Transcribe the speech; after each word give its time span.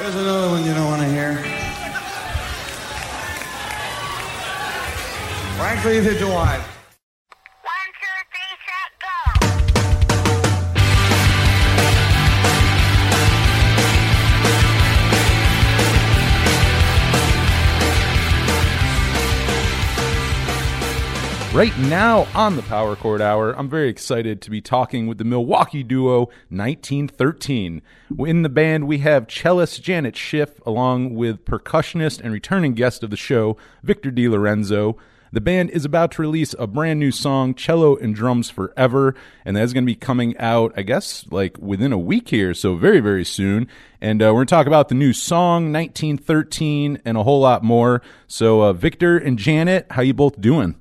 There's 0.00 0.14
another 0.14 0.48
one 0.48 0.64
you 0.64 0.72
don't 0.72 0.86
want 0.86 1.02
to 1.02 1.08
hear. 1.08 1.34
Frankly, 5.58 6.00
neither 6.00 6.18
do 6.18 6.32
I. 6.32 6.79
Right 21.52 21.76
now 21.78 22.28
on 22.32 22.54
the 22.54 22.62
Power 22.62 22.94
Chord 22.94 23.20
Hour, 23.20 23.58
I'm 23.58 23.68
very 23.68 23.88
excited 23.88 24.40
to 24.40 24.50
be 24.50 24.60
talking 24.60 25.08
with 25.08 25.18
the 25.18 25.24
Milwaukee 25.24 25.82
duo 25.82 26.26
1913. 26.48 27.82
In 28.20 28.42
the 28.42 28.48
band, 28.48 28.86
we 28.86 28.98
have 28.98 29.26
cellist 29.26 29.82
Janet 29.82 30.16
Schiff, 30.16 30.60
along 30.64 31.16
with 31.16 31.44
percussionist 31.44 32.20
and 32.20 32.32
returning 32.32 32.74
guest 32.74 33.02
of 33.02 33.10
the 33.10 33.16
show, 33.16 33.56
Victor 33.82 34.12
DeLorenzo. 34.12 34.96
The 35.32 35.40
band 35.40 35.70
is 35.70 35.84
about 35.84 36.12
to 36.12 36.22
release 36.22 36.54
a 36.56 36.68
brand 36.68 37.00
new 37.00 37.10
song, 37.10 37.56
Cello 37.56 37.96
and 37.96 38.14
Drums 38.14 38.48
Forever, 38.48 39.16
and 39.44 39.56
that's 39.56 39.72
going 39.72 39.84
to 39.84 39.92
be 39.92 39.96
coming 39.96 40.38
out, 40.38 40.72
I 40.76 40.82
guess, 40.82 41.26
like 41.32 41.58
within 41.58 41.92
a 41.92 41.98
week 41.98 42.28
here, 42.28 42.54
so 42.54 42.76
very, 42.76 43.00
very 43.00 43.24
soon. 43.24 43.66
And 44.00 44.22
uh, 44.22 44.26
we're 44.26 44.44
going 44.44 44.46
to 44.46 44.54
talk 44.54 44.66
about 44.68 44.88
the 44.88 44.94
new 44.94 45.12
song, 45.12 45.72
1913, 45.72 47.02
and 47.04 47.16
a 47.16 47.24
whole 47.24 47.40
lot 47.40 47.64
more. 47.64 48.02
So, 48.28 48.62
uh, 48.62 48.72
Victor 48.72 49.18
and 49.18 49.36
Janet, 49.36 49.88
how 49.90 50.02
you 50.02 50.14
both 50.14 50.40
doing? 50.40 50.76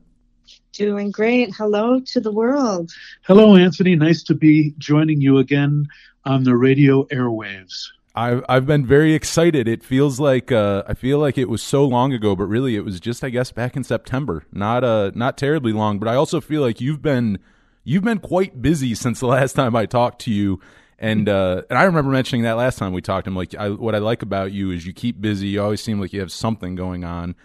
Doing 0.80 1.12
great. 1.12 1.54
Hello 1.54 2.00
to 2.00 2.22
the 2.22 2.32
world. 2.32 2.94
Hello, 3.24 3.58
Anthony. 3.58 3.98
Nice 3.98 4.24
to 4.24 4.34
be 4.34 4.74
joining 4.78 5.20
you 5.20 5.38
again 5.38 5.90
on 6.24 6.46
the 6.46 6.56
radio 6.56 7.04
airwaves. 7.08 7.90
I've 8.16 8.46
I've 8.48 8.66
been 8.66 8.86
very 8.86 9.14
excited. 9.14 9.68
It 9.68 9.84
feels 9.84 10.22
like 10.22 10.54
uh, 10.54 10.84
I 10.88 10.94
feel 10.94 11.20
like 11.20 11.38
it 11.38 11.50
was 11.50 11.62
so 11.62 11.84
long 11.84 12.14
ago, 12.14 12.34
but 12.34 12.46
really 12.46 12.78
it 12.78 12.86
was 12.86 13.02
just 13.02 13.26
I 13.26 13.30
guess 13.30 13.52
back 13.52 13.76
in 13.76 13.84
September. 13.84 14.46
Not 14.54 14.86
uh 14.86 15.12
not 15.16 15.38
terribly 15.38 15.74
long, 15.74 16.00
but 16.00 16.08
I 16.08 16.16
also 16.16 16.40
feel 16.40 16.62
like 16.62 16.80
you've 16.80 17.02
been 17.02 17.40
you've 17.84 18.06
been 18.06 18.20
quite 18.20 18.62
busy 18.62 18.96
since 18.96 19.20
the 19.20 19.28
last 19.28 19.58
time 19.58 19.76
I 19.76 19.86
talked 19.86 20.22
to 20.22 20.32
you. 20.32 20.62
And 20.98 21.28
uh, 21.28 21.64
and 21.70 21.78
I 21.78 21.84
remember 21.84 22.10
mentioning 22.10 22.44
that 22.44 22.54
last 22.54 22.78
time 22.78 22.94
we 22.94 23.02
talked. 23.02 23.28
I'm 23.28 23.36
like, 23.36 23.54
I, 23.54 23.68
what 23.70 23.96
I 23.96 23.98
like 23.98 24.22
about 24.22 24.54
you 24.54 24.72
is 24.72 24.86
you 24.86 24.94
keep 24.94 25.20
busy. 25.20 25.48
You 25.50 25.62
always 25.62 25.82
seem 25.82 26.00
like 26.00 26.14
you 26.14 26.22
have 26.22 26.32
something 26.32 26.76
going 26.76 27.04
on. 27.04 27.36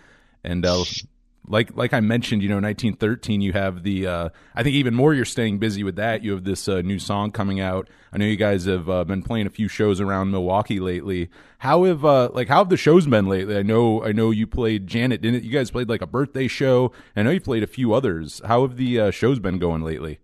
And 0.45 0.65
uh, 0.65 0.85
like 1.47 1.77
like 1.77 1.93
I 1.93 2.01
mentioned, 2.01 2.43
you 2.43 2.49
know, 2.49 2.57
1913. 2.57 3.41
You 3.41 3.53
have 3.53 3.83
the. 3.83 4.07
Uh, 4.07 4.29
I 4.55 4.63
think 4.63 4.75
even 4.75 4.95
more. 4.95 5.15
You're 5.15 5.25
staying 5.25 5.59
busy 5.59 5.85
with 5.85 5.97
that. 5.97 6.23
You 6.23 6.33
have 6.33 6.45
this 6.45 6.69
uh, 6.69 6.81
new 6.83 6.99
song 6.99 7.31
coming 7.33 7.61
out. 7.61 7.89
I 8.13 8.19
know 8.19 8.25
you 8.27 8.37
guys 8.37 8.65
have 8.65 8.89
uh, 8.89 9.05
been 9.05 9.23
playing 9.23 9.47
a 9.47 9.51
few 9.51 9.69
shows 9.69 10.01
around 10.01 10.31
Milwaukee 10.31 10.81
lately. 10.81 11.29
How 11.59 11.85
have 11.85 12.05
uh, 12.05 12.31
like 12.33 12.49
how 12.49 12.59
have 12.59 12.69
the 12.69 12.77
shows 12.77 13.07
been 13.07 13.27
lately? 13.27 13.57
I 13.57 13.63
know 13.63 14.03
I 14.05 14.13
know 14.13 14.31
you 14.31 14.47
played 14.47 14.87
Janet, 14.87 15.21
didn't 15.21 15.37
it? 15.37 15.45
You 15.45 15.51
guys 15.51 15.71
played 15.71 15.89
like 15.89 16.03
a 16.03 16.07
birthday 16.07 16.49
show. 16.49 16.93
I 17.17 17.23
know 17.23 17.31
you 17.31 17.41
played 17.41 17.63
a 17.63 17.69
few 17.69 17.93
others. 17.93 18.41
How 18.47 18.63
have 18.63 18.77
the 18.77 19.01
uh, 19.01 19.11
shows 19.11 19.39
been 19.39 19.59
going 19.59 19.83
lately? 19.83 20.21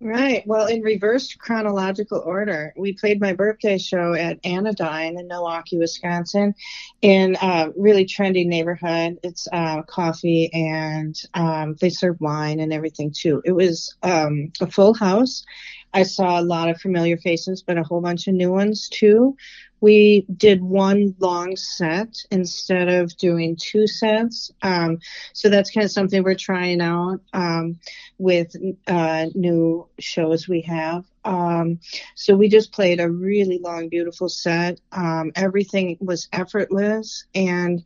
Right. 0.00 0.46
Well, 0.46 0.66
in 0.68 0.82
reversed 0.82 1.40
chronological 1.40 2.20
order, 2.24 2.72
we 2.76 2.92
played 2.92 3.20
my 3.20 3.32
birthday 3.32 3.78
show 3.78 4.14
at 4.14 4.38
Anodyne 4.44 5.18
in 5.18 5.26
Milwaukee, 5.26 5.76
Wisconsin, 5.76 6.54
in 7.02 7.36
a 7.42 7.70
really 7.76 8.06
trendy 8.06 8.46
neighborhood. 8.46 9.18
It's 9.24 9.48
uh, 9.52 9.82
coffee 9.82 10.50
and 10.52 11.20
um, 11.34 11.74
they 11.80 11.90
serve 11.90 12.20
wine 12.20 12.60
and 12.60 12.72
everything 12.72 13.10
too. 13.10 13.42
It 13.44 13.50
was 13.50 13.96
um, 14.04 14.52
a 14.60 14.70
full 14.70 14.94
house. 14.94 15.44
I 15.92 16.04
saw 16.04 16.38
a 16.38 16.42
lot 16.42 16.68
of 16.68 16.80
familiar 16.80 17.16
faces, 17.16 17.62
but 17.66 17.76
a 17.78 17.82
whole 17.82 18.00
bunch 18.00 18.28
of 18.28 18.34
new 18.34 18.52
ones 18.52 18.88
too. 18.88 19.36
We 19.80 20.26
did 20.34 20.62
one 20.62 21.14
long 21.18 21.56
set 21.56 22.16
instead 22.30 22.88
of 22.88 23.16
doing 23.16 23.56
two 23.56 23.86
sets. 23.86 24.52
Um, 24.62 24.98
so 25.32 25.48
that's 25.48 25.70
kind 25.70 25.84
of 25.84 25.90
something 25.90 26.22
we're 26.22 26.34
trying 26.34 26.80
out 26.80 27.20
um, 27.32 27.78
with 28.18 28.54
uh, 28.86 29.26
new 29.34 29.88
shows 29.98 30.48
we 30.48 30.62
have. 30.62 31.04
Um, 31.24 31.80
so 32.14 32.36
we 32.36 32.48
just 32.48 32.72
played 32.72 33.00
a 33.00 33.10
really 33.10 33.58
long, 33.58 33.88
beautiful 33.88 34.28
set. 34.28 34.80
Um, 34.92 35.32
everything 35.34 35.98
was 36.00 36.28
effortless 36.32 37.24
and 37.34 37.82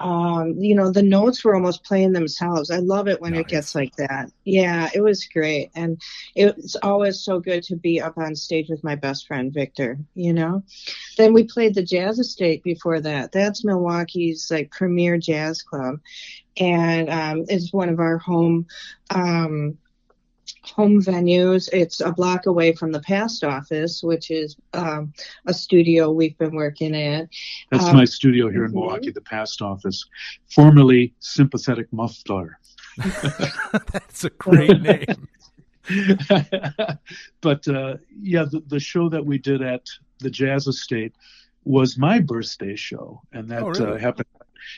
um, 0.00 0.54
you 0.58 0.74
know, 0.74 0.90
the 0.90 1.02
notes 1.02 1.44
were 1.44 1.54
almost 1.54 1.84
playing 1.84 2.12
themselves. 2.12 2.70
I 2.70 2.78
love 2.78 3.08
it 3.08 3.20
when 3.20 3.32
Nice. 3.32 3.42
it 3.42 3.48
gets 3.48 3.74
like 3.74 3.94
that. 3.96 4.30
Yeah, 4.44 4.90
it 4.94 5.00
was 5.00 5.24
great. 5.26 5.70
And 5.74 6.00
it's 6.34 6.76
always 6.76 7.20
so 7.20 7.38
good 7.38 7.62
to 7.64 7.76
be 7.76 8.00
up 8.00 8.18
on 8.18 8.34
stage 8.34 8.68
with 8.68 8.82
my 8.82 8.96
best 8.96 9.26
friend, 9.26 9.52
Victor, 9.52 9.98
you 10.14 10.32
know? 10.32 10.62
Then 11.16 11.32
we 11.32 11.44
played 11.44 11.74
the 11.74 11.82
Jazz 11.82 12.18
Estate 12.18 12.62
before 12.62 13.00
that. 13.00 13.32
That's 13.32 13.64
Milwaukee's 13.64 14.50
like 14.50 14.70
premier 14.70 15.16
jazz 15.16 15.62
club. 15.62 16.00
And 16.56 17.10
um, 17.10 17.44
it's 17.48 17.72
one 17.72 17.88
of 17.88 17.98
our 17.98 18.18
home 18.18 18.66
um, 19.10 19.78
home 20.70 21.00
venues. 21.02 21.68
It's 21.72 22.00
a 22.00 22.12
block 22.12 22.46
away 22.46 22.72
from 22.74 22.92
the 22.92 23.00
past 23.00 23.44
office, 23.44 24.02
which 24.02 24.30
is 24.30 24.56
um, 24.72 25.12
a 25.46 25.54
studio 25.54 26.10
we've 26.10 26.36
been 26.38 26.54
working 26.54 26.94
at. 26.94 27.28
That's 27.70 27.84
Um, 27.84 27.96
my 27.96 28.04
studio 28.04 28.50
here 28.50 28.64
in 28.64 28.70
mhm. 28.70 28.74
Milwaukee, 28.74 29.10
the 29.10 29.20
past 29.20 29.62
office, 29.62 30.04
formerly 30.50 31.14
Sympathetic 31.20 31.92
Muffler. 31.92 32.58
That's 33.92 34.24
a 34.24 34.30
great 34.30 34.80
name. 34.80 35.28
but 37.40 37.66
uh, 37.68 37.96
yeah, 38.20 38.44
the, 38.44 38.62
the 38.68 38.80
show 38.80 39.08
that 39.08 39.24
we 39.24 39.38
did 39.38 39.62
at 39.62 39.86
the 40.20 40.30
Jazz 40.30 40.66
Estate 40.66 41.12
was 41.64 41.98
my 41.98 42.20
birthday 42.20 42.76
show, 42.76 43.20
and 43.32 43.48
that 43.50 43.62
Oh, 43.62 43.68
really? 43.70 43.92
uh, 43.92 43.98
happened. 43.98 44.26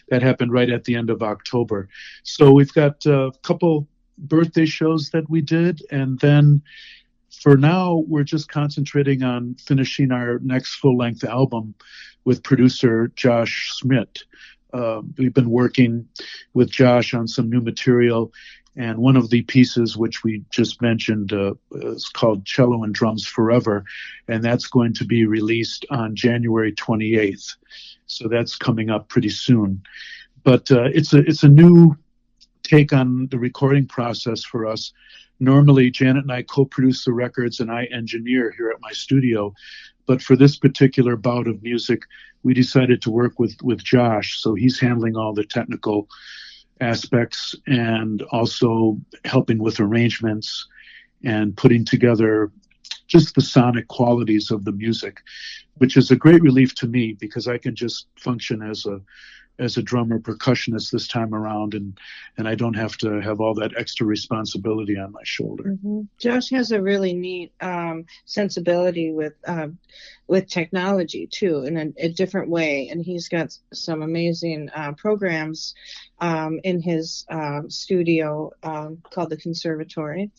That 0.09 0.23
happened 0.23 0.53
right 0.53 0.69
at 0.69 0.83
the 0.83 0.97
end 0.97 1.11
of 1.11 1.23
October. 1.23 1.89
So 2.25 2.51
we've 2.53 2.73
got 2.73 3.07
a 3.07 3.31
couple 3.43 3.87
birthday 4.19 4.67
shows 4.67 5.11
that 5.11 5.29
we 5.29 5.41
did, 5.41 5.83
and 5.91 6.19
then 6.21 6.63
for 7.43 7.57
now 7.57 8.05
we're 8.09 8.25
just 8.25 8.49
concentrating 8.49 9.23
on 9.23 9.55
finishing 9.55 10.13
our 10.13 10.39
next 10.41 10.77
full-length 10.77 11.25
album 11.25 11.75
with 12.25 12.43
producer 12.43 13.13
Josh 13.15 13.79
Schmidt. 13.79 14.25
Uh, 14.73 15.01
we've 15.17 15.35
been 15.35 15.51
working 15.51 16.09
with 16.55 16.71
Josh 16.71 17.15
on 17.15 17.29
some 17.29 17.49
new 17.49 17.61
material, 17.61 18.33
and 18.77 18.99
one 18.99 19.17
of 19.17 19.31
the 19.31 19.43
pieces 19.43 19.97
which 19.97 20.23
we 20.23 20.45
just 20.51 20.83
mentioned 20.83 21.33
uh, 21.33 21.55
is 21.73 22.09
called 22.09 22.45
Cello 22.45 22.83
and 22.83 22.95
Drums 22.95 23.27
Forever, 23.27 23.85
and 24.29 24.45
that's 24.45 24.67
going 24.67 24.93
to 24.95 25.05
be 25.05 25.25
released 25.25 25.87
on 25.91 26.15
January 26.15 26.73
28th. 26.73 27.57
So 28.07 28.29
that's 28.29 28.57
coming 28.57 28.91
up 28.91 29.09
pretty 29.09 29.31
soon. 29.31 29.83
But 30.43 30.71
uh, 30.71 30.85
it's 30.95 31.13
a 31.13 31.19
it's 31.19 31.43
a 31.43 31.49
new 31.49 31.97
take 32.67 32.93
on 32.93 33.29
the 33.29 33.39
recording 33.39 33.87
process 33.87 34.45
for 34.45 34.67
us. 34.67 34.93
Normally, 35.39 35.91
Janet 35.91 36.25
and 36.25 36.33
I 36.33 36.43
co-produce 36.43 37.05
the 37.05 37.13
records, 37.13 37.61
and 37.61 37.71
I 37.71 37.85
engineer 37.85 38.53
here 38.57 38.71
at 38.71 38.81
my 38.81 38.93
studio. 38.93 39.55
But 40.07 40.23
for 40.23 40.37
this 40.37 40.57
particular 40.57 41.17
bout 41.17 41.47
of 41.47 41.63
music, 41.63 42.03
we 42.43 42.55
decided 42.55 43.03
to 43.03 43.11
work 43.11 43.39
with 43.39 43.57
with 43.63 43.83
Josh. 43.83 44.41
So 44.41 44.55
he's 44.55 44.81
handling 44.81 45.17
all 45.17 45.35
the 45.35 45.45
technical 45.45 46.09
aspects 46.81 47.55
and 47.67 48.23
also 48.31 48.99
helping 49.25 49.59
with 49.59 49.81
arrangements 49.81 50.67
and 51.25 51.57
putting 51.57 51.85
together 51.85 52.53
just 53.07 53.35
the 53.35 53.41
sonic 53.41 53.89
qualities 53.89 54.51
of 54.51 54.65
the 54.65 54.73
music, 54.73 55.23
which 55.75 55.97
is 55.97 56.11
a 56.11 56.17
great 56.17 56.43
relief 56.43 56.75
to 56.77 56.87
me 56.87 57.13
because 57.15 57.49
I 57.49 57.59
can 57.59 57.75
just 57.75 58.07
function 58.17 58.63
as 58.63 58.85
a 58.87 59.01
as 59.59 59.77
a 59.77 59.83
drummer 59.83 60.19
percussionist 60.19 60.91
this 60.91 61.09
time 61.09 61.35
around 61.35 61.75
and 61.75 61.99
and 62.37 62.47
I 62.47 62.55
don't 62.55 62.75
have 62.75 62.97
to 62.99 63.21
have 63.21 63.41
all 63.41 63.55
that 63.55 63.73
extra 63.79 64.07
responsibility 64.07 64.99
on 64.99 65.13
my 65.13 65.23
shoulder. 65.25 65.77
hmm 65.83 66.03
Josh 66.19 66.51
has 66.51 66.73
a 66.73 66.83
really 66.83 67.15
neat 67.15 67.53
um, 67.61 68.07
sensibility 68.25 69.13
with 69.13 69.35
um, 69.47 69.79
with 70.29 70.49
technology 70.49 71.29
too, 71.31 71.65
in 71.65 71.77
a, 71.77 72.05
a 72.07 72.09
different 72.09 72.51
way. 72.51 72.89
And 72.89 73.03
he's 73.03 73.29
got 73.29 73.57
some 73.73 74.03
amazing 74.03 74.71
uh, 74.75 74.93
programs 74.93 75.75
um, 76.21 76.61
in 76.65 76.81
his 76.81 77.25
um, 77.31 77.71
studio 77.71 78.53
um, 78.63 79.03
called 79.11 79.31
the 79.31 79.37
Conservatory. 79.37 80.31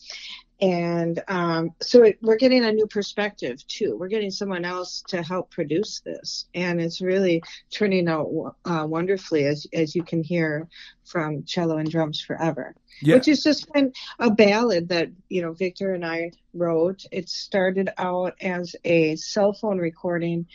And 0.60 1.22
um, 1.28 1.70
so 1.80 2.02
it, 2.02 2.18
we're 2.20 2.36
getting 2.36 2.64
a 2.64 2.72
new 2.72 2.86
perspective 2.88 3.64
too. 3.68 3.96
We're 3.96 4.08
getting 4.08 4.32
someone 4.32 4.64
else 4.64 5.04
to 5.08 5.22
help 5.22 5.50
produce 5.50 6.00
this, 6.00 6.46
and 6.52 6.80
it's 6.80 7.00
really 7.00 7.42
turning 7.70 8.08
out 8.08 8.56
uh, 8.64 8.84
wonderfully, 8.88 9.44
as 9.44 9.66
as 9.72 9.94
you 9.94 10.02
can 10.02 10.22
hear 10.24 10.66
from 11.04 11.44
Cello 11.44 11.76
and 11.78 11.88
Drums 11.90 12.20
Forever 12.20 12.74
Yeah. 13.00 13.14
which 13.14 13.28
is 13.28 13.42
just 13.42 13.72
been 13.72 13.92
a 14.18 14.30
ballad 14.30 14.88
that 14.88 15.10
you 15.28 15.42
know 15.42 15.52
Victor 15.52 15.94
and 15.94 16.04
I 16.04 16.32
wrote. 16.52 17.04
It 17.12 17.28
started 17.28 17.90
out 17.96 18.34
as 18.40 18.74
a 18.84 19.14
cell 19.16 19.52
phone 19.52 19.78
recording. 19.78 20.46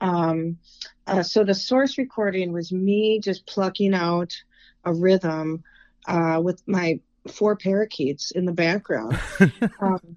Um, 0.00 0.58
uh, 1.06 1.22
so 1.22 1.44
the 1.44 1.54
source 1.54 1.96
recording 1.96 2.52
was 2.52 2.72
me 2.72 3.20
just 3.20 3.46
plucking 3.46 3.94
out 3.94 4.34
a 4.84 4.92
rhythm 4.92 5.62
uh, 6.06 6.40
with 6.42 6.60
my 6.66 7.00
four 7.28 7.56
parakeets 7.56 8.30
in 8.30 8.44
the 8.44 8.52
background, 8.52 9.18
um, 9.80 10.16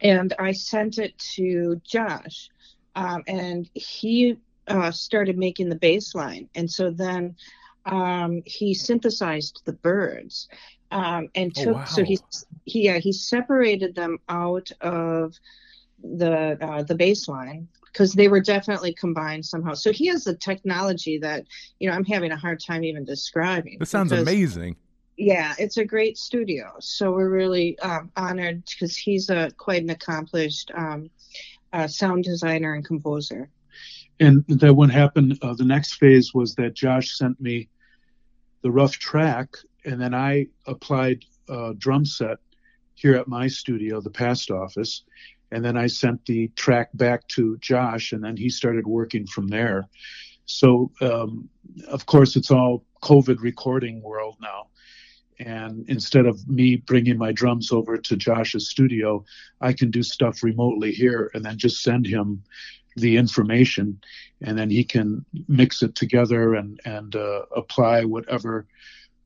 and 0.00 0.34
I 0.38 0.52
sent 0.52 0.98
it 0.98 1.16
to 1.36 1.80
Josh, 1.84 2.50
um, 2.94 3.22
and 3.26 3.68
he 3.74 4.36
uh, 4.68 4.90
started 4.90 5.38
making 5.38 5.68
the 5.68 5.76
bass 5.76 6.14
line, 6.14 6.48
and 6.54 6.70
so 6.70 6.90
then 6.90 7.36
um, 7.86 8.42
he 8.46 8.74
synthesized 8.74 9.62
the 9.64 9.72
birds 9.72 10.48
um, 10.90 11.28
and 11.34 11.52
Oh, 11.56 11.64
took. 11.64 11.74
wow. 11.74 11.84
So 11.84 12.04
he 12.04 12.18
he 12.64 12.84
yeah 12.84 12.98
he 12.98 13.12
separated 13.12 13.94
them 13.94 14.18
out 14.28 14.70
of 14.80 15.34
the 16.02 16.58
uh, 16.60 16.82
the 16.82 16.94
bass 16.94 17.28
line 17.28 17.68
because 17.86 18.12
they 18.12 18.28
were 18.28 18.40
definitely 18.40 18.94
combined 18.94 19.44
somehow. 19.44 19.74
So 19.74 19.92
he 19.92 20.06
has 20.06 20.26
a 20.26 20.36
technology 20.36 21.18
that 21.18 21.44
you 21.78 21.88
know 21.88 21.94
I'm 21.96 22.04
having 22.04 22.30
a 22.32 22.36
hard 22.36 22.60
time 22.64 22.84
even 22.84 23.04
describing. 23.04 23.78
This 23.78 23.90
sounds 23.90 24.12
amazing. 24.12 24.76
Yeah, 25.16 25.54
it's 25.58 25.76
a 25.76 25.84
great 25.84 26.18
studio. 26.18 26.74
So 26.80 27.12
we're 27.12 27.28
really 27.28 27.78
um, 27.80 28.10
honored 28.16 28.64
because 28.64 28.96
he's 28.96 29.30
a 29.30 29.50
quite 29.56 29.82
an 29.82 29.90
accomplished 29.90 30.70
um, 30.74 31.10
uh, 31.72 31.86
sound 31.86 32.24
designer 32.24 32.74
and 32.74 32.84
composer. 32.84 33.50
and 34.20 34.44
then 34.46 34.76
what 34.76 34.90
happened 34.90 35.38
uh, 35.42 35.54
the 35.54 35.64
next 35.64 35.94
phase 35.94 36.32
was 36.34 36.54
that 36.54 36.74
josh 36.74 37.16
sent 37.16 37.40
me 37.40 37.68
the 38.62 38.70
rough 38.70 38.92
track 38.92 39.56
and 39.84 40.00
then 40.00 40.14
i 40.14 40.46
applied 40.66 41.24
a 41.48 41.74
drum 41.78 42.04
set 42.04 42.38
here 42.94 43.16
at 43.16 43.26
my 43.26 43.46
studio 43.46 44.00
the 44.00 44.10
past 44.10 44.50
office 44.50 45.02
and 45.50 45.64
then 45.64 45.76
i 45.76 45.86
sent 45.86 46.24
the 46.26 46.48
track 46.56 46.88
back 46.94 47.26
to 47.28 47.56
josh 47.58 48.12
and 48.12 48.22
then 48.22 48.36
he 48.36 48.48
started 48.48 48.86
working 48.86 49.26
from 49.26 49.48
there 49.48 49.88
so 50.44 50.90
um, 51.00 51.48
of 51.88 52.04
course 52.06 52.36
it's 52.36 52.50
all 52.50 52.84
covid 53.02 53.40
recording 53.40 54.02
world 54.02 54.36
now 54.40 54.66
and 55.46 55.88
instead 55.88 56.26
of 56.26 56.48
me 56.48 56.76
bringing 56.76 57.18
my 57.18 57.32
drums 57.32 57.72
over 57.72 57.96
to 57.96 58.16
josh's 58.16 58.68
studio 58.68 59.24
i 59.60 59.72
can 59.72 59.90
do 59.90 60.02
stuff 60.02 60.42
remotely 60.42 60.92
here 60.92 61.30
and 61.34 61.44
then 61.44 61.56
just 61.58 61.82
send 61.82 62.06
him 62.06 62.42
the 62.96 63.16
information. 63.16 64.00
And 64.42 64.58
then 64.58 64.70
he 64.70 64.84
can 64.84 65.24
mix 65.48 65.82
it 65.82 65.94
together 65.94 66.54
and 66.54 66.80
and 66.84 67.14
uh, 67.16 67.42
apply 67.56 68.04
whatever 68.04 68.66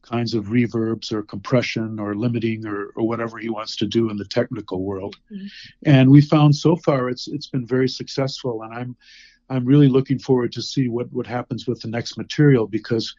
kinds 0.03 0.35
of 0.35 0.47
reverbs 0.47 1.11
or 1.11 1.23
compression 1.23 1.99
or 1.99 2.15
limiting 2.15 2.65
or, 2.65 2.93
or 2.95 3.09
whatever 3.09 3.39
he 3.39 3.49
wants 3.49 3.75
to 3.77 3.87
do 3.87 4.09
in 4.09 4.17
the 4.17 4.25
technical 4.25 4.83
world. 4.83 5.17
Mhm. 5.33 5.49
and 5.85 6.11
we 6.11 6.21
found 6.21 6.55
so 6.55 6.77
far 6.77 7.09
it's 7.09 7.27
it's 7.29 7.49
been 7.49 7.67
very 7.67 7.89
successful. 7.89 8.63
And 8.63 8.73
i'm 8.73 8.97
i'm 9.49 9.65
really 9.65 9.89
looking 9.89 10.19
forward 10.19 10.53
to 10.53 10.63
see 10.63 10.89
what 10.89 11.13
what 11.13 11.27
happens 11.27 11.67
with 11.67 11.81
the 11.81 11.89
next 11.89 12.17
material 12.17 12.67
because 12.67 13.15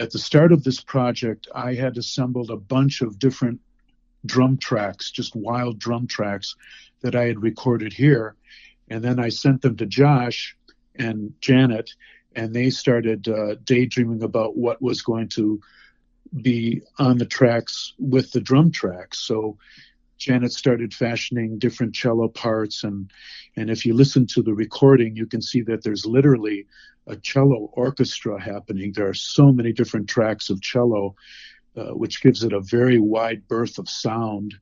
at 0.00 0.10
the 0.10 0.18
start 0.18 0.50
of 0.52 0.64
this 0.64 0.80
project 0.80 1.46
i 1.54 1.74
had 1.74 1.96
assembled 1.96 2.50
a 2.50 2.56
bunch 2.56 3.02
of 3.02 3.18
different 3.18 3.60
drum 4.26 4.56
tracks 4.58 5.10
just 5.10 5.36
wild 5.36 5.78
drum 5.78 6.06
tracks 6.06 6.56
that 7.02 7.14
i 7.14 7.24
had 7.24 7.42
recorded 7.42 7.92
here 7.92 8.34
and 8.90 9.04
then 9.04 9.20
I 9.20 9.28
sent 9.28 9.62
them 9.62 9.76
to 9.76 9.86
Josh 9.86 10.56
and 10.96 11.32
Janet, 11.40 11.94
and 12.34 12.52
they 12.52 12.70
started 12.70 13.28
uh, 13.28 13.54
daydreaming 13.64 14.22
about 14.22 14.56
what 14.56 14.82
was 14.82 15.02
going 15.02 15.28
to 15.30 15.60
be 16.42 16.82
on 16.98 17.18
the 17.18 17.24
tracks 17.24 17.94
with 17.98 18.32
the 18.32 18.40
drum 18.40 18.72
tracks. 18.72 19.18
So 19.18 19.56
Janet 20.20 20.52
started 20.52 20.92
fashioning 20.92 21.58
different 21.58 21.94
cello 21.94 22.28
parts, 22.28 22.84
and 22.84 23.10
and 23.56 23.70
if 23.70 23.86
you 23.86 23.94
listen 23.94 24.26
to 24.26 24.42
the 24.42 24.54
recording, 24.54 25.16
you 25.16 25.26
can 25.26 25.40
see 25.40 25.62
that 25.62 25.82
there's 25.82 26.04
literally 26.04 26.66
a 27.06 27.16
cello 27.16 27.70
orchestra 27.72 28.38
happening. 28.38 28.92
There 28.92 29.08
are 29.08 29.14
so 29.14 29.50
many 29.50 29.72
different 29.72 30.10
tracks 30.10 30.50
of 30.50 30.60
cello, 30.60 31.16
uh, 31.74 31.94
which 31.94 32.22
gives 32.22 32.44
it 32.44 32.52
a 32.52 32.60
very 32.60 33.00
wide 33.00 33.48
berth 33.48 33.78
of 33.78 33.88
sound, 33.88 34.54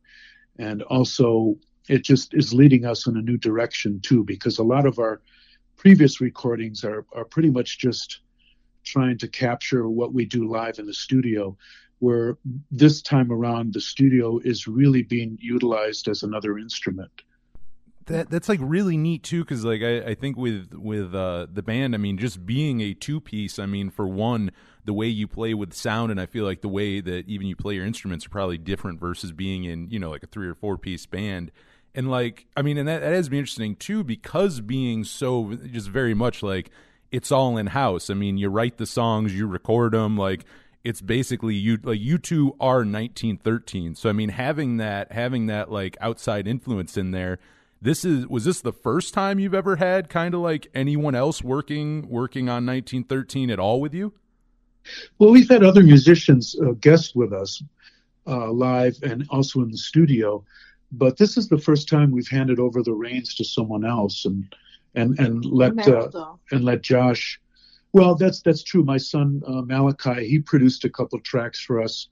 and 0.58 0.82
also 0.82 1.56
it 1.88 2.05
just 2.05 2.34
is 2.34 2.55
leading 2.55 2.84
us 2.84 3.08
in 3.08 3.16
a 3.16 3.22
new 3.22 3.37
direction 3.37 4.00
too 4.00 4.22
because 4.22 4.58
a 4.58 4.62
lot 4.62 4.87
of 4.87 5.00
our 5.00 5.20
previous 5.76 6.20
recordings 6.20 6.84
are 6.84 7.05
are 7.12 7.25
pretty 7.25 7.50
much 7.50 7.81
just 7.81 8.20
trying 8.84 9.19
to 9.19 9.26
capture 9.26 9.88
what 9.88 10.14
we 10.14 10.25
do 10.25 10.49
live 10.49 10.78
in 10.78 10.87
the 10.87 10.94
studio 10.94 11.56
where 12.00 12.36
this 12.70 13.02
time 13.02 13.32
around 13.32 13.74
the 13.74 13.80
studio 13.80 14.38
is 14.44 14.66
really 14.66 15.02
being 15.02 15.36
utilized 15.40 16.08
as 16.08 16.22
another 16.22 16.58
instrument 16.58 17.22
That 18.06 18.30
that's 18.30 18.48
like 18.48 18.60
really 18.62 18.96
neat 18.96 19.22
too, 19.22 19.44
because 19.44 19.64
like 19.64 19.82
I, 19.82 19.98
I 19.98 20.14
think 20.14 20.36
with 20.36 20.72
with 20.74 21.14
uh, 21.14 21.46
the 21.52 21.62
band, 21.62 21.94
I 21.94 21.98
mean, 21.98 22.16
just 22.18 22.46
being 22.46 22.80
a 22.80 22.94
two 22.94 23.20
piece. 23.20 23.58
I 23.58 23.66
mean, 23.66 23.90
for 23.90 24.08
one, 24.08 24.50
the 24.84 24.94
way 24.94 25.08
you 25.08 25.26
play 25.28 25.52
with 25.52 25.74
sound, 25.74 26.10
and 26.10 26.18
I 26.20 26.26
feel 26.26 26.44
like 26.44 26.62
the 26.62 26.68
way 26.68 27.00
that 27.00 27.28
even 27.28 27.46
you 27.46 27.54
play 27.56 27.74
your 27.74 27.84
instruments 27.84 28.24
are 28.24 28.30
probably 28.30 28.56
different 28.56 28.98
versus 28.98 29.32
being 29.32 29.64
in 29.64 29.90
you 29.90 29.98
know 29.98 30.10
like 30.10 30.22
a 30.22 30.26
three 30.26 30.48
or 30.48 30.54
four 30.54 30.78
piece 30.78 31.04
band. 31.04 31.50
And 31.94 32.10
like, 32.10 32.46
I 32.56 32.62
mean, 32.62 32.78
and 32.78 32.86
that, 32.88 33.00
that 33.00 33.12
has 33.12 33.28
been 33.28 33.40
interesting 33.40 33.76
too, 33.76 34.04
because 34.04 34.60
being 34.60 35.04
so 35.04 35.58
just 35.70 35.88
very 35.88 36.14
much 36.14 36.42
like 36.42 36.70
it's 37.10 37.32
all 37.32 37.56
in 37.56 37.66
house. 37.66 38.08
I 38.08 38.14
mean, 38.14 38.38
you 38.38 38.48
write 38.48 38.78
the 38.78 38.86
songs, 38.86 39.34
you 39.34 39.46
record 39.46 39.92
them, 39.92 40.16
like 40.16 40.44
it's 40.84 41.00
basically 41.00 41.54
you 41.54 41.78
like 41.82 42.00
you 42.00 42.19
two 42.19 42.54
are 42.60 42.78
1913. 42.78 43.94
So 43.94 44.08
I 44.08 44.12
mean, 44.12 44.30
having 44.30 44.76
that 44.78 45.12
having 45.12 45.46
that 45.46 45.70
like 45.70 45.96
outside 46.00 46.46
influence 46.46 46.96
in 46.96 47.10
there. 47.10 47.38
This 47.80 48.04
is 48.04 48.26
was 48.26 48.44
this 48.44 48.60
the 48.60 48.72
first 48.72 49.14
time 49.14 49.38
you've 49.38 49.54
ever 49.54 49.76
had 49.76 50.08
kind 50.08 50.34
of 50.34 50.40
like 50.40 50.69
anyone 50.75 51.14
else 51.14 51.42
working 51.42 52.08
working 52.08 52.48
on 52.48 52.66
1913 52.66 53.50
at 53.50 53.58
all 53.58 53.80
with 53.80 53.94
you? 53.94 54.14
well 55.19 55.30
we've 55.30 55.50
had 55.50 55.62
other 55.62 55.82
musicians 55.82 56.56
uh, 56.64 56.70
guest 56.81 57.14
with 57.14 57.31
us 57.31 57.62
uh, 58.26 58.50
live 58.50 58.96
and 59.02 59.26
also 59.28 59.60
in 59.60 59.70
the 59.70 59.76
studio 59.76 60.42
but 60.92 61.19
this 61.19 61.36
is 61.36 61.48
the 61.48 61.58
first 61.58 61.88
time 61.88 62.10
we've 62.10 62.28
handed 62.28 62.58
over 62.58 62.82
the 62.82 62.92
reins 62.92 63.34
to 63.34 63.44
someone 63.44 63.84
else 63.84 64.24
and 64.24 64.54
and 64.94 65.19
and 65.19 65.44
let 65.44 65.76
uh, 65.86 66.34
and 66.50 66.64
let 66.64 66.82
Josh. 66.82 67.40
Well, 67.93 68.14
that's 68.14 68.43
that's 68.43 68.62
true. 68.62 68.85
My 68.85 68.99
son 68.99 69.43
uh, 69.46 69.62
Malachi, 69.62 70.29
he 70.29 70.38
produced 70.38 70.85
a 70.85 70.90
couple 70.90 71.19
tracks 71.20 71.61
for 71.61 71.81
us 71.82 72.08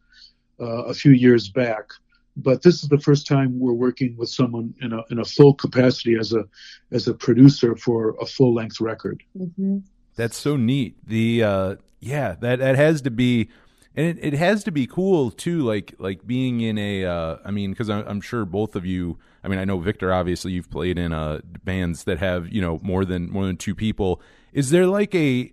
uh, 0.60 0.84
a 0.84 0.94
few 0.94 1.12
years 1.12 1.48
back, 1.48 1.90
but 2.36 2.62
this 2.62 2.82
is 2.82 2.88
the 2.88 2.98
first 2.98 3.26
time 3.26 3.58
we're 3.58 3.72
working 3.72 4.16
with 4.16 4.30
someone 4.30 4.74
in 4.80 4.92
a 4.92 5.02
in 5.10 5.18
a 5.18 5.24
full 5.24 5.54
capacity 5.54 6.16
as 6.18 6.32
a 6.32 6.44
as 6.92 7.08
a 7.08 7.14
producer 7.14 7.76
for 7.76 8.16
a 8.20 8.26
full 8.26 8.54
length 8.54 8.80
record. 8.80 9.22
Mhm. 9.38 9.82
That's 10.16 10.36
so 10.36 10.56
neat. 10.56 10.96
The 11.06 11.42
uh 11.42 11.76
yeah, 12.00 12.36
that 12.40 12.58
that 12.58 12.76
has 12.76 13.02
to 13.02 13.10
be 13.10 13.48
and 13.94 14.06
it, 14.06 14.18
it 14.32 14.34
has 14.34 14.64
to 14.64 14.70
be 14.70 14.86
cool 14.86 15.30
too 15.30 15.60
like 15.60 15.94
like 15.98 16.26
being 16.26 16.62
in 16.62 16.78
a 16.78 17.04
uh 17.04 17.36
I 17.44 17.50
mean 17.50 17.74
cuz 17.74 17.90
I'm 17.90 18.22
sure 18.22 18.46
both 18.46 18.76
of 18.76 18.86
you 18.86 19.18
I 19.44 19.48
mean 19.48 19.58
I 19.58 19.64
know 19.66 19.78
Victor 19.78 20.12
obviously 20.12 20.52
you've 20.52 20.70
played 20.70 20.98
in 20.98 21.12
uh 21.12 21.40
bands 21.64 22.04
that 22.04 22.18
have, 22.18 22.50
you 22.50 22.62
know, 22.62 22.80
more 22.82 23.04
than 23.04 23.30
more 23.30 23.44
than 23.44 23.58
two 23.58 23.74
people. 23.74 24.22
Is 24.54 24.70
there 24.70 24.86
like 24.86 25.14
a 25.14 25.52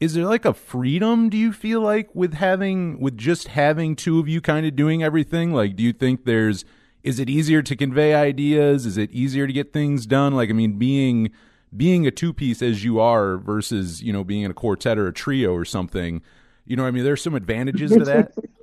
is 0.00 0.14
there 0.14 0.24
like 0.24 0.44
a 0.44 0.54
freedom 0.54 1.28
do 1.28 1.36
you 1.36 1.52
feel 1.52 1.80
like 1.80 2.12
with 2.14 2.34
having 2.34 2.98
with 2.98 3.16
just 3.16 3.48
having 3.48 3.94
two 3.94 4.18
of 4.18 4.28
you 4.28 4.40
kind 4.40 4.66
of 4.66 4.74
doing 4.74 5.02
everything? 5.02 5.52
Like 5.52 5.76
do 5.76 5.82
you 5.82 5.92
think 5.92 6.24
there's 6.24 6.64
is 7.02 7.18
it 7.18 7.30
easier 7.30 7.62
to 7.62 7.76
convey 7.76 8.14
ideas? 8.14 8.84
Is 8.86 8.98
it 8.98 9.10
easier 9.10 9.46
to 9.46 9.52
get 9.52 9.72
things 9.72 10.06
done? 10.06 10.34
Like 10.34 10.50
i 10.50 10.52
mean 10.52 10.78
being 10.78 11.30
being 11.76 12.06
a 12.06 12.10
two 12.10 12.32
piece 12.32 12.62
as 12.62 12.82
you 12.82 12.98
are 12.98 13.36
versus 13.36 14.02
you 14.02 14.12
know 14.12 14.24
being 14.24 14.42
in 14.42 14.50
a 14.50 14.54
quartet 14.54 14.98
or 14.98 15.06
a 15.06 15.12
trio 15.12 15.52
or 15.52 15.64
something 15.64 16.20
you 16.66 16.76
know 16.76 16.86
i 16.86 16.90
mean? 16.90 17.04
There's 17.04 17.22
some 17.22 17.34
advantages 17.34 17.90
to 17.92 18.04
that. 18.04 18.32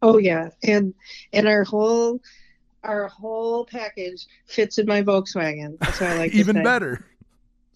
Oh 0.00 0.18
yeah, 0.18 0.50
and 0.62 0.94
and 1.32 1.48
our 1.48 1.64
whole 1.64 2.20
our 2.84 3.08
whole 3.08 3.64
package 3.64 4.26
fits 4.46 4.78
in 4.78 4.86
my 4.86 5.02
Volkswagen. 5.02 5.76
That's 5.80 6.00
what 6.00 6.10
I 6.10 6.18
like. 6.18 6.32
even 6.34 6.62
better. 6.62 7.04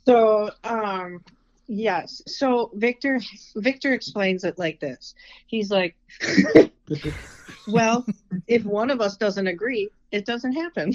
So, 0.06 0.50
um, 0.62 1.24
yes. 1.66 2.22
So 2.26 2.70
Victor 2.74 3.20
Victor 3.56 3.92
explains 3.92 4.44
it 4.44 4.58
like 4.58 4.80
this. 4.80 5.14
He's 5.46 5.70
like, 5.70 5.96
well, 7.68 8.04
if 8.46 8.64
one 8.64 8.90
of 8.90 9.00
us 9.00 9.16
doesn't 9.16 9.46
agree, 9.46 9.88
it 10.10 10.26
doesn't 10.26 10.52
happen. 10.52 10.94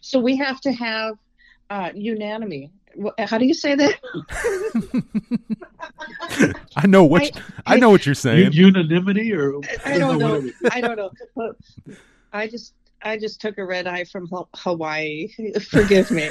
So 0.00 0.18
we 0.18 0.36
have 0.36 0.60
to 0.62 0.72
have 0.72 1.14
uh, 1.70 1.90
unanimity. 1.94 2.70
How 3.18 3.38
do 3.38 3.46
you 3.46 3.54
say 3.54 3.74
that? 3.74 3.94
i 6.76 6.86
know 6.86 7.04
what 7.04 7.22
I- 7.66 7.74
I, 7.74 7.76
know 7.76 7.90
what 7.90 8.06
you're 8.06 8.14
saying 8.14 8.52
unanimity, 8.52 9.32
or 9.32 9.60
I 9.84 9.98
don't 9.98 10.18
know. 10.18 10.36
what 10.40 10.44
it- 10.46 10.54
I 10.72 10.80
don't 10.80 10.96
know. 10.96 11.10
But 11.36 11.56
I 12.32 12.46
just 12.48 12.74
I 13.02 13.16
just 13.18 13.40
took 13.40 13.58
a 13.58 13.64
red 13.64 13.86
eye 13.86 14.04
from 14.04 14.28
Hawaii. 14.54 15.28
Forgive 15.70 16.10
me. 16.10 16.28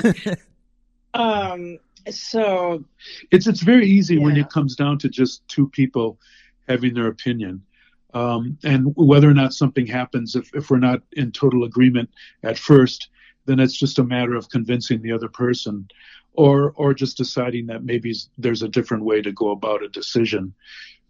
Um. 1.14 1.80
So 2.10 2.86
it's 3.32 3.48
it's 3.48 3.62
very 3.62 3.86
easy 3.86 4.18
when 4.18 4.38
it 4.38 4.50
comes 4.50 4.78
down 4.78 4.98
to 5.00 5.10
just 5.10 5.46
two 5.50 5.68
people 5.68 6.18
having 6.68 6.94
their 6.94 7.08
opinion 7.08 7.62
um, 8.14 8.58
and 8.64 8.94
whether 8.96 9.30
or 9.30 9.34
not 9.34 9.54
something 9.54 9.86
happens 9.86 10.36
if, 10.36 10.54
if 10.54 10.70
we're 10.70 10.78
not 10.78 11.02
in 11.14 11.32
total 11.32 11.64
agreement 11.64 12.10
at 12.44 12.58
first 12.58 13.10
then 13.46 13.60
it's 13.60 13.78
just 13.78 14.00
a 14.00 14.04
matter 14.04 14.36
of 14.36 14.50
convincing 14.50 15.02
the 15.02 15.12
other 15.12 15.30
person 15.30 15.88
or 16.34 16.72
or 16.76 16.94
just 16.94 17.18
deciding 17.18 17.68
that 17.68 17.84
maybe 17.84 18.14
there's 18.38 18.62
a 18.62 18.68
different 18.68 19.04
way 19.04 19.22
to 19.22 19.32
go 19.32 19.52
about 19.52 19.84
a 19.84 19.90
decision 19.90 20.54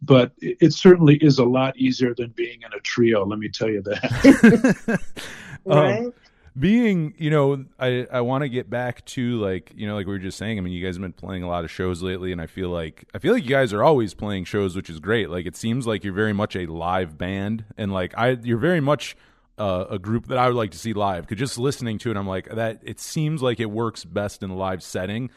but 0.02 0.32
it, 0.40 0.74
certainly 0.74 1.16
is 1.18 1.40
a 1.40 1.46
lot 1.46 1.76
easier 1.78 2.14
than 2.14 2.30
being 2.30 2.62
in 2.62 2.74
a 2.74 2.80
trio 2.82 3.26
let 3.26 3.40
me 3.40 3.50
tell 3.50 3.70
you 3.70 3.82
that 3.82 5.00
Um, 5.70 5.78
right. 5.78 6.14
Being 6.58 7.14
you 7.18 7.30
know 7.30 7.66
i 7.80 8.08
i 8.12 8.22
want 8.22 8.42
to 8.42 8.50
get 8.50 8.70
back 8.70 9.06
to 9.06 9.38
like 9.40 9.72
you 9.76 9.86
know 9.86 9.96
like 9.96 10.08
we 10.08 10.14
were 10.14 10.20
just 10.20 10.38
saying 10.38 10.58
i 10.58 10.62
mean 10.62 10.74
you 10.74 10.84
guys 10.84 10.96
have 10.96 11.02
been 11.02 11.14
playing 11.14 11.44
a 11.44 11.48
lot 11.48 11.64
of 11.64 11.70
shows 11.70 12.02
lately 12.02 12.32
and 12.32 12.42
i 12.42 12.48
feel 12.48 12.70
like 12.70 13.06
i 13.14 13.20
feel 13.20 13.34
like 13.34 13.44
you 13.44 13.50
guys 13.50 13.74
are 13.74 13.84
always 13.84 14.14
playing 14.14 14.44
shows 14.44 14.76
which 14.76 14.90
is 14.90 15.00
great. 15.00 15.30
Like 15.30 15.46
it 15.46 15.56
seems 15.56 15.86
like 15.86 16.04
you're 16.04 16.14
very 16.14 16.34
much 16.34 16.56
a 16.56 16.66
live 16.66 17.18
band 17.18 17.66
and 17.78 17.92
like 17.92 18.14
i 18.18 18.30
you're 18.30 18.58
very 18.58 18.82
much 18.82 19.16
uh, 19.60 19.86
a 19.90 19.98
group 19.98 20.28
that 20.28 20.38
i 20.38 20.48
would 20.48 20.56
like 20.56 20.72
to 20.72 20.78
see 20.78 20.94
live. 20.94 21.24
Because 21.24 21.40
just 21.40 21.58
listening 21.58 21.98
to 22.00 22.12
it 22.12 22.18
i'm 22.18 22.28
like 22.28 22.48
that 22.50 22.80
it 22.84 23.00
seems 23.00 23.42
like 23.42 23.60
it 23.60 23.72
works 23.72 24.06
best 24.06 24.42
in 24.44 24.50
a 24.50 24.56
live 24.56 24.82
setting. 24.82 25.30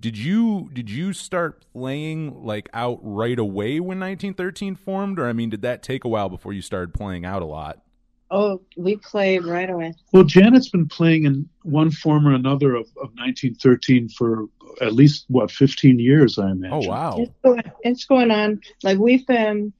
Did 0.00 0.16
you 0.16 0.70
did 0.72 0.90
you 0.90 1.12
start 1.12 1.64
playing 1.72 2.44
like 2.44 2.68
out 2.72 3.00
right 3.02 3.38
away 3.38 3.80
when 3.80 3.98
1913 3.98 4.76
formed? 4.76 5.18
Or 5.18 5.26
i 5.26 5.32
mean 5.32 5.50
did 5.50 5.62
that 5.62 5.82
take 5.82 6.04
a 6.04 6.08
while 6.08 6.28
before 6.28 6.52
you 6.52 6.62
started 6.62 6.94
playing 6.94 7.24
out 7.24 7.42
a 7.42 7.46
lot 7.46 7.82
Oh, 8.30 8.60
we 8.76 8.96
played 8.96 9.44
right 9.44 9.70
away. 9.70 9.94
Well, 10.12 10.24
Janet's 10.24 10.68
been 10.68 10.86
playing 10.86 11.24
in 11.24 11.48
one 11.62 11.90
form 11.90 12.26
or 12.28 12.34
another 12.34 12.74
of, 12.74 12.86
of 12.98 13.10
1913 13.16 14.10
for 14.10 14.46
at 14.82 14.92
least 14.92 15.24
what 15.28 15.50
15 15.50 15.98
years, 15.98 16.38
I 16.38 16.50
imagine. 16.50 16.86
oh 16.86 16.88
wow 16.88 17.16
It's 17.18 17.32
going, 17.42 17.62
it's 17.82 18.04
going 18.04 18.30
on. 18.30 18.60
Like 18.82 18.98
we've 18.98 19.26
been, 19.26 19.72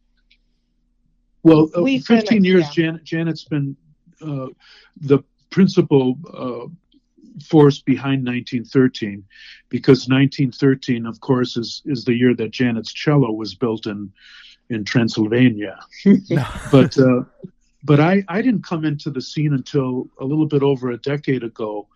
Well, 1.42 1.70
uh, 1.76 1.82
We've 1.82 2.06
been- 2.06 2.20
15 2.20 2.44
years, 2.44 2.64
yeah. 2.64 2.70
Janet, 2.84 3.04
Janet's 3.04 3.44
been 3.44 3.76
uh, 4.22 4.46
the 5.00 5.18
principal 5.50 6.18
uh, 6.32 6.68
force 7.44 7.80
behind 7.80 8.26
1913 8.26 9.24
because 9.68 10.08
1913, 10.08 11.06
of 11.06 11.20
course, 11.20 11.56
is, 11.56 11.82
is 11.84 12.04
the 12.04 12.14
year 12.14 12.34
that 12.34 12.50
Janet's 12.50 12.92
cello 12.92 13.30
was 13.30 13.54
built 13.54 13.86
in, 13.86 14.10
in 14.70 14.84
Transylvania. 14.84 15.78
but 16.72 16.98
uh, 16.98 17.22
but 17.84 18.00
I, 18.00 18.24
I 18.28 18.42
didn't 18.42 18.64
come 18.64 18.84
into 18.84 19.10
the 19.10 19.22
scene 19.22 19.52
until 19.52 20.08
a 20.20 20.24
little 20.24 20.46
bit 20.46 20.62
over 20.62 20.90
a 20.90 20.98
decade 20.98 21.44
ago 21.44 21.88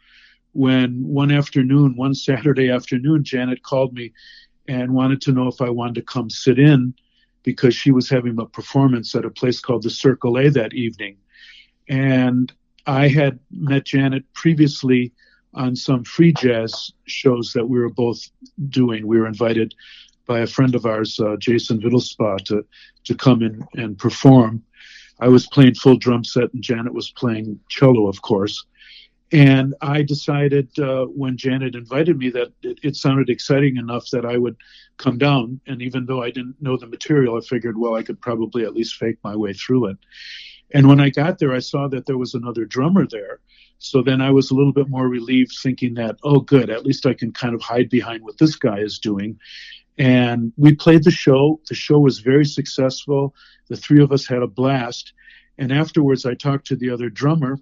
when 0.53 1.03
one 1.07 1.31
afternoon, 1.31 1.97
one 1.97 2.15
Saturday 2.15 2.71
afternoon, 2.71 3.25
Janet 3.25 3.62
called 3.62 3.95
me 3.95 4.12
and 4.69 4.95
wanted 4.95 5.21
to 5.23 5.33
know 5.33 5.49
if 5.49 5.61
I 5.61 5.71
wanted 5.71 5.95
to 5.97 6.03
come 6.03 6.31
sit 6.31 6.59
in 6.59 6.95
because 7.43 7.75
she 7.75 7.91
was 7.91 8.09
having 8.09 8.39
a 8.39 8.47
performance 8.47 9.15
at 9.15 9.25
a 9.25 9.31
place 9.31 9.61
called 9.61 9.83
the 9.83 9.91
Circle 9.91 10.39
A 10.39 10.51
that 10.51 10.75
evening. 10.75 11.17
And 11.89 12.53
I 12.87 13.09
had 13.09 13.39
met 13.51 13.85
Janet 13.85 14.25
previously 14.35 15.12
on 15.55 15.75
some 15.77 16.05
free 16.05 16.33
jazz 16.33 16.93
shows 17.07 17.53
that 17.53 17.69
we 17.69 17.79
were 17.79 17.91
both 17.91 18.31
doing. 18.69 19.07
We 19.07 19.19
were 19.19 19.27
invited 19.27 19.75
by 20.27 20.41
a 20.41 20.47
friend 20.47 20.75
of 20.75 20.87
ours, 20.87 21.19
uh, 21.19 21.37
Jason 21.37 21.81
Vittelspa, 21.81 22.45
to, 22.47 22.65
to 23.05 23.15
come 23.15 23.43
in 23.43 23.67
and 23.75 23.99
perform. 23.99 24.62
I 25.21 25.28
was 25.28 25.47
playing 25.47 25.75
full 25.75 25.97
drum 25.97 26.25
set 26.25 26.52
and 26.52 26.62
Janet 26.62 26.95
was 26.95 27.11
playing 27.11 27.61
cello, 27.69 28.09
of 28.09 28.23
course. 28.23 28.64
And 29.33 29.75
I 29.81 30.02
decided 30.02 30.78
uh, 30.78 31.07
when 31.07 31.38
Janet 31.38 31.75
invited 31.75 32.19
me 32.19 32.28
that 32.31 32.52
it, 32.62 32.78
it 32.83 32.97
sounded 32.97 33.31
exciting 33.31 33.78
enough 33.78 34.11
that 34.11 34.26
I 34.26 34.37
would 34.37 34.57
come 34.99 35.16
down. 35.16 35.61
And 35.66 35.81
even 35.81 36.04
though 36.04 36.23
I 36.23 36.31
didn't 36.31 36.61
know 36.61 36.76
the 36.76 36.87
material, 36.87 37.37
I 37.37 37.40
figured, 37.40 37.78
well, 37.78 37.95
I 37.95 38.02
could 38.02 38.21
probably 38.21 38.64
at 38.64 38.75
least 38.75 38.97
fake 38.97 39.16
my 39.25 39.35
way 39.35 39.54
through 39.54 39.87
it. 39.87 39.97
And 40.75 40.87
when 40.87 41.00
I 41.00 41.09
got 41.09 41.38
there, 41.38 41.54
I 41.54 41.61
saw 41.61 41.88
that 41.88 42.04
there 42.04 42.19
was 42.19 42.35
another 42.35 42.66
drummer 42.66 43.07
there. 43.07 43.40
So 43.78 44.02
then 44.02 44.21
I 44.21 44.31
was 44.31 44.50
a 44.50 44.54
little 44.54 44.73
bit 44.73 44.88
more 44.88 45.09
relieved, 45.09 45.57
thinking 45.61 45.95
that, 45.95 46.16
oh, 46.23 46.40
good, 46.40 46.71
at 46.71 46.85
least 46.85 47.07
I 47.07 47.14
can 47.14 47.33
kind 47.33 47.54
of 47.54 47.62
hide 47.62 47.88
behind 47.88 48.23
what 48.23 48.38
this 48.38 48.57
guy 48.57 48.78
is 48.78 48.99
doing. 48.99 49.38
And 49.99 50.52
we 50.56 50.75
played 50.75 51.04
the 51.04 51.11
show. 51.11 51.61
The 51.68 51.75
show 51.75 51.99
was 51.99 52.20
very 52.20 52.44
successful. 52.44 53.34
The 53.68 53.76
three 53.76 54.02
of 54.02 54.12
us 54.12 54.26
had 54.26 54.42
a 54.42 54.46
blast. 54.46 55.12
And 55.58 55.72
afterwards, 55.72 56.25
I 56.25 56.34
talked 56.34 56.66
to 56.68 56.76
the 56.76 56.90
other 56.90 57.11
drummer 57.11 57.58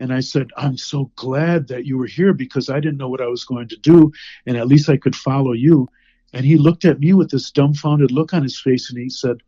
and 0.00 0.12
I 0.12 0.20
said, 0.20 0.50
I'm 0.56 0.76
so 0.76 1.10
glad 1.16 1.68
that 1.68 1.86
you 1.86 1.98
were 1.98 2.06
here 2.06 2.32
because 2.32 2.68
I 2.70 2.80
didn't 2.80 2.98
know 2.98 3.08
what 3.08 3.20
I 3.20 3.26
was 3.26 3.44
going 3.44 3.68
to 3.68 3.76
do. 3.76 4.12
And 4.46 4.56
at 4.56 4.68
least 4.68 4.88
I 4.88 4.96
could 4.96 5.16
follow 5.16 5.52
you. 5.52 5.88
And 6.32 6.46
he 6.46 6.56
looked 6.56 6.84
at 6.84 7.00
me 7.00 7.12
with 7.12 7.30
this 7.30 7.50
dumbfounded 7.50 8.10
look 8.10 8.32
on 8.32 8.42
his 8.42 8.60
face 8.60 8.90
and 8.90 8.98
he 8.98 9.10
said, 9.10 9.38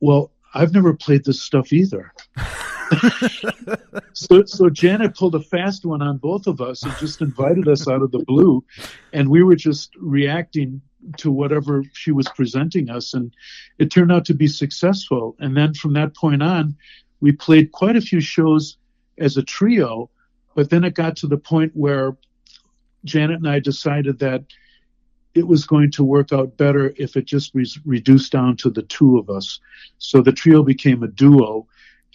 Well, 0.00 0.32
I've 0.54 0.72
never 0.72 0.94
played 0.94 1.24
this 1.24 1.42
stuff 1.42 1.72
either. 1.72 2.12
so, 4.12 4.44
so 4.44 4.70
Janet 4.70 5.16
pulled 5.16 5.34
a 5.34 5.40
fast 5.40 5.84
one 5.84 6.02
on 6.02 6.18
both 6.18 6.46
of 6.46 6.60
us 6.60 6.82
and 6.82 6.94
just 6.98 7.20
invited 7.20 7.68
us 7.68 7.88
out 7.88 8.02
of 8.02 8.10
the 8.10 8.20
blue, 8.20 8.64
and 9.12 9.28
we 9.28 9.42
were 9.42 9.56
just 9.56 9.94
reacting 9.96 10.80
to 11.16 11.30
whatever 11.30 11.84
she 11.92 12.12
was 12.12 12.28
presenting 12.28 12.90
us, 12.90 13.14
and 13.14 13.34
it 13.78 13.90
turned 13.90 14.12
out 14.12 14.24
to 14.26 14.34
be 14.34 14.48
successful. 14.48 15.36
And 15.38 15.56
then 15.56 15.74
from 15.74 15.92
that 15.94 16.16
point 16.16 16.42
on, 16.42 16.76
we 17.20 17.32
played 17.32 17.72
quite 17.72 17.96
a 17.96 18.00
few 18.00 18.20
shows 18.20 18.76
as 19.18 19.36
a 19.36 19.42
trio, 19.42 20.10
but 20.54 20.70
then 20.70 20.84
it 20.84 20.94
got 20.94 21.16
to 21.16 21.26
the 21.26 21.38
point 21.38 21.72
where 21.74 22.16
Janet 23.04 23.38
and 23.38 23.48
I 23.48 23.60
decided 23.60 24.18
that 24.20 24.44
it 25.34 25.46
was 25.46 25.66
going 25.66 25.90
to 25.92 26.04
work 26.04 26.32
out 26.32 26.56
better 26.56 26.92
if 26.96 27.16
it 27.16 27.26
just 27.26 27.54
was 27.54 27.78
reduced 27.84 28.32
down 28.32 28.56
to 28.56 28.70
the 28.70 28.82
two 28.82 29.18
of 29.18 29.30
us. 29.30 29.60
So 29.98 30.20
the 30.20 30.32
trio 30.32 30.62
became 30.62 31.02
a 31.02 31.08
duo, 31.08 31.66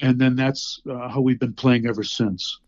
and 0.02 0.20
then 0.20 0.36
that's 0.36 0.82
uh, 0.90 1.10
how 1.10 1.22
we've 1.22 1.40
been 1.40 1.54
playing 1.54 1.86
ever 1.88 2.04
since. 2.04 2.60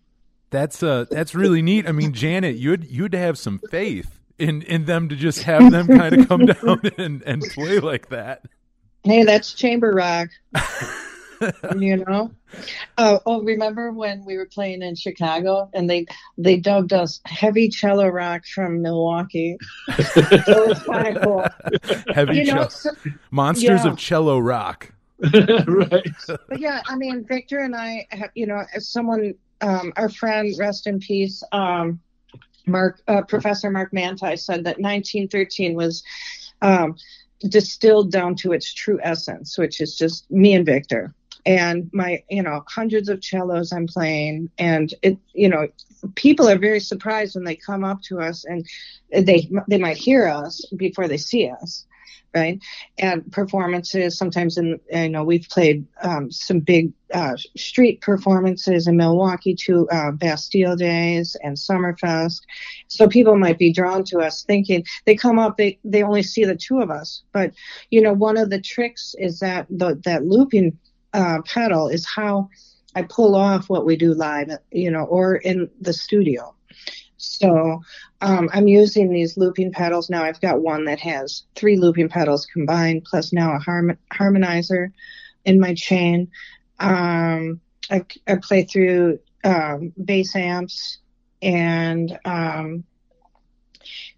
That's 0.52 0.84
uh 0.84 1.06
that's 1.10 1.36
really 1.36 1.62
neat. 1.62 1.88
I 1.88 1.92
mean, 1.92 2.14
Janet, 2.14 2.56
you'd 2.56 2.86
you'd 2.86 3.14
have 3.14 3.38
some 3.38 3.60
faith 3.72 4.20
in 4.38 4.62
in 4.64 4.86
them 4.86 5.10
to 5.10 5.16
just 5.16 5.44
have 5.44 5.72
them 5.72 5.88
kind 5.88 6.18
of 6.18 6.28
come 6.28 6.46
down 6.46 6.82
and 6.98 7.22
and 7.24 7.42
play 7.42 7.80
like 7.80 8.10
that. 8.10 8.44
Hey, 9.04 9.24
that's 9.24 9.54
chamber 9.54 9.92
rock. 9.92 10.30
you 11.78 11.98
know. 11.98 12.32
Uh, 12.98 13.20
oh, 13.26 13.44
remember 13.44 13.92
when 13.92 14.24
we 14.24 14.38
were 14.38 14.46
playing 14.46 14.82
in 14.82 14.96
Chicago 14.96 15.70
and 15.74 15.90
they 15.90 16.06
they 16.38 16.58
dubbed 16.58 16.94
us 16.94 17.20
heavy 17.26 17.68
cello 17.70 18.08
rock 18.08 18.46
from 18.46 18.82
Milwaukee. 18.82 19.58
it 19.90 20.68
was 20.68 20.82
kind 20.84 21.18
of 21.18 21.24
cool. 21.24 21.46
Heavy 22.14 22.38
You 22.38 22.46
know, 22.46 22.54
cello- 22.54 22.70
so, 22.70 22.92
monsters 23.32 23.84
yeah. 23.84 23.92
of 23.92 23.98
cello 23.98 24.40
rock. 24.40 24.94
right. 25.68 26.06
but 26.28 26.60
yeah, 26.60 26.82
I 26.88 26.96
mean, 26.96 27.26
Victor 27.26 27.60
and 27.60 27.76
I 27.76 28.08
have, 28.12 28.32
you 28.36 28.48
know, 28.48 28.64
as 28.74 28.90
someone, 28.90 29.36
um, 29.62 29.94
our 29.96 30.10
friend, 30.10 30.54
rest 30.60 30.88
in 30.88 31.00
peace, 31.00 31.44
um, 31.52 32.00
Mark, 32.68 33.02
uh, 33.08 33.22
Professor 33.22 33.70
Mark 33.70 33.94
Manti 33.94 34.36
said 34.36 34.64
that 34.66 34.80
1913 34.80 35.76
was 35.76 36.04
um, 36.62 36.96
distilled 37.48 38.12
down 38.12 38.36
to 38.36 38.54
its 38.54 38.74
true 38.74 39.00
essence, 39.04 39.58
which 39.58 39.82
is 39.82 39.96
just 39.96 40.30
me 40.32 40.54
and 40.54 40.66
Victor. 40.66 41.14
And 41.46 41.90
my, 41.94 42.24
you 42.30 42.42
know, 42.42 42.64
hundreds 42.68 43.08
of 43.08 43.24
cellos 43.24 43.72
I'm 43.72 43.86
playing, 43.86 44.50
and 44.58 44.92
it, 45.04 45.20
you 45.34 45.48
know, 45.48 45.68
people 46.16 46.50
are 46.50 46.58
very 46.58 46.80
surprised 46.80 47.36
when 47.36 47.44
they 47.44 47.56
come 47.56 47.84
up 47.84 48.02
to 48.04 48.20
us 48.20 48.46
and 48.46 48.66
they 49.12 49.50
they 49.68 49.78
might 49.78 49.98
hear 49.98 50.28
us 50.28 50.66
before 50.76 51.08
they 51.08 51.18
see 51.18 51.50
us, 51.50 51.86
right? 52.34 52.62
and 52.98 53.30
performances. 53.32 54.18
Sometimes 54.18 54.58
in 54.58 54.80
you 54.92 55.10
know 55.10 55.24
we've 55.24 55.48
played 55.50 55.86
um, 56.02 56.32
some 56.32 56.60
big 56.60 56.92
uh, 57.14 57.36
street 57.56 58.02
performances 58.02 58.88
in 58.88 58.98
Milwaukee 58.98 59.56
to 59.56 59.88
uh, 59.90 60.12
Bastille 60.12 60.76
Days 60.76 61.36
and 61.44 61.56
Summerfest. 61.56 62.42
So 62.88 63.08
people 63.08 63.38
might 63.38 63.58
be 63.58 63.72
drawn 63.72 64.04
to 64.06 64.20
us, 64.20 64.44
thinking 64.44 64.86
they 65.06 65.16
come 65.16 65.40
up, 65.40 65.58
they 65.58 65.80
they 65.84 66.04
only 66.04 66.24
see 66.24 66.46
the 66.46 66.56
two 66.56 66.80
of 66.80 66.90
us. 66.90 67.24
But 67.32 67.54
you 67.92 68.02
know 68.02 68.14
one 68.14 68.38
of 68.38 68.50
the 68.50 68.62
tricks 68.62 69.16
is 69.18 69.40
that 69.40 69.68
the 69.70 70.00
that 70.06 70.26
looping 70.26 70.78
uh, 71.14 71.42
pedal 71.44 71.88
is 71.88 72.06
how 72.06 72.50
I 72.96 73.04
pull 73.04 73.36
off 73.36 73.70
what 73.70 73.86
we 73.86 73.98
do 73.98 74.14
live, 74.14 74.50
you 74.72 74.90
know, 74.90 75.04
or 75.04 75.36
in 75.36 75.70
the 75.82 75.94
studio. 75.94 76.56
So 77.18 77.82
um, 78.22 78.50
I'm 78.54 78.68
using 78.68 79.12
these 79.12 79.38
looping 79.38 79.72
pedals 79.72 80.10
now. 80.10 80.24
I've 80.24 80.42
got 80.42 80.62
one 80.62 80.86
that 80.86 81.00
has 81.00 81.44
three 81.56 81.78
looping 81.78 82.10
pedals 82.10 82.46
combined, 82.46 83.06
plus 83.06 83.32
now 83.32 83.56
a 83.56 83.60
harm- 83.60 83.98
harmonizer 84.14 84.92
in 85.46 85.60
my 85.60 85.74
chain. 85.74 86.30
Um, 86.80 87.62
I, 87.90 88.06
I 88.28 88.36
play 88.36 88.64
through 88.64 89.20
um, 89.44 89.94
bass 90.04 90.36
amps, 90.36 90.98
and 91.42 92.18
um, 92.26 92.84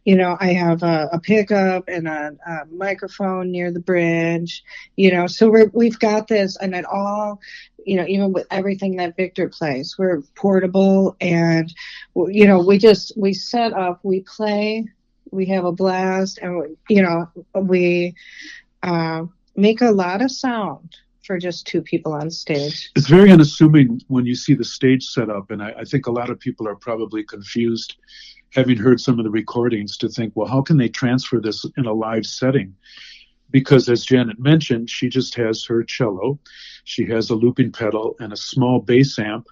you 0.08 0.16
know 0.16 0.38
I 0.40 0.54
have 0.54 0.84
a, 0.84 1.10
a 1.12 1.20
pickup 1.20 1.84
and 1.88 2.08
a, 2.08 2.32
a 2.54 2.66
microphone 2.72 3.52
near 3.52 3.72
the 3.72 3.86
bridge. 3.92 4.64
You 4.96 5.12
know, 5.12 5.28
so 5.28 5.50
we're, 5.50 5.70
we've 5.74 6.00
got 6.00 6.28
this, 6.28 6.58
and 6.58 6.74
it 6.74 6.86
all 6.86 7.40
you 7.88 7.96
know, 7.96 8.06
even 8.06 8.34
with 8.34 8.46
everything 8.52 8.98
that 8.98 9.16
Victor 9.16 9.48
plays, 9.48 9.96
we're 9.98 10.22
portable 10.36 11.16
and, 11.22 11.74
you 12.16 12.46
know, 12.46 12.60
we 12.60 12.78
just, 12.78 13.14
we 13.16 13.34
set 13.34 13.72
up, 13.72 14.02
we 14.04 14.20
play, 14.36 14.86
we 15.32 15.46
have 15.46 15.64
a 15.64 15.72
blast 15.72 16.38
and, 16.42 16.58
we, 16.58 16.66
you 16.90 17.02
know, 17.02 17.32
we 17.54 18.14
uh, 18.84 19.24
make 19.56 19.80
a 19.80 19.92
lot 19.92 20.22
of 20.22 20.30
sound 20.30 20.98
for 21.24 21.38
just 21.38 21.66
two 21.66 21.82
people 21.82 22.14
on 22.14 22.30
stage. 22.30 22.92
It's 22.96 23.08
very 23.08 23.32
unassuming 23.32 24.02
when 24.08 24.26
you 24.26 24.36
see 24.36 24.54
the 24.54 24.66
stage 24.66 25.06
set 25.06 25.30
up, 25.30 25.52
and 25.52 25.64
I, 25.64 25.74
I 25.80 25.84
think 25.86 26.08
a 26.08 26.12
lot 26.12 26.30
of 26.30 26.40
people 26.40 26.68
are 26.68 26.76
probably 26.76 27.24
confused, 27.24 27.96
having 28.54 28.78
heard 28.78 29.00
some 29.00 29.20
of 29.20 29.26
the 29.26 29.32
recordings, 29.32 29.98
to 29.98 30.10
think, 30.10 30.34
well, 30.36 30.48
how 30.48 30.62
can 30.62 30.78
they 30.78 30.90
transfer 30.90 31.40
this 31.40 31.66
in 31.78 31.86
a 31.86 31.94
live 31.94 32.26
setting? 32.26 32.76
Because 33.50 33.90
as 33.90 34.06
Janet 34.06 34.40
mentioned, 34.40 34.90
she 34.90 35.10
just 35.10 35.36
has 35.36 35.64
her 35.66 35.84
cello, 35.84 36.40
she 36.84 37.06
has 37.06 37.30
a 37.30 37.36
looping 37.36 37.72
pedal 37.72 38.16
and 38.20 38.34
a 38.34 38.38
small 38.38 38.80
bass 38.80 39.18
amp. 39.20 39.48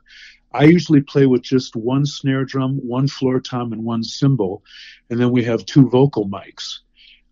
I 0.54 0.64
usually 0.64 1.02
play 1.02 1.25
with 1.25 1.42
just 1.42 1.75
one 1.75 2.06
snare 2.06 2.46
drum, 2.46 2.78
one 2.78 3.08
floor 3.08 3.42
tom, 3.42 3.74
and 3.74 3.84
one 3.84 4.04
cymbal, 4.04 4.64
and 5.10 5.20
then 5.20 5.32
we 5.32 5.44
have 5.44 5.66
two 5.66 5.90
vocal 5.90 6.28
mics. 6.30 6.80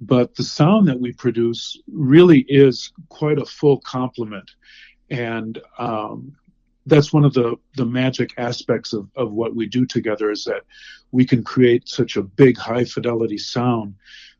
But 0.01 0.35
the 0.35 0.43
sound 0.43 0.87
that 0.89 0.99
we 0.99 1.13
produce 1.13 1.79
really 1.89 2.39
is 2.49 2.91
quite 3.07 3.37
a 3.37 3.45
full 3.45 3.79
complement, 3.79 4.51
and 5.09 5.61
um, 5.77 6.35
that's 6.85 7.13
one 7.13 7.25
of 7.25 7.33
the 7.33 7.55
the 7.75 7.85
magic 7.85 8.33
aspects 8.37 8.93
of, 8.93 9.09
of 9.15 9.31
what 9.31 9.55
we 9.55 9.65
do 9.65 9.85
together 9.85 10.31
is 10.31 10.43
that 10.43 10.63
we 11.11 11.25
can 11.25 11.43
create 11.43 11.87
such 11.87 12.17
a 12.17 12.21
big 12.21 12.57
high 12.57 12.83
fidelity 12.83 13.37
sound 13.37 13.95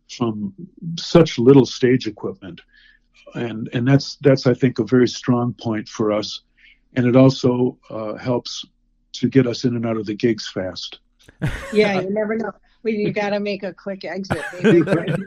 from 0.09 0.53
such 0.97 1.39
little 1.39 1.65
stage 1.65 2.07
equipment 2.07 2.62
and 3.35 3.69
and 3.73 3.88
that's 3.88 4.17
that's 4.21 4.47
I 4.47 4.53
think 4.53 4.79
a 4.79 4.83
very 4.83 5.07
strong 5.07 5.53
point 5.53 5.88
for 5.88 6.12
us, 6.12 6.41
and 6.95 7.05
it 7.05 7.15
also 7.15 7.77
uh, 7.89 8.15
helps 8.15 8.65
to 9.13 9.29
get 9.29 9.47
us 9.47 9.63
in 9.63 9.75
and 9.75 9.85
out 9.85 9.97
of 9.97 10.05
the 10.05 10.15
gigs 10.15 10.47
fast. 10.47 11.00
Yeah, 11.71 12.01
you 12.01 12.09
never 12.09 12.35
know. 12.35 12.51
We 12.83 12.97
you 12.97 13.12
got 13.12 13.29
to 13.29 13.39
make 13.39 13.63
a 13.63 13.73
quick 13.73 14.05
exit. 14.05 14.43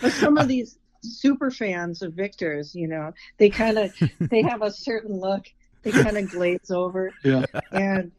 but 0.00 0.12
some 0.12 0.38
of 0.38 0.48
these 0.48 0.78
super 1.02 1.50
fans 1.50 2.02
of 2.02 2.14
Victor's, 2.14 2.74
you 2.74 2.86
know, 2.86 3.12
they 3.38 3.50
kind 3.50 3.78
of 3.78 3.92
they 4.18 4.42
have 4.42 4.62
a 4.62 4.70
certain 4.70 5.18
look. 5.20 5.46
They 5.82 5.92
kind 5.92 6.16
of 6.16 6.30
glaze 6.30 6.70
over, 6.70 7.12
Yeah, 7.24 7.44
and 7.72 8.12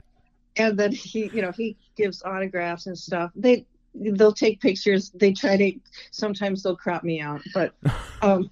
and 0.58 0.78
then 0.78 0.92
he, 0.92 1.30
you 1.34 1.42
know, 1.42 1.52
he 1.52 1.78
gives 1.96 2.24
autographs 2.24 2.88
and 2.88 2.98
stuff. 2.98 3.32
They 3.36 3.66
they'll 3.94 4.34
take 4.34 4.62
pictures. 4.62 5.12
They 5.12 5.34
try 5.34 5.58
to. 5.58 5.74
Sometimes 6.12 6.64
they'll 6.64 6.76
crop 6.76 7.04
me 7.04 7.22
out, 7.22 7.42
but 7.54 7.74
um, 8.22 8.50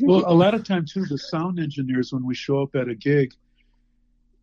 well, 0.00 0.24
a 0.26 0.34
lot 0.34 0.54
of 0.54 0.64
times 0.64 0.92
too, 0.92 1.04
the 1.04 1.18
sound 1.18 1.58
engineers 1.58 2.12
when 2.12 2.24
we 2.24 2.34
show 2.34 2.62
up 2.62 2.74
at 2.74 2.88
a 2.88 2.94
gig, 2.94 3.34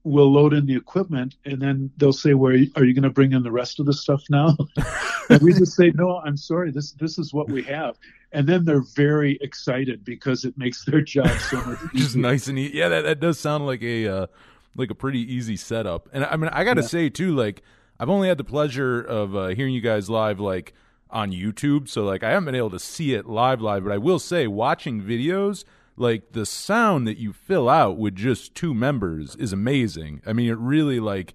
will 0.05 0.31
load 0.31 0.53
in 0.53 0.65
the 0.65 0.75
equipment, 0.75 1.35
and 1.45 1.61
then 1.61 1.91
they'll 1.97 2.13
say, 2.13 2.33
"Where 2.33 2.53
are 2.53 2.85
you 2.85 2.93
going 2.93 3.03
to 3.03 3.09
bring 3.09 3.33
in 3.33 3.43
the 3.43 3.51
rest 3.51 3.79
of 3.81 3.85
the 3.85 3.93
stuff 3.93 4.23
now?" 4.29 4.55
and 5.29 5.41
we 5.41 5.51
just 5.53 5.73
say, 5.75 5.91
"No, 5.95 6.19
I'm 6.19 6.37
sorry. 6.37 6.71
This 6.71 6.93
this 6.93 7.17
is 7.19 7.33
what 7.33 7.49
we 7.49 7.63
have." 7.63 7.97
And 8.31 8.47
then 8.47 8.63
they're 8.65 8.83
very 8.95 9.37
excited 9.41 10.03
because 10.05 10.45
it 10.45 10.57
makes 10.57 10.85
their 10.85 11.01
job 11.01 11.27
so 11.49 11.57
much 11.57 11.79
easier. 11.93 12.05
just 12.05 12.15
nice 12.15 12.47
and 12.47 12.57
easy. 12.59 12.77
Yeah, 12.77 12.89
that, 12.89 13.01
that 13.01 13.19
does 13.19 13.39
sound 13.39 13.65
like 13.65 13.81
a 13.81 14.07
uh, 14.07 14.27
like 14.75 14.89
a 14.91 14.95
pretty 14.95 15.19
easy 15.33 15.55
setup. 15.57 16.07
And 16.13 16.23
I 16.23 16.35
mean, 16.37 16.49
I 16.53 16.63
got 16.63 16.75
to 16.75 16.81
Yeah. 16.81 16.87
say 16.87 17.09
too, 17.09 17.35
like 17.35 17.61
I've 17.99 18.09
only 18.09 18.27
had 18.27 18.37
the 18.37 18.43
pleasure 18.43 19.01
of 19.01 19.35
uh, 19.35 19.47
hearing 19.49 19.73
you 19.73 19.81
guys 19.81 20.09
live, 20.09 20.39
like 20.39 20.73
on 21.09 21.31
YouTube. 21.31 21.87
So 21.89 22.03
like 22.03 22.23
I 22.23 22.29
haven't 22.29 22.45
been 22.45 22.55
able 22.55 22.71
to 22.71 22.79
see 22.79 23.13
it 23.13 23.25
live, 23.25 23.61
live. 23.61 23.83
But 23.83 23.93
I 23.93 23.97
will 23.97 24.19
say, 24.19 24.47
watching 24.47 25.01
videos, 25.01 25.63
like 25.97 26.31
the 26.33 26.45
sound 26.45 27.07
that 27.07 27.17
you 27.17 27.31
fill 27.33 27.69
out 27.69 27.97
with 27.97 28.15
just 28.15 28.53
two 28.55 28.73
members 28.73 29.35
is 29.35 29.53
amazing. 29.53 30.21
I 30.25 30.33
mean, 30.33 30.49
it 30.49 30.57
really 30.57 30.99
like. 30.99 31.33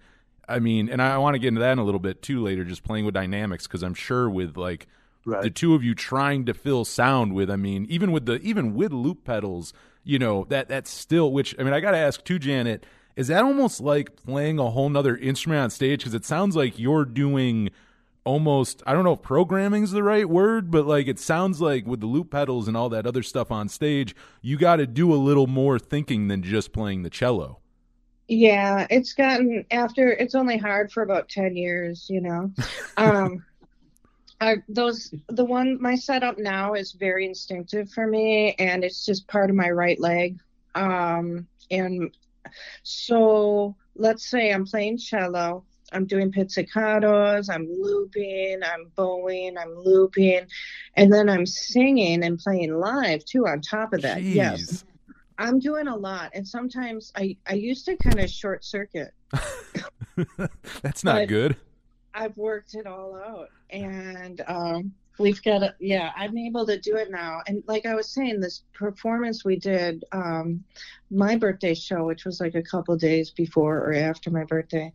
I 0.48 0.58
mean, 0.58 0.88
and 0.88 1.00
I 1.00 1.16
want 1.18 1.34
to 1.34 1.38
get 1.38 1.48
into 1.48 1.60
that 1.60 1.72
in 1.72 1.78
a 1.78 1.84
little 1.84 2.00
bit 2.00 2.22
too 2.22 2.42
later, 2.42 2.64
just 2.64 2.82
playing 2.82 3.04
with 3.04 3.14
dynamics 3.14 3.66
because 3.68 3.82
I'm 3.82 3.94
sure 3.94 4.28
with 4.28 4.56
like 4.56 4.86
Right. 5.26 5.42
the 5.42 5.50
two 5.50 5.74
of 5.74 5.84
you 5.84 5.94
trying 5.94 6.46
to 6.46 6.54
fill 6.54 6.86
sound 6.86 7.34
with 7.34 7.50
i 7.50 7.56
mean 7.56 7.84
even 7.90 8.10
with 8.10 8.24
the 8.24 8.40
even 8.40 8.74
with 8.74 8.90
loop 8.90 9.22
pedals 9.22 9.74
you 10.02 10.18
know 10.18 10.46
that 10.48 10.66
that's 10.68 10.90
still 10.90 11.30
which 11.30 11.54
i 11.58 11.62
mean 11.62 11.74
i 11.74 11.80
gotta 11.80 11.98
ask 11.98 12.24
too 12.24 12.38
janet 12.38 12.86
is 13.16 13.28
that 13.28 13.44
almost 13.44 13.82
like 13.82 14.16
playing 14.16 14.58
a 14.58 14.70
whole 14.70 14.88
nother 14.88 15.14
instrument 15.18 15.60
on 15.62 15.68
stage 15.68 16.00
because 16.00 16.14
it 16.14 16.24
sounds 16.24 16.56
like 16.56 16.78
you're 16.78 17.04
doing 17.04 17.68
almost 18.24 18.82
i 18.86 18.92
don't 18.92 19.04
know 19.04 19.12
if 19.12 19.22
programming 19.22 19.82
is 19.82 19.92
the 19.92 20.02
right 20.02 20.28
word 20.28 20.70
but 20.70 20.86
like 20.86 21.08
it 21.08 21.18
sounds 21.18 21.60
like 21.60 21.86
with 21.86 22.00
the 22.00 22.06
loop 22.06 22.30
pedals 22.30 22.68
and 22.68 22.76
all 22.76 22.88
that 22.88 23.06
other 23.06 23.22
stuff 23.22 23.50
on 23.50 23.68
stage 23.68 24.14
you 24.42 24.58
got 24.58 24.76
to 24.76 24.86
do 24.86 25.12
a 25.12 25.16
little 25.16 25.46
more 25.46 25.78
thinking 25.78 26.28
than 26.28 26.42
just 26.42 26.72
playing 26.72 27.02
the 27.02 27.10
cello 27.10 27.60
Yeah, 28.28 28.86
it's 28.90 29.12
gotten 29.12 29.64
after 29.70 30.10
it's 30.12 30.34
only 30.34 30.56
hard 30.56 30.92
for 30.92 31.02
about 31.02 31.28
10 31.28 31.56
years, 31.56 32.06
you 32.08 32.20
know. 32.20 32.52
Um 32.96 33.44
I 34.40 34.56
those 34.68 35.12
the 35.28 35.44
one 35.44 35.80
my 35.80 35.94
setup 35.96 36.38
now 36.38 36.74
is 36.74 36.92
very 36.92 37.26
instinctive 37.26 37.90
for 37.90 38.06
me 38.06 38.54
and 38.58 38.84
it's 38.84 39.04
just 39.04 39.28
part 39.28 39.50
of 39.50 39.56
my 39.56 39.70
right 39.70 40.00
leg. 40.00 40.38
Um 40.74 41.46
and 41.70 42.14
so 42.82 43.76
let's 43.96 44.28
say 44.30 44.52
I'm 44.52 44.66
playing 44.66 44.98
cello, 44.98 45.64
I'm 45.92 46.06
doing 46.06 46.32
pizzicatos, 46.32 47.52
I'm 47.52 47.68
looping, 47.70 48.60
I'm 48.62 48.90
bowing, 48.94 49.58
I'm 49.58 49.74
looping, 49.74 50.46
and 50.96 51.12
then 51.12 51.28
I'm 51.28 51.46
singing 51.46 52.24
and 52.24 52.38
playing 52.38 52.78
live 52.78 53.24
too 53.24 53.46
on 53.46 53.60
top 53.60 53.92
of 53.92 54.02
that. 54.02 54.22
Yes. 54.22 54.84
I'm 55.38 55.58
doing 55.58 55.88
a 55.88 55.96
lot, 55.96 56.32
and 56.34 56.46
sometimes 56.46 57.12
I 57.16 57.36
I 57.46 57.54
used 57.54 57.86
to 57.86 57.96
kind 57.96 58.20
of 58.20 58.28
short 58.30 58.64
circuit. 58.64 59.12
that's 60.82 61.02
not 61.02 61.28
good 61.28 61.56
I've 62.14 62.36
worked 62.36 62.74
it 62.74 62.86
all 62.86 63.14
out, 63.14 63.48
and 63.70 64.42
um, 64.46 64.94
we've 65.18 65.42
got 65.42 65.62
a 65.62 65.74
yeah. 65.78 66.12
I'm 66.16 66.36
able 66.36 66.66
to 66.66 66.78
do 66.78 66.96
it 66.96 67.10
now, 67.10 67.40
and 67.46 67.62
like 67.66 67.86
I 67.86 67.94
was 67.94 68.10
saying, 68.10 68.40
this 68.40 68.62
performance 68.72 69.44
we 69.44 69.56
did, 69.56 70.04
um, 70.12 70.64
my 71.10 71.36
birthday 71.36 71.74
show, 71.74 72.04
which 72.04 72.24
was 72.24 72.40
like 72.40 72.54
a 72.54 72.62
couple 72.62 72.96
days 72.96 73.30
before 73.30 73.78
or 73.78 73.94
after 73.94 74.30
my 74.30 74.44
birthday, 74.44 74.92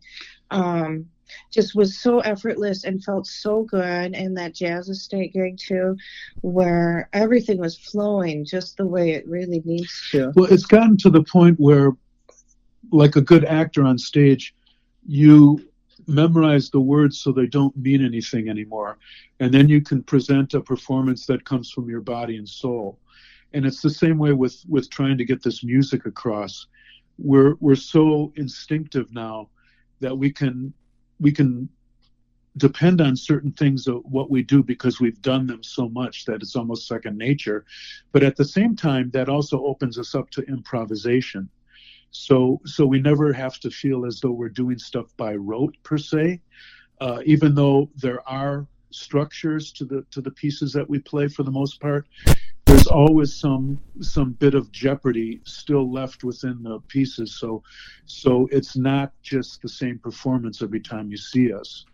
um, 0.50 1.06
just 1.50 1.74
was 1.74 1.98
so 1.98 2.20
effortless 2.20 2.84
and 2.84 3.02
felt 3.02 3.26
so 3.26 3.62
good. 3.64 4.14
And 4.14 4.36
that 4.36 4.54
jazz 4.54 4.88
estate 4.88 5.32
gig 5.32 5.58
too, 5.58 5.96
where 6.40 7.08
everything 7.12 7.58
was 7.58 7.78
flowing 7.78 8.44
just 8.44 8.76
the 8.76 8.86
way 8.86 9.12
it 9.12 9.26
really 9.26 9.62
needs 9.64 10.08
to. 10.12 10.32
Well, 10.36 10.52
it's 10.52 10.66
gotten 10.66 10.96
to 10.98 11.10
the 11.10 11.22
point 11.22 11.58
where, 11.58 11.92
like 12.92 13.16
a 13.16 13.20
good 13.20 13.44
actor 13.44 13.84
on 13.84 13.98
stage, 13.98 14.54
you 15.06 15.68
memorize 16.06 16.70
the 16.70 16.80
words 16.80 17.20
so 17.20 17.32
they 17.32 17.46
don't 17.46 17.76
mean 17.76 18.04
anything 18.04 18.48
anymore. 18.48 18.98
And 19.40 19.52
then 19.52 19.68
you 19.68 19.80
can 19.82 20.02
present 20.02 20.54
a 20.54 20.60
performance 20.60 21.26
that 21.26 21.44
comes 21.44 21.70
from 21.70 21.88
your 21.88 22.00
body 22.00 22.36
and 22.36 22.48
soul. 22.48 22.98
And 23.52 23.66
it's 23.66 23.82
the 23.82 23.90
same 23.90 24.18
way 24.18 24.32
with, 24.32 24.64
with 24.68 24.88
trying 24.90 25.18
to 25.18 25.24
get 25.24 25.42
this 25.42 25.64
music 25.64 26.06
across. 26.06 26.66
We're, 27.18 27.54
we're 27.58 27.74
so 27.74 28.32
instinctive 28.36 29.12
now 29.12 29.48
that 30.00 30.16
we 30.16 30.30
can, 30.32 30.72
we 31.20 31.32
can 31.32 31.68
depend 32.56 33.00
on 33.00 33.16
certain 33.16 33.52
things 33.52 33.86
of 33.86 34.02
what 34.04 34.30
we 34.30 34.42
do 34.42 34.62
because 34.62 35.00
we've 35.00 35.20
done 35.20 35.46
them 35.46 35.62
so 35.62 35.88
much 35.88 36.24
that 36.24 36.42
it's 36.42 36.56
almost 36.56 36.88
second 36.88 37.18
nature. 37.18 37.64
But 38.12 38.22
at 38.22 38.36
the 38.36 38.44
same 38.44 38.74
time, 38.76 39.10
that 39.10 39.28
also 39.28 39.64
opens 39.64 39.98
us 39.98 40.14
up 40.14 40.30
to 40.30 40.42
improvisation. 40.42 41.48
So, 42.10 42.60
so 42.64 42.86
we 42.86 42.98
never 42.98 43.32
have 43.32 43.58
to 43.60 43.70
feel 43.70 44.06
as 44.06 44.20
though 44.20 44.30
we're 44.30 44.48
doing 44.48 44.78
stuff 44.78 45.06
by 45.16 45.34
rote 45.34 45.76
per 45.82 45.98
se, 45.98 46.40
uh, 47.00 47.20
even 47.26 47.54
though 47.54 47.90
there 47.96 48.26
are 48.28 48.66
structures 48.90 49.72
to 49.72 49.84
the 49.84 50.06
to 50.10 50.22
the 50.22 50.30
pieces 50.30 50.72
that 50.72 50.88
we 50.88 50.98
play 50.98 51.28
for 51.28 51.42
the 51.42 51.50
most 51.50 51.80
part. 51.80 52.06
There's 52.66 52.86
always 52.88 53.34
some 53.34 53.80
some 54.00 54.32
bit 54.32 54.54
of 54.54 54.70
jeopardy 54.72 55.40
still 55.44 55.90
left 55.90 56.24
within 56.24 56.62
the 56.62 56.80
pieces. 56.88 57.36
So, 57.36 57.62
so 58.06 58.48
it's 58.50 58.76
not 58.76 59.12
just 59.22 59.62
the 59.62 59.68
same 59.68 59.98
performance 59.98 60.62
every 60.62 60.80
time 60.80 61.10
you 61.10 61.16
see 61.16 61.52
us. 61.52 61.86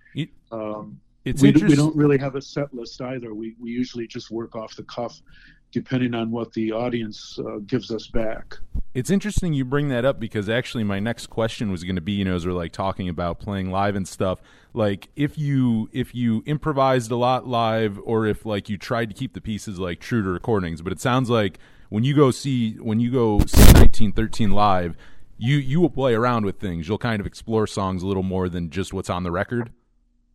Um, 0.50 1.00
it's 1.24 1.40
we, 1.42 1.52
we 1.52 1.76
don't 1.76 1.94
really 1.94 2.18
have 2.18 2.34
a 2.34 2.42
set 2.42 2.72
list 2.74 3.00
either. 3.00 3.34
We 3.34 3.54
we 3.60 3.70
usually 3.70 4.06
just 4.06 4.30
work 4.30 4.56
off 4.56 4.74
the 4.74 4.82
cuff, 4.84 5.22
depending 5.70 6.14
on 6.14 6.30
what 6.30 6.52
the 6.52 6.72
audience 6.72 7.38
uh, 7.38 7.58
gives 7.66 7.90
us 7.90 8.08
back. 8.08 8.56
It's 8.94 9.08
interesting 9.08 9.54
you 9.54 9.64
bring 9.64 9.88
that 9.88 10.04
up 10.04 10.20
because 10.20 10.50
actually 10.50 10.84
my 10.84 11.00
next 11.00 11.28
question 11.28 11.70
was 11.70 11.82
going 11.82 11.96
to 11.96 12.02
be, 12.02 12.12
you 12.12 12.26
know, 12.26 12.34
as 12.34 12.46
we're 12.46 12.52
like 12.52 12.72
talking 12.72 13.08
about 13.08 13.40
playing 13.40 13.70
live 13.70 13.96
and 13.96 14.06
stuff, 14.06 14.42
like 14.74 15.08
if 15.16 15.38
you 15.38 15.88
if 15.92 16.14
you 16.14 16.42
improvised 16.44 17.10
a 17.10 17.16
lot 17.16 17.46
live 17.46 17.98
or 18.04 18.26
if 18.26 18.44
like 18.44 18.68
you 18.68 18.76
tried 18.76 19.08
to 19.08 19.14
keep 19.14 19.32
the 19.32 19.40
pieces 19.40 19.78
like 19.78 19.98
true 19.98 20.22
to 20.22 20.28
recordings, 20.28 20.82
but 20.82 20.92
it 20.92 21.00
sounds 21.00 21.30
like 21.30 21.58
when 21.88 22.04
you 22.04 22.14
go 22.14 22.30
see 22.30 22.74
when 22.74 23.00
you 23.00 23.10
go 23.10 23.38
see 23.40 23.62
1913 23.62 24.50
live, 24.50 24.94
you 25.38 25.56
you 25.56 25.80
will 25.80 25.90
play 25.90 26.14
around 26.14 26.44
with 26.44 26.60
things. 26.60 26.86
You'll 26.86 26.98
kind 26.98 27.18
of 27.18 27.26
explore 27.26 27.66
songs 27.66 28.02
a 28.02 28.06
little 28.06 28.22
more 28.22 28.50
than 28.50 28.68
just 28.68 28.92
what's 28.92 29.08
on 29.08 29.22
the 29.22 29.30
record. 29.30 29.72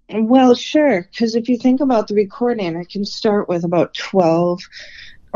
Well, 0.09 0.55
sure, 0.55 1.07
because 1.11 1.35
if 1.35 1.49
you 1.49 1.57
think 1.57 1.81
about 1.81 2.07
the 2.07 2.15
recording, 2.15 2.77
I 2.77 2.85
can 2.85 3.03
start 3.03 3.49
with 3.49 3.65
about 3.65 3.93
12 3.93 4.61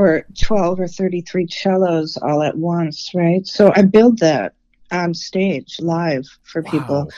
or 0.01 0.25
12 0.41 0.79
or 0.79 0.87
33 0.87 1.47
cellos 1.47 2.17
all 2.17 2.41
at 2.41 2.57
once, 2.57 3.11
right? 3.13 3.45
So 3.45 3.71
I 3.75 3.83
build 3.83 4.19
that 4.19 4.53
on 4.91 5.13
stage 5.13 5.77
live 5.79 6.25
for 6.43 6.63
people. 6.63 7.11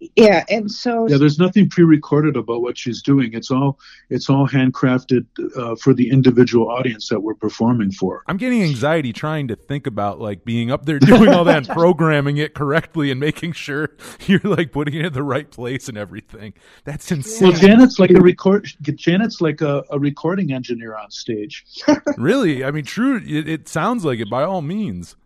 Wow. 0.00 0.08
Yeah, 0.16 0.44
and 0.48 0.70
so 0.70 1.08
Yeah, 1.08 1.16
there's 1.16 1.38
nothing 1.38 1.68
pre-recorded 1.68 2.36
about 2.36 2.62
what 2.62 2.78
she's 2.78 3.02
doing. 3.02 3.32
It's 3.32 3.50
all 3.50 3.78
it's 4.10 4.30
all 4.30 4.46
handcrafted 4.46 5.26
uh, 5.56 5.74
for 5.76 5.92
the 5.92 6.10
individual 6.10 6.70
audience 6.70 7.08
that 7.08 7.20
we're 7.20 7.34
performing 7.34 7.90
for. 7.90 8.22
I'm 8.28 8.36
getting 8.36 8.62
anxiety 8.62 9.12
trying 9.12 9.48
to 9.48 9.56
think 9.56 9.86
about 9.86 10.20
like 10.20 10.44
being 10.44 10.70
up 10.70 10.86
there 10.86 11.00
doing 11.00 11.30
all 11.30 11.44
that 11.44 11.56
and 11.56 11.68
programming 11.76 12.36
it 12.36 12.54
correctly 12.54 13.10
and 13.10 13.18
making 13.18 13.52
sure 13.52 13.90
you're 14.26 14.40
like 14.44 14.70
putting 14.70 14.94
it 14.94 15.06
in 15.06 15.12
the 15.12 15.22
right 15.24 15.50
place 15.50 15.88
and 15.88 15.98
everything. 15.98 16.54
That's 16.84 17.10
insane. 17.10 17.48
Well, 17.48 17.58
Janet's 17.58 17.98
like 17.98 18.10
a 18.10 18.20
record. 18.20 18.68
Janet's 18.82 19.40
like 19.40 19.60
a, 19.60 19.82
a 19.90 19.98
recording 19.98 20.52
engineer 20.52 20.96
on 20.96 21.10
stage. 21.10 21.66
really? 22.16 22.64
I 22.64 22.70
mean, 22.70 22.84
true. 22.84 23.16
It, 23.16 23.48
it 23.48 23.68
sounds 23.68 24.04
like 24.04 24.20
it 24.20 24.30
by 24.30 24.44
all 24.44 24.62
means. 24.62 25.16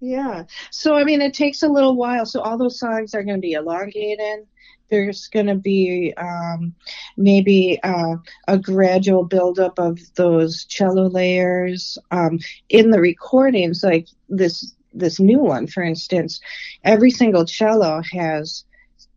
Yeah. 0.00 0.44
So 0.70 0.96
I 0.96 1.04
mean, 1.04 1.20
it 1.20 1.34
takes 1.34 1.62
a 1.62 1.68
little 1.68 1.96
while. 1.96 2.24
So 2.24 2.40
all 2.40 2.56
those 2.58 2.78
songs 2.78 3.14
are 3.14 3.24
going 3.24 3.36
to 3.36 3.40
be 3.40 3.52
elongated. 3.52 4.46
There's 4.90 5.28
going 5.28 5.46
to 5.46 5.54
be 5.56 6.14
um, 6.16 6.74
maybe 7.16 7.78
uh, 7.82 8.16
a 8.46 8.58
gradual 8.58 9.24
buildup 9.24 9.78
of 9.78 9.98
those 10.14 10.64
cello 10.64 11.08
layers 11.08 11.98
um, 12.10 12.38
in 12.68 12.90
the 12.90 13.00
recordings. 13.00 13.82
Like 13.82 14.08
this 14.28 14.72
this 14.94 15.20
new 15.20 15.40
one, 15.40 15.66
for 15.66 15.82
instance, 15.82 16.40
every 16.84 17.10
single 17.10 17.44
cello 17.44 18.00
has 18.12 18.64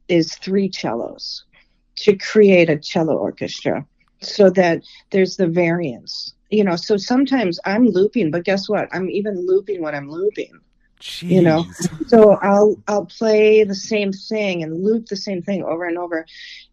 is 0.09 0.35
three 0.35 0.69
cellos 0.71 1.45
to 1.95 2.17
create 2.17 2.69
a 2.69 2.77
cello 2.77 3.15
orchestra, 3.15 3.85
so 4.21 4.49
that 4.49 4.83
there's 5.11 5.37
the 5.37 5.47
variance. 5.47 6.33
You 6.49 6.65
know, 6.65 6.75
so 6.75 6.97
sometimes 6.97 7.59
I'm 7.65 7.87
looping, 7.87 8.31
but 8.31 8.43
guess 8.43 8.67
what? 8.67 8.89
I'm 8.91 9.09
even 9.09 9.45
looping 9.45 9.81
when 9.81 9.95
I'm 9.95 10.09
looping 10.09 10.51
Jeez. 11.01 11.29
you 11.29 11.41
know 11.41 11.65
so 12.07 12.33
i'll 12.43 12.75
i'll 12.87 13.05
play 13.05 13.63
the 13.63 13.75
same 13.75 14.13
thing 14.13 14.61
and 14.61 14.83
loop 14.83 15.07
the 15.07 15.15
same 15.15 15.41
thing 15.41 15.63
over 15.63 15.85
and 15.85 15.97
over 15.97 16.25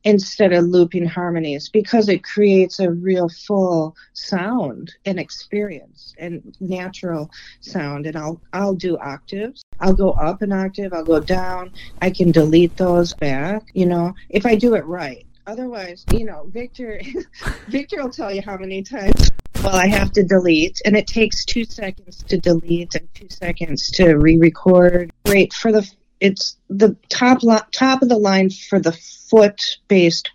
instead 0.05 0.53
of 0.53 0.65
looping 0.65 1.07
harmonies 1.07 1.69
because 1.69 2.09
it 2.09 2.23
creates 2.23 2.81
a 2.81 2.91
real 2.91 3.29
full 3.29 3.97
sound 4.13 4.93
and 5.05 5.19
experience 5.19 6.15
and 6.19 6.57
natural 6.61 7.31
sound. 7.61 8.07
And 8.07 8.17
i'll 8.17 8.41
i'll 8.53 8.75
do 8.75 8.97
octaves. 8.99 9.63
I'll 9.81 9.95
go 9.95 10.13
up 10.13 10.43
an 10.43 10.53
octave. 10.53 10.93
I'll 10.93 11.05
go 11.05 11.21
down. 11.21 11.73
I 12.03 12.11
can 12.11 12.31
delete 12.31 12.77
those 12.77 13.15
back 13.15 13.69
you 13.75 13.87
know 13.87 14.15
if 14.29 14.47
i 14.47 14.55
do 14.55 14.75
it 14.75 14.85
right. 14.87 15.25
Otherwise 15.47 16.05
you 16.13 16.25
know 16.25 16.47
victor 16.49 17.01
victor 17.69 18.03
will 18.03 18.11
tell 18.11 18.33
you 18.33 18.43
how 18.43 18.57
many 18.57 18.83
times 18.83 19.31
well, 19.63 19.75
I 19.75 19.87
have 19.87 20.13
to 20.13 20.23
delete, 20.23 20.81
and 20.85 20.97
it 20.97 21.07
takes 21.07 21.45
two 21.45 21.65
seconds 21.65 22.23
to 22.25 22.39
delete 22.39 22.95
and 22.95 23.09
two 23.15 23.29
seconds 23.31 23.91
to 23.93 24.15
re-record. 24.15 25.13
Great 25.25 25.53
for 25.53 25.73
the 25.73 25.89
it's 26.21 26.57
the 26.69 26.97
top 27.09 27.43
li- 27.43 27.59
top 27.73 28.03
of 28.03 28.09
the 28.09 28.19
line 28.19 28.51
for 28.51 28.81
the 28.81 28.93
foot-based 28.93 30.31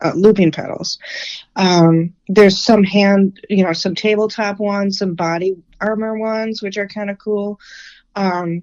uh, 0.00 0.12
looping 0.14 0.52
pedals. 0.52 0.98
Um, 1.56 2.14
there's 2.28 2.58
some 2.62 2.84
hand, 2.84 3.40
you 3.50 3.64
know, 3.64 3.72
some 3.72 3.94
tabletop 3.94 4.58
ones, 4.58 4.98
some 4.98 5.14
body 5.14 5.56
armor 5.80 6.16
ones, 6.18 6.62
which 6.62 6.78
are 6.78 6.88
kind 6.88 7.10
of 7.10 7.18
cool. 7.18 7.58
Um, 8.14 8.62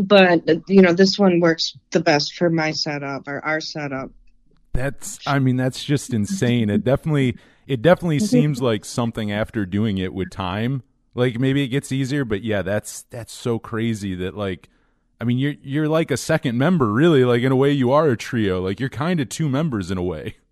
but 0.00 0.42
you 0.68 0.82
know, 0.82 0.92
this 0.92 1.18
one 1.18 1.40
works 1.40 1.76
the 1.90 2.00
best 2.00 2.34
for 2.34 2.50
my 2.50 2.72
setup 2.72 3.28
or 3.28 3.44
our 3.44 3.60
setup. 3.60 4.10
That's 4.72 5.20
I 5.26 5.38
mean 5.38 5.56
that's 5.56 5.84
just 5.84 6.12
insane. 6.12 6.68
It 6.68 6.84
definitely 6.84 7.36
it 7.66 7.82
definitely 7.82 8.18
mm-hmm. 8.18 8.26
seems 8.26 8.62
like 8.62 8.84
something 8.84 9.32
after 9.32 9.66
doing 9.66 9.98
it 9.98 10.12
with 10.12 10.30
time. 10.30 10.82
Like 11.14 11.38
maybe 11.38 11.62
it 11.62 11.68
gets 11.68 11.92
easier, 11.92 12.24
but 12.24 12.42
yeah, 12.42 12.62
that's 12.62 13.02
that's 13.10 13.32
so 13.32 13.58
crazy 13.58 14.14
that 14.16 14.36
like 14.36 14.68
I 15.20 15.24
mean 15.24 15.38
you're 15.38 15.54
you're 15.62 15.88
like 15.88 16.10
a 16.10 16.16
second 16.16 16.58
member 16.58 16.92
really, 16.92 17.24
like 17.24 17.42
in 17.42 17.52
a 17.52 17.56
way 17.56 17.70
you 17.70 17.92
are 17.92 18.08
a 18.08 18.16
trio. 18.16 18.60
Like 18.60 18.80
you're 18.80 18.88
kind 18.88 19.20
of 19.20 19.28
two 19.28 19.48
members 19.48 19.90
in 19.90 19.98
a 19.98 20.02
way. 20.02 20.36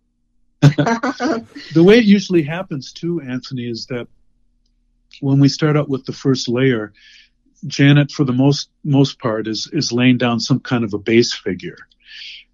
The 0.63 1.83
way 1.83 1.99
it 1.99 2.05
usually 2.05 2.43
happens 2.43 2.93
too, 2.93 3.21
Anthony, 3.21 3.69
is 3.69 3.87
that 3.87 4.07
when 5.21 5.41
we 5.41 5.49
start 5.49 5.77
out 5.77 5.89
with 5.89 6.05
the 6.05 6.13
first 6.13 6.49
layer, 6.49 6.93
Janet, 7.67 8.11
for 8.11 8.25
the 8.25 8.33
most 8.33 8.71
most 8.85 9.19
part, 9.19 9.47
is 9.49 9.69
is 9.73 9.93
laying 9.93 10.19
down 10.19 10.41
some 10.41 10.61
kind 10.61 10.85
of 10.85 10.95
a 10.95 10.99
bass 10.99 11.33
figure, 11.33 11.79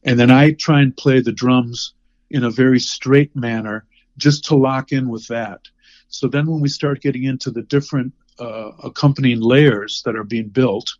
and 0.05 0.19
then 0.19 0.31
I 0.31 0.53
try 0.53 0.81
and 0.81 0.97
play 0.97 1.21
the 1.21 1.33
drums 1.33 1.95
in 2.31 2.45
a 2.45 2.51
very 2.51 2.81
straight 2.81 3.35
manner, 3.35 3.85
just 4.19 4.45
to 4.47 4.57
lock 4.57 4.93
in 4.93 5.09
with 5.09 5.27
that. 5.29 5.61
So 6.09 6.29
then, 6.29 6.47
when 6.47 6.61
we 6.61 6.69
start 6.69 7.03
getting 7.03 7.25
into 7.25 7.51
the 7.51 7.63
different 7.63 8.13
uh, 8.39 8.73
accompanying 8.83 9.41
layers 9.41 10.03
that 10.05 10.17
are 10.17 10.25
being 10.25 10.49
built, 10.49 10.95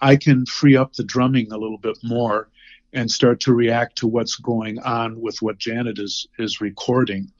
I 0.00 0.16
can 0.16 0.46
free 0.46 0.76
up 0.76 0.94
the 0.94 1.04
drumming 1.04 1.52
a 1.52 1.58
little 1.58 1.78
bit 1.78 1.98
more 2.02 2.48
and 2.92 3.10
start 3.10 3.40
to 3.40 3.54
react 3.54 3.96
to 3.98 4.06
what's 4.06 4.36
going 4.36 4.78
on 4.80 5.20
with 5.20 5.40
what 5.40 5.58
Janet 5.58 5.98
is 5.98 6.26
is 6.38 6.60
recording. 6.60 7.32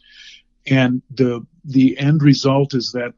And 0.66 1.02
the 1.10 1.46
the 1.64 1.98
end 1.98 2.22
result 2.22 2.74
is 2.74 2.92
that 2.92 3.14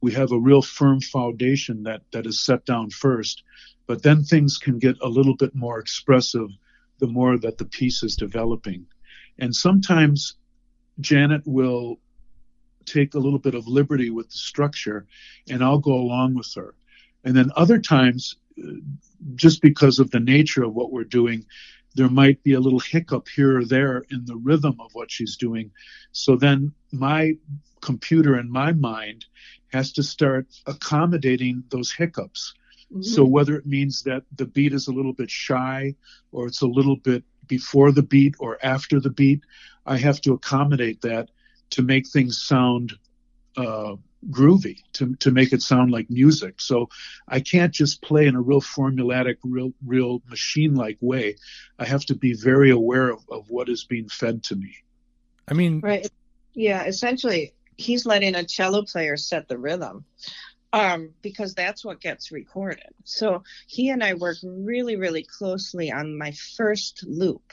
we 0.00 0.12
have 0.12 0.32
a 0.32 0.38
real 0.38 0.62
firm 0.62 1.00
foundation 1.00 1.82
that 1.82 2.02
that 2.12 2.26
is 2.26 2.44
set 2.44 2.64
down 2.64 2.90
first, 2.90 3.42
but 3.86 4.02
then 4.02 4.22
things 4.22 4.58
can 4.58 4.78
get 4.78 4.96
a 5.02 5.08
little 5.08 5.36
bit 5.36 5.54
more 5.54 5.78
expressive 5.78 6.48
the 6.98 7.06
more 7.06 7.38
that 7.38 7.58
the 7.58 7.64
piece 7.64 8.02
is 8.02 8.16
developing. 8.16 8.86
And 9.38 9.54
sometimes 9.54 10.34
Janet 11.00 11.42
will 11.46 11.98
take 12.84 13.14
a 13.14 13.18
little 13.18 13.38
bit 13.38 13.54
of 13.54 13.68
liberty 13.68 14.10
with 14.10 14.30
the 14.30 14.36
structure 14.36 15.06
and 15.48 15.62
I'll 15.62 15.78
go 15.78 15.94
along 15.94 16.34
with 16.34 16.52
her. 16.56 16.74
And 17.24 17.36
then 17.36 17.52
other 17.56 17.78
times, 17.78 18.36
uh, 18.62 18.72
just 19.34 19.60
because 19.60 19.98
of 19.98 20.10
the 20.10 20.20
nature 20.20 20.64
of 20.64 20.74
what 20.74 20.90
we're 20.90 21.04
doing, 21.04 21.44
there 21.94 22.08
might 22.08 22.42
be 22.42 22.54
a 22.54 22.60
little 22.60 22.80
hiccup 22.80 23.28
here 23.28 23.58
or 23.58 23.64
there 23.64 24.04
in 24.10 24.24
the 24.24 24.36
rhythm 24.36 24.76
of 24.80 24.90
what 24.94 25.10
she's 25.10 25.36
doing. 25.36 25.70
So 26.12 26.36
then 26.36 26.72
my 26.92 27.36
computer 27.80 28.34
and 28.34 28.50
my 28.50 28.72
mind 28.72 29.26
has 29.72 29.92
to 29.92 30.02
start 30.02 30.46
accommodating 30.66 31.64
those 31.70 31.92
hiccups. 31.92 32.54
So 33.00 33.24
whether 33.24 33.54
it 33.54 33.66
means 33.66 34.02
that 34.04 34.22
the 34.36 34.46
beat 34.46 34.72
is 34.72 34.88
a 34.88 34.92
little 34.92 35.12
bit 35.12 35.30
shy 35.30 35.94
or 36.32 36.46
it's 36.46 36.62
a 36.62 36.66
little 36.66 36.96
bit 36.96 37.22
before 37.48 37.92
the 37.92 38.02
beat 38.02 38.34
or 38.38 38.58
after 38.62 39.00
the 39.00 39.10
beat, 39.10 39.42
I 39.86 39.96
have 39.96 40.20
to 40.22 40.34
accommodate 40.34 41.00
that 41.02 41.30
to 41.70 41.82
make 41.82 42.06
things 42.06 42.40
sound 42.40 42.92
uh, 43.56 43.96
groovy, 44.30 44.82
to, 44.94 45.14
to 45.16 45.30
make 45.30 45.52
it 45.52 45.62
sound 45.62 45.90
like 45.90 46.10
music. 46.10 46.60
So 46.60 46.88
I 47.26 47.40
can't 47.40 47.72
just 47.72 48.02
play 48.02 48.26
in 48.26 48.34
a 48.34 48.40
real 48.40 48.60
formulatic, 48.60 49.36
real, 49.44 49.72
real 49.84 50.22
machine 50.28 50.74
like 50.74 50.98
way. 51.00 51.36
I 51.78 51.84
have 51.84 52.04
to 52.06 52.14
be 52.14 52.34
very 52.34 52.70
aware 52.70 53.10
of, 53.10 53.24
of 53.30 53.48
what 53.48 53.68
is 53.68 53.84
being 53.84 54.08
fed 54.08 54.42
to 54.44 54.56
me. 54.56 54.74
I 55.48 55.54
mean, 55.54 55.80
Right. 55.80 56.08
Yeah, 56.54 56.84
essentially, 56.84 57.54
he's 57.76 58.04
letting 58.04 58.34
a 58.34 58.44
cello 58.44 58.82
player 58.82 59.16
set 59.16 59.48
the 59.48 59.56
rhythm 59.56 60.04
um, 60.72 61.14
because 61.22 61.54
that's 61.54 61.84
what 61.84 62.00
gets 62.00 62.30
recorded. 62.30 62.92
So 63.04 63.42
he 63.66 63.90
and 63.90 64.02
I 64.02 64.14
work 64.14 64.36
really, 64.42 64.96
really 64.96 65.22
closely 65.24 65.90
on 65.90 66.16
my 66.18 66.32
first 66.56 67.04
loop 67.06 67.52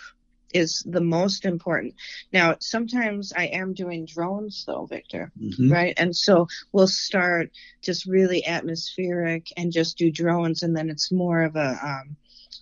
is 0.54 0.84
the 0.86 1.02
most 1.02 1.44
important. 1.46 1.96
Now, 2.32 2.56
sometimes 2.60 3.34
I 3.36 3.46
am 3.48 3.74
doing 3.74 4.06
drones 4.06 4.64
though, 4.66 4.86
Victor, 4.86 5.32
Mhm. 5.42 5.70
right? 5.72 5.94
And 5.98 6.16
so 6.16 6.48
we'll 6.72 6.88
start 6.88 7.52
just 7.82 8.06
really 8.06 8.46
atmospheric 8.46 9.48
and 9.58 9.72
just 9.72 9.98
do 9.98 10.12
drones, 10.12 10.64
and 10.64 10.76
then 10.76 10.90
it's 10.90 11.12
more 11.12 11.44
of 11.44 11.56
a 11.56 11.80
um, 11.84 12.16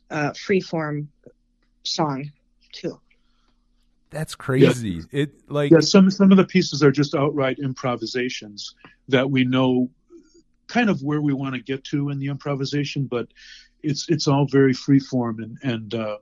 uh, 0.09 0.33
free 0.33 0.61
form 0.61 1.09
song 1.83 2.31
too. 2.71 2.99
that's 4.09 4.35
crazy. 4.35 5.01
It 5.11 5.31
like 5.49 5.71
Yeah, 5.71 5.79
some 5.79 6.09
some 6.11 6.31
of 6.31 6.37
the 6.37 6.45
pieces 6.45 6.83
are 6.83 6.91
just 6.91 7.15
outright 7.15 7.57
improvisations 7.59 8.75
that 9.07 9.29
we 9.29 9.43
know 9.43 9.89
kind 10.73 10.89
of 10.89 11.03
where 11.03 11.21
we 11.21 11.33
want 11.33 11.53
to 11.53 11.61
get 11.61 11.83
to 11.85 12.09
in 12.09 12.17
the 12.17 12.27
improvisation, 12.27 13.05
but 13.05 13.27
it's 13.83 14.09
it's 14.09 14.27
all 14.27 14.47
very 14.47 14.73
free 14.73 14.99
form 14.99 15.39
and 15.39 15.57
and 15.61 15.93
uh, 15.93 16.17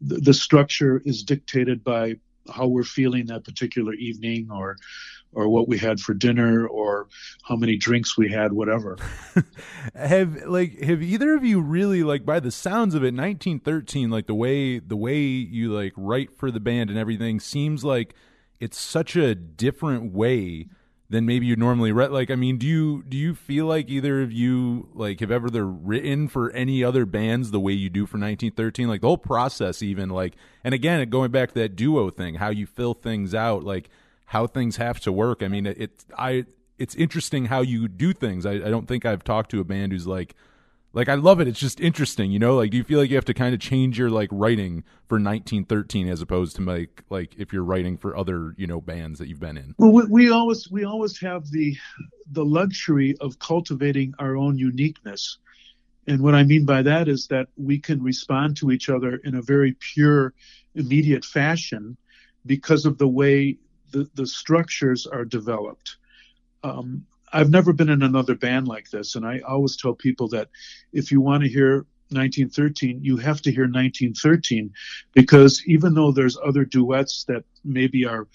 the, 0.00 0.16
the 0.16 0.34
structure 0.34 1.00
is 1.04 1.22
dictated 1.22 1.82
by 1.82 2.16
how 2.54 2.66
we're 2.66 2.84
feeling 2.84 3.26
that 3.26 3.44
particular 3.44 3.94
evening 3.94 4.48
or 4.50 4.76
or 5.32 5.48
what 5.48 5.66
we 5.66 5.78
had 5.78 5.98
for 5.98 6.14
dinner 6.14 6.66
or 6.66 7.08
how 7.42 7.56
many 7.56 7.76
drinks 7.76 8.16
we 8.16 8.30
had 8.30 8.52
whatever. 8.52 8.96
Have 9.94 10.44
like 10.46 10.80
have 10.82 11.02
either 11.02 11.34
of 11.34 11.44
you 11.44 11.60
really 11.60 12.02
like 12.02 12.26
by 12.26 12.40
the 12.40 12.50
sounds 12.50 12.94
of 12.94 13.02
it 13.02 13.14
1913 13.14 14.10
like 14.10 14.26
the 14.26 14.34
way 14.34 14.78
the 14.78 14.96
way 14.96 15.20
you 15.20 15.72
like 15.72 15.92
write 15.96 16.36
for 16.36 16.50
the 16.50 16.60
band 16.60 16.90
and 16.90 16.98
everything 16.98 17.40
seems 17.40 17.84
like 17.84 18.14
it's 18.60 18.78
such 18.78 19.16
a 19.16 19.34
different 19.34 20.12
way 20.12 20.68
than 21.10 21.26
maybe 21.26 21.46
you 21.46 21.54
normally 21.54 21.92
write 21.92 22.10
like 22.10 22.30
i 22.30 22.34
mean 22.34 22.56
do 22.56 22.66
you 22.66 23.04
do 23.08 23.16
you 23.16 23.34
feel 23.34 23.66
like 23.66 23.88
either 23.88 24.22
of 24.22 24.32
you 24.32 24.88
like 24.94 25.20
have 25.20 25.30
ever 25.30 25.48
written 25.64 26.28
for 26.28 26.50
any 26.52 26.82
other 26.82 27.04
bands 27.04 27.50
the 27.50 27.60
way 27.60 27.72
you 27.72 27.90
do 27.90 28.06
for 28.06 28.16
1913 28.16 28.88
like 28.88 29.00
the 29.02 29.06
whole 29.06 29.18
process 29.18 29.82
even 29.82 30.08
like 30.08 30.34
and 30.64 30.74
again 30.74 31.08
going 31.10 31.30
back 31.30 31.50
to 31.50 31.54
that 31.54 31.76
duo 31.76 32.10
thing 32.10 32.36
how 32.36 32.48
you 32.48 32.66
fill 32.66 32.94
things 32.94 33.34
out 33.34 33.62
like 33.62 33.90
how 34.26 34.46
things 34.46 34.76
have 34.76 35.00
to 35.00 35.12
work. 35.12 35.42
I 35.42 35.48
mean 35.48 35.66
it, 35.66 35.80
it 35.80 36.04
i 36.16 36.44
it's 36.76 36.96
interesting 36.96 37.46
how 37.46 37.60
you 37.60 37.86
do 37.86 38.12
things. 38.12 38.44
I, 38.44 38.54
I 38.54 38.68
don't 38.70 38.88
think 38.88 39.06
I've 39.06 39.22
talked 39.22 39.52
to 39.52 39.60
a 39.60 39.64
band 39.64 39.92
who's 39.92 40.08
like, 40.08 40.34
like 40.94 41.08
I 41.08 41.14
love 41.14 41.40
it. 41.40 41.48
It's 41.48 41.58
just 41.58 41.80
interesting, 41.80 42.30
you 42.30 42.38
know. 42.38 42.56
Like, 42.56 42.70
do 42.70 42.76
you 42.76 42.84
feel 42.84 43.00
like 43.00 43.10
you 43.10 43.16
have 43.16 43.24
to 43.26 43.34
kind 43.34 43.52
of 43.52 43.60
change 43.60 43.98
your 43.98 44.10
like 44.10 44.28
writing 44.32 44.84
for 45.08 45.16
1913 45.16 46.08
as 46.08 46.22
opposed 46.22 46.56
to 46.56 46.62
like 46.62 47.02
like 47.10 47.34
if 47.36 47.52
you're 47.52 47.64
writing 47.64 47.96
for 47.96 48.16
other 48.16 48.54
you 48.56 48.66
know 48.66 48.80
bands 48.80 49.18
that 49.18 49.28
you've 49.28 49.40
been 49.40 49.56
in? 49.56 49.74
Well, 49.76 49.92
we, 49.92 50.04
we 50.04 50.30
always 50.30 50.70
we 50.70 50.84
always 50.84 51.18
have 51.20 51.50
the 51.50 51.76
the 52.30 52.44
luxury 52.44 53.16
of 53.20 53.38
cultivating 53.40 54.14
our 54.20 54.36
own 54.36 54.56
uniqueness, 54.56 55.38
and 56.06 56.20
what 56.20 56.34
I 56.34 56.44
mean 56.44 56.64
by 56.64 56.82
that 56.82 57.08
is 57.08 57.26
that 57.26 57.48
we 57.56 57.78
can 57.78 58.02
respond 58.02 58.56
to 58.58 58.70
each 58.70 58.88
other 58.88 59.16
in 59.24 59.34
a 59.34 59.42
very 59.42 59.76
pure, 59.78 60.32
immediate 60.74 61.24
fashion 61.24 61.96
because 62.46 62.86
of 62.86 62.98
the 62.98 63.08
way 63.08 63.58
the, 63.90 64.08
the 64.14 64.26
structures 64.26 65.06
are 65.06 65.24
developed. 65.24 65.96
Um, 66.62 67.06
I've 67.34 67.50
never 67.50 67.72
been 67.72 67.90
in 67.90 68.02
another 68.02 68.36
band 68.36 68.68
like 68.68 68.90
this, 68.90 69.16
and 69.16 69.26
I 69.26 69.40
always 69.40 69.76
tell 69.76 69.92
people 69.92 70.28
that 70.28 70.48
if 70.92 71.10
you 71.10 71.20
want 71.20 71.42
to 71.42 71.48
hear 71.48 71.84
1913, 72.10 73.02
you 73.02 73.16
have 73.16 73.42
to 73.42 73.50
hear 73.50 73.64
1913 73.64 74.72
because 75.12 75.60
even 75.66 75.94
though 75.94 76.12
there's 76.12 76.38
other 76.38 76.64
duets 76.64 77.24
that 77.24 77.44
maybe 77.64 78.06
are 78.06 78.28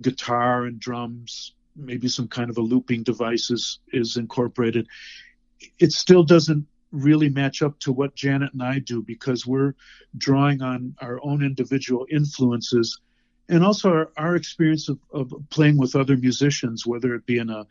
guitar 0.00 0.66
and 0.66 0.78
drums, 0.78 1.54
maybe 1.74 2.06
some 2.06 2.28
kind 2.28 2.50
of 2.50 2.58
a 2.58 2.62
looping 2.62 3.02
device 3.02 3.50
is, 3.50 3.80
is 3.92 4.16
incorporated, 4.16 4.86
it 5.80 5.90
still 5.90 6.22
doesn't 6.22 6.66
really 6.92 7.28
match 7.28 7.62
up 7.62 7.80
to 7.80 7.92
what 7.92 8.14
Janet 8.14 8.52
and 8.52 8.62
I 8.62 8.78
do 8.78 9.02
because 9.02 9.44
we're 9.44 9.74
drawing 10.16 10.62
on 10.62 10.94
our 11.00 11.18
own 11.24 11.42
individual 11.42 12.06
influences 12.08 13.00
and 13.50 13.64
also 13.64 13.90
our, 13.90 14.10
our 14.16 14.36
experience 14.36 14.88
of, 14.88 14.98
of 15.12 15.34
playing 15.50 15.76
with 15.76 15.96
other 15.96 16.16
musicians, 16.16 16.86
whether 16.86 17.14
it 17.14 17.26
be 17.26 17.38
in 17.38 17.50
a, 17.50 17.66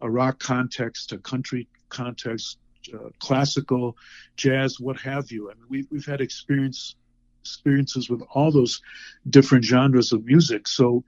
a 0.00 0.10
rock 0.10 0.38
context, 0.38 1.12
a 1.12 1.18
country 1.18 1.66
context, 1.88 2.58
uh, 2.92 3.08
classical, 3.18 3.96
jazz, 4.36 4.78
what 4.78 5.00
have 5.00 5.30
you. 5.30 5.50
I 5.50 5.54
mean, 5.54 5.64
we've, 5.68 5.86
we've 5.90 6.06
had 6.06 6.20
experience 6.20 6.96
experiences 7.40 8.08
with 8.08 8.22
all 8.32 8.52
those 8.52 8.80
different 9.28 9.64
genres 9.64 10.12
of 10.12 10.24
music. 10.24 10.68
So 10.68 11.02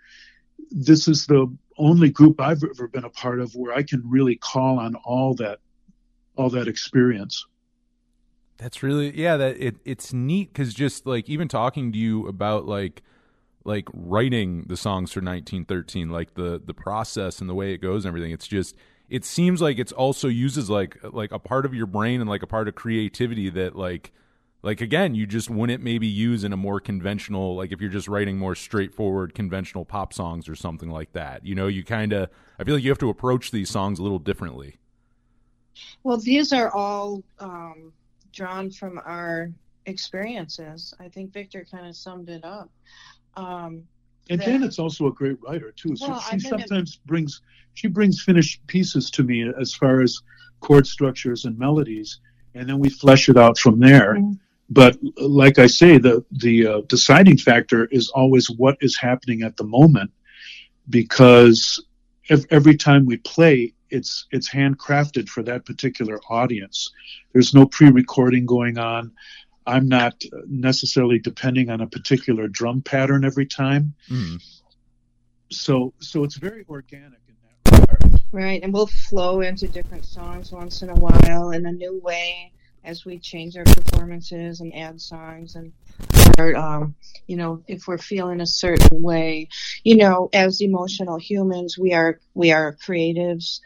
this 0.71 1.07
is 1.07 1.27
the 1.27 1.47
only 1.79 2.11
group 2.11 2.41
I've 2.41 2.65
ever 2.65 2.89
been 2.89 3.05
a 3.05 3.11
part 3.11 3.41
of 3.41 3.55
where 3.55 3.73
I 3.73 3.85
can 3.85 4.03
really 4.05 4.35
call 4.35 4.81
on 4.81 4.97
all 4.97 5.35
that 5.35 5.61
all 6.37 6.51
that 6.51 6.67
experience. 6.67 7.47
That's 8.57 8.83
really 8.83 9.17
yeah. 9.17 9.37
That 9.37 9.57
it 9.59 9.77
it's 9.85 10.13
neat 10.13 10.53
because 10.53 10.75
just 10.75 11.07
like 11.07 11.29
even 11.29 11.47
talking 11.47 11.93
to 11.93 11.99
you 11.99 12.27
about 12.27 12.67
like 12.67 13.03
like 13.65 13.89
writing 13.93 14.65
the 14.69 14.77
songs 14.77 15.13
for 15.13 15.21
1913, 15.21 16.11
like 16.11 16.35
the 16.35 16.61
the 16.65 16.75
process 16.75 17.41
and 17.41 17.49
the 17.49 17.55
way 17.55 17.73
it 17.73 17.79
goes 17.79 18.05
and 18.05 18.11
everything. 18.11 18.33
It's 18.33 18.47
just 18.47 18.77
it 19.09 19.25
seems 19.25 19.61
like 19.61 19.79
it's 19.79 19.93
also 19.93 20.29
uses 20.29 20.71
like 20.71 20.97
like 21.03 21.33
a 21.33 21.39
part 21.39 21.67
of 21.67 21.75
your 21.75 21.87
brain 21.87 22.21
and 22.21 22.29
like 22.29 22.43
a 22.43 22.47
part 22.47 22.69
of 22.69 22.75
creativity 22.75 23.51
that 23.51 23.77
like 23.77 24.13
like 24.63 24.81
again 24.81 25.15
you 25.15 25.27
just 25.27 25.51
wouldn't 25.51 25.83
maybe 25.83 26.07
use 26.07 26.43
in 26.43 26.53
a 26.53 26.57
more 26.57 26.81
conventional 26.81 27.55
like 27.55 27.71
if 27.71 27.83
you're 27.83 27.91
just 27.91 28.09
writing 28.09 28.39
more 28.39 28.55
straightforward 28.55 29.35
conventional 29.35 29.85
pop 29.85 30.15
songs 30.15 30.49
or 30.49 30.55
something 30.55 30.89
like 30.89 31.13
that 31.13 31.45
you 31.45 31.55
know 31.55 31.67
you 31.67 31.85
kind 31.85 32.15
of 32.15 32.31
i 32.59 32.65
feel 32.65 32.75
like 32.75 32.83
you 32.83 32.91
have 32.91 32.99
to 32.99 33.11
approach 33.11 33.51
these 33.51 33.69
songs 33.69 33.99
a 33.99 34.03
little 34.03 34.19
differently 34.19 34.79
Well, 36.03 36.19
these 36.19 36.53
are 36.53 36.71
all 36.71 37.23
um, 37.39 37.93
drawn 38.33 38.71
from 38.71 39.01
our 39.05 39.51
experiences. 39.87 40.95
I 41.01 41.09
think 41.09 41.33
Victor 41.33 41.67
kind 41.71 41.87
of 41.87 41.97
summed 41.97 42.29
it 42.29 42.45
up. 42.45 42.71
Um, 43.37 43.83
And 44.31 44.41
that- 44.41 44.47
Janet's 44.47 44.79
also 44.79 45.07
a 45.07 45.13
great 45.13 45.37
writer 45.43 45.73
too. 45.77 45.95
So 45.97 46.09
Well, 46.09 46.21
she 46.21 46.37
I've 46.37 46.43
been 46.43 46.55
in- 46.55 46.59
sometimes 46.61 46.97
brings 47.05 47.43
she 47.75 47.89
brings 47.89 48.23
finished 48.23 48.65
pieces 48.69 49.11
to 49.11 49.23
me 49.25 49.51
as 49.61 49.75
far 49.75 50.01
as 50.01 50.21
chord 50.61 50.87
structures 50.87 51.45
and 51.45 51.59
melodies, 51.59 52.21
and 52.55 52.69
then 52.69 52.79
we 52.79 52.89
flesh 52.89 53.29
it 53.29 53.37
out 53.37 53.59
from 53.59 53.81
there. 53.81 54.15
Mhm. 54.15 54.39
But 54.71 54.97
like 55.19 55.59
I 55.59 55.67
say, 55.67 55.99
the 55.99 56.25
the 56.31 56.67
uh, 56.67 56.81
deciding 56.89 57.37
factor 57.37 57.85
is 57.87 58.09
always 58.11 58.49
what 58.49 58.79
is 58.81 58.97
happening 58.97 59.43
at 59.43 59.57
the 59.59 59.65
moment, 59.65 60.11
because 60.89 61.85
ev- 62.31 62.47
every 62.51 62.77
time 62.77 63.05
we 63.07 63.17
play, 63.19 63.75
it's 63.91 64.27
it's 64.31 64.51
handcrafted 64.51 65.29
for 65.29 65.43
that 65.43 65.65
particular 65.67 66.19
audience. 66.31 66.91
There's 67.33 67.55
no 67.55 67.67
pre-recording 67.67 68.47
going 68.47 68.79
on. 68.79 69.13
I'm 69.67 69.89
not 69.89 70.23
necessarily 70.47 71.19
depending 71.19 71.71
on 71.71 71.81
a 71.81 71.87
particular 71.87 72.49
drum 72.49 72.83
pattern 72.83 73.25
every 73.25 73.47
time 73.47 73.95
Mm. 74.11 74.43
so 75.51 75.93
so 76.01 76.25
it's 76.25 76.37
very 76.37 76.65
organic 76.69 77.21
in 77.29 77.35
that 77.45 77.81
regard. 77.81 78.21
Right, 78.33 78.63
and 78.63 78.73
we'll 78.73 78.87
flow 78.89 79.41
into 79.43 79.69
different 79.69 80.05
songs 80.05 80.51
once 80.53 80.83
in 80.83 80.91
a 80.91 80.95
while 80.95 81.51
in 81.51 81.67
a 81.67 81.73
new 81.73 82.01
way 82.03 82.53
as 82.85 83.05
we 83.05 83.19
change 83.19 83.57
our 83.57 83.65
performances 83.65 84.61
and 84.61 84.75
add 84.75 85.01
songs 85.01 85.55
and 85.55 85.73
or, 86.39 86.57
um, 86.57 86.95
you 87.29 87.37
know 87.37 87.63
if 87.69 87.87
we're 87.87 87.99
feeling 87.99 88.41
a 88.41 88.47
certain 88.47 89.01
way 89.03 89.49
you 89.85 89.97
know 89.97 90.29
as 90.33 90.61
emotional 90.61 91.19
humans 91.19 91.79
we 91.79 91.93
are 91.95 92.19
we 92.35 92.51
are 92.53 92.77
creatives 92.87 93.61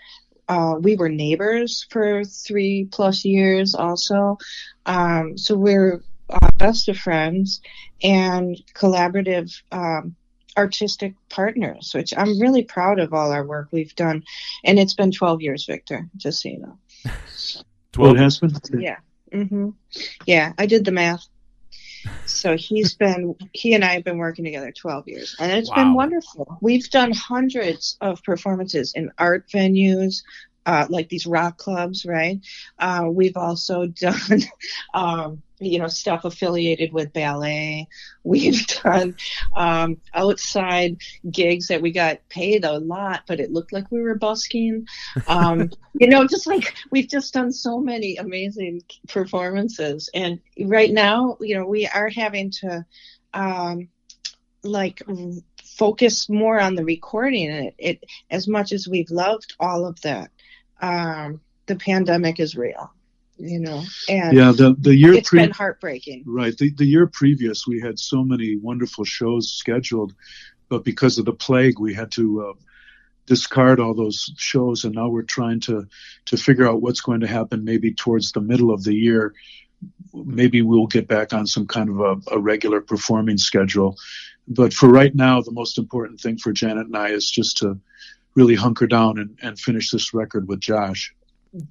uh, 0.49 0.75
we 0.81 0.97
were 0.97 1.09
neighbors 1.09 1.87
for 1.91 2.25
three 2.25 2.89
plus 2.91 3.25
years 3.25 3.75
also 3.75 4.39
um, 4.87 5.37
so 5.37 5.57
we're 5.57 6.03
uh, 6.31 6.51
best 6.59 6.89
of 6.89 6.97
friends 6.99 7.61
and 8.03 8.57
collaborative 8.75 9.61
um, 9.73 10.15
artistic 10.59 11.15
partners, 11.31 11.93
which 11.95 12.13
I'm 12.17 12.39
really 12.41 12.65
proud 12.65 12.99
of 12.99 13.15
all 13.15 13.33
our 13.33 13.47
work 13.47 13.69
we've 13.71 13.95
done. 13.95 14.25
And 14.65 14.79
it's 14.79 14.95
been 14.95 15.13
12 15.13 15.41
years, 15.41 15.65
Victor, 15.67 16.09
just 16.17 16.43
so 16.43 16.49
you 16.49 16.59
know. 16.59 16.79
Twelve. 17.93 18.17
it 18.17 18.21
has 18.21 18.39
been. 18.39 18.81
Yeah. 18.81 18.97
hmm 19.33 19.71
Yeah, 20.27 20.53
I 20.59 20.67
did 20.67 20.85
the 20.85 20.93
math. 20.93 21.27
So 22.27 22.57
he's 22.57 22.95
been, 22.95 23.35
he 23.53 23.75
and 23.75 23.85
I 23.85 23.95
have 23.95 24.05
been 24.05 24.19
working 24.19 24.45
together 24.45 24.73
12 24.73 25.09
years, 25.09 25.37
and 25.39 25.51
it's 25.53 25.71
been 25.71 25.95
wonderful. 25.95 26.59
We've 26.61 26.89
done 26.91 27.13
hundreds 27.13 27.97
of 28.01 28.23
performances 28.23 28.93
in 28.95 29.11
art 29.19 29.49
venues, 29.49 30.23
uh, 30.67 30.87
like 30.91 31.09
these 31.09 31.27
rock 31.27 31.57
clubs, 31.57 32.05
right? 32.05 32.41
Uh, 32.79 33.07
we've 33.11 33.37
also 33.37 33.87
done, 34.01 34.43
um, 34.95 35.43
you 35.61 35.79
know, 35.79 35.89
stuff 35.89 36.25
affiliated 36.25 36.93
with 36.93 37.13
ballet. 37.13 37.89
We've 38.25 38.67
done 38.67 39.17
um, 39.57 39.99
outside 40.15 40.99
gigs 41.31 41.69
that 41.69 41.81
we 41.81 41.93
got 41.93 42.29
paid 42.29 42.65
a 42.65 42.79
lot, 42.79 43.23
but 43.27 43.41
it 43.41 43.53
looked 43.53 43.73
like 43.73 43.91
we 43.91 44.01
were 44.01 44.17
busking. 44.17 44.87
Um, 45.27 45.71
you 45.95 46.09
know, 46.09 46.27
just 46.27 46.47
like 46.47 46.75
we've 46.91 47.09
just 47.09 47.35
done 47.35 47.53
so 47.53 47.81
many 47.81 48.17
amazing 48.17 48.83
performances, 49.09 50.09
and 50.15 50.41
right 50.65 50.91
now, 50.91 51.37
you 51.41 51.55
know, 51.57 51.67
we 51.67 51.87
are 51.87 52.09
having 52.09 52.51
to 52.63 52.85
um, 53.35 53.89
like 54.63 55.03
focus 55.65 56.29
more 56.29 56.61
on 56.61 56.75
the 56.75 56.85
recording. 56.85 57.51
It, 57.51 57.75
it 57.79 58.05
as 58.31 58.49
much 58.49 58.73
as 58.73 58.89
we've 58.89 59.11
loved 59.11 59.55
all 59.61 59.87
of 59.87 60.01
that, 60.03 60.31
um, 60.81 61.41
the 61.67 61.77
pandemic 61.77 62.41
is 62.41 62.57
real, 62.57 62.93
you 63.39 63.61
know, 63.61 63.83
and 64.09 64.37
Yeah, 64.37 64.53
the 64.53 64.77
the 64.79 64.95
year 64.95 65.15
it's 65.15 65.31
pre 65.31 65.41
been 65.41 65.51
heartbreaking. 65.51 66.25
right 66.27 66.57
the, 66.57 66.71
the 66.75 66.85
year 66.85 67.07
previous 67.07 67.67
we 67.67 67.81
had 67.81 67.99
so 67.99 68.23
many 68.25 68.57
wonderful 68.57 69.05
shows 69.05 69.51
scheduled, 69.51 70.15
but 70.69 70.85
because 70.85 71.19
of 71.19 71.25
the 71.25 71.33
plague 71.33 71.79
we 71.79 71.95
had 71.95 72.11
to 72.13 72.49
uh, 72.49 72.53
discard 73.27 73.79
all 73.79 73.95
those 73.95 74.33
shows, 74.37 74.85
and 74.85 74.95
now 74.95 75.09
we're 75.09 75.23
trying 75.23 75.61
to 75.61 75.87
to 76.27 76.37
figure 76.37 76.69
out 76.69 76.83
what's 76.83 77.01
going 77.01 77.21
to 77.21 77.27
happen 77.27 77.65
maybe 77.65 77.95
towards 77.95 78.33
the 78.33 78.41
middle 78.41 78.73
of 78.73 78.83
the 78.83 78.95
year. 78.95 79.35
Maybe 80.13 80.63
we'll 80.63 80.89
get 80.89 81.07
back 81.07 81.33
on 81.33 81.47
some 81.47 81.67
kind 81.67 81.89
of 81.89 82.01
a, 82.01 82.35
a 82.35 82.39
regular 82.41 82.81
performing 82.81 83.39
schedule. 83.39 83.97
But 84.49 84.73
for 84.73 84.89
right 84.89 85.15
now, 85.15 85.43
the 85.43 85.53
most 85.53 85.79
important 85.79 86.21
thing 86.21 86.39
for 86.39 86.53
Janet 86.53 86.87
and 86.87 86.97
I 86.97 87.11
is 87.11 87.31
just 87.31 87.59
to 87.59 87.79
really 88.35 88.55
hunker 88.55 88.87
down 88.87 89.19
and, 89.19 89.39
and 89.43 89.59
finish 89.59 89.91
this 89.91 90.15
record 90.15 90.49
with 90.49 90.61
Josh. 90.61 91.15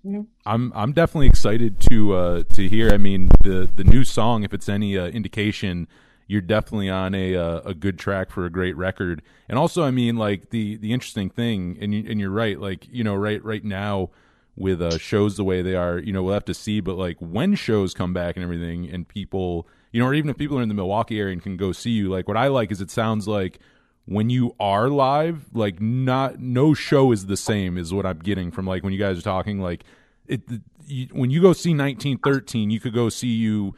Hmm 0.04 0.21
I'm 0.45 0.71
I'm 0.76 0.93
definitely 0.93 1.28
excited 1.28 1.80
to 1.89 2.13
uh, 2.13 2.43
to 2.54 2.67
hear. 2.67 2.91
I 2.91 2.97
mean, 2.97 3.30
the 3.43 3.69
the 3.76 3.84
new 3.84 4.04
song, 4.04 4.43
if 4.43 4.54
it's 4.54 4.69
any 4.69 4.97
uh, 4.97 5.08
indication, 5.08 5.88
you're 6.28 6.41
definitely 6.41 6.89
on 6.89 7.13
a 7.15 7.36
uh, 7.36 7.62
a 7.65 7.73
good 7.73 8.00
track 8.00 8.32
for 8.32 8.45
a 8.45 8.50
great 8.50 8.76
record. 8.78 9.21
And 9.50 9.60
also, 9.60 9.84
I 9.84 9.91
mean, 9.91 10.17
like 10.17 10.50
the 10.50 10.78
the 10.78 10.93
interesting 10.93 11.30
thing, 11.30 11.78
and 11.82 11.93
you, 11.93 12.06
and 12.10 12.19
you're 12.19 12.32
right. 12.32 12.60
Like 12.60 12.88
you 12.91 13.04
know, 13.04 13.15
right 13.15 13.43
right 13.43 13.63
now 13.63 14.10
with 14.56 14.82
uh, 14.82 14.97
shows 14.97 15.38
the 15.38 15.43
way 15.43 15.62
they 15.62 15.76
are, 15.76 16.00
you 16.00 16.12
know, 16.12 16.23
we'll 16.23 16.34
have 16.34 16.45
to 16.45 16.54
see. 16.54 16.80
But 16.80 16.97
like 16.97 17.17
when 17.19 17.56
shows 17.56 17.93
come 17.93 18.13
back 18.13 18.36
and 18.36 18.43
everything, 18.43 18.89
and 18.89 19.08
people, 19.08 19.67
you 19.91 20.02
know, 20.02 20.08
or 20.08 20.13
even 20.13 20.30
if 20.30 20.38
people 20.38 20.58
are 20.58 20.63
in 20.63 20.69
the 20.69 20.76
Milwaukee 20.76 21.19
area 21.19 21.34
and 21.34 21.41
can 21.43 21.58
go 21.58 21.71
see 21.71 21.91
you, 21.91 22.10
like 22.10 22.28
what 22.28 22.38
I 22.38 22.47
like 22.47 22.71
is 22.71 22.82
it 22.82 22.89
sounds 22.89 23.28
like 23.28 23.60
when 24.08 24.30
you 24.30 24.56
are 24.58 24.88
live, 24.88 25.46
like 25.54 25.82
not 25.82 26.39
no 26.39 26.74
show 26.74 27.12
is 27.12 27.26
the 27.26 27.38
same 27.38 27.78
is 27.78 27.93
what 27.93 28.06
I'm 28.06 28.20
getting 28.20 28.52
from 28.52 28.65
like 28.65 28.82
when 28.82 28.93
you 28.93 29.00
guys 29.00 29.20
are 29.20 29.22
talking. 29.22 29.60
Like 29.60 29.84
it, 30.28 30.41
you, 30.86 31.08
when 31.12 31.30
you 31.30 31.41
go 31.41 31.52
see 31.52 31.72
1913, 31.72 32.70
you 32.70 32.80
could 32.80 32.93
go 32.93 33.10
see 33.10 33.28
you 33.28 33.76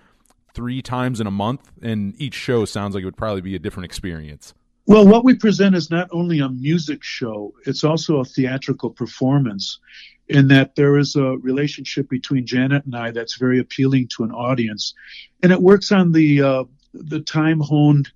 three 0.54 0.82
times 0.84 1.20
in 1.20 1.26
a 1.26 1.32
month, 1.32 1.72
and 1.82 2.14
each 2.22 2.36
show 2.36 2.66
sounds 2.66 2.94
like 2.94 3.02
it 3.02 3.06
would 3.06 3.18
probably 3.18 3.42
be 3.42 3.56
a 3.56 3.60
different 3.60 3.86
experience. 3.86 4.54
Well, 4.86 5.08
what 5.08 5.24
we 5.24 5.36
present 5.36 5.76
is 5.76 5.90
not 5.90 6.10
only 6.12 6.40
a 6.40 6.50
music 6.50 7.04
show, 7.04 7.54
it's 7.66 7.84
also 7.84 8.20
a 8.20 8.26
theatrical 8.26 8.92
performance, 8.92 9.80
in 10.28 10.48
that 10.50 10.76
there 10.76 10.98
is 10.98 11.16
a 11.16 11.38
relationship 11.38 12.08
between 12.08 12.46
Janet 12.46 12.86
and 12.86 12.96
I 12.96 13.10
that's 13.12 13.38
very 13.38 13.60
appealing 13.60 14.10
to 14.16 14.24
an 14.24 14.32
audience. 14.32 14.94
And 15.42 15.52
it 15.52 15.62
works 15.62 15.92
on 15.92 16.12
the, 16.12 16.42
uh, 16.42 16.64
the 16.94 17.20
time 17.20 17.60
honed 17.60 18.12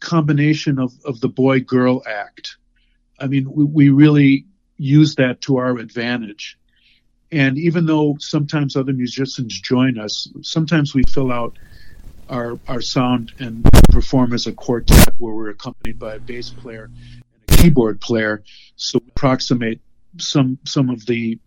combination 0.00 0.78
of, 0.78 0.92
of 1.04 1.20
the 1.20 1.28
boy 1.28 1.60
girl 1.60 2.02
act. 2.06 2.56
I 3.18 3.26
mean, 3.26 3.50
we, 3.50 3.64
we 3.64 3.88
really 3.90 4.46
use 4.76 5.14
that 5.16 5.40
to 5.42 5.56
our 5.56 5.78
advantage. 5.78 6.58
And 7.32 7.58
even 7.58 7.86
though 7.86 8.16
sometimes 8.20 8.76
other 8.76 8.92
musicians 8.92 9.58
join 9.60 9.98
us, 9.98 10.28
sometimes 10.42 10.94
we 10.94 11.02
fill 11.08 11.32
out 11.32 11.58
our 12.28 12.58
our 12.66 12.80
sound 12.80 13.32
and 13.38 13.64
perform 13.90 14.32
as 14.32 14.46
a 14.46 14.52
quartet 14.52 15.14
where 15.18 15.34
we're 15.34 15.50
accompanied 15.50 15.98
by 15.98 16.14
a 16.14 16.18
bass 16.18 16.50
player 16.50 16.84
and 16.84 17.22
a 17.48 17.56
keyboard 17.56 18.00
player, 18.00 18.42
so 18.76 18.98
we 18.98 19.08
approximate 19.08 19.80
some 20.18 20.58
some 20.64 20.90
of 20.90 21.06
the 21.06 21.38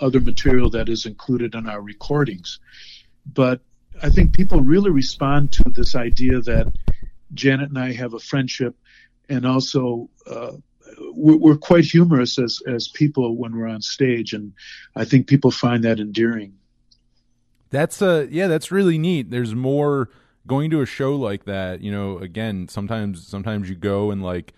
other 0.00 0.20
material 0.20 0.70
that 0.70 0.88
is 0.88 1.06
included 1.06 1.54
in 1.54 1.68
our 1.68 1.80
recordings. 1.80 2.60
But 3.26 3.60
I 4.02 4.10
think 4.10 4.36
people 4.36 4.60
really 4.60 4.90
respond 4.90 5.52
to 5.52 5.64
this 5.74 5.94
idea 5.96 6.40
that 6.42 6.72
Janet 7.34 7.68
and 7.68 7.78
I 7.78 7.92
have 7.92 8.14
a 8.14 8.18
friendship, 8.18 8.76
and 9.28 9.46
also 9.46 10.08
uh, 10.26 10.52
we're, 11.14 11.36
we're 11.36 11.56
quite 11.56 11.84
humorous 11.84 12.38
as 12.38 12.60
as 12.66 12.88
people 12.88 13.36
when 13.36 13.56
we're 13.56 13.68
on 13.68 13.82
stage, 13.82 14.32
and 14.32 14.52
I 14.96 15.04
think 15.04 15.26
people 15.26 15.50
find 15.50 15.84
that 15.84 16.00
endearing. 16.00 16.54
That's 17.70 18.00
uh 18.00 18.26
yeah, 18.30 18.46
that's 18.46 18.70
really 18.70 18.98
neat. 18.98 19.30
There's 19.30 19.54
more 19.54 20.10
going 20.46 20.70
to 20.70 20.80
a 20.80 20.86
show 20.86 21.14
like 21.14 21.44
that, 21.44 21.82
you 21.82 21.92
know, 21.92 22.18
again, 22.18 22.68
sometimes 22.68 23.26
sometimes 23.26 23.68
you 23.68 23.76
go 23.76 24.10
and 24.10 24.22
like 24.22 24.54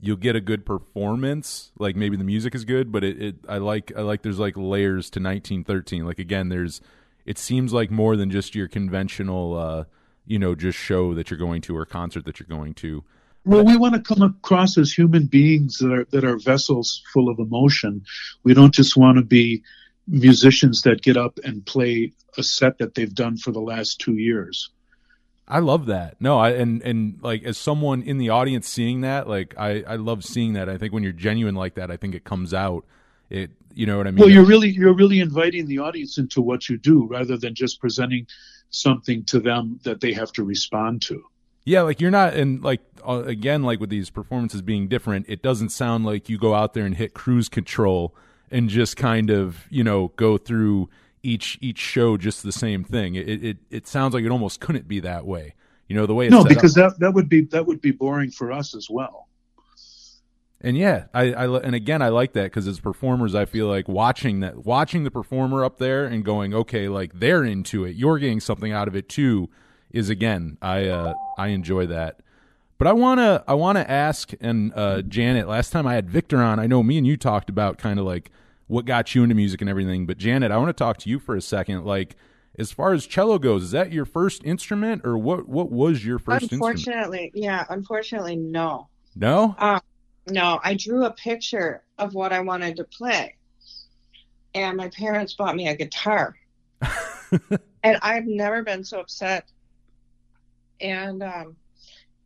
you'll 0.00 0.16
get 0.16 0.34
a 0.34 0.40
good 0.40 0.64
performance, 0.64 1.70
like 1.78 1.94
maybe 1.96 2.16
the 2.16 2.24
music 2.24 2.54
is 2.54 2.64
good, 2.64 2.90
but 2.90 3.04
it, 3.04 3.22
it 3.22 3.36
I 3.48 3.58
like 3.58 3.92
I 3.96 4.02
like 4.02 4.22
there's 4.22 4.38
like 4.38 4.56
layers 4.56 5.10
to 5.10 5.20
1913. 5.20 6.06
Like 6.06 6.18
again, 6.18 6.48
there's 6.48 6.80
it 7.26 7.38
seems 7.38 7.72
like 7.72 7.90
more 7.90 8.16
than 8.16 8.30
just 8.30 8.54
your 8.54 8.68
conventional 8.68 9.56
uh 9.56 9.84
you 10.26 10.38
know, 10.38 10.54
just 10.54 10.78
show 10.78 11.14
that 11.14 11.30
you're 11.30 11.38
going 11.38 11.62
to 11.62 11.76
or 11.76 11.84
concert 11.84 12.24
that 12.24 12.38
you're 12.38 12.46
going 12.46 12.74
to. 12.74 13.04
Well, 13.44 13.64
we 13.64 13.76
want 13.76 13.94
to 13.94 14.00
come 14.00 14.22
across 14.22 14.78
as 14.78 14.92
human 14.92 15.26
beings 15.26 15.78
that 15.78 15.92
are 15.92 16.04
that 16.12 16.24
are 16.24 16.38
vessels 16.38 17.02
full 17.12 17.28
of 17.28 17.38
emotion. 17.38 18.04
We 18.44 18.54
don't 18.54 18.72
just 18.72 18.96
want 18.96 19.18
to 19.18 19.24
be 19.24 19.62
musicians 20.06 20.82
that 20.82 21.02
get 21.02 21.16
up 21.16 21.38
and 21.44 21.64
play 21.64 22.12
a 22.38 22.42
set 22.42 22.78
that 22.78 22.94
they've 22.94 23.14
done 23.14 23.36
for 23.36 23.50
the 23.50 23.60
last 23.60 24.00
two 24.00 24.16
years. 24.16 24.70
I 25.48 25.58
love 25.58 25.86
that. 25.86 26.16
No, 26.20 26.38
I 26.38 26.50
and 26.50 26.82
and 26.82 27.18
like 27.20 27.42
as 27.42 27.58
someone 27.58 28.02
in 28.02 28.18
the 28.18 28.30
audience 28.30 28.68
seeing 28.68 29.00
that, 29.00 29.28
like 29.28 29.54
I 29.58 29.82
I 29.82 29.96
love 29.96 30.24
seeing 30.24 30.52
that. 30.52 30.68
I 30.68 30.78
think 30.78 30.92
when 30.92 31.02
you're 31.02 31.12
genuine 31.12 31.56
like 31.56 31.74
that, 31.74 31.90
I 31.90 31.96
think 31.96 32.14
it 32.14 32.22
comes 32.24 32.54
out. 32.54 32.84
It 33.28 33.50
you 33.74 33.86
know 33.86 33.96
what 33.98 34.06
I 34.06 34.12
mean? 34.12 34.20
Well, 34.20 34.30
you're 34.30 34.46
really 34.46 34.70
you're 34.70 34.94
really 34.94 35.20
inviting 35.20 35.66
the 35.66 35.78
audience 35.78 36.16
into 36.16 36.40
what 36.40 36.68
you 36.68 36.78
do 36.78 37.06
rather 37.06 37.36
than 37.36 37.54
just 37.54 37.80
presenting 37.80 38.26
something 38.72 39.22
to 39.24 39.38
them 39.38 39.78
that 39.84 40.00
they 40.00 40.12
have 40.12 40.32
to 40.32 40.42
respond 40.44 41.02
to. 41.02 41.22
Yeah, 41.64 41.82
like 41.82 42.00
you're 42.00 42.10
not, 42.10 42.34
and 42.34 42.60
like 42.62 42.80
uh, 43.06 43.22
again, 43.24 43.62
like 43.62 43.78
with 43.78 43.90
these 43.90 44.10
performances 44.10 44.62
being 44.62 44.88
different, 44.88 45.26
it 45.28 45.42
doesn't 45.42 45.68
sound 45.68 46.04
like 46.04 46.28
you 46.28 46.36
go 46.36 46.54
out 46.54 46.74
there 46.74 46.84
and 46.84 46.96
hit 46.96 47.14
cruise 47.14 47.48
control 47.48 48.14
and 48.50 48.68
just 48.68 48.96
kind 48.96 49.30
of 49.30 49.66
you 49.70 49.84
know 49.84 50.08
go 50.16 50.36
through 50.36 50.88
each 51.22 51.58
each 51.60 51.78
show 51.78 52.16
just 52.16 52.42
the 52.42 52.50
same 52.50 52.82
thing. 52.82 53.14
It 53.14 53.44
it 53.44 53.58
it 53.70 53.86
sounds 53.86 54.12
like 54.12 54.24
it 54.24 54.30
almost 54.30 54.58
couldn't 54.60 54.88
be 54.88 54.98
that 55.00 55.24
way. 55.24 55.54
You 55.86 55.94
know 55.94 56.06
the 56.06 56.14
way 56.14 56.26
it's 56.26 56.32
No, 56.32 56.42
because 56.44 56.76
up. 56.76 56.94
that 56.94 57.00
that 57.00 57.14
would 57.14 57.28
be 57.28 57.42
that 57.42 57.64
would 57.66 57.80
be 57.80 57.92
boring 57.92 58.30
for 58.32 58.50
us 58.50 58.74
as 58.74 58.88
well. 58.90 59.28
And 60.64 60.78
yeah, 60.78 61.06
I, 61.12 61.32
I 61.32 61.58
and 61.58 61.74
again 61.74 62.02
I 62.02 62.08
like 62.08 62.34
that 62.34 62.44
because 62.44 62.68
as 62.68 62.78
performers, 62.78 63.34
I 63.34 63.46
feel 63.46 63.66
like 63.66 63.88
watching 63.88 64.40
that, 64.40 64.64
watching 64.64 65.02
the 65.02 65.10
performer 65.10 65.64
up 65.64 65.78
there 65.78 66.04
and 66.04 66.24
going, 66.24 66.54
okay, 66.54 66.88
like 66.88 67.18
they're 67.18 67.42
into 67.42 67.84
it. 67.84 67.96
You're 67.96 68.18
getting 68.18 68.38
something 68.38 68.72
out 68.72 68.86
of 68.86 68.94
it 68.94 69.08
too. 69.08 69.50
Is 69.90 70.08
again, 70.08 70.56
I 70.62 70.86
uh, 70.86 71.14
I 71.36 71.48
enjoy 71.48 71.86
that. 71.86 72.20
But 72.78 72.86
I 72.86 72.92
wanna 72.92 73.42
I 73.48 73.54
wanna 73.54 73.84
ask 73.88 74.32
and 74.40 74.72
uh, 74.74 75.02
Janet. 75.02 75.48
Last 75.48 75.70
time 75.70 75.86
I 75.86 75.94
had 75.94 76.08
Victor 76.08 76.38
on, 76.38 76.60
I 76.60 76.68
know 76.68 76.82
me 76.82 76.96
and 76.96 77.06
you 77.06 77.16
talked 77.16 77.50
about 77.50 77.78
kind 77.78 77.98
of 77.98 78.06
like 78.06 78.30
what 78.68 78.84
got 78.84 79.14
you 79.16 79.24
into 79.24 79.34
music 79.34 79.60
and 79.60 79.68
everything. 79.68 80.06
But 80.06 80.16
Janet, 80.16 80.52
I 80.52 80.58
want 80.58 80.68
to 80.68 80.72
talk 80.72 80.96
to 80.98 81.10
you 81.10 81.18
for 81.18 81.34
a 81.34 81.42
second. 81.42 81.84
Like 81.84 82.14
as 82.56 82.70
far 82.70 82.92
as 82.92 83.06
cello 83.06 83.38
goes, 83.38 83.64
is 83.64 83.70
that 83.72 83.92
your 83.92 84.04
first 84.04 84.44
instrument 84.44 85.02
or 85.04 85.18
what? 85.18 85.48
What 85.48 85.72
was 85.72 86.04
your 86.04 86.20
first 86.20 86.44
instrument? 86.44 86.78
Unfortunately, 86.78 87.32
yeah, 87.34 87.66
unfortunately, 87.68 88.36
no. 88.36 88.88
No. 89.14 89.56
Uh, 89.58 89.80
no, 90.28 90.60
I 90.62 90.74
drew 90.74 91.04
a 91.04 91.10
picture 91.10 91.82
of 91.98 92.14
what 92.14 92.32
I 92.32 92.40
wanted 92.40 92.76
to 92.76 92.84
play. 92.84 93.34
And 94.54 94.76
my 94.76 94.88
parents 94.88 95.34
bought 95.34 95.56
me 95.56 95.68
a 95.68 95.76
guitar. 95.76 96.36
and 97.82 97.98
I've 98.02 98.26
never 98.26 98.62
been 98.62 98.84
so 98.84 99.00
upset. 99.00 99.46
And 100.80 101.22
um, 101.22 101.56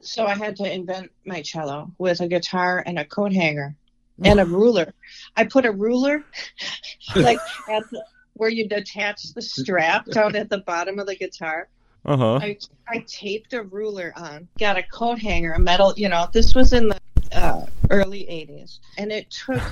so 0.00 0.26
I 0.26 0.34
had 0.34 0.56
to 0.56 0.72
invent 0.72 1.10
my 1.24 1.42
cello 1.42 1.92
with 1.98 2.20
a 2.20 2.28
guitar 2.28 2.82
and 2.84 2.98
a 2.98 3.04
coat 3.04 3.32
hanger 3.32 3.76
and 4.22 4.40
a 4.40 4.46
ruler. 4.46 4.94
I 5.36 5.44
put 5.44 5.66
a 5.66 5.72
ruler 5.72 6.24
like 7.16 7.38
at 7.68 7.88
the, 7.90 8.04
where 8.34 8.50
you 8.50 8.68
detach 8.68 9.34
the 9.34 9.42
strap 9.42 10.06
down 10.06 10.36
at 10.36 10.50
the 10.50 10.58
bottom 10.58 10.98
of 10.98 11.06
the 11.06 11.16
guitar. 11.16 11.68
Uh 12.04 12.16
huh. 12.16 12.34
I, 12.36 12.58
I 12.88 13.04
taped 13.06 13.52
a 13.52 13.62
ruler 13.62 14.12
on, 14.16 14.48
got 14.58 14.76
a 14.76 14.82
coat 14.82 15.18
hanger, 15.18 15.52
a 15.52 15.58
metal, 15.58 15.92
you 15.96 16.08
know, 16.08 16.28
this 16.32 16.54
was 16.54 16.72
in 16.72 16.88
the 16.88 17.00
uh, 17.36 17.66
early 17.90 18.20
80s. 18.24 18.78
And 18.98 19.12
it 19.12 19.30
took 19.30 19.62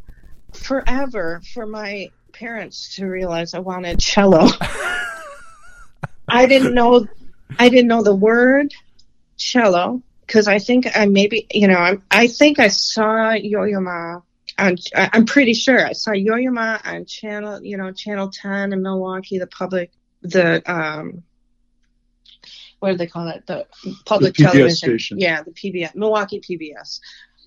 forever 0.52 1.42
for 1.52 1.66
my 1.66 2.10
parents 2.32 2.96
to 2.96 3.06
realize 3.06 3.54
I 3.54 3.60
wanted 3.60 3.98
cello. 3.98 4.48
I 6.28 6.46
didn't 6.46 6.74
know, 6.74 7.06
I 7.58 7.68
didn't 7.68 7.88
know 7.88 8.02
the 8.02 8.14
word 8.14 8.72
cello 9.36 10.02
because 10.26 10.48
I 10.48 10.58
think 10.58 10.86
I 10.94 11.06
maybe, 11.06 11.46
you 11.52 11.68
know, 11.68 11.78
I, 11.78 11.98
I 12.10 12.26
think 12.26 12.58
I 12.58 12.68
saw 12.68 13.32
Yo-Yo 13.32 13.80
Ma 13.80 14.20
on, 14.58 14.76
I'm 14.94 15.26
pretty 15.26 15.54
sure 15.54 15.86
I 15.86 15.92
saw 15.92 16.12
Yo-Yo 16.12 16.50
Ma 16.50 16.78
on 16.84 17.04
channel, 17.06 17.62
you 17.62 17.76
know, 17.76 17.92
channel 17.92 18.30
10 18.30 18.72
in 18.72 18.82
Milwaukee, 18.82 19.38
the 19.38 19.46
public, 19.46 19.92
the, 20.22 20.62
um, 20.70 21.22
what 22.86 22.92
do 22.92 22.98
they 22.98 23.08
call 23.08 23.26
it? 23.26 23.44
The 23.46 23.66
public 24.04 24.36
The 24.36 24.44
television. 24.44 24.76
station. 24.76 25.18
Yeah, 25.18 25.42
the 25.42 25.50
PBS, 25.50 25.96
Milwaukee 25.96 26.40
PBS. 26.40 27.00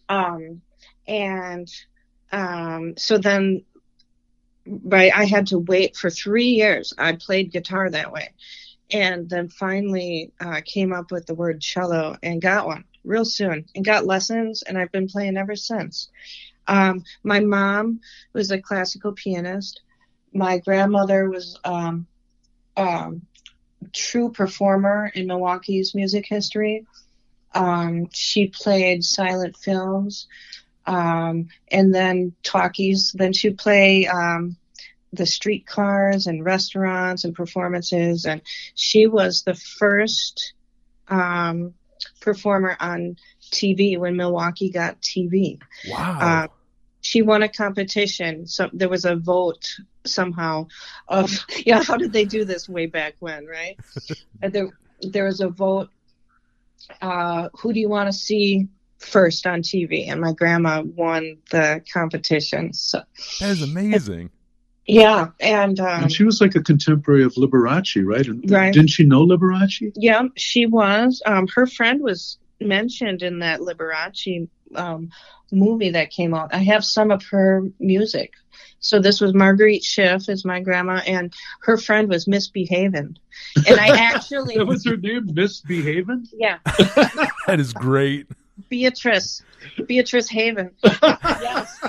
Um, 0.09 0.61
and 1.07 1.71
um, 2.33 2.95
so 2.97 3.17
then, 3.17 3.63
right, 4.67 5.13
I 5.15 5.23
had 5.23 5.47
to 5.47 5.59
wait 5.59 5.95
for 5.95 6.09
three 6.09 6.49
years. 6.49 6.93
I 6.97 7.13
played 7.13 7.53
guitar 7.53 7.89
that 7.89 8.11
way. 8.11 8.33
And 8.91 9.29
then 9.29 9.47
finally 9.47 10.33
uh, 10.41 10.59
came 10.65 10.91
up 10.91 11.09
with 11.09 11.25
the 11.25 11.35
word 11.35 11.61
cello 11.61 12.17
and 12.21 12.41
got 12.41 12.67
one 12.67 12.83
real 13.05 13.23
soon 13.23 13.63
and 13.75 13.85
got 13.85 14.05
lessons. 14.05 14.61
And 14.63 14.77
I've 14.77 14.91
been 14.91 15.07
playing 15.07 15.37
ever 15.37 15.55
since. 15.55 16.09
Um, 16.67 17.05
my 17.23 17.39
mom 17.39 18.01
was 18.33 18.51
a 18.51 18.61
classical 18.61 19.13
pianist. 19.13 19.79
My 20.33 20.57
grandmother 20.57 21.29
was 21.29 21.57
um, 21.63 22.07
um, 22.75 23.21
true 23.93 24.31
performer 24.31 25.11
in 25.13 25.27
Milwaukee's 25.27 25.93
music 25.95 26.25
history. 26.27 26.85
Um, 27.53 28.09
she 28.11 28.47
played 28.47 29.03
silent 29.03 29.57
films 29.57 30.27
um, 30.85 31.49
and 31.71 31.93
then 31.93 32.33
talkies. 32.43 33.11
Then 33.15 33.33
she'd 33.33 33.57
play 33.57 34.07
um, 34.07 34.57
the 35.13 35.25
streetcars 35.25 36.27
and 36.27 36.43
restaurants 36.45 37.23
and 37.23 37.33
performances. 37.35 38.25
And 38.25 38.41
she 38.75 39.07
was 39.07 39.43
the 39.43 39.55
first 39.55 40.53
um, 41.07 41.73
performer 42.21 42.75
on 42.79 43.17
TV 43.51 43.97
when 43.97 44.15
Milwaukee 44.15 44.69
got 44.69 45.01
TV 45.01 45.59
Wow. 45.87 46.17
uh, 46.21 46.47
she 47.01 47.21
won 47.21 47.43
a 47.43 47.49
competition. 47.49 48.45
So 48.47 48.69
there 48.73 48.89
was 48.89 49.05
a 49.05 49.15
vote 49.15 49.67
somehow 50.05 50.67
of 51.07 51.31
yeah. 51.65 51.83
How 51.83 51.97
did 51.97 52.13
they 52.13 52.25
do 52.25 52.45
this 52.45 52.67
way 52.69 52.85
back 52.85 53.15
when, 53.19 53.45
right? 53.45 53.77
And 54.41 54.53
there 54.53 54.69
there 55.01 55.25
was 55.25 55.41
a 55.41 55.49
vote. 55.49 55.89
Uh, 57.01 57.49
who 57.59 57.73
do 57.73 57.79
you 57.79 57.89
want 57.89 58.07
to 58.07 58.13
see 58.13 58.67
first 58.99 59.45
on 59.45 59.61
TV? 59.61 60.09
And 60.09 60.21
my 60.21 60.33
grandma 60.33 60.81
won 60.81 61.37
the 61.51 61.81
competition. 61.93 62.73
So 62.73 63.01
that 63.39 63.49
is 63.49 63.61
amazing. 63.61 64.29
yeah, 64.87 65.27
and 65.39 65.79
um, 65.79 66.03
and 66.03 66.11
she 66.11 66.23
was 66.23 66.41
like 66.41 66.55
a 66.55 66.63
contemporary 66.63 67.23
of 67.23 67.33
Liberace, 67.35 68.03
right? 68.05 68.25
And 68.25 68.49
Right. 68.49 68.73
Didn't 68.73 68.89
she 68.89 69.05
know 69.05 69.25
Liberace? 69.25 69.91
Yeah, 69.95 70.23
she 70.35 70.65
was. 70.65 71.21
Um, 71.25 71.47
her 71.55 71.67
friend 71.67 72.01
was 72.01 72.37
mentioned 72.61 73.21
in 73.23 73.39
that 73.39 73.59
Liberace 73.59 74.47
um, 74.75 75.09
movie 75.51 75.91
that 75.91 76.11
came 76.11 76.33
out. 76.33 76.53
I 76.53 76.59
have 76.63 76.83
some 76.85 77.11
of 77.11 77.23
her 77.31 77.63
music. 77.79 78.33
So 78.81 78.99
this 78.99 79.19
was 79.19 79.33
Marguerite 79.33 79.83
Schiff 79.83 80.29
is 80.29 80.45
my 80.45 80.61
grandma, 80.61 81.01
and 81.05 81.33
her 81.63 81.75
friend 81.77 82.07
was 82.07 82.27
Misbehaving. 82.27 83.17
And 83.67 83.79
I 83.79 83.89
actually, 84.13 84.55
That 84.55 84.65
was 84.67 84.85
her 84.85 84.95
name, 84.95 85.27
Misbehaving. 85.33 86.27
yeah, 86.33 86.59
That 87.47 87.59
is 87.59 87.73
great. 87.73 88.27
Beatrice, 88.69 89.41
Beatrice 89.87 90.29
Haven. 90.29 90.71
yes. 90.83 91.79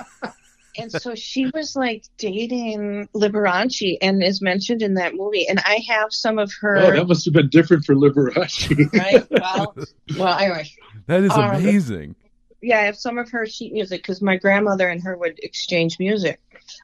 And 0.79 0.91
so 0.91 1.15
she 1.15 1.47
was 1.53 1.77
like 1.77 2.05
dating 2.17 3.09
Liberace 3.15 3.99
and 4.01 4.23
is 4.23 4.41
mentioned 4.41 4.83
in 4.83 4.95
that 4.95 5.15
movie. 5.15 5.47
And 5.49 5.61
I 5.61 5.85
have 5.89 6.09
some 6.13 6.39
of 6.39 6.51
her. 6.61 6.79
Oh, 6.79 6.91
that 6.93 7.07
must 7.07 7.25
have 7.27 7.35
been 7.35 7.49
different 7.51 7.85
for 7.85 7.95
Liberace. 7.95 8.93
right? 8.99 9.27
Well, 9.31 9.75
well, 10.17 10.39
anyway. 10.39 10.71
That 11.07 11.23
is 11.25 11.33
Um, 11.33 11.51
amazing. 11.57 12.15
Yeah, 12.63 12.79
I 12.81 12.83
have 12.83 12.97
some 12.97 13.19
of 13.19 13.31
her 13.31 13.47
sheet 13.47 13.73
music 13.73 14.03
because 14.03 14.21
my 14.23 14.37
grandmother 14.37 14.89
and 14.89 15.03
her 15.03 15.17
would 15.17 15.39
exchange 15.43 15.99
music. 15.99 16.41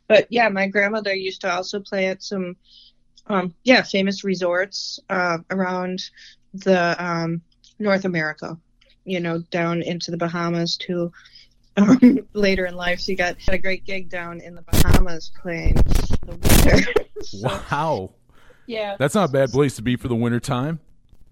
But 0.09 0.27
yeah, 0.31 0.49
my 0.49 0.67
grandmother 0.69 1.15
used 1.15 1.41
to 1.43 1.53
also 1.53 1.81
play 1.81 2.07
at 2.07 2.23
some, 2.23 2.57
um, 3.29 3.55
yeah, 3.65 3.83
famous 3.83 4.25
resorts 4.25 4.99
uh, 5.11 5.39
around 5.51 6.03
the 6.55 6.97
um, 7.05 7.43
North 7.79 8.05
America. 8.05 8.57
You 9.05 9.21
know, 9.21 9.39
down 9.51 9.83
into 9.83 10.11
the 10.11 10.17
Bahamas 10.17 10.77
too. 10.77 11.13
um, 11.77 12.27
later 12.33 12.67
in 12.67 12.75
life. 12.75 12.99
She 13.01 13.15
got 13.15 13.37
a 13.49 13.59
great 13.59 13.85
gig 13.85 14.09
down 14.09 14.41
in 14.41 14.55
the 14.55 14.63
Bahamas 14.63 15.31
playing 15.41 15.75
the 15.75 16.39
winter. 16.43 16.93
So, 17.23 17.39
Wow. 17.71 18.11
yeah. 18.67 18.97
That's 18.99 19.15
not 19.15 19.31
a 19.31 19.33
bad 19.33 19.51
place 19.51 19.75
to 19.77 19.83
be 19.83 19.97
for 19.97 20.07
the 20.09 20.15
winter 20.15 20.39
time. 20.39 20.81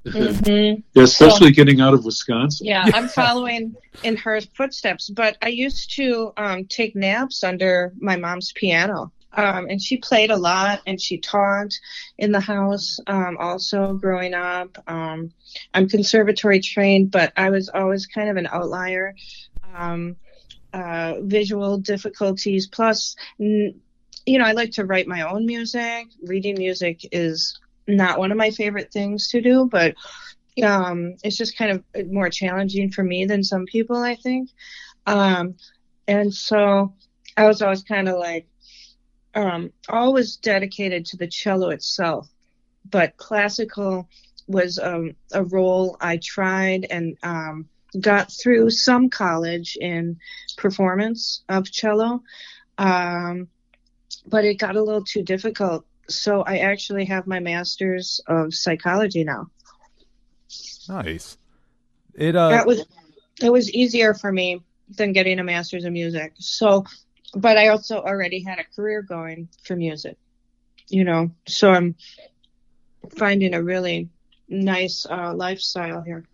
Mhm. 0.05 0.83
Yeah, 0.93 1.03
especially 1.03 1.53
getting 1.53 1.81
out 1.81 1.95
of 1.95 2.05
Wisconsin. 2.05 2.67
Yeah, 2.67 2.85
I'm 2.93 3.09
following 3.09 3.75
in 4.03 4.17
her 4.17 4.41
footsteps. 4.41 5.09
But 5.11 5.37
I 5.43 5.49
used 5.49 5.95
to 5.97 6.33
um, 6.37 6.67
take 6.67 6.95
naps 6.95 7.43
under 7.43 7.93
my 7.99 8.17
mom's 8.17 8.53
piano. 8.53 9.13
Um, 9.37 9.67
and 9.69 9.83
she 9.83 9.97
played 9.97 10.31
a 10.31 10.37
lot 10.37 10.81
and 10.87 11.01
she 11.01 11.19
taught 11.19 11.73
in 12.19 12.31
the 12.31 12.41
house 12.41 13.01
um, 13.09 13.37
also 13.41 13.95
growing 13.95 14.33
up. 14.33 14.79
Um, 14.87 15.33
I'm 15.73 15.89
conservatory 15.89 16.61
trained, 16.61 17.11
but 17.11 17.33
I 17.37 17.51
was 17.51 17.69
always 17.69 18.07
kind 18.07 18.29
of 18.31 18.37
an 18.37 18.47
outlier. 18.47 19.17
Um, 19.75 20.17
uh, 20.73 21.15
visual 21.23 21.79
difficulties, 21.79 22.67
plus, 22.67 23.17
n- 23.41 23.81
you 24.27 24.39
know, 24.39 24.45
I 24.45 24.53
like 24.53 24.73
to 24.73 24.85
write 24.85 25.07
my 25.07 25.23
own 25.23 25.47
music. 25.47 26.07
Reading 26.25 26.57
music 26.57 27.07
is 27.13 27.59
not 27.87 28.19
one 28.19 28.33
of 28.33 28.39
my 28.39 28.51
favorite 28.51 28.93
things 28.93 29.29
to 29.31 29.41
do, 29.41 29.69
but 29.71 29.95
um, 30.63 31.17
it's 31.23 31.37
just 31.37 31.59
kind 31.59 31.71
of 31.73 32.11
more 32.11 32.31
challenging 32.31 32.91
for 32.91 33.03
me 33.03 33.25
than 33.25 33.43
some 33.43 33.67
people, 33.67 33.97
I 33.97 34.15
think. 34.15 34.51
Um, 35.07 35.57
and 36.07 36.33
so 36.33 36.95
I 37.37 37.47
was 37.47 37.63
always 37.63 37.83
kind 37.83 38.09
of 38.09 38.19
like, 38.19 38.47
um, 39.35 39.73
always 39.89 40.37
dedicated 40.37 41.07
to 41.07 41.17
the 41.17 41.27
cello 41.27 41.71
itself, 41.71 42.29
but 42.89 43.17
classical 43.17 44.09
was 44.47 44.79
um, 44.79 45.17
a 45.33 45.43
role 45.43 45.97
I 46.01 46.19
tried 46.19 46.87
and 46.91 47.17
um, 47.23 47.69
got 48.01 48.31
through 48.31 48.71
some 48.71 49.11
college 49.11 49.77
in 49.81 50.19
performance 50.57 51.43
of 51.49 51.71
cello. 51.71 52.23
Um, 52.79 53.49
but 54.27 54.45
it 54.45 54.59
got 54.59 54.77
a 54.77 54.83
little 54.83 55.05
too 55.05 55.23
difficult. 55.23 55.85
So 56.09 56.43
I 56.43 56.59
actually 56.59 57.05
have 57.07 57.27
my 57.27 57.41
master's 57.41 58.21
of 58.27 58.55
psychology 58.55 59.25
now. 59.25 59.51
Nice. 60.89 61.39
It 62.15 62.37
uh 62.37 62.51
that 62.51 62.67
was 62.67 62.85
it 63.43 63.51
was 63.51 63.71
easier 63.73 64.15
for 64.15 64.31
me 64.31 64.61
than 64.97 65.13
getting 65.13 65.39
a 65.39 65.45
master's 65.45 65.85
of 65.85 65.93
music. 65.93 66.35
So, 66.39 66.85
but 67.35 67.57
I 67.57 67.69
also 67.69 68.01
already 68.01 68.43
had 68.43 68.59
a 68.59 68.65
career 68.77 69.03
going 69.03 69.49
for 69.65 69.77
music, 69.77 70.17
you 70.89 71.05
know. 71.05 71.31
So 71.49 71.73
I'm 71.73 71.97
finding 73.17 73.55
a 73.55 73.63
really 73.63 74.09
nice 74.49 75.07
uh, 75.09 75.35
lifestyle 75.35 76.03
here. 76.03 76.25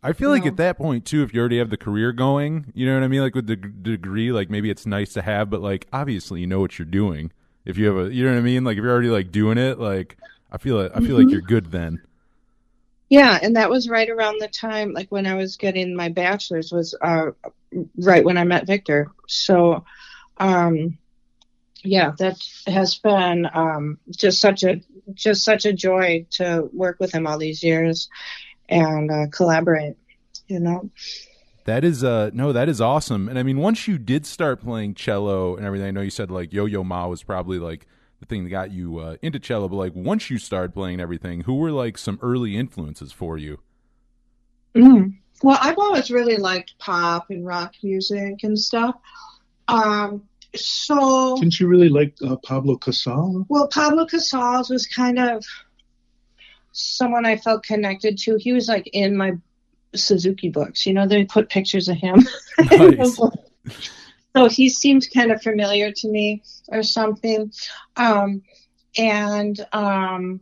I 0.00 0.12
feel 0.12 0.30
like 0.30 0.44
No. 0.44 0.48
at 0.50 0.56
that 0.58 0.78
point 0.78 1.04
too, 1.04 1.22
if 1.24 1.34
you 1.34 1.40
already 1.40 1.58
have 1.58 1.70
the 1.70 1.76
career 1.76 2.12
going, 2.12 2.72
you 2.72 2.86
know 2.86 2.94
what 2.94 3.02
I 3.02 3.08
mean. 3.08 3.20
Like 3.20 3.34
with 3.34 3.48
the 3.48 3.56
g- 3.56 3.68
degree, 3.82 4.30
like 4.30 4.48
maybe 4.48 4.70
it's 4.70 4.86
nice 4.86 5.12
to 5.14 5.22
have, 5.22 5.50
but 5.50 5.60
like 5.60 5.88
obviously 5.92 6.40
you 6.40 6.46
know 6.46 6.60
what 6.60 6.78
you're 6.78 6.86
doing. 6.86 7.32
If 7.68 7.76
you 7.76 7.86
have 7.86 8.06
a, 8.06 8.12
you 8.12 8.24
know 8.24 8.32
what 8.32 8.38
I 8.38 8.42
mean. 8.42 8.64
Like 8.64 8.78
if 8.78 8.82
you're 8.82 8.92
already 8.92 9.10
like 9.10 9.30
doing 9.30 9.58
it, 9.58 9.78
like 9.78 10.16
I 10.50 10.56
feel 10.56 10.82
like 10.82 10.92
I 10.94 11.00
feel 11.00 11.18
like 11.18 11.30
you're 11.30 11.42
good 11.42 11.70
then. 11.70 12.00
Yeah, 13.10 13.38
and 13.40 13.56
that 13.56 13.70
was 13.70 13.88
right 13.88 14.08
around 14.08 14.40
the 14.40 14.48
time, 14.48 14.92
like 14.92 15.10
when 15.10 15.26
I 15.26 15.34
was 15.34 15.56
getting 15.56 15.94
my 15.94 16.08
bachelor's, 16.08 16.72
was 16.72 16.94
uh, 17.00 17.30
right 17.98 18.24
when 18.24 18.36
I 18.36 18.44
met 18.44 18.66
Victor. 18.66 19.10
So, 19.26 19.84
um, 20.38 20.98
yeah, 21.82 22.12
that 22.18 22.36
has 22.66 22.96
been 22.96 23.48
um, 23.52 23.98
just 24.10 24.40
such 24.40 24.62
a 24.62 24.80
just 25.14 25.44
such 25.44 25.64
a 25.64 25.72
joy 25.72 26.26
to 26.32 26.68
work 26.72 26.98
with 27.00 27.12
him 27.12 27.26
all 27.26 27.38
these 27.38 27.62
years 27.62 28.08
and 28.68 29.10
uh, 29.10 29.26
collaborate. 29.30 29.96
You 30.46 30.60
know, 30.60 30.90
That 31.68 31.84
is 31.84 32.02
uh 32.02 32.30
no, 32.32 32.54
that 32.54 32.70
is 32.70 32.80
awesome. 32.80 33.28
And 33.28 33.38
I 33.38 33.42
mean, 33.42 33.58
once 33.58 33.86
you 33.86 33.98
did 33.98 34.24
start 34.24 34.62
playing 34.62 34.94
cello 34.94 35.54
and 35.54 35.66
everything, 35.66 35.88
I 35.88 35.90
know 35.90 36.00
you 36.00 36.08
said 36.08 36.30
like 36.30 36.50
Yo 36.50 36.64
Yo 36.64 36.82
Ma 36.82 37.06
was 37.08 37.22
probably 37.22 37.58
like 37.58 37.86
the 38.20 38.26
thing 38.26 38.44
that 38.44 38.48
got 38.48 38.70
you 38.70 38.96
uh, 38.96 39.16
into 39.20 39.38
cello, 39.38 39.68
but 39.68 39.76
like 39.76 39.94
once 39.94 40.30
you 40.30 40.38
started 40.38 40.72
playing 40.72 40.98
everything, 40.98 41.42
who 41.42 41.56
were 41.56 41.70
like 41.70 41.98
some 41.98 42.18
early 42.22 42.56
influences 42.56 43.12
for 43.12 43.36
you? 43.36 43.60
Mm. 44.74 45.18
Well, 45.42 45.58
I've 45.60 45.76
always 45.76 46.10
really 46.10 46.38
liked 46.38 46.72
pop 46.78 47.28
and 47.28 47.44
rock 47.44 47.74
music 47.82 48.44
and 48.44 48.58
stuff. 48.58 48.94
Um, 49.68 50.22
so, 50.56 51.36
Didn't 51.38 51.60
you 51.60 51.68
really 51.68 51.90
like 51.90 52.14
uh, 52.26 52.36
Pablo 52.46 52.78
Casals? 52.78 53.44
well, 53.50 53.68
Pablo 53.68 54.06
Casals 54.06 54.70
was 54.70 54.86
kind 54.86 55.18
of 55.18 55.44
someone 56.72 57.26
I 57.26 57.36
felt 57.36 57.62
connected 57.62 58.16
to. 58.20 58.38
He 58.38 58.54
was 58.54 58.68
like 58.68 58.88
in 58.94 59.14
my 59.14 59.32
Suzuki 59.94 60.48
books. 60.48 60.86
You 60.86 60.94
know, 60.94 61.06
they 61.06 61.24
put 61.24 61.48
pictures 61.48 61.88
of 61.88 61.96
him. 61.96 62.26
Nice. 62.58 63.18
so 64.36 64.48
he 64.48 64.68
seemed 64.68 65.06
kind 65.12 65.32
of 65.32 65.42
familiar 65.42 65.92
to 65.92 66.08
me 66.08 66.42
or 66.68 66.82
something. 66.82 67.52
Um, 67.96 68.42
and 68.96 69.58
um, 69.72 70.40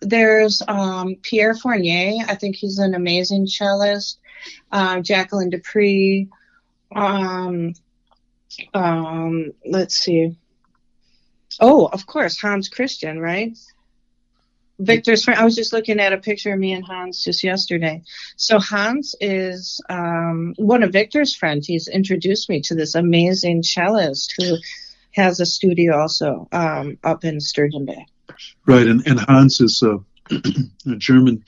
there's 0.00 0.62
um, 0.66 1.16
Pierre 1.22 1.54
Fournier. 1.54 2.24
I 2.28 2.34
think 2.34 2.56
he's 2.56 2.78
an 2.78 2.94
amazing 2.94 3.46
cellist. 3.46 4.18
Uh, 4.70 5.00
Jacqueline 5.00 5.50
du 5.50 5.58
Pré. 5.58 6.28
Um, 6.94 7.74
um, 8.74 9.52
let's 9.64 9.94
see. 9.96 10.36
Oh, 11.60 11.86
of 11.86 12.06
course, 12.06 12.40
Hans 12.40 12.68
Christian, 12.68 13.18
right? 13.18 13.56
Victor's 14.78 15.24
friend. 15.24 15.40
I 15.40 15.44
was 15.44 15.56
just 15.56 15.72
looking 15.72 16.00
at 16.00 16.12
a 16.12 16.18
picture 16.18 16.52
of 16.52 16.58
me 16.58 16.72
and 16.72 16.84
Hans 16.84 17.24
just 17.24 17.42
yesterday. 17.42 18.02
So 18.36 18.58
Hans 18.58 19.14
is 19.20 19.80
um, 19.88 20.54
one 20.56 20.82
of 20.82 20.92
Victor's 20.92 21.34
friends. 21.34 21.66
He's 21.66 21.88
introduced 21.88 22.48
me 22.48 22.60
to 22.62 22.74
this 22.74 22.94
amazing 22.94 23.62
cellist 23.62 24.34
who 24.36 24.56
has 25.12 25.40
a 25.40 25.46
studio 25.46 25.98
also 25.98 26.46
um, 26.52 26.98
up 27.02 27.24
in 27.24 27.40
Sturgeon 27.40 27.86
Bay. 27.86 28.06
Right, 28.66 28.86
and, 28.86 29.06
and 29.06 29.20
Hans 29.20 29.60
is 29.60 29.82
a, 29.82 29.98
a 30.90 30.96
German 30.96 31.44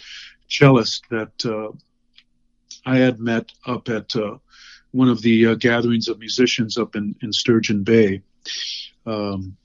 cellist 0.49 1.03
that 1.11 1.45
uh, 1.45 1.77
I 2.87 2.99
had 2.99 3.21
met 3.21 3.53
up 3.67 3.91
at 3.91 4.17
uh, 4.17 4.39
one 4.93 5.11
of 5.11 5.21
the 5.21 5.49
uh, 5.49 5.55
gatherings 5.55 6.09
of 6.09 6.19
musicians 6.19 6.79
up 6.79 6.97
in, 6.97 7.15
in 7.21 7.33
Sturgeon 7.33 7.83
Bay 7.85 8.23
um, 9.05 9.57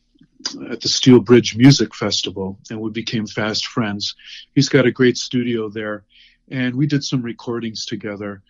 at 0.70 0.82
the 0.82 0.90
Steel 0.90 1.20
Bridge 1.20 1.56
Music 1.56 1.96
Festival, 1.96 2.60
and 2.70 2.80
we 2.80 2.92
became 2.92 3.28
fast 3.28 3.68
friends. 3.68 4.16
He's 4.54 4.70
got 4.70 4.86
a 4.86 4.92
great 4.92 5.18
studio 5.18 5.70
there, 5.70 6.04
and 6.50 6.76
we 6.76 6.88
did 6.88 7.04
some 7.04 7.22
recordings 7.22 7.86
together. 7.86 8.42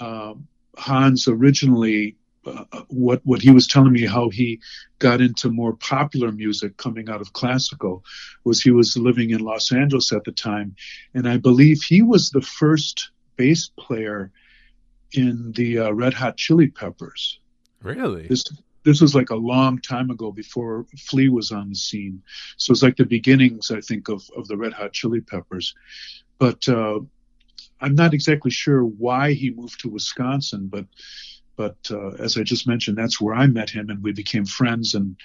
Um, 0.00 0.48
Hans 0.76 1.28
originally, 1.28 2.16
uh, 2.46 2.64
what 2.88 3.20
what 3.24 3.42
he 3.42 3.50
was 3.50 3.66
telling 3.66 3.92
me 3.92 4.06
how 4.06 4.28
he 4.30 4.60
got 4.98 5.20
into 5.20 5.50
more 5.50 5.74
popular 5.74 6.32
music 6.32 6.76
coming 6.76 7.08
out 7.08 7.20
of 7.20 7.32
classical 7.32 8.04
was 8.44 8.60
he 8.60 8.70
was 8.70 8.96
living 8.96 9.30
in 9.30 9.40
Los 9.40 9.72
Angeles 9.72 10.12
at 10.12 10.24
the 10.24 10.32
time, 10.32 10.74
and 11.14 11.28
I 11.28 11.36
believe 11.36 11.82
he 11.82 12.02
was 12.02 12.30
the 12.30 12.42
first 12.42 13.10
bass 13.36 13.70
player 13.78 14.30
in 15.12 15.52
the 15.52 15.78
uh, 15.78 15.90
Red 15.90 16.14
Hot 16.14 16.36
Chili 16.36 16.68
Peppers. 16.68 17.38
Really? 17.82 18.26
This 18.28 18.44
this 18.84 19.00
was 19.00 19.14
like 19.14 19.30
a 19.30 19.36
long 19.36 19.78
time 19.80 20.10
ago 20.10 20.32
before 20.32 20.86
Flea 20.98 21.28
was 21.28 21.52
on 21.52 21.70
the 21.70 21.74
scene, 21.74 22.22
so 22.56 22.72
it's 22.72 22.82
like 22.82 22.96
the 22.96 23.04
beginnings, 23.04 23.70
I 23.70 23.80
think, 23.80 24.08
of 24.08 24.28
of 24.36 24.48
the 24.48 24.56
Red 24.56 24.72
Hot 24.72 24.92
Chili 24.92 25.20
Peppers. 25.20 25.74
But 26.38 26.68
uh, 26.68 27.00
I'm 27.80 27.94
not 27.94 28.14
exactly 28.14 28.50
sure 28.50 28.82
why 28.84 29.32
he 29.32 29.50
moved 29.50 29.80
to 29.80 29.88
Wisconsin, 29.88 30.68
but 30.68 30.86
but 31.54 31.76
uh, 31.90 32.12
as 32.12 32.38
I 32.38 32.42
just 32.42 32.66
mentioned, 32.66 32.96
that's 32.96 33.20
where 33.20 33.34
I 33.34 33.46
met 33.46 33.70
him, 33.70 33.90
and 33.90 34.02
we 34.02 34.12
became 34.12 34.46
friends. 34.46 34.94
and 34.94 35.16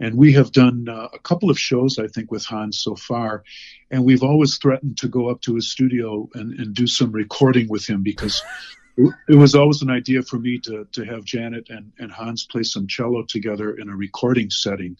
And 0.00 0.16
we 0.16 0.32
have 0.32 0.52
done 0.52 0.88
uh, 0.88 1.08
a 1.12 1.18
couple 1.18 1.48
of 1.48 1.58
shows, 1.58 1.98
I 1.98 2.08
think, 2.08 2.30
with 2.30 2.44
Hans 2.44 2.78
so 2.78 2.96
far, 2.96 3.44
and 3.90 4.04
we've 4.04 4.24
always 4.24 4.58
threatened 4.58 4.98
to 4.98 5.08
go 5.08 5.28
up 5.28 5.40
to 5.42 5.54
his 5.54 5.70
studio 5.70 6.28
and, 6.34 6.58
and 6.58 6.74
do 6.74 6.86
some 6.86 7.12
recording 7.12 7.68
with 7.68 7.86
him 7.86 8.02
because 8.02 8.42
it 8.96 9.36
was 9.36 9.54
always 9.54 9.82
an 9.82 9.90
idea 9.90 10.22
for 10.22 10.38
me 10.38 10.58
to 10.60 10.86
to 10.92 11.04
have 11.04 11.24
Janet 11.24 11.68
and, 11.70 11.92
and 11.98 12.10
Hans 12.10 12.46
play 12.46 12.62
some 12.62 12.86
cello 12.86 13.22
together 13.22 13.74
in 13.74 13.88
a 13.88 13.96
recording 13.96 14.50
setting. 14.50 14.96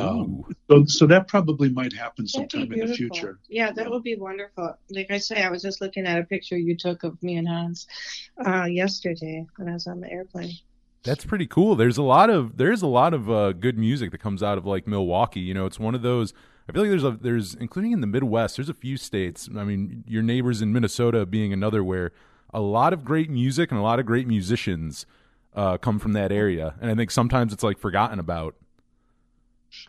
Um, 0.00 0.44
so 0.70 0.84
so 0.86 1.06
that 1.06 1.28
probably 1.28 1.68
might 1.68 1.92
happen 1.92 2.24
That'd 2.24 2.50
be 2.50 2.58
sometime 2.58 2.72
in 2.72 2.86
the 2.86 2.94
future. 2.94 3.38
Yeah, 3.48 3.72
that 3.72 3.90
would 3.90 4.02
be 4.02 4.16
wonderful. 4.16 4.76
Like 4.90 5.10
I 5.10 5.18
say, 5.18 5.42
I 5.42 5.50
was 5.50 5.62
just 5.62 5.80
looking 5.80 6.06
at 6.06 6.18
a 6.18 6.24
picture 6.24 6.56
you 6.56 6.76
took 6.76 7.02
of 7.02 7.22
me 7.22 7.36
and 7.36 7.48
Hans 7.48 7.86
uh, 8.44 8.64
yesterday 8.64 9.46
when 9.56 9.68
I 9.68 9.72
was 9.74 9.86
on 9.86 10.00
the 10.00 10.10
airplane. 10.10 10.52
That's 11.04 11.24
pretty 11.24 11.46
cool. 11.46 11.74
There's 11.74 11.98
a 11.98 12.02
lot 12.02 12.30
of 12.30 12.56
there's 12.56 12.82
a 12.82 12.86
lot 12.86 13.12
of 13.12 13.30
uh, 13.30 13.52
good 13.52 13.76
music 13.76 14.12
that 14.12 14.18
comes 14.18 14.42
out 14.42 14.56
of 14.56 14.64
like 14.64 14.86
Milwaukee. 14.86 15.40
You 15.40 15.54
know, 15.54 15.66
it's 15.66 15.80
one 15.80 15.94
of 15.94 16.02
those. 16.02 16.32
I 16.68 16.72
feel 16.72 16.82
like 16.82 16.90
there's 16.90 17.04
a 17.04 17.18
there's 17.20 17.54
including 17.54 17.92
in 17.92 18.00
the 18.00 18.06
Midwest. 18.06 18.56
There's 18.56 18.68
a 18.68 18.74
few 18.74 18.96
states. 18.96 19.48
I 19.56 19.64
mean, 19.64 20.04
your 20.06 20.22
neighbors 20.22 20.62
in 20.62 20.72
Minnesota 20.72 21.26
being 21.26 21.52
another 21.52 21.82
where 21.82 22.12
a 22.52 22.60
lot 22.60 22.92
of 22.92 23.04
great 23.04 23.30
music 23.30 23.70
and 23.70 23.80
a 23.80 23.82
lot 23.82 23.98
of 23.98 24.06
great 24.06 24.26
musicians 24.26 25.06
uh, 25.54 25.78
come 25.78 25.98
from 25.98 26.12
that 26.12 26.32
area. 26.32 26.74
And 26.80 26.90
I 26.90 26.94
think 26.94 27.10
sometimes 27.10 27.52
it's 27.52 27.62
like 27.62 27.78
forgotten 27.78 28.18
about. 28.18 28.54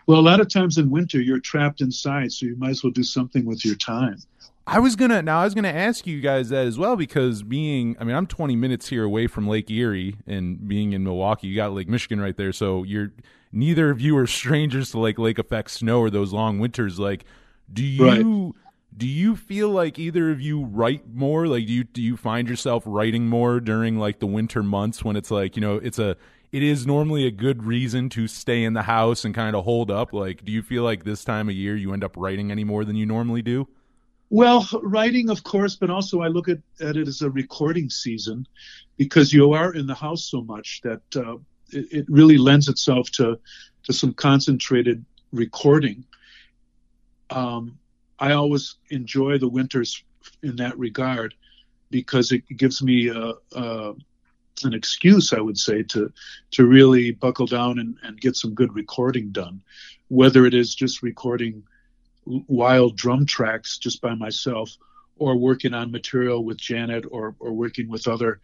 Well, 0.07 0.19
a 0.19 0.21
lot 0.21 0.39
of 0.39 0.47
times 0.47 0.77
in 0.77 0.89
winter 0.89 1.19
you're 1.19 1.39
trapped 1.39 1.81
inside, 1.81 2.31
so 2.31 2.45
you 2.45 2.55
might 2.55 2.71
as 2.71 2.83
well 2.83 2.91
do 2.91 3.03
something 3.03 3.45
with 3.45 3.65
your 3.65 3.75
time. 3.75 4.17
I 4.65 4.79
was 4.79 4.95
gonna 4.95 5.21
now. 5.21 5.41
I 5.41 5.43
was 5.43 5.53
gonna 5.53 5.67
ask 5.67 6.07
you 6.07 6.21
guys 6.21 6.47
that 6.49 6.65
as 6.65 6.77
well 6.77 6.95
because 6.95 7.43
being, 7.43 7.97
I 7.99 8.05
mean, 8.05 8.15
I'm 8.15 8.27
20 8.27 8.55
minutes 8.55 8.87
here 8.87 9.03
away 9.03 9.27
from 9.27 9.45
Lake 9.45 9.69
Erie, 9.69 10.15
and 10.25 10.65
being 10.65 10.93
in 10.93 11.03
Milwaukee, 11.03 11.47
you 11.47 11.55
got 11.57 11.73
Lake 11.73 11.89
Michigan 11.89 12.21
right 12.21 12.37
there. 12.37 12.53
So 12.53 12.83
you're 12.83 13.11
neither 13.51 13.89
of 13.89 13.99
you 13.99 14.17
are 14.17 14.27
strangers 14.27 14.91
to 14.91 14.99
like 14.99 15.19
lake 15.19 15.37
effect 15.37 15.71
snow 15.71 15.99
or 15.99 16.09
those 16.09 16.31
long 16.31 16.59
winters. 16.59 16.97
Like, 16.97 17.25
do 17.71 17.83
you 17.83 18.05
Right. 18.05 18.53
Do 18.95 19.07
you 19.07 19.35
feel 19.35 19.69
like 19.69 19.97
either 19.97 20.31
of 20.31 20.41
you 20.41 20.63
write 20.63 21.13
more? 21.13 21.47
Like, 21.47 21.65
do 21.65 21.73
you 21.73 21.83
do 21.83 22.01
you 22.01 22.17
find 22.17 22.47
yourself 22.47 22.83
writing 22.85 23.27
more 23.27 23.59
during 23.59 23.97
like 23.97 24.19
the 24.19 24.27
winter 24.27 24.63
months 24.63 25.03
when 25.03 25.15
it's 25.15 25.31
like 25.31 25.55
you 25.55 25.61
know 25.61 25.75
it's 25.75 25.99
a 25.99 26.17
it 26.51 26.61
is 26.61 26.85
normally 26.85 27.25
a 27.25 27.31
good 27.31 27.63
reason 27.63 28.09
to 28.09 28.27
stay 28.27 28.63
in 28.63 28.73
the 28.73 28.83
house 28.83 29.25
and 29.25 29.33
kind 29.33 29.55
of 29.55 29.63
hold 29.63 29.89
up. 29.89 30.13
Like, 30.13 30.45
do 30.45 30.51
you 30.51 30.61
feel 30.61 30.83
like 30.83 31.03
this 31.03 31.23
time 31.25 31.49
of 31.49 31.55
year 31.55 31.75
you 31.75 31.93
end 31.93 32.03
up 32.03 32.15
writing 32.15 32.51
any 32.51 32.63
more 32.63 32.85
than 32.85 32.95
you 32.95 33.07
normally 33.07 33.41
do? 33.41 33.67
Well, 34.29 34.67
writing, 34.83 35.29
of 35.29 35.43
course, 35.43 35.75
but 35.75 35.89
also 35.89 36.21
I 36.21 36.27
look 36.27 36.47
at, 36.47 36.59
at 36.79 36.95
it 36.95 37.07
as 37.07 37.21
a 37.21 37.29
recording 37.29 37.89
season 37.89 38.47
because 38.97 39.33
you 39.33 39.53
are 39.53 39.73
in 39.73 39.87
the 39.87 39.95
house 39.95 40.25
so 40.25 40.41
much 40.41 40.81
that 40.83 41.01
uh, 41.15 41.37
it, 41.71 41.85
it 41.91 42.05
really 42.07 42.37
lends 42.37 42.69
itself 42.69 43.09
to 43.11 43.39
to 43.83 43.93
some 43.93 44.13
concentrated 44.13 45.03
recording. 45.31 46.05
Um, 47.29 47.77
I 48.19 48.33
always 48.33 48.75
enjoy 48.89 49.37
the 49.37 49.49
winters 49.49 50.03
in 50.41 50.55
that 50.57 50.77
regard 50.77 51.33
because 51.89 52.31
it 52.31 52.43
gives 52.57 52.81
me 52.81 53.09
uh 53.09 53.33
uh 53.55 53.93
an 54.63 54.73
excuse, 54.73 55.33
I 55.33 55.41
would 55.41 55.57
say, 55.57 55.83
to 55.83 56.11
to 56.51 56.65
really 56.65 57.11
buckle 57.11 57.47
down 57.47 57.79
and, 57.79 57.97
and 58.03 58.21
get 58.21 58.35
some 58.35 58.53
good 58.53 58.73
recording 58.75 59.31
done, 59.31 59.61
whether 60.07 60.45
it 60.45 60.53
is 60.53 60.75
just 60.75 61.01
recording 61.01 61.63
wild 62.25 62.95
drum 62.95 63.25
tracks 63.25 63.77
just 63.77 64.01
by 64.01 64.15
myself 64.15 64.77
or 65.17 65.35
working 65.35 65.73
on 65.73 65.91
material 65.91 66.43
with 66.43 66.57
Janet 66.57 67.05
or, 67.11 67.35
or 67.39 67.53
working 67.53 67.89
with 67.89 68.07
other 68.07 68.39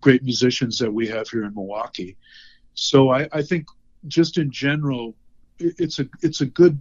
great 0.00 0.22
musicians 0.22 0.78
that 0.78 0.92
we 0.92 1.06
have 1.08 1.28
here 1.28 1.44
in 1.44 1.54
Milwaukee. 1.54 2.16
So 2.74 3.10
I, 3.10 3.28
I 3.32 3.42
think 3.42 3.66
just 4.06 4.38
in 4.38 4.50
general, 4.50 5.14
it's 5.58 5.98
a 5.98 6.08
it's 6.22 6.42
a 6.42 6.46
good 6.46 6.78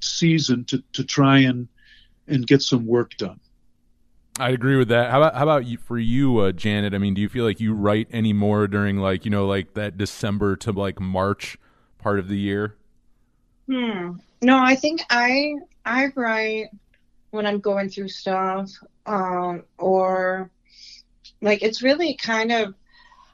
season 0.00 0.64
to, 0.66 0.82
to 0.92 1.02
try 1.02 1.38
and 1.38 1.68
and 2.28 2.46
get 2.46 2.62
some 2.62 2.86
work 2.86 3.16
done. 3.16 3.40
I 4.38 4.50
agree 4.50 4.76
with 4.76 4.88
that. 4.88 5.10
How 5.10 5.18
about 5.20 5.34
how 5.34 5.42
about 5.42 5.66
you, 5.66 5.78
for 5.78 5.98
you, 5.98 6.38
uh, 6.38 6.52
Janet? 6.52 6.94
I 6.94 6.98
mean, 6.98 7.14
do 7.14 7.20
you 7.20 7.28
feel 7.28 7.44
like 7.44 7.58
you 7.58 7.74
write 7.74 8.08
any 8.12 8.32
more 8.32 8.68
during 8.68 8.98
like 8.98 9.24
you 9.24 9.30
know 9.30 9.46
like 9.46 9.74
that 9.74 9.98
December 9.98 10.54
to 10.56 10.72
like 10.72 11.00
March 11.00 11.58
part 11.98 12.18
of 12.18 12.28
the 12.28 12.38
year? 12.38 12.76
Hmm. 13.66 14.12
No, 14.40 14.56
I 14.56 14.76
think 14.76 15.02
I 15.10 15.54
I 15.84 16.12
write 16.14 16.68
when 17.30 17.46
I'm 17.46 17.60
going 17.60 17.88
through 17.88 18.08
stuff, 18.08 18.70
um, 19.06 19.64
or 19.76 20.50
like 21.42 21.62
it's 21.62 21.82
really 21.82 22.14
kind 22.14 22.52
of 22.52 22.74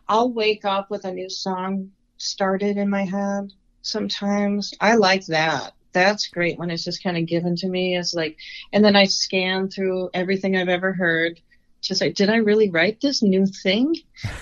I'll 0.08 0.32
wake 0.32 0.64
up 0.64 0.90
with 0.90 1.04
a 1.04 1.12
new 1.12 1.28
song 1.28 1.90
started 2.16 2.78
in 2.78 2.88
my 2.88 3.04
head 3.04 3.52
sometimes. 3.82 4.72
I 4.80 4.94
like 4.94 5.26
that. 5.26 5.74
That's 5.94 6.28
great 6.28 6.58
when 6.58 6.70
it's 6.70 6.84
just 6.84 7.02
kind 7.02 7.16
of 7.16 7.26
given 7.26 7.56
to 7.56 7.68
me 7.68 7.96
as 7.96 8.14
like, 8.14 8.36
and 8.72 8.84
then 8.84 8.96
I 8.96 9.04
scan 9.04 9.70
through 9.70 10.10
everything 10.12 10.56
I've 10.56 10.68
ever 10.68 10.92
heard 10.92 11.40
to 11.82 11.94
say, 11.94 12.12
did 12.12 12.28
I 12.28 12.36
really 12.36 12.70
write 12.70 13.00
this 13.00 13.22
new 13.22 13.46
thing? 13.46 13.94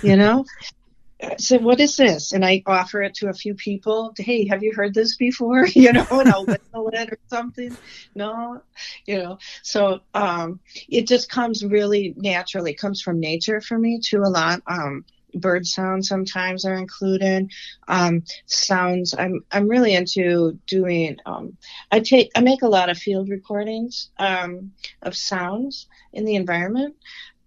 You 0.03 0.17
know? 0.17 0.45
so 1.39 1.59
what 1.59 1.81
is 1.81 1.97
this? 1.97 2.33
And 2.33 2.45
I 2.45 2.63
offer 2.67 3.03
it 3.03 3.15
to 3.17 3.29
a 3.29 3.35
few 3.35 3.55
people. 3.55 4.13
Hey, 4.17 4.47
have 4.49 4.63
you 4.63 4.73
heard 4.75 4.95
this 4.95 5.17
before? 5.17 5.67
You 5.75 5.93
know, 5.93 6.07
and 6.11 6.29
I'll 6.29 6.47
whistle 6.47 6.91
it 6.93 7.11
or 7.11 7.19
something. 7.29 7.77
No, 8.15 8.63
you 9.07 9.19
know. 9.19 9.39
So 9.63 10.01
um, 10.15 10.61
it 10.89 11.09
just 11.09 11.29
comes 11.29 11.65
really 11.65 12.15
naturally. 12.17 12.73
It 12.73 12.79
comes 12.79 13.03
from 13.03 13.21
nature 13.21 13.61
for 13.61 13.77
me 13.77 14.01
too 14.01 14.23
a 14.23 14.31
lot. 14.31 14.63
Um, 14.67 15.05
bird 15.35 15.67
sounds 15.67 16.09
sometimes 16.09 16.65
are 16.65 16.75
included. 16.75 17.51
Um, 17.89 18.25
sounds. 18.47 19.15
I'm 19.19 19.45
I'm 19.51 19.69
really 19.69 19.95
into 19.95 20.59
doing. 20.67 21.19
Um, 21.27 21.57
I 21.91 22.01
take 22.01 22.31
I 22.37 22.41
make 22.41 22.63
a 22.63 22.69
lot 22.69 22.91
of 22.91 22.99
field 22.99 23.29
recordings 23.29 24.11
um, 24.19 24.73
of 25.03 25.17
sounds 25.17 25.87
in 26.13 26.25
the 26.25 26.37
environment. 26.37 26.97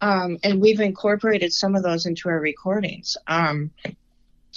Um, 0.01 0.37
and 0.43 0.61
we've 0.61 0.81
incorporated 0.81 1.53
some 1.53 1.75
of 1.75 1.83
those 1.83 2.05
into 2.05 2.29
our 2.29 2.39
recordings. 2.39 3.17
Um, 3.27 3.71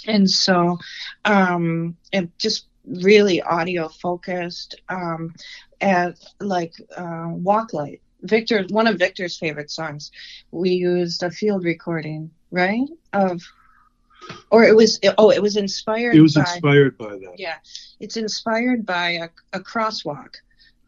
and 0.05 0.29
so, 0.29 0.77
um, 1.25 1.97
and 2.13 2.31
just 2.37 2.67
really 2.85 3.41
audio 3.41 3.87
focused, 3.87 4.81
um, 4.89 5.33
at 5.81 6.17
like, 6.39 6.73
uh, 6.95 7.29
walk 7.31 7.73
light. 7.73 8.01
Victor, 8.21 8.65
one 8.69 8.87
of 8.87 8.99
Victor's 8.99 9.37
favorite 9.37 9.71
songs, 9.71 10.11
we 10.51 10.71
used 10.71 11.23
a 11.23 11.31
field 11.31 11.63
recording, 11.63 12.31
right? 12.51 12.87
Of, 13.13 13.41
or 14.51 14.63
it 14.63 14.75
was, 14.75 14.99
oh, 15.17 15.31
it 15.31 15.41
was 15.41 15.57
inspired 15.57 16.15
It 16.15 16.21
was 16.21 16.35
by, 16.35 16.41
inspired 16.41 16.97
by 16.97 17.09
that. 17.09 17.35
yeah, 17.37 17.55
it's 17.99 18.17
inspired 18.17 18.85
by 18.85 19.11
a, 19.11 19.29
a 19.53 19.59
crosswalk 19.59 20.35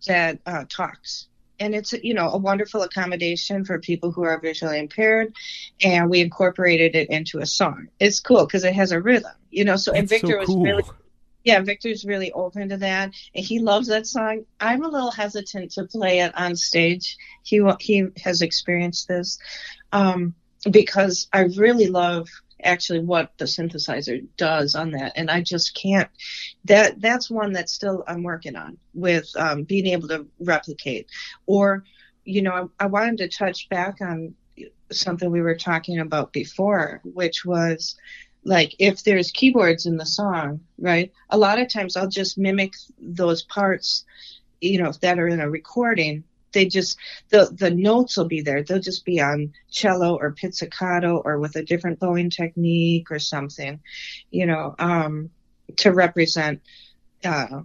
that 0.07 0.39
uh, 0.45 0.65
talks. 0.69 1.27
And 1.59 1.75
it's 1.75 1.93
you 1.93 2.15
know 2.15 2.29
a 2.29 2.39
wonderful 2.39 2.81
accommodation 2.81 3.65
for 3.65 3.77
people 3.77 4.11
who 4.11 4.23
are 4.23 4.39
visually 4.39 4.79
impaired, 4.79 5.35
and 5.83 6.09
we 6.09 6.19
incorporated 6.19 6.95
it 6.95 7.11
into 7.11 7.37
a 7.37 7.45
song. 7.45 7.87
It's 7.99 8.19
cool 8.19 8.47
because 8.47 8.63
it 8.63 8.73
has 8.73 8.91
a 8.91 8.99
rhythm, 8.99 9.33
you 9.51 9.63
know. 9.63 9.75
So 9.75 9.93
and 9.93 10.09
That's 10.09 10.21
so 10.21 10.27
Victor 10.27 10.39
was 10.39 10.55
really 10.55 10.83
yeah, 11.43 11.59
Victor's 11.61 12.05
really 12.05 12.31
open 12.31 12.69
to 12.69 12.77
that, 12.77 13.11
and 13.35 13.45
he 13.45 13.59
loves 13.59 13.87
that 13.87 14.05
song. 14.05 14.45
I'm 14.59 14.83
a 14.83 14.87
little 14.87 15.11
hesitant 15.11 15.71
to 15.73 15.85
play 15.85 16.19
it 16.19 16.37
on 16.37 16.55
stage. 16.55 17.17
He 17.43 17.61
he 17.79 18.07
has 18.23 18.41
experienced 18.41 19.07
this 19.07 19.39
um, 19.91 20.35
because 20.69 21.27
I 21.33 21.41
really 21.57 21.87
love 21.87 22.27
actually 22.63 22.99
what 22.99 23.31
the 23.37 23.45
synthesizer 23.45 24.25
does 24.37 24.75
on 24.75 24.91
that, 24.91 25.13
and 25.15 25.31
I 25.31 25.41
just 25.41 25.75
can't. 25.75 26.09
That 26.65 27.01
that's 27.01 27.29
one 27.29 27.53
that 27.53 27.69
still 27.69 28.03
I'm 28.07 28.23
working 28.23 28.55
on 28.55 28.77
with 28.93 29.29
um, 29.35 29.63
being 29.63 29.87
able 29.87 30.07
to 30.09 30.27
replicate, 30.39 31.07
or 31.45 31.83
you 32.23 32.41
know, 32.41 32.69
I, 32.79 32.83
I 32.83 32.87
wanted 32.87 33.17
to 33.17 33.27
touch 33.29 33.67
back 33.69 33.97
on 34.01 34.35
something 34.91 35.31
we 35.31 35.41
were 35.41 35.55
talking 35.55 35.99
about 35.99 36.33
before, 36.33 37.01
which 37.03 37.45
was 37.45 37.95
like 38.43 38.75
if 38.79 39.03
there's 39.03 39.31
keyboards 39.31 39.85
in 39.85 39.97
the 39.97 40.05
song, 40.05 40.61
right? 40.77 41.11
A 41.29 41.37
lot 41.37 41.59
of 41.59 41.69
times 41.69 41.95
I'll 41.95 42.07
just 42.07 42.37
mimic 42.37 42.73
those 42.99 43.43
parts, 43.43 44.05
you 44.59 44.81
know, 44.81 44.91
that 45.01 45.19
are 45.19 45.27
in 45.27 45.41
a 45.41 45.49
recording. 45.49 46.23
They 46.53 46.65
just 46.65 46.97
the 47.29 47.49
the 47.51 47.71
notes 47.71 48.17
will 48.17 48.25
be 48.25 48.41
there. 48.41 48.63
They'll 48.63 48.79
just 48.79 49.05
be 49.05 49.21
on 49.21 49.53
cello 49.69 50.17
or 50.17 50.31
pizzicato 50.31 51.17
or 51.17 51.39
with 51.39 51.55
a 51.55 51.63
different 51.63 51.99
bowing 51.99 52.29
technique 52.29 53.11
or 53.11 53.19
something, 53.19 53.79
you 54.29 54.45
know, 54.45 54.75
um, 54.79 55.29
to 55.77 55.91
represent 55.91 56.61
uh, 57.23 57.61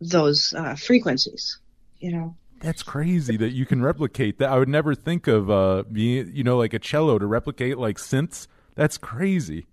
those 0.00 0.54
uh, 0.54 0.74
frequencies, 0.74 1.58
you 1.98 2.12
know. 2.12 2.36
That's 2.60 2.82
crazy 2.82 3.36
that 3.36 3.50
you 3.50 3.66
can 3.66 3.82
replicate 3.82 4.38
that. 4.38 4.48
I 4.48 4.58
would 4.58 4.68
never 4.68 4.94
think 4.94 5.26
of 5.26 5.50
uh 5.50 5.84
being 5.90 6.30
you 6.34 6.44
know 6.44 6.56
like 6.56 6.74
a 6.74 6.78
cello 6.78 7.18
to 7.18 7.26
replicate 7.26 7.78
like 7.78 7.98
synths. 7.98 8.46
That's 8.74 8.98
crazy. 8.98 9.66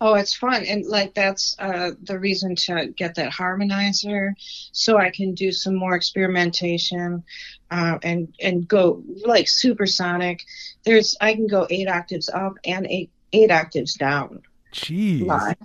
Oh, 0.00 0.14
it's 0.14 0.34
fun. 0.34 0.64
And 0.64 0.84
like 0.84 1.14
that's 1.14 1.56
uh, 1.58 1.92
the 2.02 2.18
reason 2.18 2.54
to 2.56 2.88
get 2.88 3.14
that 3.14 3.32
harmonizer 3.32 4.32
so 4.72 4.98
I 4.98 5.10
can 5.10 5.34
do 5.34 5.52
some 5.52 5.74
more 5.74 5.94
experimentation 5.94 7.24
uh, 7.70 7.98
and 8.02 8.34
and 8.40 8.68
go 8.68 9.02
like 9.24 9.48
supersonic. 9.48 10.44
There's 10.84 11.16
I 11.20 11.34
can 11.34 11.46
go 11.46 11.66
eight 11.70 11.88
octaves 11.88 12.28
up 12.28 12.58
and 12.64 12.86
eight 12.86 13.10
eight 13.32 13.50
octaves 13.50 13.94
down 13.94 14.42
Jeez. 14.72 15.24
live. 15.24 15.56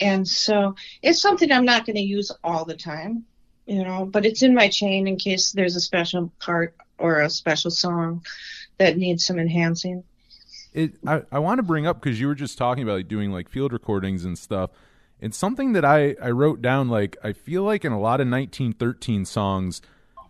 And 0.00 0.26
so 0.26 0.76
it's 1.02 1.20
something 1.20 1.52
I'm 1.52 1.66
not 1.66 1.84
going 1.84 1.96
to 1.96 2.02
use 2.02 2.32
all 2.42 2.64
the 2.64 2.76
time, 2.76 3.26
you 3.66 3.84
know, 3.84 4.06
but 4.06 4.24
it's 4.24 4.42
in 4.42 4.54
my 4.54 4.68
chain 4.68 5.06
in 5.06 5.16
case 5.16 5.52
there's 5.52 5.76
a 5.76 5.80
special 5.80 6.32
part 6.40 6.74
or 6.96 7.20
a 7.20 7.28
special 7.28 7.70
song 7.70 8.24
that 8.78 8.96
needs 8.96 9.26
some 9.26 9.38
enhancing. 9.38 10.04
It 10.72 10.94
I, 11.06 11.22
I 11.32 11.38
want 11.38 11.58
to 11.58 11.62
bring 11.62 11.86
up 11.86 12.00
because 12.00 12.20
you 12.20 12.26
were 12.26 12.34
just 12.34 12.58
talking 12.58 12.82
about 12.82 12.94
like 12.94 13.08
doing 13.08 13.32
like 13.32 13.48
field 13.48 13.72
recordings 13.72 14.24
and 14.24 14.38
stuff 14.38 14.70
and 15.20 15.34
something 15.34 15.72
that 15.72 15.84
I, 15.84 16.16
I 16.22 16.30
wrote 16.30 16.62
down 16.62 16.88
like 16.88 17.16
i 17.22 17.32
feel 17.32 17.62
like 17.62 17.84
in 17.84 17.92
a 17.92 18.00
lot 18.00 18.20
of 18.20 18.28
1913 18.28 19.24
songs 19.24 19.82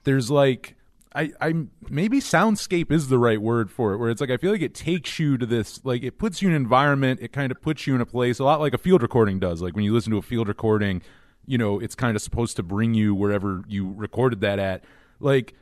there's 0.04 0.30
like 0.30 0.76
I, 1.12 1.32
I 1.40 1.54
maybe 1.88 2.20
soundscape 2.20 2.92
is 2.92 3.08
the 3.08 3.18
right 3.18 3.40
word 3.40 3.70
for 3.70 3.92
it 3.92 3.98
where 3.98 4.10
it's 4.10 4.20
like 4.20 4.30
i 4.30 4.36
feel 4.36 4.52
like 4.52 4.62
it 4.62 4.74
takes 4.74 5.18
you 5.18 5.36
to 5.38 5.46
this 5.46 5.84
like 5.84 6.02
it 6.02 6.18
puts 6.18 6.40
you 6.40 6.48
in 6.48 6.54
an 6.54 6.62
environment 6.62 7.20
it 7.22 7.32
kind 7.32 7.50
of 7.50 7.60
puts 7.60 7.86
you 7.86 7.94
in 7.94 8.00
a 8.00 8.06
place 8.06 8.38
a 8.38 8.44
lot 8.44 8.60
like 8.60 8.74
a 8.74 8.78
field 8.78 9.02
recording 9.02 9.38
does 9.38 9.60
like 9.60 9.74
when 9.74 9.84
you 9.84 9.92
listen 9.92 10.12
to 10.12 10.18
a 10.18 10.22
field 10.22 10.48
recording 10.48 11.02
you 11.50 11.58
know 11.58 11.80
it's 11.80 11.96
kind 11.96 12.16
of 12.16 12.22
supposed 12.22 12.56
to 12.56 12.62
bring 12.62 12.94
you 12.94 13.12
wherever 13.12 13.64
you 13.66 13.92
recorded 13.96 14.40
that 14.40 14.60
at. 14.60 14.84
Like 15.18 15.54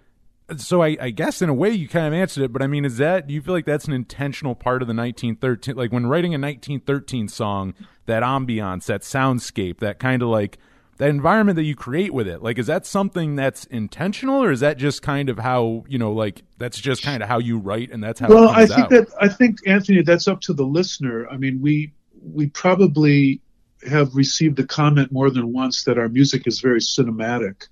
so 0.57 0.83
I, 0.83 0.97
I 1.01 1.11
guess 1.11 1.43
in 1.43 1.49
a 1.49 1.55
way 1.55 1.71
you 1.71 1.89
kind 1.89 2.07
of 2.07 2.15
answered 2.15 2.45
it, 2.45 2.53
but 2.53 2.63
I 2.63 2.67
mean, 2.67 2.85
is 2.85 2.97
that 2.97 3.27
do 3.27 3.35
you 3.35 3.43
feel 3.43 3.55
like 3.55 3.67
that's 3.67 3.87
an 3.87 3.93
intentional 3.93 4.55
part 4.55 4.83
of 4.83 4.89
the 4.89 4.95
1913? 4.95 5.77
Like 5.77 5.93
when 5.93 6.07
writing 6.07 6.33
a 6.33 6.39
1913 6.39 7.29
song, 7.29 7.75
that 8.07 8.23
ambiance, 8.23 8.87
that 8.87 9.03
soundscape, 9.03 9.79
that 9.81 9.99
kind 9.99 10.23
of 10.23 10.29
like 10.29 10.59
that 10.99 11.11
environment 11.11 11.57
that 11.57 11.65
you 11.65 11.77
create 11.77 12.13
with 12.13 12.27
it. 12.27 12.43
Like, 12.43 12.59
is 12.59 12.67
that 12.67 12.85
something 12.85 13.37
that's 13.37 13.65
intentional, 13.67 14.43
or 14.43 14.51
is 14.51 14.61
that 14.61 14.79
just 14.79 15.03
kind 15.03 15.29
of 15.29 15.39
how 15.39 15.85
you 15.89 15.99
know, 15.99 16.13
like 16.13 16.43
that's 16.59 16.79
just 16.79 17.03
kind 17.03 17.23
of 17.23 17.29
how 17.29 17.39
you 17.39 17.59
write, 17.59 17.91
and 17.91 18.03
that's 18.03 18.19
how? 18.19 18.29
well 18.29 18.51
it 18.51 18.57
i 18.57 18.67
think 18.67 18.79
out? 18.81 18.91
that 18.91 19.09
i 19.21 19.29
think 19.29 19.59
anthony 19.67 20.03
that's 20.03 20.27
up 20.27 20.41
to 20.41 20.53
the 20.53 20.65
listener 20.65 21.29
i 21.29 21.37
mean 21.37 21.61
we 21.61 21.93
we 22.23 22.47
probably 22.49 23.41
have 23.89 24.15
received 24.15 24.59
a 24.59 24.67
comment 24.67 25.13
more 25.13 25.31
than 25.31 25.53
once 25.53 25.85
that 25.85 25.99
our 25.99 26.09
music 26.09 26.47
is 26.47 26.61
very 26.61 26.81
cinematic 26.81 27.69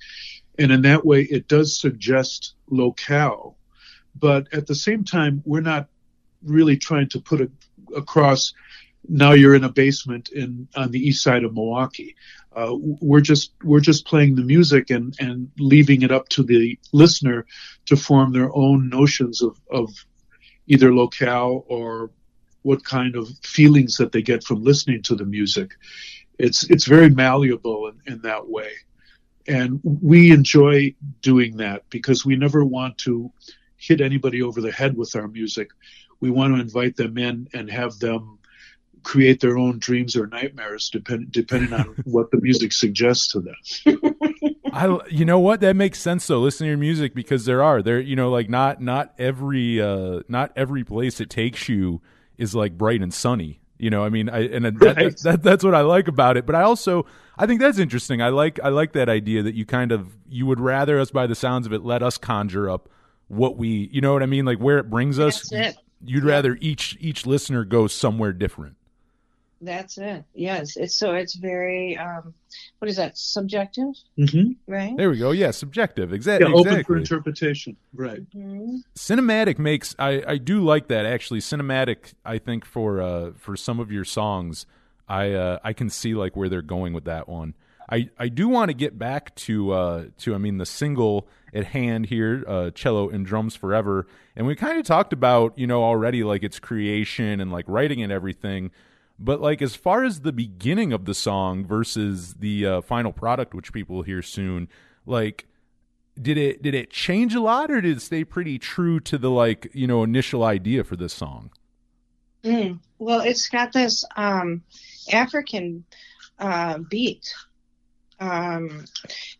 and 0.59 0.73
in 0.73 0.83
that 0.83 1.05
way 1.05 1.23
it 1.23 1.49
does 1.49 1.79
suggest 1.79 2.55
locale. 2.69 3.57
But 4.19 4.53
at 4.53 4.67
the 4.67 4.75
same 4.75 5.05
time 5.05 5.43
we're 5.45 5.61
not 5.61 5.89
really 6.43 6.77
trying 6.77 7.09
to 7.11 7.21
put 7.21 7.41
a, 7.41 7.51
across 7.95 8.53
now 9.09 9.33
you're 9.33 9.55
in 9.55 9.65
a 9.65 9.73
basement 9.73 10.31
in 10.31 10.69
on 10.75 10.91
the 10.91 10.99
east 10.99 11.23
side 11.23 11.45
of 11.45 11.55
milwaukee. 11.55 12.17
Uh, 12.55 12.75
we're 12.75 13.21
just 13.21 13.53
we're 13.63 13.81
just 13.81 14.07
playing 14.07 14.35
the 14.35 14.43
music 14.43 14.91
and 14.91 15.15
and 15.21 15.51
leaving 15.59 16.03
it 16.03 16.11
up 16.11 16.29
to 16.31 16.43
the 16.43 16.79
listener 16.93 17.47
to 17.87 17.97
form 17.97 18.33
their 18.33 18.55
own 18.55 18.89
notions 18.89 19.43
of 19.43 19.61
of 19.71 19.91
either 20.67 20.93
locale 20.95 21.65
or 21.69 22.11
what 22.63 22.85
kind 22.85 23.15
of 23.15 23.29
feelings 23.43 23.97
that 23.99 24.11
they 24.11 24.23
get 24.23 24.43
from 24.43 24.65
listening 24.65 25.03
to 25.03 25.15
the 25.15 25.25
music. 25.25 25.75
It's 26.39 26.69
it's 26.71 26.87
very 26.87 27.11
malleable 27.11 27.89
in, 27.89 28.13
in 28.13 28.23
that 28.23 28.49
way, 28.49 28.71
and 29.49 29.81
we 29.83 30.33
enjoy 30.33 30.95
doing 31.23 31.57
that 31.59 31.89
because 31.91 32.25
we 32.25 32.37
never 32.37 32.65
want 32.65 32.99
to 32.99 33.31
hit 33.77 34.01
anybody 34.01 34.43
over 34.43 34.61
the 34.61 34.73
head 34.73 34.97
with 34.97 35.15
our 35.17 35.29
music. 35.29 35.71
We 36.21 36.31
want 36.31 36.55
to 36.55 36.61
invite 36.61 36.97
them 36.97 37.19
in 37.19 37.49
and 37.53 37.71
have 37.71 37.99
them 37.99 38.39
create 39.07 39.41
their 39.41 39.57
own 39.57 39.79
dreams 39.79 40.17
or 40.17 40.27
nightmares, 40.27 40.91
depend, 40.91 41.31
depending 41.31 41.73
on 41.73 41.95
what 42.05 42.31
the 42.33 42.41
music 42.41 42.73
suggests 42.73 43.29
to 43.29 43.41
them. 43.41 44.15
I, 44.73 44.99
you 45.09 45.25
know 45.25 45.39
what? 45.39 45.61
That 45.61 45.77
makes 45.77 46.01
sense 46.01 46.27
though. 46.27 46.41
Listen 46.41 46.65
to 46.65 46.69
your 46.69 46.79
music 46.79 47.15
because 47.15 47.45
there 47.45 47.63
are 47.63 47.83
there, 47.83 48.01
you 48.01 48.17
know, 48.17 48.31
like 48.31 48.51
not 48.51 48.83
not 48.83 49.15
every 49.19 49.81
uh 49.81 50.23
not 50.29 50.53
every 50.57 50.83
place 50.83 51.21
it 51.21 51.31
takes 51.31 51.69
you 51.69 52.03
is 52.37 52.55
like 52.55 52.77
bright 52.77 53.01
and 53.01 53.15
sunny. 53.15 53.61
You 53.79 53.91
know, 53.91 54.05
I 54.05 54.09
mean, 54.09 54.29
I 54.29 54.47
and 54.47 54.65
that, 54.81 54.81
Right. 54.81 54.97
that, 54.97 55.19
that 55.23 55.43
that's 55.43 55.65
what 55.65 55.75
I 55.75 55.83
like 55.83 56.09
about 56.09 56.37
it. 56.37 56.47
But 56.47 56.55
I 56.55 56.63
also 56.63 57.07
I 57.37 57.47
think 57.47 57.61
that's 57.61 57.79
interesting. 57.79 58.23
I 58.23 58.29
like 58.31 58.59
I 58.63 58.69
like 58.69 58.93
that 58.93 59.09
idea 59.09 59.43
that 59.43 59.55
you 59.55 59.67
kind 59.67 59.93
of 59.93 60.17
you 60.29 60.47
would 60.47 60.61
rather 60.61 60.99
us 60.99 61.11
by 61.11 61.27
the 61.27 61.35
sounds 61.35 61.67
of 61.67 61.73
it 61.73 61.83
let 61.85 62.03
us 62.03 62.17
conjure 62.19 62.71
up 62.71 62.89
what 63.29 63.57
we 63.57 63.91
you 63.93 64.01
know 64.01 64.13
what 64.13 64.23
I 64.23 64.27
mean 64.27 64.45
like 64.45 64.59
where 64.59 64.79
it 64.79 64.89
brings 64.89 65.19
us. 65.19 65.49
That's 65.49 65.77
it. 65.77 65.83
You'd 66.05 66.25
rather 66.25 66.57
each 66.61 66.97
each 67.01 67.27
listener 67.27 67.65
go 67.65 67.87
somewhere 67.87 68.33
different. 68.33 68.76
That's 69.61 69.97
it. 69.99 70.25
Yes. 70.35 70.77
It's 70.77 70.95
so 70.95 71.15
it's 71.15 71.35
very 71.35 71.97
um 71.97 72.35
what 72.79 72.89
is 72.91 72.97
that? 72.97 73.17
Subjective, 73.17 73.95
Mm-hmm. 74.19 74.53
right? 74.73 74.97
There 74.97 75.09
we 75.11 75.19
go. 75.19 75.31
Yeah, 75.31 75.51
subjective. 75.51 76.11
Yeah, 76.11 76.17
Exactly. 76.17 76.53
open 76.53 76.85
for 76.85 76.97
interpretation. 76.97 77.77
Right. 77.95 78.21
Mhm. 78.35 78.81
cinematic 78.97 79.59
makes 79.59 79.95
I, 79.99 80.23
I 80.27 80.37
do 80.39 80.63
like 80.63 80.89
that 80.89 81.07
actually 81.07 81.41
cinematic 81.41 82.13
i 82.25 82.39
think 82.39 82.65
for 82.65 83.01
uh 83.01 83.33
for 83.37 83.57
some 83.57 83.81
of 83.81 83.91
your 83.91 84.05
songs 84.05 84.67
i 85.09 85.33
uh 85.33 85.59
i 85.65 85.73
can 85.73 85.89
see 85.91 86.15
like 86.15 86.37
where 86.37 86.49
they're 86.49 86.63
going 86.63 86.93
with 86.93 87.05
that 87.05 87.29
one 87.29 87.55
i 87.91 88.09
i 88.19 88.29
do 88.29 88.49
want 88.49 88.69
to 88.71 88.75
get 88.75 88.99
back 88.99 89.35
to 89.37 89.71
uh 89.73 90.05
to 90.19 90.35
i 90.35 90.39
mean 90.39 90.59
the 90.59 90.67
single 90.67 91.27
at 91.55 91.67
hand 91.67 92.07
here 92.07 92.45
uh 92.49 92.71
cello 92.71 93.09
and 93.09 93.25
drums 93.27 93.55
forever 93.57 94.07
and 94.35 94.47
we 94.47 94.55
kind 94.57 94.79
of 94.79 94.85
talked 94.85 95.13
about 95.13 95.57
you 95.59 95.67
know 95.67 95.83
already 95.83 96.23
like 96.25 96.43
its 96.43 96.59
creation 96.59 97.41
and 97.41 97.51
like 97.53 97.65
writing 97.69 98.03
and 98.03 98.13
everything 98.13 98.71
but 99.19 99.41
like 99.41 99.63
as 99.63 99.75
far 99.75 100.05
as 100.05 100.21
the 100.21 100.33
beginning 100.33 100.93
of 100.93 101.05
the 101.05 101.15
song 101.15 101.65
versus 101.65 102.35
the 102.35 102.67
uh, 102.67 102.81
final 102.81 103.13
product 103.13 103.55
which 103.55 103.73
people 103.73 103.97
will 103.97 104.03
hear 104.03 104.23
soon 104.23 104.69
like 105.05 105.47
did 106.21 106.39
it 106.39 106.63
did 106.63 106.75
it 106.75 106.91
change 106.91 107.35
a 107.35 107.41
lot 107.41 107.71
or 107.71 107.81
did 107.81 107.97
it 107.97 108.01
stay 108.01 108.25
pretty 108.25 108.59
true 108.59 109.01
to 109.01 109.19
the 109.19 109.31
like 109.31 109.69
you 109.73 109.87
know 109.87 110.03
initial 110.03 110.43
idea 110.43 110.83
for 110.85 110.97
this 110.97 111.13
song 111.13 111.51
Mm. 112.47 112.79
Well, 112.99 113.21
it's 113.21 113.49
got 113.49 113.73
this 113.73 114.05
um, 114.17 114.63
African 115.13 115.85
uh, 116.39 116.79
beat. 116.79 117.35
Um, 118.21 118.85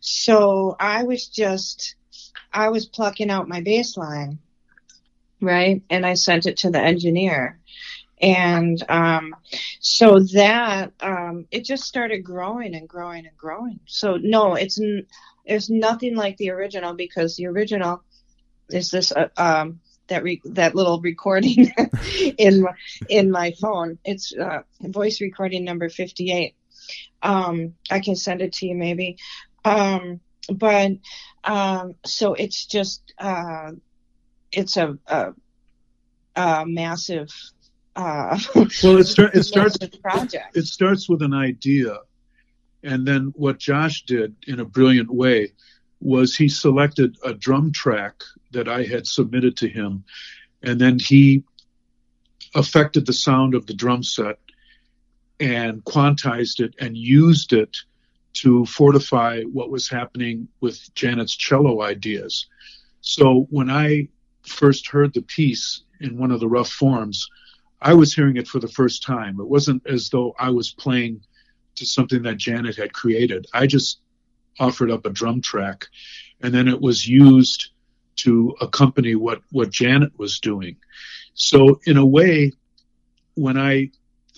so 0.01 0.75
I 0.79 1.03
was 1.03 1.27
just, 1.27 1.95
I 2.51 2.69
was 2.69 2.85
plucking 2.85 3.29
out 3.29 3.47
my 3.47 3.61
bass 3.61 3.95
line, 3.95 4.39
right? 5.41 5.81
And 5.89 6.05
I 6.05 6.15
sent 6.15 6.45
it 6.45 6.57
to 6.57 6.69
the 6.69 6.81
engineer. 6.81 7.59
And 8.21 8.83
um, 8.89 9.35
so 9.79 10.19
that, 10.33 10.93
um, 11.01 11.45
it 11.51 11.65
just 11.65 11.83
started 11.83 12.19
growing 12.23 12.75
and 12.75 12.87
growing 12.89 13.25
and 13.27 13.37
growing. 13.37 13.79
So 13.85 14.17
no, 14.17 14.55
it's, 14.55 14.79
n- 14.81 15.05
it's 15.45 15.69
nothing 15.69 16.15
like 16.15 16.37
the 16.37 16.49
original 16.51 16.93
because 16.93 17.35
the 17.35 17.47
original 17.47 18.03
is 18.69 18.91
this, 18.91 19.11
uh, 19.11 19.29
um, 19.37 19.79
that 20.07 20.23
re- 20.23 20.41
that 20.45 20.75
little 20.75 21.01
recording 21.01 21.71
in 22.37 22.61
my, 22.61 22.71
in 23.09 23.31
my 23.31 23.53
phone. 23.61 23.99
It's 24.05 24.33
uh, 24.35 24.61
voice 24.81 25.21
recording 25.21 25.65
number 25.65 25.89
fifty 25.89 26.31
eight. 26.31 26.55
Um, 27.21 27.73
I 27.91 27.99
can 27.99 28.15
send 28.15 28.41
it 28.41 28.53
to 28.53 28.67
you 28.67 28.75
maybe. 28.75 29.17
Um, 29.65 30.21
but 30.49 30.91
um, 31.43 31.95
so 32.05 32.33
it's 32.33 32.65
just 32.65 33.13
uh, 33.19 33.71
it's 34.51 34.77
a, 34.77 34.97
a, 35.07 35.33
a 36.35 36.65
massive. 36.65 37.29
Uh, 37.97 38.37
Well, 38.83 38.97
it, 38.99 39.05
start, 39.05 39.35
it 39.35 39.43
starts 39.53 39.77
project. 40.01 40.55
it 40.55 40.65
starts 40.67 41.09
with 41.09 41.23
an 41.23 41.33
idea. 41.33 41.97
And 42.83 43.07
then 43.07 43.33
what 43.35 43.57
josh 43.57 44.05
did 44.05 44.35
in 44.45 44.59
a 44.59 44.65
brilliant 44.65 45.09
way 45.09 45.53
was 45.99 46.35
he 46.35 46.47
selected 46.47 47.17
a 47.25 47.33
drum 47.33 47.71
track 47.71 48.21
that 48.51 48.67
i 48.69 48.83
had 48.83 49.07
submitted 49.07 49.57
to 49.57 49.67
him. 49.67 50.03
And 50.61 50.79
then 50.79 50.99
he 50.99 51.43
affected 52.53 53.05
the 53.05 53.13
sound 53.13 53.55
of 53.55 53.65
the 53.65 53.73
drum 53.73 54.03
set 54.03 54.39
and 55.39 55.83
quantized 55.83 56.59
it 56.59 56.75
and 56.79 56.95
used 56.95 57.51
it 57.51 57.77
to 58.33 58.65
fortify 58.67 59.41
what 59.41 59.71
was 59.71 59.89
happening 59.89 60.47
with 60.61 60.93
janet's 60.93 61.35
cello 61.35 61.81
ideas. 61.81 62.45
So 63.01 63.47
when 63.49 63.71
i 63.71 64.07
first 64.43 64.87
heard 64.87 65.15
the 65.15 65.23
piece 65.23 65.81
in 65.99 66.19
one 66.19 66.31
of 66.31 66.39
the 66.39 66.47
rough 66.47 66.69
forms 66.69 67.27
I 67.81 67.93
was 67.93 68.13
hearing 68.13 68.37
it 68.37 68.47
for 68.47 68.59
the 68.59 68.67
first 68.67 69.03
time. 69.03 69.39
It 69.39 69.47
wasn't 69.47 69.85
as 69.87 70.09
though 70.09 70.33
I 70.39 70.49
was 70.49 70.71
playing 70.71 71.21
to 71.75 71.85
something 71.85 72.23
that 72.23 72.37
Janet 72.37 72.75
had 72.75 72.93
created. 72.93 73.45
I 73.53 73.67
just 73.67 73.99
offered 74.59 74.89
up 74.89 75.05
a 75.05 75.09
drum 75.11 75.41
track, 75.41 75.85
and 76.41 76.53
then 76.53 76.67
it 76.67 76.81
was 76.81 77.07
used 77.07 77.69
to 78.17 78.55
accompany 78.61 79.15
what 79.15 79.41
what 79.51 79.69
Janet 79.69 80.17
was 80.17 80.39
doing. 80.39 80.75
So 81.35 81.79
in 81.85 81.97
a 81.97 82.05
way, 82.05 82.53
when 83.35 83.57
I 83.59 83.91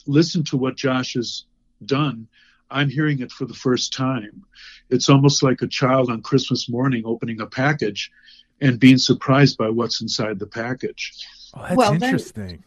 listen 0.05 0.43
to 0.45 0.57
what 0.57 0.75
Josh 0.75 1.13
has 1.13 1.45
done, 1.85 2.27
I'm 2.69 2.89
hearing 2.89 3.19
it 3.19 3.31
for 3.31 3.45
the 3.45 3.53
first 3.53 3.93
time. 3.93 4.43
It's 4.89 5.07
almost 5.07 5.43
like 5.43 5.61
a 5.61 5.67
child 5.67 6.09
on 6.11 6.21
Christmas 6.21 6.67
morning 6.67 7.03
opening 7.05 7.39
a 7.39 7.45
package 7.47 8.11
and 8.59 8.77
being 8.79 8.97
surprised 8.97 9.57
by 9.57 9.69
what's 9.69 10.01
inside 10.01 10.39
the 10.39 10.47
package. 10.47 11.13
oh 11.53 11.61
that's 11.61 11.75
Well, 11.77 11.91
then- 11.93 12.03
interesting 12.03 12.63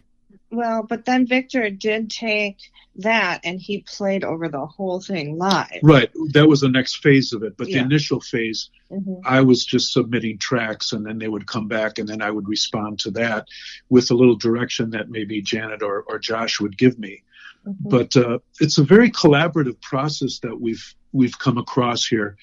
Well, 0.53 0.83
but 0.87 1.07
then 1.07 1.27
Victor 1.27 1.71
did 1.71 2.11
take 2.11 2.59
that 2.97 3.41
and 3.43 3.59
he 3.59 3.85
played 3.89 4.23
over 4.23 4.49
the 4.49 4.67
whole 4.67 5.01
thing 5.01 5.39
live. 5.39 5.81
Right. 5.83 6.11
That 6.35 6.47
was 6.47 6.61
the 6.61 6.69
next 6.69 6.97
phase 7.03 7.33
of 7.33 7.43
it. 7.43 7.57
But 7.57 7.69
Yeah. 7.69 7.79
the 7.79 7.85
initial 7.87 8.21
phase, 8.21 8.69
Mhm. 8.91 9.23
I 9.25 9.41
was 9.41 9.65
just 9.65 9.95
submitting 9.95 10.37
tracks 10.37 10.93
and 10.93 11.07
then 11.07 11.17
they 11.19 11.29
would 11.29 11.47
come 11.47 11.69
back 11.69 11.99
and 11.99 12.07
then 12.07 12.21
I 12.21 12.31
would 12.31 12.49
respond 12.49 12.99
to 13.01 13.11
that 13.13 13.49
with 13.89 14.11
a 14.11 14.15
little 14.15 14.37
direction 14.37 14.91
that 14.91 15.09
maybe 15.09 15.41
Janet 15.41 15.83
or, 15.83 16.03
or 16.03 16.19
Josh 16.19 16.61
would 16.61 16.77
give 16.77 16.99
me. 16.99 17.23
Mhm. 17.67 17.77
But 17.89 18.15
uh, 18.17 18.39
it's 18.61 18.77
a 18.77 18.85
very 18.85 19.11
collaborative 19.11 19.81
process 19.81 20.39
that 20.41 20.61
we've 20.61 20.95
we've 21.13 21.39
come 21.39 21.57
across 21.57 22.05
here. 22.07 22.37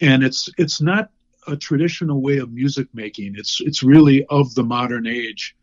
And 0.00 0.24
it's 0.24 0.48
it's 0.58 0.80
not 0.80 1.10
a 1.46 1.56
traditional 1.56 2.20
way 2.20 2.38
of 2.38 2.52
music 2.52 2.88
making. 2.92 3.34
It's 3.36 3.60
it's 3.60 3.84
really 3.84 4.24
of 4.26 4.52
the 4.54 4.64
modern 4.64 5.06
age. 5.06 5.54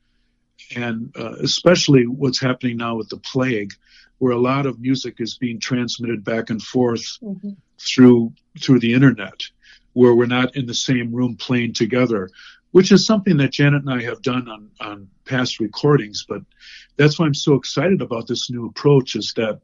And 0.76 1.14
uh, 1.18 1.34
especially 1.42 2.06
what's 2.06 2.40
happening 2.40 2.78
now 2.78 2.96
with 2.96 3.10
the 3.10 3.18
plague, 3.18 3.74
where 4.20 4.34
a 4.34 4.40
lot 4.40 4.66
of 4.66 4.80
music 4.80 5.16
is 5.20 5.38
being 5.38 5.60
transmitted 5.60 6.24
back 6.24 6.50
and 6.50 6.62
forth 6.62 7.18
Mhm. 7.24 7.56
through 7.80 8.34
through 8.60 8.80
the 8.80 8.94
internet 8.94 9.40
where 9.94 10.14
we're 10.14 10.26
not 10.26 10.56
in 10.56 10.66
the 10.66 10.74
same 10.74 11.14
room 11.14 11.36
playing 11.38 11.72
together 11.74 12.30
which 12.72 12.92
is 12.92 13.06
something 13.06 13.38
that 13.38 13.52
janet 13.52 13.82
and 13.82 13.94
i 13.94 14.02
have 14.02 14.22
done 14.22 14.48
on 14.48 14.70
on 14.82 15.08
past 15.26 15.60
recordings. 15.60 16.26
But 16.28 16.42
that's 16.98 17.18
why 17.18 17.26
i'm 17.26 17.34
so 17.34 17.56
excited 17.56 18.02
about 18.02 18.28
this 18.28 18.50
new 18.50 18.66
approach 18.68 19.16
is 19.16 19.34
that 19.38 19.62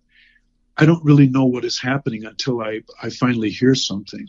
i 0.78 0.86
don't 0.86 1.04
really 1.04 1.28
know 1.28 1.46
what 1.46 1.66
is 1.66 1.80
happening 1.80 2.26
until 2.26 2.62
i 2.62 2.82
i 3.02 3.10
finally 3.10 3.50
hear 3.50 3.76
something. 3.76 4.28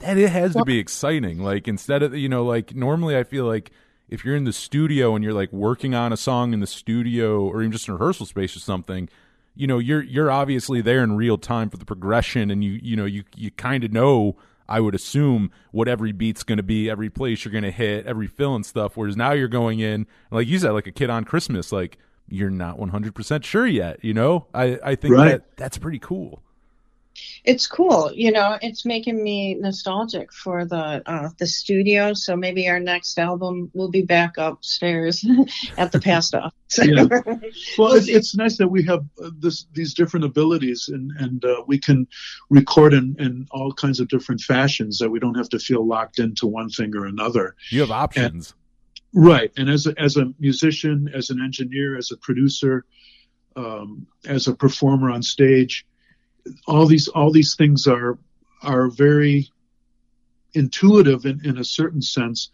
That 0.00 0.18
it 0.18 0.30
has 0.30 0.54
to 0.54 0.64
be 0.64 0.78
exciting. 0.78 1.38
Like 1.38 1.68
instead 1.68 2.02
of 2.02 2.14
you 2.16 2.28
know 2.28 2.44
like 2.44 2.74
normally 2.74 3.16
i 3.16 3.24
feel 3.24 3.44
like 3.44 3.70
if 4.08 4.24
you're 4.24 4.36
in 4.36 4.44
the 4.44 4.52
studio 4.52 5.14
and 5.14 5.24
you're 5.24 5.32
like 5.34 5.52
working 5.52 5.94
on 5.94 6.12
a 6.12 6.16
song 6.16 6.52
in 6.52 6.60
the 6.60 6.66
studio 6.66 7.40
or 7.44 7.60
even 7.62 7.72
just 7.72 7.88
in 7.88 7.92
a 7.94 7.96
rehearsal 7.96 8.26
space 8.26 8.56
or 8.56 8.60
something 8.60 9.08
you 9.54 9.66
know 9.66 9.78
you're 9.78 10.02
you're 10.02 10.30
obviously 10.30 10.82
there 10.82 11.02
in 11.02 11.16
real 11.16 11.38
time 11.38 11.70
for 11.70 11.78
the 11.78 11.84
progression, 11.86 12.50
and 12.50 12.62
you 12.62 12.78
you 12.82 12.94
know 12.94 13.06
you 13.06 13.24
you 13.34 13.50
kind 13.50 13.84
of 13.84 13.92
know. 13.92 14.36
I 14.68 14.80
would 14.80 14.96
assume 14.96 15.52
what 15.70 15.86
every 15.86 16.10
beat's 16.10 16.42
going 16.42 16.56
to 16.58 16.64
be, 16.64 16.90
every 16.90 17.08
place 17.08 17.44
you're 17.44 17.52
going 17.52 17.62
to 17.62 17.70
hit, 17.70 18.04
every 18.04 18.26
fill 18.26 18.56
and 18.56 18.66
stuff. 18.66 18.96
Whereas 18.96 19.16
now 19.16 19.30
you're 19.30 19.46
going 19.46 19.78
in, 19.78 20.08
like 20.32 20.48
you 20.48 20.58
said, 20.58 20.72
like 20.72 20.88
a 20.88 20.92
kid 20.92 21.08
on 21.08 21.22
Christmas, 21.24 21.70
like 21.70 21.98
you're 22.28 22.50
not 22.50 22.76
100% 22.76 23.44
sure 23.44 23.64
yet. 23.64 24.04
You 24.04 24.12
know, 24.12 24.46
I, 24.52 24.76
I 24.82 24.94
think 24.96 25.14
Right. 25.14 25.28
that 25.28 25.56
that's 25.56 25.78
pretty 25.78 26.00
cool. 26.00 26.42
It's 27.44 27.66
cool 27.66 28.10
you 28.12 28.30
know 28.32 28.58
it's 28.62 28.84
making 28.84 29.22
me 29.22 29.54
nostalgic 29.54 30.32
for 30.32 30.64
the 30.64 31.02
uh 31.06 31.28
the 31.38 31.46
studio 31.46 32.12
so 32.12 32.36
maybe 32.36 32.68
our 32.68 32.80
next 32.80 33.18
album 33.18 33.70
will 33.74 33.90
be 33.90 34.02
back 34.02 34.36
upstairs 34.38 35.24
at 35.78 35.92
the 35.92 36.00
past 36.00 36.34
office 36.34 36.52
Yeah. 36.82 37.06
Well, 37.78 37.94
it's, 37.94 38.08
it's 38.08 38.34
nice 38.34 38.56
that 38.58 38.68
we 38.68 38.82
have 38.84 39.04
uh, 39.22 39.30
this 39.38 39.66
these 39.72 39.94
different 39.94 40.24
abilities, 40.24 40.88
and 40.88 41.12
and 41.18 41.44
uh, 41.44 41.62
we 41.66 41.78
can 41.78 42.06
record 42.50 42.92
in, 42.92 43.16
in 43.18 43.46
all 43.50 43.72
kinds 43.72 44.00
of 44.00 44.08
different 44.08 44.40
fashions. 44.40 44.98
That 44.98 45.10
we 45.10 45.18
don't 45.18 45.36
have 45.36 45.48
to 45.50 45.58
feel 45.58 45.86
locked 45.86 46.18
into 46.18 46.46
one 46.46 46.70
thing 46.70 46.94
or 46.96 47.06
another. 47.06 47.54
You 47.70 47.80
have 47.80 47.90
options. 47.90 48.54
Right. 49.12 49.52
And 49.56 49.70
as 49.70 49.86
a, 49.86 49.98
as 49.98 50.16
a 50.16 50.32
musician, 50.38 51.08
as 51.14 51.30
an 51.30 51.40
engineer, 51.40 51.96
as 51.96 52.10
a 52.12 52.16
producer, 52.18 52.84
um, 53.56 54.06
as 54.26 54.46
a 54.46 54.54
performer 54.54 55.10
on 55.10 55.22
stage, 55.22 55.86
all 56.66 56.86
these 56.86 57.08
all 57.08 57.30
these 57.30 57.54
things 57.54 57.86
are 57.86 58.18
are 58.62 58.88
very 58.88 59.50
intuitive 60.54 61.26
in, 61.26 61.44
in 61.44 61.58
a 61.58 61.64
certain 61.64 62.02
sense, 62.02 62.50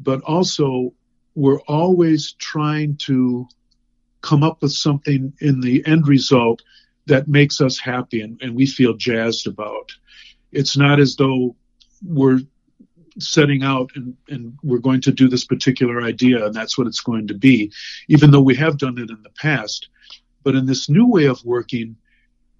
but 0.00 0.20
also 0.22 0.92
we're 1.34 1.60
always 1.62 2.32
trying 2.32 2.96
to 2.96 3.46
come 4.22 4.42
up 4.42 4.62
with 4.62 4.72
something 4.72 5.32
in 5.40 5.60
the 5.60 5.82
end 5.86 6.08
result 6.08 6.62
that 7.06 7.28
makes 7.28 7.60
us 7.60 7.78
happy 7.78 8.20
and, 8.20 8.40
and 8.40 8.54
we 8.54 8.66
feel 8.66 8.94
jazzed 8.94 9.46
about. 9.46 9.92
It's 10.52 10.76
not 10.76 11.00
as 11.00 11.16
though 11.16 11.56
we're 12.04 12.40
setting 13.18 13.62
out 13.62 13.90
and, 13.94 14.16
and 14.28 14.56
we're 14.62 14.78
going 14.78 15.00
to 15.02 15.12
do 15.12 15.28
this 15.28 15.44
particular 15.44 16.02
idea 16.02 16.46
and 16.46 16.54
that's 16.54 16.78
what 16.78 16.86
it's 16.86 17.00
going 17.00 17.26
to 17.26 17.34
be, 17.34 17.72
even 18.08 18.30
though 18.30 18.40
we 18.40 18.54
have 18.54 18.78
done 18.78 18.98
it 18.98 19.10
in 19.10 19.22
the 19.22 19.30
past. 19.30 19.88
But 20.44 20.54
in 20.54 20.66
this 20.66 20.88
new 20.88 21.06
way 21.06 21.26
of 21.26 21.44
working, 21.44 21.96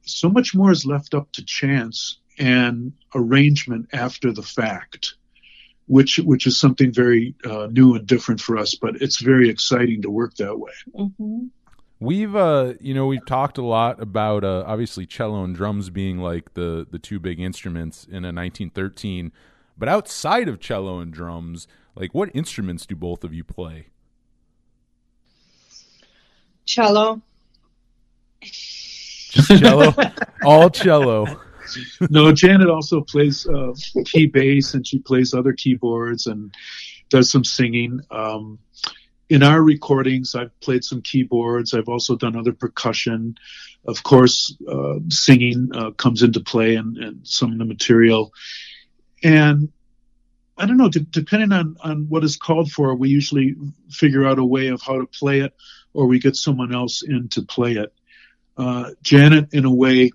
so 0.05 0.29
much 0.29 0.55
more 0.55 0.71
is 0.71 0.85
left 0.85 1.15
up 1.15 1.31
to 1.33 1.45
chance 1.45 2.19
and 2.39 2.93
arrangement 3.15 3.89
after 3.93 4.33
the 4.33 4.43
fact, 4.43 5.15
which 5.87 6.19
which 6.19 6.47
is 6.47 6.59
something 6.59 6.93
very 6.93 7.35
uh, 7.45 7.69
new 7.71 7.95
and 7.95 8.07
different 8.07 8.41
for 8.41 8.59
us. 8.59 8.75
But 8.75 9.01
it's 9.03 9.21
very 9.21 9.49
exciting 9.49 10.03
to 10.03 10.11
work 10.11 10.35
that 10.37 10.59
way. 10.59 10.73
hmm 10.95 11.47
We've 12.01 12.35
uh 12.35 12.75
you 12.81 12.95
know 12.95 13.07
we've 13.07 13.25
talked 13.27 13.59
a 13.59 13.63
lot 13.63 14.03
about 14.03 14.43
uh 14.43 14.65
obviously 14.67 15.07
cello 15.07 15.45
and 15.45 15.55
drums 15.55 15.89
being 15.89 16.19
like 16.19 16.55
the 16.55 16.85
the 16.91 16.99
two 16.99 17.21
big 17.21 17.39
instruments 17.39 18.05
in 18.05 18.25
a 18.25 18.35
1913 18.35 19.31
but 19.79 19.89
outside 19.89 20.49
of 20.49 20.59
cello 20.59 20.99
and 20.99 21.13
drums 21.13 21.69
like 21.95 22.13
what 22.13 22.29
instruments 22.35 22.87
do 22.87 22.97
both 22.97 23.23
of 23.23 23.33
you 23.33 23.45
play? 23.45 23.87
cello 26.67 27.23
Just 29.33 29.59
cello? 29.59 29.95
All 30.45 30.69
cello. 30.71 31.41
no, 32.11 32.33
Janet 32.33 32.69
also 32.69 33.01
plays 33.01 33.47
uh, 33.47 33.73
key 34.05 34.27
bass 34.27 34.75
and 34.75 34.87
she 34.87 34.99
plays 34.99 35.33
other 35.33 35.55
keyboards 35.55 36.27
and 36.27 36.55
does 37.09 37.31
some 37.31 37.45
singing. 37.45 38.01
Um, 38.11 38.59
in 39.31 39.43
our 39.43 39.63
recordings, 39.63 40.35
I've 40.35 40.59
played 40.61 40.85
some 40.85 41.01
keyboards. 41.01 41.73
I've 41.73 41.89
also 41.89 42.17
done 42.17 42.37
other 42.37 42.53
percussion. 42.53 43.37
Of 43.87 44.03
course, 44.03 44.55
uh, 44.69 44.99
singing 45.09 45.71
uh, 45.75 45.93
comes 45.93 46.23
into 46.23 46.41
play 46.41 46.75
in, 46.75 47.03
in 47.03 47.21
some 47.23 47.53
of 47.53 47.59
the 47.59 47.65
material. 47.65 48.33
And 49.25 49.73
I 50.59 50.67
don't 50.67 50.77
know, 50.77 50.91
de- 50.91 51.01
depending 51.01 51.53
on, 51.53 51.77
on 51.83 52.07
what 52.11 52.25
is 52.25 52.37
called 52.37 52.71
for, 52.71 52.95
we 52.95 53.09
usually 53.09 53.57
figure 53.91 54.27
out 54.27 54.39
a 54.39 54.45
way 54.45 54.69
of 54.69 54.83
how 54.83 54.99
to 54.99 55.07
play 55.07 55.41
it 55.41 55.55
or 55.95 56.07
we 56.07 56.19
get 56.19 56.37
someone 56.37 56.75
else 56.75 57.03
in 57.03 57.29
to 57.29 57.43
play 57.43 57.73
it. 57.73 57.93
Uh, 58.57 58.91
Janet, 59.03 59.49
in 59.53 59.65
a 59.65 59.73
way, 59.73 60.11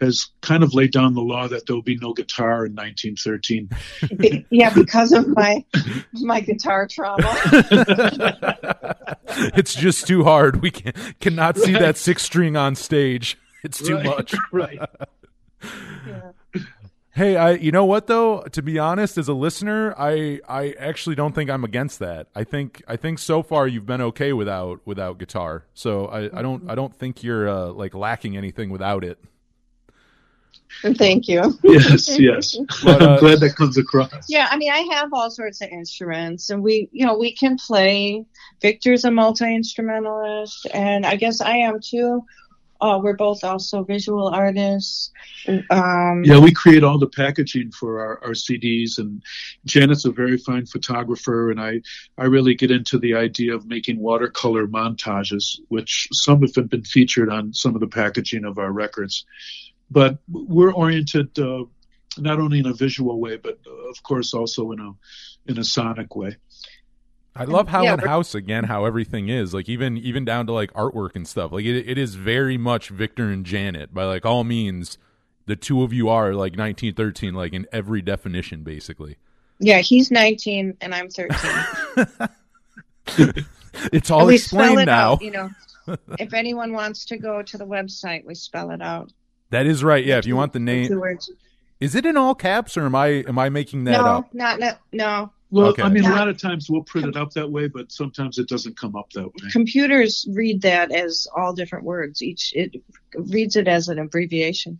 has 0.00 0.28
kind 0.40 0.62
of 0.62 0.72
laid 0.74 0.92
down 0.92 1.14
the 1.14 1.20
law 1.20 1.46
that 1.46 1.66
there 1.66 1.76
will 1.76 1.82
be 1.82 1.96
no 1.96 2.12
guitar 2.14 2.64
in 2.66 2.74
1913. 2.74 3.68
Yeah 4.50 4.72
because 4.72 5.12
of 5.12 5.28
my 5.28 5.62
my 6.14 6.40
guitar 6.40 6.88
trauma 6.90 7.20
it's 9.54 9.74
just 9.74 10.06
too 10.06 10.24
hard. 10.24 10.62
We 10.62 10.70
can 10.70 10.92
cannot 11.20 11.58
see 11.58 11.74
Right. 11.74 11.82
that 11.82 11.96
six 11.98 12.22
string 12.22 12.56
on 12.56 12.74
stage. 12.76 13.36
It's 13.62 13.78
too 13.78 13.96
Right, 13.96 14.04
much. 14.06 14.34
right. 14.52 14.78
Yeah. 16.06 16.30
Hey, 17.12 17.36
I 17.36 17.52
you 17.52 17.72
know 17.72 17.84
what 17.84 18.06
though? 18.06 18.42
To 18.42 18.62
be 18.62 18.78
honest, 18.78 19.18
as 19.18 19.26
a 19.26 19.34
listener, 19.34 19.94
I 19.98 20.40
I 20.48 20.74
actually 20.78 21.16
don't 21.16 21.34
think 21.34 21.50
I'm 21.50 21.64
against 21.64 21.98
that. 21.98 22.28
I 22.36 22.44
think 22.44 22.82
I 22.86 22.96
think 22.96 23.18
so 23.18 23.42
far 23.42 23.66
you've 23.66 23.86
been 23.86 24.00
okay 24.00 24.32
without 24.32 24.80
without 24.84 25.18
guitar. 25.18 25.64
So 25.74 26.06
I, 26.06 26.38
I 26.38 26.42
don't 26.42 26.70
I 26.70 26.76
don't 26.76 26.94
think 26.94 27.24
you're 27.24 27.48
uh, 27.48 27.66
like 27.72 27.94
lacking 27.94 28.36
anything 28.36 28.70
without 28.70 29.02
it. 29.02 29.18
thank 30.94 31.26
you 31.26 31.58
Yes, 31.64 32.16
yes. 32.16 32.56
But, 32.84 33.02
uh, 33.02 33.06
I'm 33.06 33.18
glad 33.18 33.40
that 33.40 33.56
comes 33.56 33.76
across. 33.76 34.26
Yeah, 34.28 34.46
I 34.48 34.56
mean, 34.56 34.70
I 34.70 34.86
have 34.94 35.12
all 35.12 35.32
sorts 35.32 35.60
of 35.62 35.68
instruments, 35.68 36.48
and 36.50 36.62
we, 36.62 36.88
you 36.92 37.04
know, 37.04 37.18
we 37.18 37.34
can 37.34 37.56
play. 37.56 38.24
Victor's 38.62 39.04
a 39.04 39.10
multi 39.10 39.52
instrumentalist, 39.52 40.68
and 40.72 41.04
I 41.04 41.16
guess 41.16 41.40
I 41.40 41.56
am 41.56 41.80
too. 41.80 42.24
Uh, 42.80 42.98
we're 43.02 43.16
both 43.16 43.44
also 43.44 43.84
visual 43.84 44.28
artists. 44.28 45.10
Um, 45.70 46.22
Yeah, 46.24 46.38
we 46.38 46.52
create 46.52 46.82
all 46.82 46.98
the 46.98 47.08
packaging 47.08 47.72
for 47.72 48.00
our, 48.00 48.24
our 48.24 48.32
CDs, 48.32 48.98
and 48.98 49.22
Janet's 49.66 50.06
a 50.06 50.10
very 50.10 50.38
fine 50.38 50.66
photographer, 50.66 51.50
and 51.50 51.60
I, 51.60 51.82
I 52.16 52.24
really 52.24 52.54
get 52.54 52.70
into 52.70 52.98
the 52.98 53.14
idea 53.14 53.54
of 53.54 53.66
making 53.66 53.98
watercolor 53.98 54.66
montages, 54.66 55.60
which 55.68 56.08
some 56.12 56.40
have 56.42 56.70
been 56.70 56.84
featured 56.84 57.28
on 57.30 57.52
some 57.52 57.74
of 57.74 57.80
the 57.80 57.86
packaging 57.86 58.44
of 58.44 58.58
our 58.58 58.72
records. 58.72 59.26
But 59.90 60.18
we're 60.28 60.72
oriented 60.72 61.38
uh, 61.38 61.64
not 62.16 62.38
only 62.40 62.60
in 62.60 62.66
a 62.66 62.74
visual 62.74 63.20
way, 63.20 63.36
but 63.36 63.58
uh, 63.66 63.90
of 63.90 64.02
course 64.02 64.34
also 64.34 64.72
in 64.72 64.80
a 64.80 64.92
in 65.50 65.58
a 65.58 65.64
sonic 65.64 66.14
way. 66.16 66.36
I 67.36 67.44
love 67.44 67.68
how 67.68 67.82
Yeah, 67.84 67.94
in 67.94 68.00
house 68.00 68.34
again 68.34 68.64
how 68.64 68.84
everything 68.84 69.28
is 69.28 69.54
like 69.54 69.68
even 69.68 69.96
even 69.96 70.24
down 70.24 70.46
to 70.46 70.52
like 70.52 70.72
artwork 70.74 71.14
and 71.14 71.26
stuff. 71.26 71.52
Like 71.52 71.64
it 71.64 71.88
it 71.88 71.98
is 71.98 72.14
very 72.16 72.58
much 72.58 72.88
Victor 72.88 73.30
and 73.30 73.46
Janet 73.46 73.94
by 73.94 74.04
like 74.04 74.26
all 74.26 74.44
means. 74.44 74.98
The 75.46 75.56
two 75.56 75.82
of 75.82 75.92
you 75.92 76.08
are 76.08 76.32
like 76.32 76.52
1913, 76.52 77.34
like 77.34 77.52
in 77.52 77.66
every 77.72 78.02
definition, 78.02 78.62
basically. 78.62 79.16
yeah, 79.58 79.78
he's 79.78 80.10
19 80.10 80.76
and 80.80 80.94
I'm 80.94 81.08
13. 81.08 81.30
It's 83.92 84.10
all 84.10 84.28
explained 84.28 84.80
it 84.80 84.86
now. 84.86 85.12
out. 85.12 85.22
You 85.22 85.30
know, 85.30 85.50
if 86.18 86.34
anyone 86.34 86.72
wants 86.72 87.04
to 87.06 87.16
go 87.16 87.42
to 87.42 87.58
the 87.58 87.66
website, 87.66 88.24
we 88.24 88.34
spell 88.34 88.70
it 88.70 88.82
out. 88.82 89.12
That 89.50 89.66
is 89.66 89.82
right. 89.82 90.04
Yeah, 90.04 90.18
if 90.18 90.26
you 90.26 90.36
want 90.36 90.52
the 90.52 90.60
name, 90.60 91.02
is 91.80 91.94
it 91.94 92.04
in 92.04 92.16
all 92.16 92.34
caps 92.34 92.76
or 92.76 92.84
am 92.84 92.94
I 92.94 93.06
am 93.26 93.38
I 93.38 93.48
making 93.48 93.84
that 93.84 94.02
no, 94.02 94.04
up? 94.06 94.34
not 94.34 94.60
no, 94.60 94.72
no. 94.92 95.32
Well, 95.50 95.68
Okay. 95.68 95.82
I 95.82 95.88
mean, 95.88 96.04
a 96.04 96.10
lot 96.10 96.28
of 96.28 96.38
times 96.38 96.70
we'll 96.70 96.84
print 96.84 97.08
it 97.08 97.16
up 97.16 97.32
that 97.32 97.50
way, 97.50 97.66
but 97.66 97.90
sometimes 97.90 98.38
it 98.38 98.48
doesn't 98.48 98.78
come 98.78 98.94
up 98.94 99.10
that 99.14 99.26
way. 99.26 99.50
Computers 99.50 100.26
read 100.30 100.62
that 100.62 100.92
as 100.92 101.26
all 101.36 101.52
different 101.54 101.84
words. 101.84 102.22
Each 102.22 102.52
it 102.54 102.76
reads 103.14 103.56
it 103.56 103.66
as 103.66 103.88
an 103.88 103.98
abbreviation. 103.98 104.78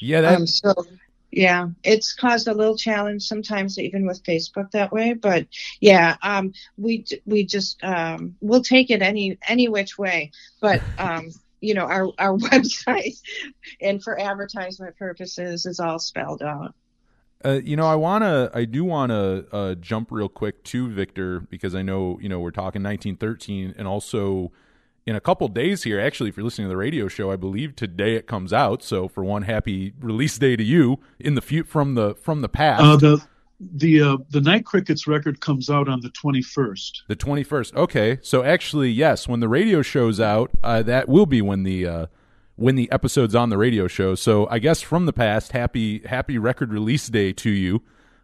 Yeah, 0.00 0.20
that 0.20 0.36
Um, 0.36 0.46
so 0.46 0.72
yeah, 1.32 1.68
it's 1.82 2.14
caused 2.14 2.46
a 2.46 2.54
little 2.54 2.76
challenge 2.76 3.24
sometimes, 3.24 3.78
even 3.78 4.06
with 4.06 4.22
Facebook 4.22 4.70
that 4.70 4.92
way. 4.92 5.14
But 5.14 5.48
yeah, 5.80 6.16
um, 6.22 6.52
we 6.76 7.04
we 7.26 7.44
just 7.44 7.82
um, 7.82 8.36
we'll 8.40 8.62
take 8.62 8.90
it 8.90 9.02
any 9.02 9.38
any 9.48 9.68
which 9.68 9.98
way. 9.98 10.30
But 10.60 10.80
um, 10.96 11.30
you 11.60 11.74
know, 11.74 11.86
our 11.86 12.12
our 12.18 12.36
website 12.50 13.20
and 13.80 14.02
for 14.02 14.20
advertisement 14.20 14.96
purposes 14.96 15.66
is 15.66 15.80
all 15.80 15.98
spelled 15.98 16.42
out. 16.42 16.74
Uh, 17.44 17.60
you 17.62 17.76
know, 17.76 17.86
I 17.86 17.94
wanna, 17.94 18.50
I 18.54 18.64
do 18.64 18.84
wanna 18.84 19.44
uh, 19.52 19.74
jump 19.74 20.10
real 20.10 20.28
quick 20.28 20.64
to 20.64 20.88
Victor 20.88 21.40
because 21.40 21.74
I 21.74 21.82
know, 21.82 22.18
you 22.22 22.28
know, 22.28 22.40
we're 22.40 22.50
talking 22.50 22.82
1913, 22.82 23.74
and 23.76 23.86
also 23.86 24.50
in 25.06 25.14
a 25.14 25.20
couple 25.20 25.46
days 25.48 25.82
here. 25.82 26.00
Actually, 26.00 26.30
if 26.30 26.36
you're 26.36 26.44
listening 26.44 26.66
to 26.66 26.70
the 26.70 26.76
radio 26.76 27.08
show, 27.08 27.30
I 27.30 27.36
believe 27.36 27.76
today 27.76 28.14
it 28.14 28.26
comes 28.26 28.52
out. 28.52 28.82
So 28.82 29.08
for 29.08 29.22
one, 29.22 29.42
happy 29.42 29.92
release 30.00 30.38
day 30.38 30.56
to 30.56 30.62
you 30.64 31.00
in 31.20 31.34
the 31.34 31.42
fu- 31.42 31.64
from 31.64 31.94
the 31.94 32.14
from 32.14 32.40
the 32.40 32.48
past, 32.48 32.82
Uh, 32.82 32.96
the 32.96 33.24
the 33.60 34.00
uh, 34.00 34.16
the 34.30 34.40
Night 34.40 34.64
Crickets 34.64 35.06
record 35.06 35.40
comes 35.40 35.68
out 35.68 35.88
on 35.88 36.00
the 36.00 36.08
21st. 36.10 37.02
the 37.08 37.16
21st. 37.16 37.74
Okay, 37.76 38.18
so 38.22 38.42
actually, 38.42 38.90
yes, 38.90 39.28
when 39.28 39.40
the 39.40 39.48
radio 39.48 39.82
show's 39.82 40.18
out, 40.20 40.50
uh, 40.62 40.82
that 40.82 41.08
will 41.08 41.26
be 41.26 41.42
when 41.42 41.62
the 41.62 41.86
uh, 41.86 42.06
when 42.56 42.76
the 42.76 42.90
episode's 42.92 43.34
on 43.34 43.50
the 43.50 43.58
radio 43.58 43.86
show. 43.88 44.14
So 44.14 44.46
I 44.48 44.58
guess 44.58 44.80
from 44.80 45.06
the 45.06 45.12
past, 45.12 45.52
happy 45.52 46.00
happy 46.00 46.38
record 46.38 46.72
release 46.72 47.08
day 47.08 47.32
to 47.32 47.50
you. 47.50 47.82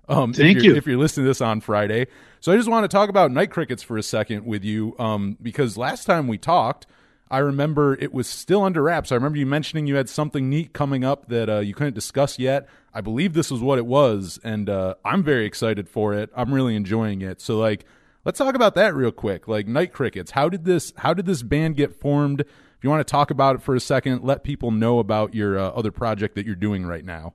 Um, 0.09 0.33
Thank 0.33 0.59
if 0.59 0.65
you're. 0.65 0.77
If 0.77 0.87
you're 0.87 0.99
listening 0.99 1.25
to 1.25 1.31
this 1.31 1.41
on 1.41 1.61
Friday, 1.61 2.09
so 2.41 2.53
I 2.53 2.57
just 2.57 2.69
want 2.69 2.85
to 2.85 2.89
talk 2.89 3.09
about 3.09 3.31
night 3.31 3.51
crickets 3.51 3.83
for 3.83 3.97
a 3.97 4.03
second 4.03 4.45
with 4.45 4.65
you, 4.65 4.97
um, 4.99 5.39
because 5.41 5.77
last 5.77 6.05
time 6.05 6.27
we 6.27 6.37
talked, 6.37 6.87
I 7.31 7.39
remember 7.39 7.95
it 7.95 8.13
was 8.13 8.27
still 8.27 8.65
under 8.65 8.83
wraps. 8.83 9.13
I 9.13 9.15
remember 9.15 9.39
you 9.39 9.47
mentioning 9.47 9.87
you 9.87 9.95
had 9.95 10.09
something 10.09 10.51
neat 10.51 10.73
coming 10.73 11.05
up 11.05 11.29
that 11.29 11.49
uh, 11.49 11.59
you 11.61 11.75
couldn't 11.75 11.95
discuss 11.95 12.41
yet. 12.41 12.69
I 12.93 13.03
believe 13.03 13.35
this 13.35 13.53
was 13.53 13.61
what 13.61 13.79
it 13.79 13.87
was, 13.87 14.41
and 14.43 14.69
uh, 14.69 14.95
I'm 15.05 15.23
very 15.23 15.47
excited 15.47 15.89
for 15.89 16.13
it. 16.13 16.31
I'm 16.37 16.53
really 16.53 16.75
enjoying 16.75 17.23
it. 17.23 17.41
So, 17.41 17.57
like, 17.57 17.85
let's 18.25 18.39
talk 18.39 18.57
about 18.57 18.75
that 18.75 18.97
real 18.97 19.13
quick. 19.13 19.47
Like, 19.47 19.69
Night 19.69 19.93
Crickets. 19.93 20.33
How 20.33 20.49
did 20.49 20.65
this? 20.65 20.93
How 20.97 21.15
did 21.15 21.27
this 21.27 21.45
band 21.45 21.77
get 21.77 21.95
formed? 21.95 22.45
If 22.81 22.85
you 22.85 22.89
want 22.89 23.07
to 23.07 23.13
talk 23.13 23.31
about 23.31 23.57
it 23.57 23.61
for 23.61 23.75
a 23.75 23.81
second, 23.81 24.25
let 24.25 24.43
people 24.43 24.71
know 24.71 25.01
about 25.01 25.35
your 25.35 25.59
uh, 25.59 25.69
other 25.69 25.91
project 25.91 26.35
that 26.37 26.47
you're 26.47 26.55
doing 26.55 26.87
right 26.87 27.05
now. 27.05 27.35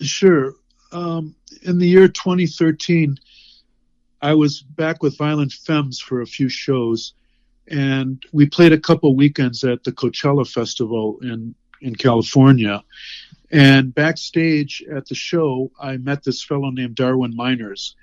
Sure. 0.00 0.54
Um, 0.90 1.34
in 1.64 1.76
the 1.76 1.86
year 1.86 2.08
2013, 2.08 3.18
I 4.22 4.32
was 4.32 4.62
back 4.62 5.02
with 5.02 5.18
Violent 5.18 5.52
Femmes 5.52 6.00
for 6.00 6.22
a 6.22 6.26
few 6.26 6.48
shows, 6.48 7.12
and 7.68 8.24
we 8.32 8.48
played 8.48 8.72
a 8.72 8.80
couple 8.80 9.14
weekends 9.14 9.64
at 9.64 9.84
the 9.84 9.92
Coachella 9.92 10.50
Festival 10.50 11.18
in 11.20 11.54
in 11.82 11.94
California. 11.94 12.82
And 13.50 13.94
backstage 13.94 14.82
at 14.90 15.04
the 15.04 15.14
show, 15.14 15.72
I 15.78 15.98
met 15.98 16.24
this 16.24 16.42
fellow 16.42 16.70
named 16.70 16.94
Darwin 16.94 17.36
Meiners. 17.36 17.96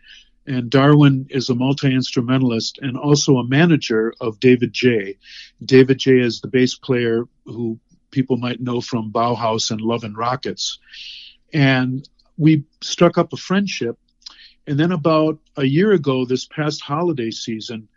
And 0.48 0.70
Darwin 0.70 1.28
is 1.30 1.50
a 1.50 1.56
multi 1.56 1.94
instrumentalist 1.94 2.80
and 2.82 2.98
also 2.98 3.38
a 3.38 3.48
manager 3.48 4.14
of 4.20 4.39
David 4.39 4.74
J. 4.74 5.18
David 5.64 6.00
J 6.00 6.20
is 6.20 6.42
the 6.42 6.48
bass 6.48 6.76
player 6.76 7.26
who 7.46 7.80
people 8.10 8.38
might 8.38 8.60
know 8.60 8.82
from 8.82 9.12
Bauhaus 9.12 9.72
and 9.72 9.82
Love 9.82 10.04
and 10.04 10.18
Rockets. 10.18 10.80
And 11.54 12.08
we 12.38 12.66
struck 12.82 13.18
up 13.18 13.34
a 13.34 13.38
friendship. 13.38 13.98
And 14.68 14.80
then 14.80 14.92
about 14.92 15.39
a 15.58 15.64
year 15.64 15.92
ago, 15.92 16.26
this 16.26 16.46
past 16.46 16.82
holiday 16.82 17.32
season, 17.32 17.88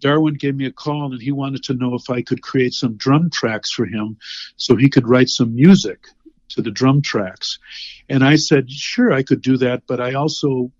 Darwin 0.00 0.34
gave 0.34 0.54
me 0.54 0.66
a 0.66 0.72
call 0.72 1.12
and 1.12 1.22
he 1.22 1.32
wanted 1.32 1.64
to 1.64 1.74
know 1.74 1.94
if 1.94 2.10
I 2.10 2.22
could 2.22 2.42
create 2.42 2.74
some 2.74 2.96
drum 2.96 3.30
tracks 3.30 3.70
for 3.70 3.86
him 3.86 4.18
so 4.56 4.76
he 4.76 4.90
could 4.90 5.08
write 5.08 5.28
some 5.28 5.54
music 5.54 6.06
to 6.50 6.62
the 6.62 6.70
drum 6.70 7.02
tracks. 7.02 7.58
And 8.08 8.22
I 8.22 8.36
said, 8.36 8.70
sure, 8.70 9.12
I 9.12 9.22
could 9.22 9.40
do 9.40 9.56
that, 9.58 9.84
but 9.86 10.00
I 10.00 10.14
also 10.14 10.70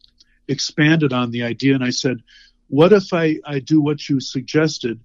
expanded 0.49 1.12
on 1.12 1.30
the 1.30 1.42
idea 1.42 1.74
and 1.74 1.84
I 1.84 1.90
said, 1.90 2.22
what 2.68 2.92
if 2.92 3.12
I, 3.12 3.36
I 3.45 3.59
do 3.59 3.80
what 3.80 4.09
you 4.09 4.20
suggested? 4.20 5.01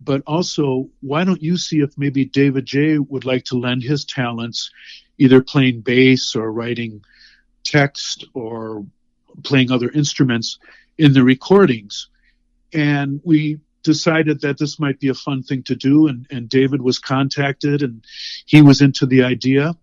But 0.00 0.22
also, 0.26 0.88
why 1.00 1.24
don't 1.24 1.42
you 1.42 1.56
see 1.56 1.80
if 1.80 1.98
maybe 1.98 2.24
David 2.24 2.64
J 2.64 2.98
would 2.98 3.24
like 3.24 3.44
to 3.46 3.58
lend 3.58 3.82
his 3.82 4.04
talents, 4.04 4.70
either 5.18 5.42
playing 5.42 5.82
bass 5.82 6.34
or 6.34 6.50
writing 6.50 7.04
text 7.64 8.24
or 8.32 8.86
playing 9.42 9.70
other 9.70 9.90
instruments 9.90 10.58
in 10.96 11.12
the 11.12 11.22
recordings? 11.22 12.08
And 12.72 13.20
we 13.24 13.58
decided 13.82 14.40
that 14.40 14.58
this 14.58 14.78
might 14.78 15.00
be 15.00 15.08
a 15.08 15.14
fun 15.14 15.42
thing 15.42 15.62
to 15.64 15.74
do. 15.74 16.06
And, 16.06 16.26
and 16.30 16.48
David 16.48 16.80
was 16.80 16.98
contacted 16.98 17.82
and 17.82 18.04
he 18.46 18.62
was 18.62 18.80
into 18.80 19.06
the 19.06 19.24
idea. 19.24 19.74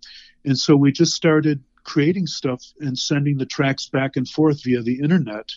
And 0.45 0.57
so 0.57 0.75
we 0.75 0.91
just 0.91 1.13
started 1.13 1.63
creating 1.87 2.27
stuff 2.27 2.61
and 2.79 2.99
sending 2.99 3.37
the 3.37 3.45
tracks 3.45 3.87
back 3.87 4.17
and 4.17 4.27
forth 4.27 4.63
via 4.63 4.81
the 4.81 4.99
internet. 4.99 5.49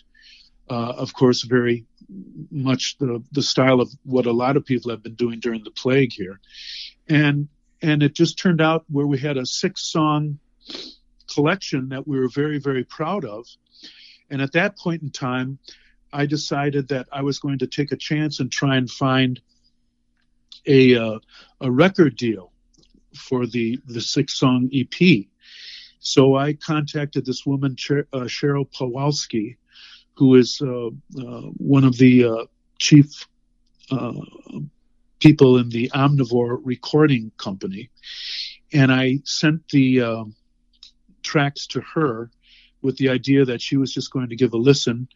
Uh, 0.69 0.93
of 0.97 1.13
course, 1.13 1.43
very 1.43 1.85
much 2.49 2.97
the, 2.97 3.21
the 3.33 3.43
style 3.43 3.81
of 3.81 3.91
what 4.03 4.25
a 4.25 4.31
lot 4.31 4.55
of 4.55 4.65
people 4.65 4.89
have 4.89 5.03
been 5.03 5.15
doing 5.15 5.39
during 5.39 5.63
the 5.63 5.71
plague 5.71 6.13
here. 6.13 6.39
And, 7.09 7.49
and 7.81 8.01
it 8.01 8.15
just 8.15 8.39
turned 8.39 8.61
out 8.61 8.85
where 8.89 9.05
we 9.05 9.19
had 9.19 9.37
a 9.37 9.45
six 9.45 9.83
song 9.83 10.39
collection 11.33 11.89
that 11.89 12.07
we 12.07 12.17
were 12.17 12.29
very, 12.29 12.59
very 12.59 12.85
proud 12.85 13.25
of. 13.25 13.45
And 14.29 14.41
at 14.41 14.53
that 14.53 14.77
point 14.77 15.01
in 15.01 15.11
time, 15.11 15.59
I 16.13 16.25
decided 16.25 16.87
that 16.89 17.07
I 17.11 17.23
was 17.23 17.39
going 17.39 17.59
to 17.59 17.67
take 17.67 17.91
a 17.91 17.97
chance 17.97 18.39
and 18.39 18.49
try 18.49 18.77
and 18.77 18.89
find 18.89 19.41
a 20.65 20.95
uh, 20.95 21.19
a 21.59 21.71
record 21.71 22.15
deal 22.15 22.51
for 23.15 23.45
the 23.47 23.79
the 23.85 24.01
six 24.01 24.37
song 24.37 24.69
EP. 24.73 25.27
So 26.01 26.35
I 26.35 26.53
contacted 26.53 27.25
this 27.25 27.45
woman 27.45 27.75
Cher- 27.75 28.07
uh, 28.11 28.21
Cheryl 28.21 28.69
Pawelski, 28.71 29.57
who 30.15 30.35
is 30.35 30.59
uh, 30.61 30.87
uh 30.87 31.49
one 31.57 31.83
of 31.83 31.97
the 31.97 32.25
uh, 32.25 32.45
chief 32.79 33.27
uh, 33.91 34.13
people 35.19 35.59
in 35.59 35.69
the 35.69 35.89
Omnivore 35.93 36.59
Recording 36.63 37.31
Company, 37.37 37.91
and 38.73 38.91
I 38.91 39.19
sent 39.25 39.67
the 39.69 40.25
tracks 41.21 41.67
to 41.67 41.81
her 41.81 42.31
with 42.81 42.97
the 42.97 43.09
idea 43.09 43.45
that 43.45 43.61
she 43.61 43.77
was 43.77 43.93
just 43.93 44.11
going 44.11 44.29
to 44.29 44.35
give 44.35 44.53
a 44.53 44.57
listen 44.57 45.07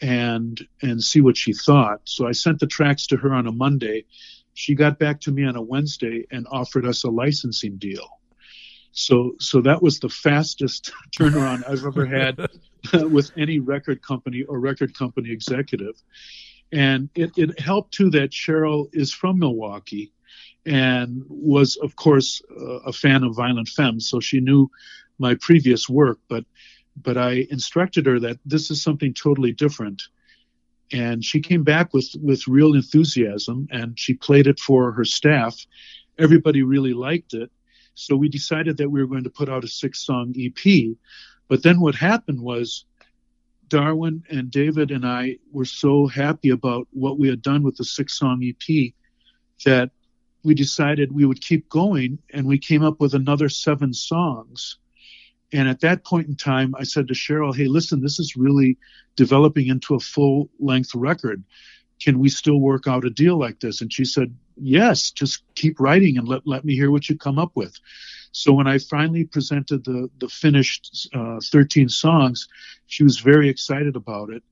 and 0.00 0.64
and 0.80 1.02
see 1.02 1.22
what 1.22 1.36
she 1.36 1.52
thought. 1.52 2.00
So 2.04 2.28
I 2.28 2.32
sent 2.32 2.60
the 2.60 2.68
tracks 2.68 3.08
to 3.08 3.16
her 3.16 3.34
on 3.34 3.48
a 3.48 3.52
Monday. 3.52 4.04
She 4.54 4.76
got 4.76 5.00
back 5.00 5.20
to 5.22 5.32
me 5.32 5.44
on 5.44 5.56
a 5.56 5.62
Wednesday 5.62 6.24
and 6.30 6.46
offered 6.52 6.86
us 6.86 7.02
a 7.02 7.10
licensing 7.10 7.78
deal. 7.78 8.08
So 8.94 9.34
so 9.40 9.60
that 9.60 9.82
was 9.82 9.98
the 9.98 10.08
fastest 10.08 10.92
turnaround 11.18 11.68
I've 11.68 11.84
ever 11.84 12.06
had 12.06 12.48
with 13.10 13.32
any 13.36 13.58
record 13.58 14.00
company 14.02 14.44
or 14.44 14.58
record 14.60 14.96
company 14.96 15.30
executive. 15.30 16.00
And 16.72 17.10
it, 17.14 17.32
it 17.36 17.60
helped 17.60 17.92
too 17.92 18.10
that 18.10 18.30
Cheryl 18.30 18.88
is 18.92 19.12
from 19.12 19.38
Milwaukee 19.38 20.12
and 20.66 21.22
was, 21.28 21.76
of 21.76 21.94
course, 21.94 22.40
uh, 22.50 22.80
a 22.86 22.92
fan 22.92 23.22
of 23.22 23.36
Violent 23.36 23.68
Femmes. 23.68 24.08
So 24.08 24.18
she 24.18 24.40
knew 24.40 24.70
my 25.18 25.34
previous 25.34 25.88
work, 25.88 26.18
but 26.28 26.44
but 26.96 27.16
I 27.16 27.46
instructed 27.50 28.06
her 28.06 28.20
that 28.20 28.38
this 28.46 28.70
is 28.70 28.80
something 28.80 29.12
totally 29.12 29.52
different. 29.52 30.02
And 30.92 31.24
she 31.24 31.40
came 31.40 31.64
back 31.64 31.92
with, 31.92 32.08
with 32.22 32.46
real 32.46 32.74
enthusiasm 32.74 33.66
and 33.72 33.98
she 33.98 34.14
played 34.14 34.46
it 34.46 34.60
for 34.60 34.92
her 34.92 35.04
staff. 35.04 35.66
Everybody 36.18 36.62
really 36.62 36.92
liked 36.92 37.34
it. 37.34 37.50
So 37.94 38.16
we 38.16 38.28
decided 38.28 38.76
that 38.78 38.90
we 38.90 39.00
were 39.00 39.06
going 39.06 39.24
to 39.24 39.30
put 39.30 39.48
out 39.48 39.64
a 39.64 39.68
six 39.68 40.04
song 40.04 40.34
EP. 40.38 40.96
But 41.48 41.62
then 41.62 41.80
what 41.80 41.94
happened 41.94 42.40
was 42.40 42.84
Darwin 43.68 44.24
and 44.28 44.50
David 44.50 44.90
and 44.90 45.06
I 45.06 45.38
were 45.52 45.64
so 45.64 46.06
happy 46.06 46.50
about 46.50 46.88
what 46.92 47.18
we 47.18 47.28
had 47.28 47.42
done 47.42 47.62
with 47.62 47.76
the 47.76 47.84
six 47.84 48.18
song 48.18 48.42
EP 48.44 48.92
that 49.64 49.90
we 50.42 50.54
decided 50.54 51.12
we 51.12 51.24
would 51.24 51.40
keep 51.40 51.68
going 51.68 52.18
and 52.32 52.46
we 52.46 52.58
came 52.58 52.82
up 52.82 53.00
with 53.00 53.14
another 53.14 53.48
seven 53.48 53.92
songs 53.92 54.78
and 55.54 55.68
at 55.68 55.80
that 55.80 56.04
point 56.04 56.26
in 56.26 56.34
time, 56.34 56.74
I 56.76 56.82
said 56.82 57.06
to 57.06 57.14
Cheryl, 57.14 57.54
hey, 57.54 57.66
listen, 57.66 58.00
this 58.00 58.18
is 58.18 58.36
really 58.36 58.76
developing 59.14 59.68
into 59.68 59.94
a 59.94 60.00
full 60.00 60.50
length 60.58 60.92
record. 60.96 61.44
Can 62.02 62.18
we 62.18 62.28
still 62.28 62.58
work 62.58 62.88
out 62.88 63.04
a 63.04 63.10
deal 63.10 63.38
like 63.38 63.60
this? 63.60 63.80
And 63.80 63.92
she 63.92 64.04
said, 64.04 64.34
yes, 64.56 65.10
just 65.10 65.42
keep 65.54 65.80
writing 65.80 66.18
and 66.18 66.28
let, 66.28 66.46
let 66.46 66.64
me 66.64 66.74
hear 66.74 66.90
what 66.90 67.08
you 67.08 67.16
come 67.16 67.38
up 67.38 67.52
with. 67.54 67.78
So 68.32 68.52
when 68.52 68.66
I 68.66 68.78
finally 68.78 69.24
presented 69.24 69.84
the, 69.84 70.10
the 70.18 70.28
finished 70.28 71.08
uh, 71.14 71.38
13 71.42 71.88
songs, 71.88 72.48
she 72.86 73.04
was 73.04 73.20
very 73.20 73.48
excited 73.48 73.96
about 73.96 74.30
it. 74.30 74.42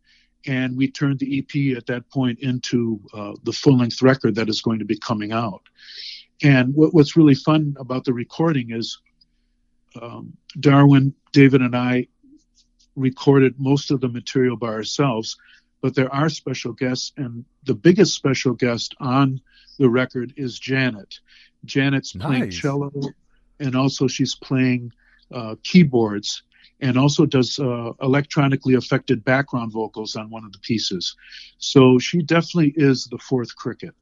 And 0.46 0.76
we 0.76 0.90
turned 0.90 1.18
the 1.18 1.38
EP 1.38 1.76
at 1.76 1.86
that 1.86 2.08
point 2.10 2.40
into 2.40 3.00
uh, 3.12 3.32
the 3.44 3.52
full 3.52 3.78
length 3.78 4.02
record 4.02 4.34
that 4.36 4.48
is 4.48 4.60
going 4.60 4.80
to 4.80 4.84
be 4.84 4.98
coming 4.98 5.32
out. 5.32 5.62
And 6.42 6.74
what, 6.74 6.94
what's 6.94 7.16
really 7.16 7.34
fun 7.34 7.76
about 7.78 8.04
the 8.04 8.12
recording 8.12 8.72
is 8.72 8.98
um, 10.00 10.36
Darwin, 10.58 11.14
David, 11.32 11.60
and 11.60 11.76
I 11.76 12.08
recorded 12.96 13.58
most 13.58 13.90
of 13.90 14.00
the 14.00 14.08
material 14.08 14.56
by 14.56 14.68
ourselves, 14.68 15.36
but 15.82 15.94
there 15.94 16.12
are 16.14 16.30
special 16.30 16.72
guests, 16.72 17.12
and 17.18 17.44
the 17.64 17.74
biggest 17.74 18.14
special 18.14 18.54
guest 18.54 18.94
on 19.00 19.40
the 19.78 19.90
record 19.90 20.32
is 20.36 20.58
Janet. 20.58 21.18
Janet's 21.64 22.14
nice. 22.14 22.26
playing 22.26 22.50
cello, 22.50 22.92
and 23.60 23.76
also 23.76 24.06
she's 24.06 24.34
playing 24.34 24.92
uh, 25.34 25.56
keyboards, 25.64 26.44
and 26.80 26.96
also 26.96 27.26
does 27.26 27.58
uh, 27.58 27.92
electronically 28.00 28.74
affected 28.74 29.24
background 29.24 29.72
vocals 29.72 30.16
on 30.16 30.30
one 30.30 30.44
of 30.44 30.52
the 30.52 30.58
pieces. 30.60 31.16
So 31.58 31.98
she 31.98 32.22
definitely 32.22 32.72
is 32.76 33.06
the 33.06 33.18
fourth 33.18 33.54
cricket. 33.56 33.94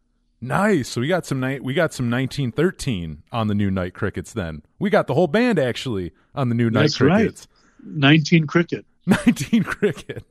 Nice. 0.43 0.89
So 0.89 1.01
we 1.01 1.09
got 1.09 1.27
some 1.27 1.41
night. 1.41 1.63
We 1.63 1.75
got 1.75 1.93
some 1.93 2.11
1913 2.11 3.23
on 3.33 3.49
the 3.49 3.55
new 3.55 3.71
Night 3.71 3.93
Crickets. 3.95 4.33
Then 4.33 4.63
we 4.79 4.89
got 4.89 5.07
the 5.07 5.15
whole 5.15 5.27
band 5.27 5.59
actually 5.59 6.13
on 6.35 6.49
the 6.49 6.55
new 6.55 6.71
Night 6.71 6.83
That's 6.83 6.97
Crickets. 6.97 7.47
Right. 7.83 7.97
19 7.97 8.47
Cricket. 8.47 8.87
19 9.07 9.65
Cricket. 9.65 10.25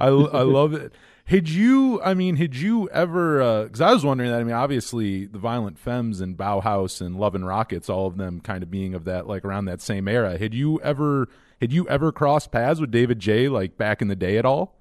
I 0.00 0.06
I 0.06 0.10
love 0.42 0.74
it. 0.74 0.92
Had 1.24 1.48
you? 1.48 2.02
I 2.02 2.14
mean, 2.14 2.36
had 2.36 2.56
you 2.56 2.88
ever? 2.90 3.64
Because 3.64 3.80
uh, 3.80 3.86
I 3.86 3.92
was 3.92 4.04
wondering 4.04 4.30
that. 4.30 4.40
I 4.40 4.44
mean, 4.44 4.54
obviously, 4.54 5.26
the 5.26 5.38
Violent 5.38 5.78
Femmes 5.78 6.20
and 6.20 6.36
Bauhaus 6.36 7.00
and 7.00 7.16
Love 7.16 7.34
and 7.34 7.46
Rockets, 7.46 7.88
all 7.88 8.06
of 8.06 8.16
them 8.16 8.40
kind 8.40 8.62
of 8.62 8.70
being 8.70 8.94
of 8.94 9.04
that 9.04 9.26
like 9.26 9.44
around 9.44 9.66
that 9.66 9.80
same 9.80 10.08
era. 10.08 10.36
Had 10.38 10.54
you 10.54 10.80
ever? 10.80 11.28
Had 11.60 11.72
you 11.72 11.88
ever 11.88 12.10
crossed 12.10 12.50
paths 12.50 12.80
with 12.80 12.90
David 12.90 13.20
J. 13.20 13.48
like 13.48 13.76
back 13.76 14.02
in 14.02 14.08
the 14.08 14.16
day 14.16 14.36
at 14.36 14.44
all? 14.44 14.74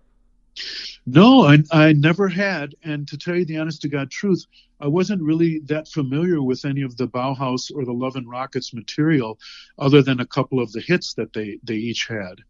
No, 1.06 1.46
I, 1.46 1.60
I 1.72 1.94
never 1.94 2.28
had. 2.28 2.76
And 2.84 3.08
to 3.08 3.18
tell 3.18 3.36
you 3.36 3.46
the 3.46 3.58
honest 3.58 3.82
to 3.84 3.90
God 3.90 4.12
truth, 4.12 4.46
I 4.80 4.88
wasn't 4.88 5.22
really 5.22 5.60
that 5.66 5.88
familiar 5.88 6.42
with 6.42 6.66
any 6.66 6.82
of 6.82 6.98
the 6.98 7.08
Bauhaus 7.08 7.72
or 7.74 7.86
the 7.86 7.94
Love 7.94 8.16
and 8.16 8.30
Rockets 8.30 8.74
material, 8.74 9.40
other 9.78 10.02
than 10.02 10.20
a 10.20 10.26
couple 10.26 10.60
of 10.60 10.72
the 10.72 10.82
hits 10.82 11.14
that 11.14 11.34
they, 11.34 11.60
they 11.64 11.76
each 11.76 12.08
had. 12.08 12.42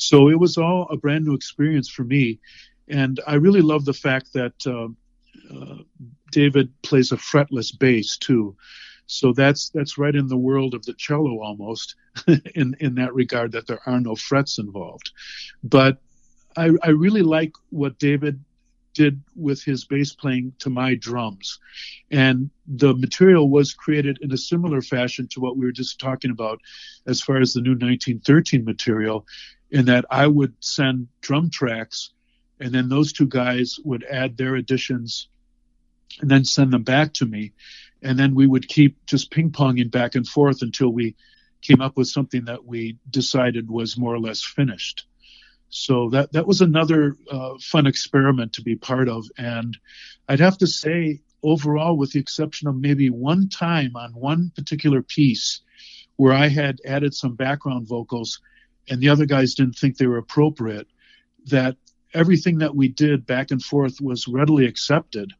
So 0.00 0.30
it 0.30 0.40
was 0.40 0.56
all 0.56 0.88
a 0.90 0.96
brand 0.96 1.26
new 1.26 1.34
experience 1.34 1.90
for 1.90 2.04
me. 2.04 2.40
And 2.88 3.20
I 3.26 3.34
really 3.34 3.60
love 3.60 3.84
the 3.84 3.92
fact 3.92 4.32
that 4.32 4.54
uh, 4.66 4.88
uh, 5.54 5.82
David 6.32 6.72
plays 6.82 7.12
a 7.12 7.16
fretless 7.16 7.78
bass 7.78 8.16
too. 8.16 8.56
So 9.06 9.34
that's 9.34 9.68
that's 9.68 9.98
right 9.98 10.14
in 10.14 10.26
the 10.26 10.38
world 10.38 10.72
of 10.72 10.84
the 10.84 10.94
cello 10.94 11.42
almost 11.42 11.96
in 12.54 12.76
in 12.80 12.94
that 12.94 13.12
regard 13.12 13.52
that 13.52 13.66
there 13.66 13.80
are 13.84 14.00
no 14.00 14.14
frets 14.14 14.58
involved. 14.58 15.10
But 15.62 15.98
I, 16.56 16.70
I 16.82 16.90
really 16.90 17.22
like 17.22 17.52
what 17.68 17.98
David 17.98 18.42
did 18.94 19.22
with 19.36 19.62
his 19.62 19.84
bass 19.84 20.14
playing 20.14 20.54
to 20.60 20.70
my 20.70 20.94
drums. 20.94 21.58
And 22.10 22.50
the 22.66 22.94
material 22.94 23.50
was 23.50 23.74
created 23.74 24.18
in 24.22 24.32
a 24.32 24.38
similar 24.38 24.80
fashion 24.80 25.28
to 25.32 25.40
what 25.40 25.56
we 25.56 25.66
were 25.66 25.72
just 25.72 26.00
talking 26.00 26.30
about 26.30 26.60
as 27.06 27.20
far 27.20 27.38
as 27.38 27.52
the 27.52 27.60
new 27.60 27.72
1913 27.72 28.64
material, 28.64 29.26
in 29.70 29.86
that 29.86 30.04
I 30.10 30.26
would 30.26 30.54
send 30.60 31.08
drum 31.20 31.50
tracks 31.50 32.10
and 32.60 32.72
then 32.72 32.88
those 32.88 33.12
two 33.12 33.26
guys 33.26 33.78
would 33.84 34.04
add 34.04 34.36
their 34.36 34.54
additions 34.54 35.28
and 36.20 36.30
then 36.30 36.44
send 36.44 36.72
them 36.72 36.82
back 36.82 37.14
to 37.14 37.26
me. 37.26 37.52
And 38.02 38.18
then 38.18 38.34
we 38.34 38.46
would 38.46 38.68
keep 38.68 39.04
just 39.06 39.30
ping 39.30 39.50
ponging 39.50 39.90
back 39.90 40.14
and 40.14 40.26
forth 40.26 40.62
until 40.62 40.90
we 40.90 41.16
came 41.62 41.80
up 41.80 41.96
with 41.96 42.08
something 42.08 42.44
that 42.46 42.64
we 42.64 42.98
decided 43.08 43.70
was 43.70 43.98
more 43.98 44.14
or 44.14 44.20
less 44.20 44.42
finished. 44.42 45.06
So 45.70 46.10
that 46.10 46.32
that 46.32 46.46
was 46.46 46.60
another 46.60 47.16
uh, 47.30 47.54
fun 47.60 47.86
experiment 47.86 48.54
to 48.54 48.62
be 48.62 48.74
part 48.74 49.08
of, 49.08 49.26
and 49.38 49.76
I'd 50.28 50.40
have 50.40 50.58
to 50.58 50.66
say 50.66 51.20
overall, 51.42 51.96
with 51.96 52.12
the 52.12 52.18
exception 52.18 52.66
of 52.66 52.76
maybe 52.76 53.08
one 53.08 53.48
time 53.48 53.94
on 53.94 54.12
one 54.12 54.50
particular 54.54 55.00
piece 55.00 55.60
where 56.16 56.32
I 56.32 56.48
had 56.48 56.80
added 56.84 57.14
some 57.14 57.36
background 57.36 57.86
vocals, 57.86 58.40
and 58.90 59.00
the 59.00 59.08
other 59.08 59.24
guys 59.24 59.54
didn't 59.54 59.76
think 59.76 59.96
they 59.96 60.06
were 60.06 60.18
appropriate, 60.18 60.88
that 61.46 61.76
everything 62.12 62.58
that 62.58 62.74
we 62.74 62.88
did 62.88 63.24
back 63.24 63.50
and 63.50 63.62
forth 63.62 64.00
was 64.00 64.28
readily 64.28 64.66
accepted. 64.66 65.32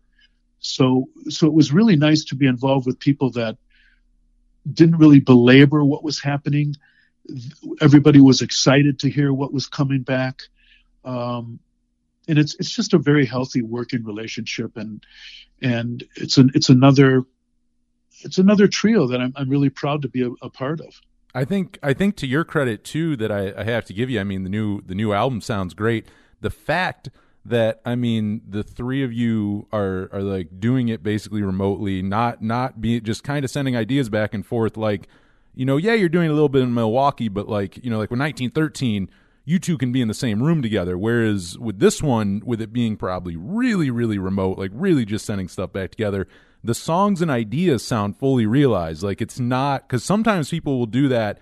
So 0.61 1.09
so 1.28 1.46
it 1.46 1.53
was 1.53 1.72
really 1.72 1.96
nice 1.96 2.24
to 2.26 2.36
be 2.36 2.46
involved 2.46 2.86
with 2.86 2.98
people 2.98 3.30
that 3.32 3.59
didn't 4.72 4.98
really 4.98 5.20
belabor 5.20 5.84
what 5.84 6.05
was 6.05 6.22
happening 6.22 6.74
everybody 7.80 8.20
was 8.20 8.42
excited 8.42 8.98
to 9.01 9.11
hear 9.11 9.32
what 9.32 9.53
was 9.53 9.66
coming 9.66 10.03
back. 10.03 10.42
Um, 11.05 11.61
and 12.28 12.38
it's 12.38 12.55
it's 12.57 12.70
just 12.70 12.94
a 12.94 12.98
very 12.98 13.26
healthy 13.26 13.62
working 13.62 14.05
relationship 14.05 14.76
and 14.76 15.05
and 15.62 16.05
it's 16.16 16.36
an 16.36 16.51
it's 16.55 16.68
another 16.68 17.24
it's 18.20 18.38
another 18.38 18.68
trio 18.68 19.09
that 19.09 19.20
I'm 19.20 19.32
I'm 19.36 19.48
really 19.48 19.70
proud 19.70 20.03
to 20.03 20.09
be 20.09 20.22
a, 20.22 20.30
a 20.42 20.51
part 20.51 20.80
of. 20.80 21.01
I 21.34 21.44
think 21.44 21.78
I 21.82 21.92
think 21.92 22.16
to 22.16 22.26
your 22.26 22.44
credit 22.44 22.84
too 22.84 23.16
that 23.16 23.30
I, 23.30 23.52
I 23.56 23.64
have 23.64 23.84
to 23.86 23.94
give 23.94 24.10
you. 24.10 24.20
I 24.20 24.24
mean 24.24 24.44
the 24.44 24.50
new 24.50 24.80
the 24.82 24.94
new 24.94 25.12
album 25.12 25.40
sounds 25.40 25.74
great. 25.74 26.06
The 26.40 26.50
fact 26.50 27.08
that 27.44 27.80
I 27.84 27.94
mean 27.94 28.42
the 28.48 28.62
three 28.62 29.02
of 29.02 29.12
you 29.12 29.66
are 29.72 30.08
are 30.12 30.22
like 30.22 30.60
doing 30.60 30.88
it 30.88 31.02
basically 31.02 31.42
remotely, 31.42 32.02
not 32.02 32.42
not 32.42 32.80
be 32.80 33.00
just 33.00 33.24
kind 33.24 33.44
of 33.44 33.50
sending 33.50 33.76
ideas 33.76 34.08
back 34.08 34.34
and 34.34 34.44
forth 34.44 34.76
like 34.76 35.08
you 35.54 35.64
know, 35.64 35.76
yeah, 35.76 35.94
you're 35.94 36.08
doing 36.08 36.30
a 36.30 36.32
little 36.32 36.48
bit 36.48 36.62
in 36.62 36.74
Milwaukee, 36.74 37.28
but 37.28 37.48
like, 37.48 37.82
you 37.84 37.90
know, 37.90 37.98
like 37.98 38.10
with 38.10 38.20
1913, 38.20 39.10
you 39.44 39.58
two 39.58 39.76
can 39.76 39.92
be 39.92 40.00
in 40.00 40.08
the 40.08 40.14
same 40.14 40.42
room 40.42 40.62
together. 40.62 40.96
Whereas 40.96 41.58
with 41.58 41.80
this 41.80 42.02
one, 42.02 42.42
with 42.44 42.60
it 42.60 42.72
being 42.72 42.96
probably 42.96 43.36
really, 43.36 43.90
really 43.90 44.18
remote, 44.18 44.58
like 44.58 44.70
really 44.72 45.04
just 45.04 45.26
sending 45.26 45.48
stuff 45.48 45.72
back 45.72 45.90
together, 45.90 46.28
the 46.62 46.74
songs 46.74 47.22
and 47.22 47.30
ideas 47.30 47.84
sound 47.84 48.16
fully 48.16 48.46
realized. 48.46 49.02
Like 49.02 49.20
it's 49.20 49.40
not, 49.40 49.88
because 49.88 50.04
sometimes 50.04 50.50
people 50.50 50.78
will 50.78 50.86
do 50.86 51.08
that 51.08 51.38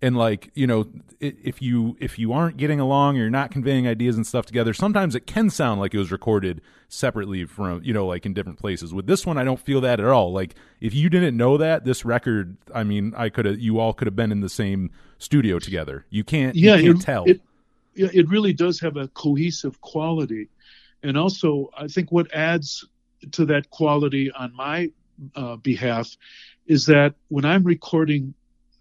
and 0.00 0.16
like 0.16 0.50
you 0.54 0.66
know 0.66 0.86
if 1.20 1.60
you 1.60 1.96
if 2.00 2.18
you 2.18 2.32
aren't 2.32 2.56
getting 2.56 2.78
along 2.78 3.16
or 3.16 3.20
you're 3.20 3.30
not 3.30 3.50
conveying 3.50 3.86
ideas 3.88 4.16
and 4.16 4.26
stuff 4.26 4.46
together 4.46 4.72
sometimes 4.72 5.14
it 5.14 5.26
can 5.26 5.50
sound 5.50 5.80
like 5.80 5.92
it 5.92 5.98
was 5.98 6.12
recorded 6.12 6.60
separately 6.88 7.44
from 7.44 7.82
you 7.82 7.92
know 7.92 8.06
like 8.06 8.24
in 8.24 8.32
different 8.32 8.58
places. 8.58 8.94
With 8.94 9.06
this 9.06 9.26
one 9.26 9.38
i 9.38 9.44
don't 9.44 9.60
feel 9.60 9.80
that 9.82 10.00
at 10.00 10.06
all. 10.06 10.32
Like 10.32 10.54
if 10.80 10.94
you 10.94 11.08
didn't 11.08 11.36
know 11.36 11.56
that 11.56 11.84
this 11.84 12.04
record 12.04 12.56
i 12.74 12.84
mean 12.84 13.12
i 13.16 13.28
could 13.28 13.44
have 13.44 13.58
you 13.58 13.78
all 13.78 13.92
could 13.92 14.06
have 14.06 14.16
been 14.16 14.32
in 14.32 14.40
the 14.40 14.48
same 14.48 14.90
studio 15.18 15.58
together. 15.58 16.06
You 16.10 16.24
can't 16.24 16.54
yeah 16.54 16.76
you 16.76 16.94
can't 16.94 17.02
it, 17.02 17.06
tell. 17.06 17.24
it, 17.24 17.40
it 17.94 18.28
really 18.28 18.52
does 18.52 18.80
have 18.80 18.96
a 18.96 19.08
cohesive 19.08 19.80
quality. 19.80 20.48
And 21.02 21.16
also 21.18 21.70
i 21.76 21.88
think 21.88 22.12
what 22.12 22.32
adds 22.32 22.86
to 23.32 23.46
that 23.46 23.70
quality 23.70 24.30
on 24.30 24.54
my 24.54 24.90
uh, 25.34 25.56
behalf 25.56 26.16
is 26.66 26.86
that 26.86 27.14
when 27.28 27.44
i'm 27.44 27.64
recording 27.64 28.34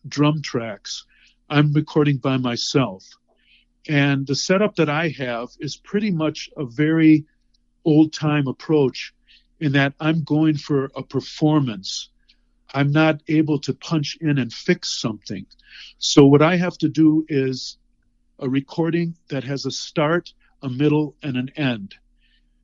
drum 0.08 0.42
tracks. 0.42 1.06
I'm 1.50 1.74
recording 1.74 2.18
by 2.18 2.38
myself. 2.38 3.06
And 3.88 4.28
the 4.28 4.36
setup 4.36 4.76
that 4.76 4.90
I 4.90 5.10
have 5.18 5.50
is 5.60 5.78
pretty 5.78 6.12
much 6.12 6.50
a 6.58 6.66
very 6.66 7.26
old 7.86 8.14
time 8.14 8.48
approach 8.48 9.14
in 9.60 9.72
that 9.74 9.94
I'm 10.00 10.24
going 10.24 10.58
for 10.58 10.92
a 10.96 11.04
performance. 11.04 12.10
I'm 12.74 12.92
not 12.92 13.22
able 13.28 13.60
to 13.60 13.74
punch 13.74 14.18
in 14.20 14.38
and 14.38 14.52
fix 14.52 15.00
something. 15.00 15.46
So 16.00 16.26
what 16.26 16.42
I 16.42 16.58
have 16.58 16.78
to 16.80 16.90
do 16.90 17.26
is 17.30 17.78
a 18.40 18.50
recording 18.50 19.16
that 19.30 19.46
has 19.46 19.66
a 19.66 19.72
start, 19.72 20.34
a 20.62 20.70
middle, 20.70 21.16
and 21.24 21.38
an 21.38 21.50
end. 21.56 21.96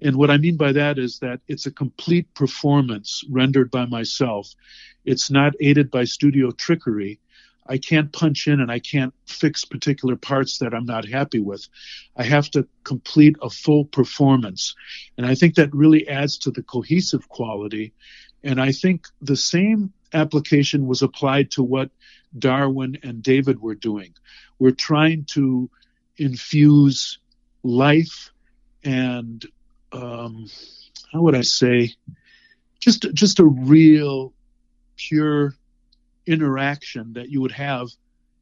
And 0.03 0.17
what 0.17 0.29
I 0.29 0.37
mean 0.37 0.57
by 0.57 0.73
that 0.73 0.99
is 0.99 1.19
that 1.19 1.39
it's 1.47 1.65
a 1.65 1.71
complete 1.71 2.33
performance 2.33 3.23
rendered 3.29 3.71
by 3.71 3.85
myself. 3.85 4.53
It's 5.05 5.31
not 5.31 5.53
aided 5.61 5.89
by 5.89 6.03
studio 6.03 6.51
trickery. 6.51 7.19
I 7.65 7.77
can't 7.77 8.11
punch 8.11 8.47
in 8.47 8.59
and 8.59 8.69
I 8.69 8.79
can't 8.79 9.13
fix 9.25 9.63
particular 9.63 10.17
parts 10.17 10.57
that 10.57 10.73
I'm 10.73 10.85
not 10.85 11.07
happy 11.07 11.39
with. 11.39 11.65
I 12.17 12.23
have 12.23 12.51
to 12.51 12.67
complete 12.83 13.37
a 13.41 13.49
full 13.49 13.85
performance. 13.85 14.75
And 15.17 15.25
I 15.25 15.35
think 15.35 15.55
that 15.55 15.73
really 15.73 16.05
adds 16.09 16.37
to 16.39 16.51
the 16.51 16.63
cohesive 16.63 17.29
quality. 17.29 17.93
And 18.43 18.59
I 18.59 18.73
think 18.73 19.07
the 19.21 19.37
same 19.37 19.93
application 20.11 20.85
was 20.85 21.01
applied 21.01 21.51
to 21.51 21.63
what 21.63 21.91
Darwin 22.37 22.97
and 23.03 23.23
David 23.23 23.61
were 23.61 23.75
doing. 23.75 24.13
We're 24.59 24.71
trying 24.71 25.25
to 25.31 25.69
infuse 26.17 27.19
life 27.63 28.31
and, 28.83 29.45
um, 29.93 30.47
how 31.11 31.21
would 31.21 31.35
I 31.35 31.41
say, 31.41 31.93
just, 32.79 33.05
just 33.13 33.39
a 33.39 33.45
real 33.45 34.33
pure 34.97 35.53
interaction 36.25 37.13
that 37.13 37.29
you 37.29 37.41
would 37.41 37.51
have 37.51 37.89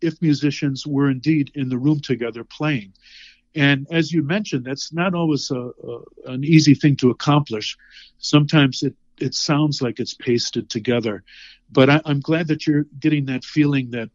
if 0.01 0.21
musicians 0.21 0.85
were 0.85 1.09
indeed 1.09 1.51
in 1.55 1.69
the 1.69 1.77
room 1.77 1.99
together 1.99 2.43
playing. 2.43 2.93
And 3.53 3.85
as 3.91 4.11
you 4.11 4.23
mentioned, 4.23 4.65
that's 4.65 4.93
not 4.93 5.13
always 5.13 5.51
a, 5.51 5.59
a, 5.59 6.01
an 6.27 6.43
easy 6.43 6.73
thing 6.73 6.95
to 6.97 7.09
accomplish. 7.09 7.77
Sometimes 8.17 8.81
it, 8.81 8.95
it 9.19 9.35
sounds 9.35 9.81
like 9.81 9.99
it's 9.99 10.13
pasted 10.13 10.69
together. 10.69 11.23
But 11.71 11.89
I, 11.89 12.01
am 12.05 12.21
glad 12.21 12.47
that 12.47 12.65
you're 12.65 12.85
getting 12.99 13.25
that 13.25 13.43
feeling 13.43 13.91
that 13.91 14.09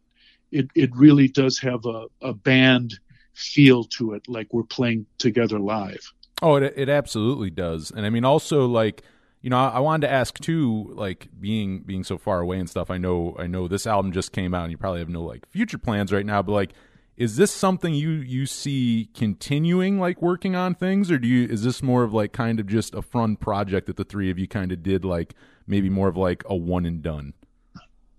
it, 0.51 0.69
it 0.75 0.95
really 0.95 1.27
does 1.27 1.59
have 1.59 1.85
a, 1.85 2.05
a 2.21 2.33
band 2.33 2.99
feel 3.33 3.83
to 3.83 4.13
it, 4.13 4.27
like 4.27 4.51
we're 4.51 4.63
playing 4.63 5.05
together 5.19 5.59
live. 5.59 6.11
Oh, 6.41 6.55
it, 6.55 6.73
it 6.75 6.89
absolutely 6.89 7.49
does. 7.49 7.91
And 7.91 8.05
I 8.05 8.09
mean, 8.09 8.23
also, 8.23 8.65
like, 8.67 9.03
you 9.41 9.49
know, 9.49 9.57
I, 9.57 9.69
I, 9.69 9.79
wanted 9.79 10.07
to 10.07 10.13
ask 10.13 10.39
too, 10.39 10.91
like 10.93 11.29
being 11.39 11.79
being 11.79 12.03
so 12.03 12.17
far 12.17 12.39
away 12.39 12.59
and 12.59 12.69
stuff. 12.69 12.91
I 12.91 12.97
know, 12.97 13.35
I 13.39 13.47
know 13.47 13.67
this 13.67 13.87
album 13.87 14.11
just 14.11 14.31
came 14.31 14.53
out, 14.53 14.63
and 14.63 14.71
you 14.71 14.77
probably 14.77 14.99
have 14.99 15.09
no 15.09 15.23
like 15.23 15.47
future 15.49 15.77
plans 15.77 16.11
right 16.11 16.25
now. 16.25 16.41
But 16.41 16.51
like, 16.51 16.73
is 17.15 17.35
this 17.37 17.51
something 17.51 17.93
you 17.93 18.09
you 18.09 18.45
see 18.45 19.09
continuing, 19.13 19.99
like 19.99 20.21
working 20.21 20.55
on 20.55 20.75
things, 20.75 21.09
or 21.09 21.17
do 21.17 21.27
you 21.27 21.47
is 21.47 21.63
this 21.63 21.81
more 21.81 22.03
of 22.03 22.13
like 22.13 22.33
kind 22.33 22.59
of 22.59 22.67
just 22.67 22.93
a 22.93 23.01
fun 23.01 23.35
project 23.35 23.87
that 23.87 23.95
the 23.95 24.03
three 24.03 24.29
of 24.29 24.37
you 24.37 24.47
kind 24.47 24.71
of 24.71 24.83
did, 24.83 25.03
like 25.05 25.33
maybe 25.65 25.89
more 25.89 26.07
of 26.07 26.17
like 26.17 26.43
a 26.47 26.55
one 26.55 26.85
and 26.85 27.01
done? 27.01 27.33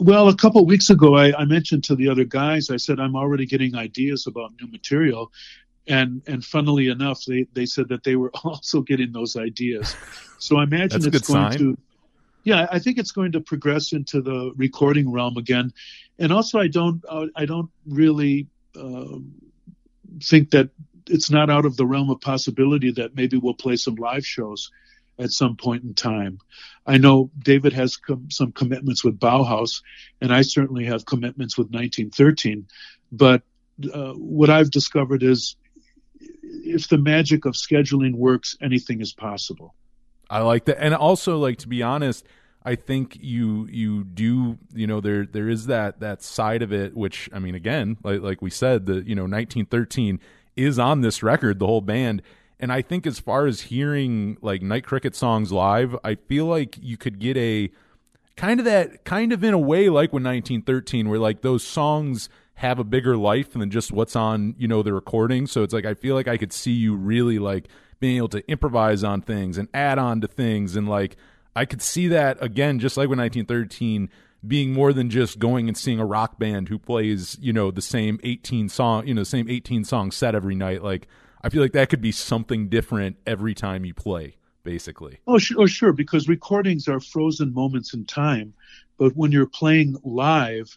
Well, 0.01 0.29
a 0.29 0.37
couple 0.37 0.65
weeks 0.65 0.91
ago, 0.91 1.17
I, 1.17 1.37
I, 1.37 1.45
mentioned 1.45 1.83
to 1.85 1.97
the 1.97 2.09
other 2.09 2.23
guys, 2.23 2.71
I 2.71 2.77
said 2.77 3.01
I'm 3.01 3.17
already 3.17 3.47
getting 3.47 3.75
ideas 3.75 4.29
about 4.29 4.53
new 4.61 4.71
material, 4.71 5.33
and 5.89 6.23
and 6.27 6.45
funnily 6.45 6.89
enough, 6.89 7.25
they 7.25 7.47
they 7.53 7.67
said 7.67 7.89
that 7.89 8.05
they 8.05 8.17
were 8.17 8.31
also 8.45 8.83
getting 8.83 9.13
those 9.13 9.37
ideas. 9.37 9.97
So 10.39 10.59
I 10.59 10.65
imagine 10.65 11.05
it's 11.07 11.29
going 11.29 11.53
sign. 11.53 11.59
to. 11.59 11.79
Yeah, 12.45 12.67
I 12.71 12.79
think 12.79 12.99
it's 12.99 13.11
going 13.11 13.33
to 13.33 13.41
progress 13.41 13.93
into 13.93 14.23
the 14.23 14.53
recording 14.57 15.11
realm 15.11 15.37
again, 15.37 15.73
and 16.19 16.33
also 16.33 16.59
I 16.59 16.69
don't 16.69 17.05
uh, 17.09 17.27
I 17.35 17.47
don't 17.47 17.71
really 17.87 18.47
uh, 18.77 19.19
think 20.23 20.51
that 20.51 20.71
it's 21.09 21.31
not 21.31 21.51
out 21.51 21.65
of 21.65 21.77
the 21.77 21.87
realm 21.87 22.11
of 22.11 22.21
possibility 22.21 22.93
that 22.93 23.17
maybe 23.17 23.37
we'll 23.37 23.55
play 23.55 23.77
some 23.77 23.97
live 23.97 24.27
shows 24.27 24.71
at 25.19 25.33
some 25.33 25.57
point 25.57 25.83
in 25.83 25.95
time. 25.95 26.39
I 26.87 26.99
know 26.99 27.31
David 27.39 27.73
has 27.73 27.97
com- 27.97 28.31
some 28.31 28.53
commitments 28.53 29.05
with 29.05 29.19
Bauhaus, 29.19 29.83
and 30.21 30.33
I 30.33 30.43
certainly 30.43 30.85
have 30.87 31.05
commitments 31.05 31.59
with 31.59 31.67
1913. 31.67 32.67
But 33.11 33.43
uh, 33.93 34.13
what 34.13 34.51
I've 34.51 34.71
discovered 34.71 35.23
is 35.23 35.57
if 36.43 36.89
the 36.89 36.99
magic 36.99 37.45
of 37.45 37.55
scheduling 37.55 38.15
works, 38.15 38.57
anything 38.61 39.01
is 39.01 39.13
possible. 39.13 39.75
I 40.31 40.41
like 40.41 40.67
that, 40.67 40.83
and 40.83 40.95
also 40.95 41.39
like 41.39 41.59
to 41.59 41.69
be 41.69 41.83
honest, 41.83 42.25
I 42.63 42.75
think 42.75 43.17
you 43.21 43.67
you 43.71 44.05
do 44.05 44.59
you 44.75 44.87
know 44.87 45.01
there 45.01 45.25
there 45.25 45.49
is 45.49 45.67
that 45.67 46.01
that 46.01 46.23
side 46.23 46.63
of 46.63 46.73
it, 46.73 46.97
which 46.97 47.31
I 47.33 47.39
mean 47.39 47.55
again, 47.55 47.97
like 48.03 48.21
like 48.21 48.43
we 48.43 48.51
said, 48.51 48.87
the 48.87 48.97
you 49.07 49.15
know 49.15 49.23
1913 49.23 50.21
is 50.57 50.79
on 50.79 51.01
this 51.01 51.23
record, 51.23 51.61
the 51.61 51.67
whole 51.67 51.81
band, 51.81 52.21
And 52.61 52.73
I 52.73 52.83
think 52.83 53.07
as 53.07 53.21
far 53.21 53.47
as 53.47 53.63
hearing 53.63 54.37
like 54.43 54.61
Night 54.61 54.85
Cricket 54.85 55.15
songs 55.15 55.53
live, 55.53 55.97
I 56.03 56.17
feel 56.17 56.47
like 56.47 56.77
you 56.83 56.97
could 56.97 57.21
get 57.21 57.37
a 57.37 57.71
kind 58.37 58.59
of 58.59 58.67
that 58.67 59.05
kind 59.05 59.33
of 59.33 59.45
in 59.45 59.55
a 59.55 59.59
way 59.59 59.89
like 59.89 60.13
when 60.13 60.25
1913 60.25 61.09
where 61.09 61.19
like 61.19 61.43
those 61.43 61.65
songs 61.65 62.29
have 62.59 62.81
a 62.81 62.85
bigger 62.85 63.17
life 63.17 63.53
than 63.53 63.71
just 63.71 63.93
what's 63.93 64.17
on, 64.17 64.53
you 64.59 64.67
know, 64.67 64.83
the 64.83 64.93
recording. 64.93 65.47
So 65.47 65.63
it's 65.63 65.73
like 65.73 65.87
I 65.87 65.95
feel 65.95 66.17
like 66.17 66.27
I 66.27 66.37
could 66.37 66.53
see 66.53 66.73
you 66.73 66.97
really 66.97 67.39
like 67.39 67.69
being 68.01 68.17
able 68.17 68.29
to 68.31 68.51
improvise 68.51 69.05
on 69.05 69.23
things 69.23 69.59
and 69.59 69.69
add 69.73 69.97
on 69.97 70.21
to 70.21 70.27
things 70.27 70.75
and 70.75 70.89
like 70.89 71.17
I 71.55 71.65
could 71.65 71.81
see 71.81 72.09
that 72.09 72.43
again 72.43 72.81
just 72.81 72.97
like 72.97 73.09
with 73.09 73.19
1913 73.19 74.09
being 74.47 74.73
more 74.73 74.93
than 74.93 75.09
just 75.09 75.39
going 75.39 75.69
and 75.69 75.77
seeing 75.77 76.01
a 76.01 76.05
rock 76.05 76.39
band 76.39 76.69
who 76.69 76.79
plays, 76.79 77.37
you 77.41 77.53
know, 77.53 77.71
the 77.71 77.83
same 77.83 78.19
18 78.25 78.69
song, 78.69 79.07
you 79.07 79.15
know, 79.15 79.23
the 79.23 79.25
same 79.25 79.49
18 79.49 79.85
song 79.85 80.11
set 80.11 80.35
every 80.35 80.57
night. 80.57 80.83
Like 80.83 81.07
I 81.43 81.51
feel 81.51 81.63
like 81.63 81.73
that 81.73 81.89
could 81.91 82.01
be 82.01 82.13
something 82.13 82.69
different 82.69 83.19
every 83.25 83.55
time 83.55 83.85
you 83.85 83.95
play, 83.95 84.35
basically. 84.65 85.21
Oh, 85.29 85.39
sure, 85.39 85.63
oh, 85.63 85.67
sure, 85.67 85.93
because 85.93 86.27
recordings 86.27 86.89
are 86.89 86.99
frozen 86.99 87.55
moments 87.55 87.95
in 87.95 88.05
time, 88.05 88.53
but 88.99 89.17
when 89.17 89.31
you're 89.31 89.47
playing 89.47 89.97
live, 90.03 90.77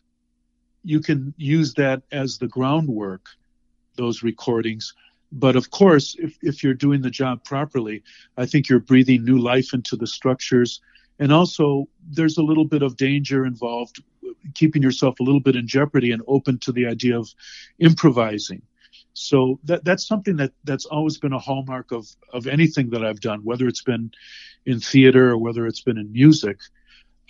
you 0.84 0.99
can 0.99 1.34
use 1.38 1.73
that 1.75 2.03
as 2.11 2.38
the 2.38 2.47
groundwork, 2.47 3.27
those 3.95 4.23
recordings. 4.23 4.93
But 5.32 5.55
of 5.55 5.71
course, 5.71 6.15
if, 6.19 6.38
if 6.41 6.63
you're 6.63 6.73
doing 6.73 7.01
the 7.01 7.09
job 7.09 7.43
properly, 7.45 8.03
I 8.38 8.45
think 8.45 8.67
you're 8.67 8.79
breathing 8.79 9.23
new 9.23 9.38
life 9.38 9.73
into 9.73 9.95
the 9.95 10.07
structures. 10.07 10.82
And 11.19 11.32
also, 11.32 11.88
there's 12.09 12.38
a 12.38 12.43
little 12.43 12.65
bit 12.65 12.82
of 12.82 12.97
danger 12.97 13.45
involved, 13.45 14.03
keeping 14.55 14.82
yourself 14.82 15.19
a 15.19 15.23
little 15.23 15.39
bit 15.39 15.55
in 15.55 15.67
jeopardy 15.67 16.11
and 16.11 16.23
open 16.27 16.57
to 16.59 16.71
the 16.71 16.88
idea 16.88 17.17
of 17.17 17.29
improvising. 17.79 18.61
So 19.13 19.59
that 19.65 19.84
that's 19.84 20.07
something 20.07 20.38
that 20.38 20.53
that's 20.63 20.86
always 20.86 21.17
been 21.17 21.34
a 21.34 21.39
hallmark 21.39 21.91
of 21.91 22.07
of 22.34 22.47
anything 22.47 22.91
that 22.91 23.03
I've 23.03 23.19
done, 23.19 23.41
whether 23.43 23.67
it's 23.67 23.84
been 23.84 24.11
in 24.65 24.79
theater 24.79 25.32
or 25.32 25.38
whether 25.38 25.67
it's 25.67 25.82
been 25.82 25.97
in 25.97 26.11
music. 26.11 26.59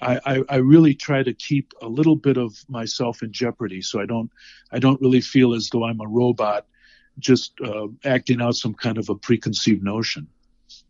I, 0.01 0.19
I, 0.25 0.43
I 0.49 0.55
really 0.57 0.95
try 0.95 1.23
to 1.23 1.33
keep 1.33 1.73
a 1.81 1.87
little 1.87 2.15
bit 2.15 2.37
of 2.37 2.63
myself 2.69 3.21
in 3.21 3.31
jeopardy, 3.31 3.81
so 3.81 3.99
I 3.99 4.05
don't 4.05 4.31
I 4.71 4.79
don't 4.79 4.99
really 5.01 5.21
feel 5.21 5.53
as 5.53 5.69
though 5.69 5.85
I'm 5.85 6.01
a 6.01 6.07
robot, 6.07 6.65
just 7.19 7.53
uh, 7.61 7.87
acting 8.03 8.41
out 8.41 8.55
some 8.55 8.73
kind 8.73 8.97
of 8.97 9.09
a 9.09 9.15
preconceived 9.15 9.83
notion. 9.83 10.27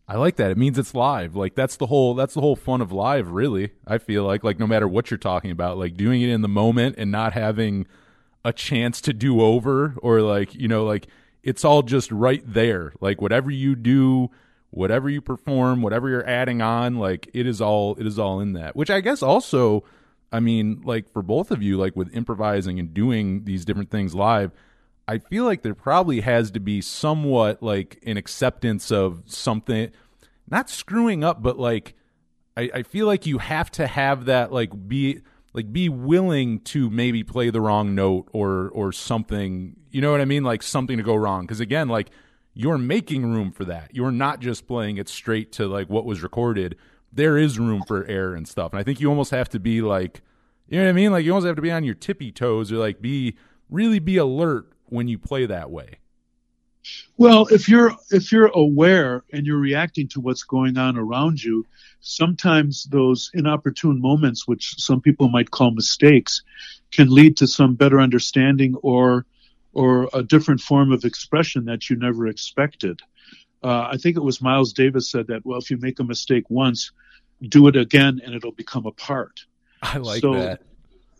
I 0.07 0.17
like 0.17 0.35
that. 0.35 0.51
It 0.51 0.57
means 0.57 0.77
it's 0.77 0.93
live. 0.93 1.35
Like 1.35 1.55
that's 1.55 1.77
the 1.77 1.85
whole 1.85 2.15
that's 2.15 2.33
the 2.33 2.41
whole 2.41 2.55
fun 2.55 2.81
of 2.81 2.91
live, 2.91 3.31
really. 3.31 3.71
I 3.87 3.97
feel 3.97 4.25
like 4.25 4.43
like 4.43 4.59
no 4.59 4.67
matter 4.67 4.87
what 4.87 5.09
you're 5.09 5.17
talking 5.17 5.51
about, 5.51 5.77
like 5.77 5.95
doing 5.95 6.21
it 6.21 6.29
in 6.29 6.41
the 6.41 6.49
moment 6.49 6.95
and 6.97 7.11
not 7.11 7.33
having 7.33 7.87
a 8.43 8.51
chance 8.51 9.01
to 9.01 9.13
do 9.13 9.39
over 9.41 9.95
or 10.01 10.21
like, 10.21 10.53
you 10.55 10.67
know, 10.67 10.83
like 10.83 11.07
it's 11.43 11.63
all 11.63 11.81
just 11.81 12.11
right 12.11 12.43
there. 12.45 12.93
Like 12.99 13.21
whatever 13.21 13.49
you 13.51 13.75
do, 13.75 14.31
whatever 14.71 15.09
you 15.09 15.21
perform, 15.21 15.81
whatever 15.81 16.09
you're 16.09 16.27
adding 16.27 16.61
on, 16.61 16.95
like 16.95 17.29
it 17.33 17.45
is 17.45 17.61
all 17.61 17.95
it 17.95 18.07
is 18.07 18.17
all 18.17 18.39
in 18.39 18.53
that. 18.53 18.75
Which 18.75 18.89
I 18.89 19.01
guess 19.01 19.21
also 19.21 19.83
I 20.31 20.39
mean, 20.39 20.81
like 20.83 21.11
for 21.11 21.21
both 21.21 21.51
of 21.51 21.61
you, 21.61 21.77
like 21.77 21.95
with 21.95 22.15
improvising 22.15 22.79
and 22.79 22.93
doing 22.93 23.43
these 23.43 23.65
different 23.65 23.91
things 23.91 24.15
live, 24.15 24.51
I 25.07 25.17
feel 25.17 25.43
like 25.43 25.61
there 25.61 25.75
probably 25.75 26.21
has 26.21 26.51
to 26.51 26.59
be 26.59 26.79
somewhat 26.81 27.61
like 27.61 28.01
an 28.05 28.15
acceptance 28.15 28.91
of 28.91 29.23
something, 29.25 29.91
not 30.49 30.69
screwing 30.69 31.23
up, 31.23 31.43
but 31.43 31.59
like 31.59 31.95
I, 32.55 32.69
I 32.75 32.83
feel 32.83 33.07
like 33.07 33.25
you 33.25 33.39
have 33.39 33.69
to 33.71 33.87
have 33.87 34.25
that 34.25 34.53
like 34.53 34.71
be 34.87 35.21
like 35.53 35.73
be 35.73 35.89
willing 35.89 36.61
to 36.61 36.89
maybe 36.89 37.23
play 37.23 37.49
the 37.49 37.59
wrong 37.59 37.93
note 37.93 38.29
or 38.31 38.69
or 38.69 38.93
something. 38.93 39.75
You 39.89 39.99
know 39.99 40.11
what 40.11 40.21
I 40.21 40.25
mean? 40.25 40.43
Like 40.43 40.63
something 40.63 40.95
to 40.95 41.03
go 41.03 41.15
wrong. 41.15 41.41
Because 41.41 41.59
again, 41.59 41.89
like 41.89 42.09
you're 42.53 42.77
making 42.77 43.25
room 43.25 43.51
for 43.51 43.65
that. 43.65 43.91
You're 43.93 44.11
not 44.11 44.39
just 44.39 44.67
playing 44.67 44.97
it 44.97 45.07
straight 45.07 45.51
to 45.53 45.67
like 45.67 45.89
what 45.89 46.05
was 46.05 46.21
recorded. 46.21 46.77
There 47.11 47.37
is 47.37 47.59
room 47.59 47.83
for 47.87 48.05
error 48.05 48.35
and 48.35 48.47
stuff. 48.47 48.73
And 48.73 48.79
I 48.79 48.83
think 48.83 48.99
you 48.99 49.09
almost 49.09 49.31
have 49.31 49.49
to 49.49 49.59
be 49.59 49.81
like, 49.81 50.21
you 50.67 50.77
know 50.77 50.85
what 50.85 50.89
I 50.89 50.93
mean? 50.93 51.11
Like 51.11 51.25
you 51.25 51.31
almost 51.31 51.47
have 51.47 51.55
to 51.57 51.61
be 51.61 51.71
on 51.71 51.83
your 51.83 51.95
tippy 51.95 52.31
toes 52.31 52.71
or 52.71 52.77
like 52.77 53.01
be 53.01 53.35
really 53.69 53.99
be 53.99 54.17
alert 54.17 54.71
when 54.85 55.07
you 55.07 55.17
play 55.17 55.45
that 55.45 55.69
way. 55.71 55.97
Well, 57.17 57.45
if 57.47 57.69
you're 57.69 57.95
if 58.09 58.31
you're 58.31 58.51
aware 58.55 59.23
and 59.31 59.45
you're 59.45 59.59
reacting 59.59 60.07
to 60.09 60.19
what's 60.19 60.43
going 60.43 60.77
on 60.77 60.97
around 60.97 61.43
you, 61.43 61.65
sometimes 61.99 62.85
those 62.85 63.29
inopportune 63.33 64.01
moments, 64.01 64.47
which 64.47 64.75
some 64.81 64.99
people 64.99 65.29
might 65.29 65.51
call 65.51 65.71
mistakes, 65.71 66.41
can 66.91 67.09
lead 67.09 67.37
to 67.37 67.47
some 67.47 67.75
better 67.75 67.99
understanding 67.99 68.75
or 68.81 69.25
or 69.73 70.09
a 70.13 70.23
different 70.23 70.61
form 70.61 70.91
of 70.91 71.05
expression 71.05 71.65
that 71.65 71.89
you 71.89 71.95
never 71.95 72.27
expected. 72.27 73.01
Uh, 73.63 73.89
I 73.91 73.97
think 73.97 74.17
it 74.17 74.23
was 74.23 74.41
Miles 74.41 74.73
Davis 74.73 75.09
said 75.09 75.27
that. 75.27 75.45
Well, 75.45 75.59
if 75.59 75.69
you 75.69 75.77
make 75.77 75.99
a 75.99 76.03
mistake 76.03 76.45
once, 76.49 76.91
do 77.47 77.67
it 77.67 77.75
again, 77.75 78.21
and 78.23 78.33
it'll 78.35 78.51
become 78.51 78.85
a 78.85 78.91
part. 78.91 79.45
I 79.81 79.97
like 79.97 80.21
so, 80.21 80.33
that. 80.33 80.61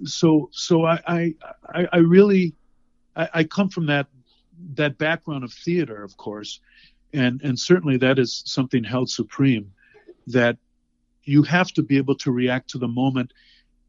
So, 0.05 0.49
so 0.51 0.85
I, 0.85 0.99
I, 1.07 1.35
I, 1.67 1.87
I 1.93 1.97
really, 1.97 2.53
I, 3.15 3.29
I 3.33 3.43
come 3.43 3.69
from 3.69 3.87
that 3.87 4.07
that 4.75 4.97
background 4.97 5.43
of 5.43 5.51
theater, 5.51 6.03
of 6.03 6.17
course, 6.17 6.59
and 7.13 7.41
and 7.41 7.59
certainly 7.59 7.97
that 7.97 8.19
is 8.19 8.43
something 8.45 8.83
held 8.83 9.09
supreme. 9.09 9.71
That 10.27 10.57
you 11.23 11.43
have 11.43 11.71
to 11.73 11.83
be 11.83 11.97
able 11.97 12.15
to 12.15 12.31
react 12.31 12.71
to 12.71 12.77
the 12.77 12.87
moment 12.87 13.33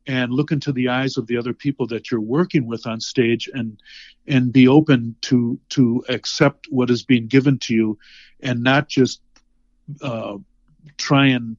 and 0.06 0.32
look 0.32 0.52
into 0.52 0.72
the 0.72 0.88
eyes 0.88 1.16
of 1.16 1.26
the 1.26 1.36
other 1.36 1.52
people 1.52 1.86
that 1.86 2.10
you're 2.10 2.20
working 2.20 2.66
with 2.66 2.86
on 2.86 3.00
stage 3.00 3.48
and 3.52 3.80
and 4.26 4.52
be 4.52 4.68
open 4.68 5.16
to 5.20 5.58
to 5.68 6.04
accept 6.08 6.66
what 6.70 6.90
is 6.90 7.02
being 7.02 7.26
given 7.26 7.58
to 7.58 7.74
you 7.74 7.98
and 8.40 8.62
not 8.62 8.88
just 8.88 9.20
uh, 10.02 10.36
try 10.96 11.26
and 11.26 11.56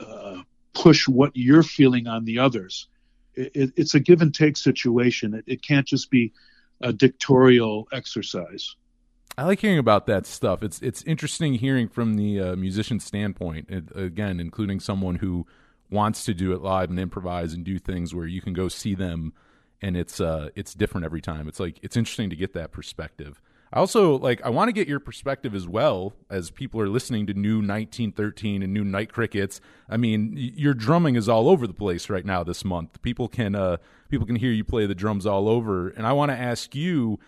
uh, 0.00 0.42
push 0.74 1.06
what 1.06 1.32
you're 1.34 1.62
feeling 1.62 2.06
on 2.06 2.24
the 2.24 2.38
others 2.38 2.88
it, 3.34 3.72
it's 3.76 3.94
a 3.94 4.00
give 4.00 4.22
and 4.22 4.34
take 4.34 4.56
situation 4.56 5.34
it, 5.34 5.44
it 5.46 5.62
can't 5.62 5.86
just 5.86 6.10
be 6.10 6.32
a 6.80 6.92
dictatorial 6.92 7.86
exercise 7.92 8.74
I 9.38 9.44
like 9.44 9.60
hearing 9.60 9.78
about 9.78 10.04
that 10.06 10.26
stuff. 10.26 10.62
It's 10.62 10.80
it's 10.82 11.02
interesting 11.04 11.54
hearing 11.54 11.88
from 11.88 12.16
the 12.16 12.38
uh, 12.38 12.56
musician 12.56 13.00
standpoint. 13.00 13.70
It, 13.70 13.84
again, 13.96 14.38
including 14.40 14.78
someone 14.78 15.16
who 15.16 15.46
wants 15.92 16.24
to 16.24 16.34
do 16.34 16.52
it 16.52 16.62
live 16.62 16.90
and 16.90 16.98
improvise 16.98 17.52
and 17.52 17.64
do 17.64 17.78
things 17.78 18.14
where 18.14 18.26
you 18.26 18.40
can 18.40 18.52
go 18.54 18.68
see 18.68 18.94
them, 18.94 19.32
and 19.80 19.96
it's 19.96 20.20
uh 20.20 20.48
it's 20.56 20.74
different 20.74 21.04
every 21.04 21.20
time. 21.20 21.46
It's 21.48 21.60
like 21.60 21.78
it's 21.82 21.96
interesting 21.96 22.30
to 22.30 22.36
get 22.36 22.54
that 22.54 22.72
perspective. 22.72 23.40
I 23.74 23.78
also 23.78 24.18
like 24.18 24.42
I 24.42 24.50
want 24.50 24.68
to 24.68 24.72
get 24.72 24.86
your 24.86 25.00
perspective 25.00 25.54
as 25.54 25.66
well 25.66 26.14
as 26.28 26.50
people 26.50 26.78
are 26.80 26.88
listening 26.88 27.26
to 27.28 27.34
new 27.34 27.56
1913 27.56 28.62
and 28.62 28.72
new 28.72 28.84
Night 28.84 29.12
Crickets. 29.12 29.60
I 29.88 29.96
mean, 29.96 30.34
y- 30.34 30.52
your 30.54 30.74
drumming 30.74 31.16
is 31.16 31.28
all 31.28 31.48
over 31.48 31.66
the 31.66 31.72
place 31.72 32.10
right 32.10 32.24
now 32.24 32.42
this 32.44 32.64
month. 32.64 33.00
People 33.02 33.28
can 33.28 33.54
uh 33.54 33.78
people 34.10 34.26
can 34.26 34.36
hear 34.36 34.50
you 34.50 34.64
play 34.64 34.84
the 34.86 34.94
drums 34.94 35.24
all 35.26 35.48
over, 35.48 35.88
and 35.88 36.06
I 36.06 36.12
want 36.12 36.30
to 36.30 36.36
ask 36.36 36.74
you 36.74 37.18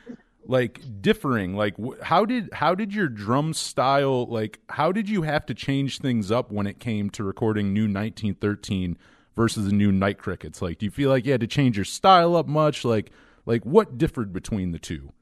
like 0.47 0.81
differing? 1.01 1.55
Like 1.57 1.75
wh- 1.77 2.01
how 2.03 2.25
did 2.25 2.51
how 2.53 2.75
did 2.75 2.95
your 2.95 3.09
drum 3.09 3.55
style 3.55 4.27
like 4.27 4.61
how 4.69 4.93
did 4.93 5.09
you 5.09 5.23
have 5.23 5.47
to 5.47 5.55
change 5.55 5.99
things 5.99 6.31
up 6.31 6.51
when 6.51 6.67
it 6.67 6.79
came 6.79 7.11
to 7.11 7.25
recording 7.25 7.73
new 7.73 7.85
1913 7.85 8.97
versus 9.37 9.67
the 9.67 9.73
new 9.73 9.93
night 9.93 10.19
crickets? 10.19 10.63
Like 10.63 10.79
do 10.79 10.87
you 10.87 10.91
feel 10.91 11.11
like 11.11 11.25
you 11.27 11.33
had 11.33 11.41
to 11.41 11.47
change 11.47 11.77
your 11.77 11.85
style 11.85 12.37
up 12.37 12.47
much? 12.47 12.85
Like 12.85 13.11
like 13.47 13.65
what 13.65 13.99
differed 13.99 14.33
between 14.33 14.73
the 14.73 14.79
two? 14.79 15.13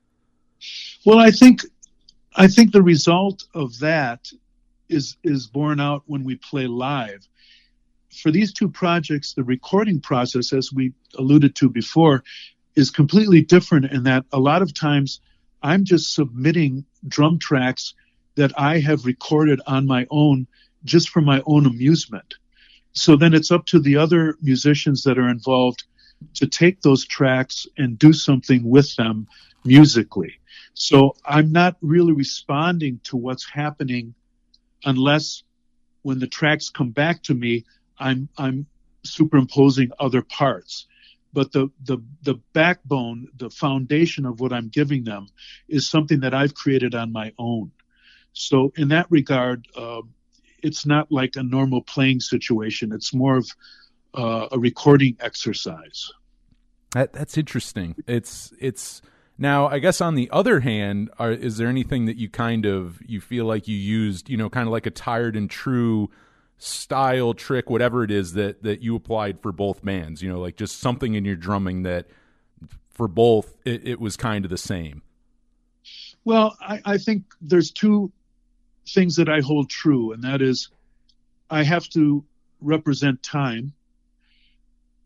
Well, 1.05 1.19
I 1.19 1.31
think 1.31 1.63
I 2.35 2.49
think 2.49 2.73
the 2.73 2.83
result 2.83 3.45
of 3.55 3.79
that 3.81 4.31
is 4.89 5.17
is 5.23 5.47
borne 5.47 5.81
out 5.81 6.03
when 6.07 6.25
we 6.25 6.37
play 6.37 6.67
live. 6.67 7.27
For 8.23 8.31
these 8.31 8.53
two 8.53 8.69
projects, 8.69 9.33
the 9.33 9.45
recording 9.45 10.01
process, 10.01 10.53
as 10.53 10.71
we 10.73 10.93
alluded 11.17 11.57
to 11.57 11.71
before, 11.71 12.23
is 12.75 12.91
completely 12.91 13.43
different 13.43 13.87
in 13.87 14.05
that 14.05 14.25
a 14.33 14.41
lot 14.41 14.63
of 14.63 14.75
times 14.75 15.21
I'm 15.63 15.85
just 15.85 16.15
submitting 16.15 16.85
drum 17.07 17.39
tracks 17.39 17.95
that 18.35 18.59
I 18.59 18.81
have 18.81 19.05
recorded 19.05 19.61
on 19.67 19.87
my 19.87 20.07
own 20.11 20.47
just 20.85 21.11
for 21.11 21.21
my 21.21 21.43
own 21.47 21.67
amusement. 21.67 22.35
So 22.93 23.17
then 23.17 23.35
it's 23.35 23.51
up 23.51 23.67
to 23.67 23.79
the 23.79 23.97
other 23.97 24.37
musicians 24.43 25.05
that 25.05 25.19
are 25.19 25.29
involved 25.29 25.85
to 26.35 26.47
take 26.47 26.81
those 26.83 27.05
tracks 27.05 27.67
and 27.77 27.99
do 27.99 28.13
something 28.13 28.69
with 28.69 28.95
them 28.97 29.27
musically. 29.65 30.35
So 30.75 31.17
I'm 31.25 31.53
not 31.53 31.77
really 31.81 32.13
responding 32.13 33.01
to 33.05 33.17
what's 33.17 33.49
happening 33.49 34.15
unless 34.85 35.43
when 36.03 36.19
the 36.19 36.27
tracks 36.27 36.71
come 36.71 36.91
back 36.91 37.23
to 37.25 37.35
me, 37.35 37.65
I'm 37.99 38.29
I'm 38.37 38.67
superimposing 39.05 39.91
other 39.99 40.23
parts. 40.23 40.87
But 41.33 41.53
the 41.53 41.71
the 41.85 41.99
the 42.23 42.35
backbone, 42.53 43.29
the 43.37 43.51
foundation 43.51 44.27
of 44.27 44.41
what 44.41 44.53
I'm 44.53 44.69
giving 44.69 45.05
them 45.05 45.29
is 45.69 45.89
something 45.89 46.21
that 46.21 46.35
I've 46.35 46.55
created 46.55 46.95
on 46.95 47.11
my 47.13 47.33
own. 47.39 47.73
So 48.35 48.73
in 48.77 48.89
that 48.89 49.07
regard, 49.11 49.67
uh, 49.77 50.03
it's 50.63 50.85
not 50.85 51.11
like 51.11 51.37
a 51.37 51.43
normal 51.43 51.83
playing 51.83 52.21
situation. 52.21 52.93
It's 52.93 53.15
more 53.15 53.37
of 53.39 53.49
uh, 54.15 54.49
a 54.53 54.59
recording 54.59 55.17
exercise. 55.21 56.11
That 56.93 57.13
that's 57.13 57.39
interesting. 57.39 57.97
It's 58.07 58.53
it's 58.59 59.01
Now, 59.39 59.67
I 59.67 59.79
guess 59.79 60.01
on 60.01 60.15
the 60.15 60.29
other 60.31 60.61
hand, 60.61 61.11
are, 61.19 61.33
is 61.33 61.57
there 61.57 61.69
anything 61.69 62.05
that 62.07 62.17
you 62.17 62.29
kind 62.29 62.67
of 62.67 63.01
you 63.07 63.21
feel 63.21 63.47
like 63.47 63.67
you 63.67 63.77
used, 63.77 64.29
you 64.29 64.37
know, 64.37 64.51
kind 64.51 64.69
of 64.69 64.73
like 64.73 64.87
a 64.87 64.91
tired 64.91 65.35
and 65.35 65.51
true 65.51 66.11
style 66.63 67.35
trick, 67.35 67.69
whatever 67.69 68.05
it 68.05 68.11
is 68.11 68.35
that 68.35 68.63
that 68.63 68.83
you 68.83 68.95
applied 68.95 69.41
for 69.41 69.53
both 69.53 69.85
bands? 69.85 70.23
You 70.23 70.33
know, 70.33 70.41
like 70.41 70.57
just 70.57 70.79
something 70.79 71.15
in 71.15 71.25
your 71.25 71.37
drumming 71.37 71.83
that 71.83 72.07
for 72.91 73.09
both 73.09 73.55
it, 73.65 73.87
it 73.87 74.01
was 74.01 74.17
kind 74.17 74.45
of 74.45 74.51
the 74.51 74.59
same. 74.59 75.03
Well, 76.25 76.57
I, 76.61 76.81
I 76.85 76.99
think 76.99 77.25
there's 77.41 77.73
two 77.73 78.13
things 78.89 79.17
that 79.17 79.29
I 79.29 79.41
hold 79.41 79.71
true, 79.71 80.13
and 80.13 80.23
that 80.23 80.41
is 80.41 80.69
I 81.51 81.65
have 81.65 81.89
to 81.91 82.25
represent 82.61 83.23
time, 83.23 83.73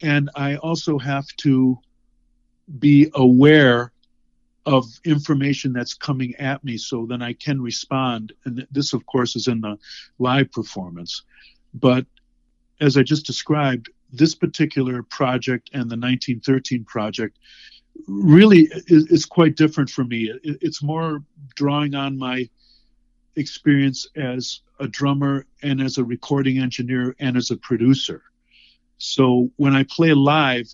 and 0.02 0.30
I 0.34 0.56
also 0.56 0.98
have 0.98 1.26
to 1.38 1.78
be 2.78 3.10
aware 3.14 3.92
of 4.66 4.84
information 5.04 5.72
that's 5.72 5.94
coming 5.94 6.34
at 6.36 6.62
me 6.64 6.76
so 6.76 7.06
then 7.06 7.22
I 7.22 7.32
can 7.32 7.62
respond. 7.62 8.32
And 8.44 8.66
this, 8.72 8.92
of 8.92 9.06
course, 9.06 9.36
is 9.36 9.46
in 9.46 9.60
the 9.60 9.78
live 10.18 10.50
performance. 10.50 11.22
But 11.72 12.04
as 12.80 12.96
I 12.96 13.02
just 13.04 13.26
described, 13.26 13.90
this 14.12 14.34
particular 14.34 15.02
project 15.04 15.70
and 15.72 15.82
the 15.82 15.96
1913 15.96 16.84
project 16.84 17.38
really 18.08 18.68
is, 18.88 19.06
is 19.06 19.24
quite 19.24 19.56
different 19.56 19.88
for 19.88 20.04
me. 20.04 20.30
It, 20.42 20.58
it's 20.60 20.82
more 20.82 21.22
drawing 21.54 21.94
on 21.94 22.18
my 22.18 22.48
experience 23.36 24.08
as 24.16 24.62
a 24.80 24.88
drummer 24.88 25.46
and 25.62 25.80
as 25.80 25.98
a 25.98 26.04
recording 26.04 26.58
engineer 26.58 27.14
and 27.20 27.36
as 27.36 27.50
a 27.50 27.56
producer. 27.56 28.22
So 28.98 29.50
when 29.56 29.76
I 29.76 29.84
play 29.84 30.12
live, 30.12 30.66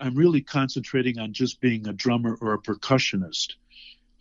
I'm 0.00 0.14
really 0.14 0.40
concentrating 0.40 1.18
on 1.18 1.32
just 1.32 1.60
being 1.60 1.88
a 1.88 1.92
drummer 1.92 2.36
or 2.40 2.54
a 2.54 2.58
percussionist. 2.58 3.54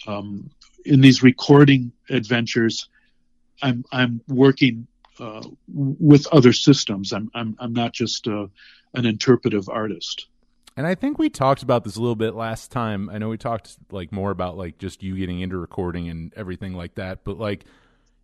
Um, 0.06 0.50
in 0.86 1.02
these 1.02 1.24
recording 1.24 1.92
adventures, 2.10 2.90
I'm 3.62 3.84
I'm 3.92 4.22
working 4.28 4.88
uh, 5.20 5.44
with 5.68 6.28
other 6.28 6.54
systems. 6.54 7.12
I'm 7.12 7.30
I'm 7.34 7.56
I'm 7.60 7.74
not 7.74 7.94
just 7.94 8.28
uh, 8.28 8.48
an 8.94 9.06
interpretive 9.06 9.70
artist. 9.70 10.28
And 10.76 10.86
I 10.86 10.94
think 10.94 11.18
we 11.18 11.30
talked 11.30 11.64
about 11.64 11.84
this 11.84 11.96
a 11.96 12.00
little 12.00 12.16
bit 12.16 12.36
last 12.36 12.72
time. 12.72 13.10
I 13.10 13.18
know 13.18 13.30
we 13.30 13.38
talked 13.38 13.78
like 13.92 14.12
more 14.12 14.30
about 14.30 14.58
like 14.58 14.78
just 14.78 15.02
you 15.02 15.16
getting 15.18 15.42
into 15.42 15.58
recording 15.58 16.08
and 16.08 16.32
everything 16.36 16.76
like 16.76 16.96
that, 16.96 17.24
but 17.24 17.40
like 17.40 17.66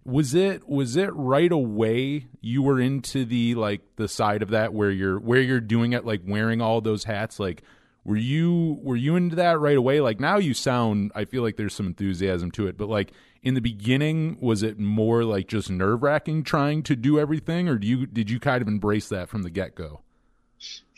was 0.05 0.35
it 0.35 0.67
was 0.67 0.95
it 0.95 1.13
right 1.13 1.51
away 1.51 2.27
you 2.41 2.61
were 2.61 2.79
into 2.79 3.23
the 3.25 3.55
like 3.55 3.81
the 3.95 4.07
side 4.07 4.41
of 4.41 4.49
that 4.49 4.73
where 4.73 4.91
you're 4.91 5.19
where 5.19 5.41
you're 5.41 5.61
doing 5.61 5.93
it 5.93 6.05
like 6.05 6.21
wearing 6.25 6.61
all 6.61 6.81
those 6.81 7.05
hats? 7.05 7.39
Like 7.39 7.63
were 8.03 8.17
you 8.17 8.79
were 8.81 8.97
you 8.97 9.15
into 9.15 9.37
that 9.37 9.59
right 9.59 9.77
away? 9.77 10.01
Like 10.01 10.19
now 10.19 10.37
you 10.37 10.53
sound 10.53 11.11
i 11.15 11.25
feel 11.25 11.41
like 11.41 11.55
there's 11.55 11.73
some 11.73 11.87
enthusiasm 11.87 12.51
to 12.51 12.67
it 12.67 12.77
but 12.77 12.89
like 12.89 13.11
in 13.43 13.53
the 13.53 13.61
beginning 13.61 14.37
was 14.41 14.63
it 14.63 14.79
more 14.79 15.23
like 15.23 15.47
just 15.47 15.69
nerve-wracking 15.69 16.43
trying 16.43 16.83
to 16.83 16.95
do 16.95 17.19
everything 17.19 17.69
or 17.69 17.77
do 17.77 17.87
you 17.87 18.05
did 18.05 18.29
you 18.29 18.39
kind 18.39 18.61
of 18.61 18.67
embrace 18.67 19.09
that 19.09 19.29
from 19.29 19.43
the 19.43 19.49
get-go? 19.49 20.01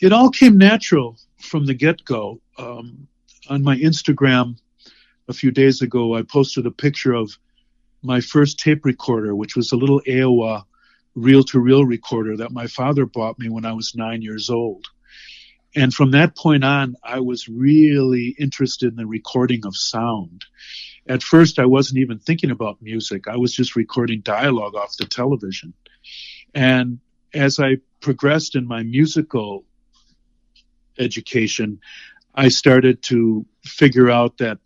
It 0.00 0.12
all 0.12 0.30
came 0.30 0.58
natural 0.58 1.16
from 1.38 1.66
the 1.66 1.74
get-go. 1.74 2.40
Um, 2.58 3.06
on 3.48 3.62
my 3.62 3.76
instagram 3.76 4.56
a 5.28 5.32
few 5.32 5.52
days 5.52 5.82
ago 5.82 6.16
i 6.16 6.22
posted 6.22 6.66
a 6.66 6.70
picture 6.70 7.12
of 7.12 7.38
my 8.02 8.20
first 8.20 8.58
tape 8.58 8.84
recorder, 8.84 9.34
which 9.34 9.56
was 9.56 9.72
a 9.72 9.76
little 9.76 10.00
Aiwa 10.06 10.64
reel 11.14 11.42
to 11.44 11.58
reel 11.58 11.84
recorder 11.84 12.36
that 12.36 12.52
my 12.52 12.66
father 12.66 13.06
bought 13.06 13.38
me 13.38 13.48
when 13.48 13.64
I 13.64 13.72
was 13.72 13.94
nine 13.94 14.22
years 14.22 14.50
old. 14.50 14.86
And 15.74 15.92
from 15.92 16.12
that 16.12 16.36
point 16.36 16.64
on, 16.64 16.96
I 17.02 17.20
was 17.20 17.48
really 17.48 18.34
interested 18.38 18.90
in 18.90 18.96
the 18.96 19.06
recording 19.06 19.66
of 19.66 19.76
sound. 19.76 20.44
At 21.06 21.22
first, 21.22 21.58
I 21.58 21.66
wasn't 21.66 22.00
even 22.00 22.18
thinking 22.18 22.50
about 22.50 22.82
music. 22.82 23.28
I 23.28 23.36
was 23.36 23.54
just 23.54 23.76
recording 23.76 24.20
dialogue 24.20 24.74
off 24.74 24.96
the 24.96 25.04
television. 25.04 25.74
And 26.54 27.00
as 27.34 27.60
I 27.60 27.78
progressed 28.00 28.56
in 28.56 28.66
my 28.66 28.82
musical 28.82 29.64
education, 30.98 31.80
I 32.34 32.48
started 32.48 33.02
to 33.04 33.46
figure 33.64 34.10
out 34.10 34.38
that 34.38 34.58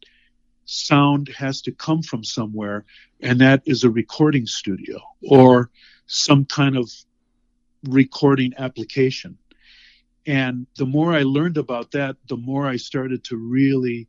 sound 0.65 1.28
has 1.36 1.62
to 1.62 1.73
come 1.73 2.02
from 2.02 2.23
somewhere, 2.23 2.85
and 3.22 3.40
that 3.40 3.62
is 3.66 3.84
a 3.84 3.90
recording 3.90 4.47
studio 4.47 4.98
or 5.22 5.70
some 6.06 6.44
kind 6.44 6.76
of 6.76 6.90
recording 7.84 8.52
application. 8.59 9.38
And 10.26 10.66
the 10.76 10.86
more 10.86 11.12
I 11.12 11.22
learned 11.22 11.56
about 11.56 11.92
that, 11.92 12.16
the 12.28 12.36
more 12.36 12.66
I 12.66 12.76
started 12.76 13.24
to 13.24 13.36
really 13.36 14.06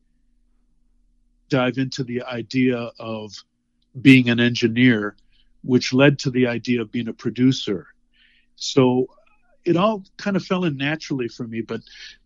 dive 1.49 1.77
into 1.77 2.03
the 2.03 2.23
idea 2.23 2.91
of 2.99 3.33
being 4.01 4.29
an 4.29 4.39
engineer, 4.39 5.15
which 5.63 5.93
led 5.93 6.19
to 6.19 6.31
the 6.31 6.47
idea 6.47 6.81
of 6.81 6.91
being 6.91 7.07
a 7.07 7.13
producer. 7.13 7.87
So 8.55 9.07
it 9.65 9.77
all 9.77 10.03
kind 10.17 10.35
of 10.35 10.43
fell 10.43 10.65
in 10.65 10.77
naturally 10.77 11.27
for 11.27 11.45
me, 11.45 11.61
but 11.61 11.81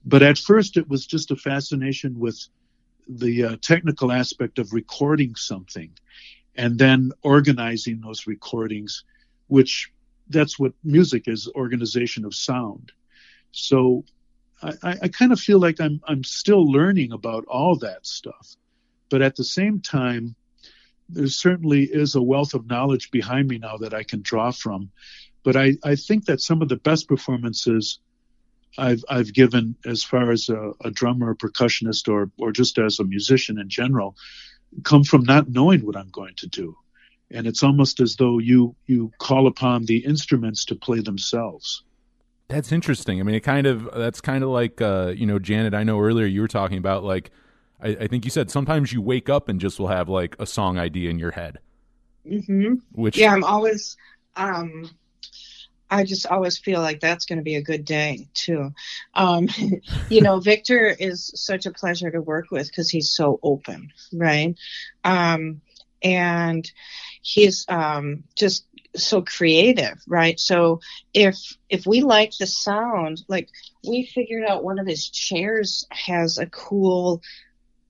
but 0.05 0.23
at 0.23 0.37
first 0.37 0.77
it 0.77 0.87
was 0.87 1.05
just 1.05 1.31
a 1.31 1.35
fascination 1.35 2.19
with 2.19 2.39
the 3.07 3.43
uh, 3.43 3.55
technical 3.61 4.11
aspect 4.11 4.57
of 4.57 4.73
recording 4.73 5.35
something 5.35 5.91
and 6.55 6.77
then 6.77 7.11
organizing 7.21 8.01
those 8.01 8.27
recordings, 8.27 9.03
which 9.47 9.91
that's 10.29 10.57
what 10.57 10.73
music 10.83 11.27
is 11.27 11.47
organization 11.55 12.25
of 12.25 12.33
sound. 12.33 12.91
So 13.51 14.05
I, 14.61 14.97
I 15.03 15.07
kind 15.07 15.31
of 15.31 15.39
feel 15.39 15.59
like 15.59 15.79
I'm 15.79 16.01
I'm 16.07 16.23
still 16.23 16.65
learning 16.65 17.11
about 17.11 17.45
all 17.45 17.77
that 17.77 18.05
stuff, 18.05 18.55
but 19.09 19.21
at 19.21 19.35
the 19.35 19.43
same 19.43 19.81
time, 19.81 20.35
there 21.09 21.27
certainly 21.27 21.83
is 21.83 22.15
a 22.15 22.21
wealth 22.21 22.53
of 22.53 22.67
knowledge 22.67 23.11
behind 23.11 23.47
me 23.47 23.57
now 23.57 23.77
that 23.77 23.93
I 23.93 24.03
can 24.03 24.21
draw 24.21 24.51
from. 24.51 24.91
But 25.43 25.55
I, 25.55 25.77
I 25.83 25.95
think 25.95 26.25
that 26.25 26.41
some 26.41 26.61
of 26.63 26.69
the 26.69 26.77
best 26.77 27.07
performances 27.07 27.99
I've 28.77 29.03
I've 29.09 29.33
given 29.33 29.75
as 29.85 30.03
far 30.03 30.31
as 30.31 30.49
a, 30.49 30.71
a 30.83 30.91
drummer, 30.91 31.31
a 31.31 31.35
percussionist, 31.35 32.11
or 32.11 32.31
or 32.37 32.51
just 32.51 32.77
as 32.77 32.99
a 32.99 33.03
musician 33.03 33.59
in 33.59 33.69
general, 33.69 34.15
come 34.83 35.03
from 35.03 35.23
not 35.23 35.49
knowing 35.49 35.85
what 35.85 35.95
I'm 35.95 36.09
going 36.09 36.35
to 36.35 36.47
do, 36.47 36.75
and 37.31 37.47
it's 37.47 37.63
almost 37.63 37.99
as 37.99 38.15
though 38.15 38.39
you 38.39 38.75
you 38.87 39.11
call 39.19 39.47
upon 39.47 39.85
the 39.85 39.97
instruments 39.97 40.65
to 40.65 40.75
play 40.75 40.99
themselves. 40.99 41.83
That's 42.47 42.71
interesting. 42.71 43.19
I 43.19 43.23
mean, 43.23 43.35
it 43.35 43.41
kind 43.41 43.65
of 43.65 43.89
that's 43.95 44.21
kind 44.21 44.43
of 44.43 44.49
like 44.49 44.81
uh, 44.81 45.13
you 45.15 45.25
know, 45.25 45.39
Janet. 45.39 45.73
I 45.73 45.83
know 45.83 45.99
earlier 45.99 46.25
you 46.25 46.41
were 46.41 46.47
talking 46.47 46.77
about 46.77 47.03
like 47.03 47.31
I, 47.81 47.89
I 47.89 48.07
think 48.07 48.25
you 48.25 48.31
said 48.31 48.51
sometimes 48.51 48.93
you 48.93 49.01
wake 49.01 49.29
up 49.29 49.49
and 49.49 49.59
just 49.59 49.79
will 49.79 49.87
have 49.87 50.09
like 50.09 50.35
a 50.39 50.45
song 50.45 50.77
idea 50.77 51.09
in 51.09 51.19
your 51.19 51.31
head. 51.31 51.59
hmm 52.27 52.75
Which 52.91 53.17
Yeah, 53.17 53.33
I'm 53.33 53.43
always. 53.43 53.97
Um, 54.35 54.89
I 55.89 56.03
just 56.03 56.25
always 56.25 56.57
feel 56.57 56.81
like 56.81 56.99
that's 56.99 57.25
going 57.25 57.37
to 57.37 57.43
be 57.43 57.55
a 57.55 57.61
good 57.61 57.85
day 57.85 58.27
too. 58.33 58.71
Um, 59.13 59.49
you 60.09 60.21
know, 60.21 60.39
Victor 60.39 60.87
is 60.87 61.31
such 61.35 61.65
a 61.65 61.71
pleasure 61.71 62.09
to 62.11 62.21
work 62.21 62.51
with 62.51 62.67
because 62.67 62.89
he's 62.89 63.13
so 63.13 63.39
open, 63.43 63.91
right? 64.13 64.55
Um, 65.03 65.61
and 66.01 66.69
he's 67.21 67.65
um, 67.69 68.23
just 68.35 68.65
so 68.95 69.21
creative, 69.21 70.01
right? 70.07 70.39
So 70.39 70.79
if 71.13 71.37
if 71.69 71.85
we 71.85 72.01
like 72.01 72.31
the 72.37 72.47
sound, 72.47 73.23
like 73.27 73.49
we 73.87 74.05
figured 74.05 74.45
out 74.45 74.63
one 74.63 74.79
of 74.79 74.87
his 74.87 75.09
chairs 75.09 75.85
has 75.91 76.37
a 76.37 76.45
cool 76.47 77.21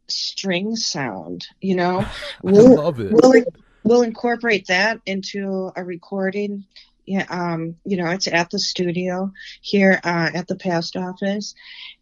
string 0.07 0.75
sound, 0.75 1.47
you 1.61 1.75
know. 1.75 2.01
I 2.47 2.51
We'll, 2.51 2.75
love 2.75 2.99
it. 2.99 3.11
we'll 3.11 3.43
we'll 3.83 4.01
incorporate 4.01 4.67
that 4.67 4.99
into 5.05 5.71
a 5.75 5.83
recording. 5.83 6.65
Yeah, 7.05 7.25
um, 7.29 7.75
you 7.85 7.97
know, 7.97 8.09
it's 8.09 8.27
at 8.27 8.49
the 8.49 8.59
studio 8.59 9.31
here 9.61 9.99
uh, 10.03 10.31
at 10.33 10.47
the 10.47 10.55
past 10.55 10.95
office, 10.95 11.53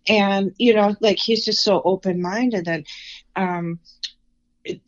and 0.08 0.54
you 0.58 0.74
know, 0.74 0.96
like 1.02 1.18
he's 1.20 1.44
just 1.46 1.64
so 1.64 1.82
open 1.84 2.22
minded 2.22 2.66
that 2.66 2.84
um, 3.36 3.80
it, 4.64 4.82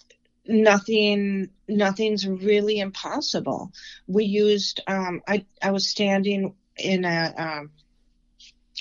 nothing 0.48 1.50
nothing's 1.68 2.28
really 2.28 2.80
impossible. 2.80 3.72
We 4.08 4.26
used 4.26 4.82
um, 4.88 5.22
I 5.28 5.46
I 5.62 5.72
was 5.72 5.90
standing 5.90 6.56
in 6.78 7.06
a 7.06 7.34
um, 7.38 7.72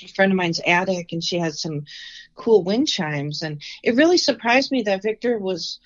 a 0.03 0.07
friend 0.09 0.31
of 0.31 0.37
mine's 0.37 0.61
attic, 0.65 1.11
and 1.11 1.23
she 1.23 1.37
had 1.39 1.53
some 1.53 1.85
cool 2.35 2.63
wind 2.63 2.87
chimes, 2.87 3.41
and 3.41 3.61
it 3.83 3.95
really 3.95 4.17
surprised 4.17 4.71
me 4.71 4.83
that 4.83 5.03
Victor 5.03 5.37
was 5.37 5.79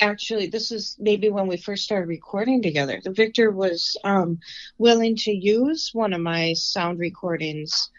actually 0.00 0.46
this 0.46 0.72
is 0.72 0.96
maybe 0.98 1.28
when 1.28 1.46
we 1.46 1.56
first 1.56 1.84
started 1.84 2.08
recording 2.08 2.62
together. 2.62 3.00
The 3.02 3.12
victor 3.12 3.50
was 3.50 3.96
um, 4.04 4.40
willing 4.78 5.16
to 5.16 5.32
use 5.32 5.90
one 5.92 6.12
of 6.12 6.20
my 6.20 6.54
sound 6.54 6.98
recordings 6.98 7.90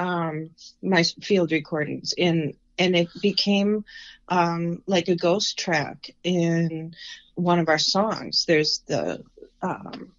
um, 0.00 0.50
my 0.82 1.02
field 1.02 1.52
recordings 1.52 2.14
in 2.16 2.54
and 2.78 2.96
it 2.96 3.08
became 3.20 3.84
um, 4.28 4.82
like 4.86 5.08
a 5.08 5.14
ghost 5.14 5.58
track 5.58 6.10
in 6.24 6.94
one 7.34 7.58
of 7.58 7.68
our 7.68 7.78
songs. 7.78 8.46
There's 8.46 8.82
the 8.86 9.22
um, 9.60 10.12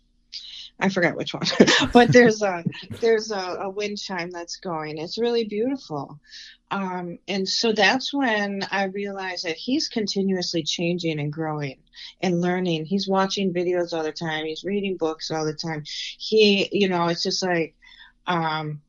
I 0.81 0.89
forgot 0.89 1.15
which 1.15 1.33
one, 1.33 1.43
but 1.93 2.11
there's 2.11 2.41
a 2.41 2.63
there's 2.99 3.31
a, 3.31 3.57
a 3.61 3.69
wind 3.69 3.99
chime 3.99 4.31
that's 4.31 4.57
going. 4.57 4.97
It's 4.97 5.17
really 5.17 5.45
beautiful, 5.45 6.19
um, 6.71 7.19
and 7.27 7.47
so 7.47 7.71
that's 7.71 8.13
when 8.13 8.65
I 8.71 8.85
realized 8.85 9.45
that 9.45 9.55
he's 9.55 9.87
continuously 9.87 10.63
changing 10.63 11.19
and 11.19 11.31
growing 11.31 11.77
and 12.21 12.41
learning. 12.41 12.85
He's 12.85 13.07
watching 13.07 13.53
videos 13.53 13.93
all 13.93 14.03
the 14.03 14.11
time. 14.11 14.45
He's 14.45 14.63
reading 14.63 14.97
books 14.97 15.31
all 15.31 15.45
the 15.45 15.53
time. 15.53 15.83
He, 15.85 16.69
you 16.71 16.89
know, 16.89 17.07
it's 17.07 17.23
just 17.23 17.43
like. 17.43 17.75
Um, 18.27 18.81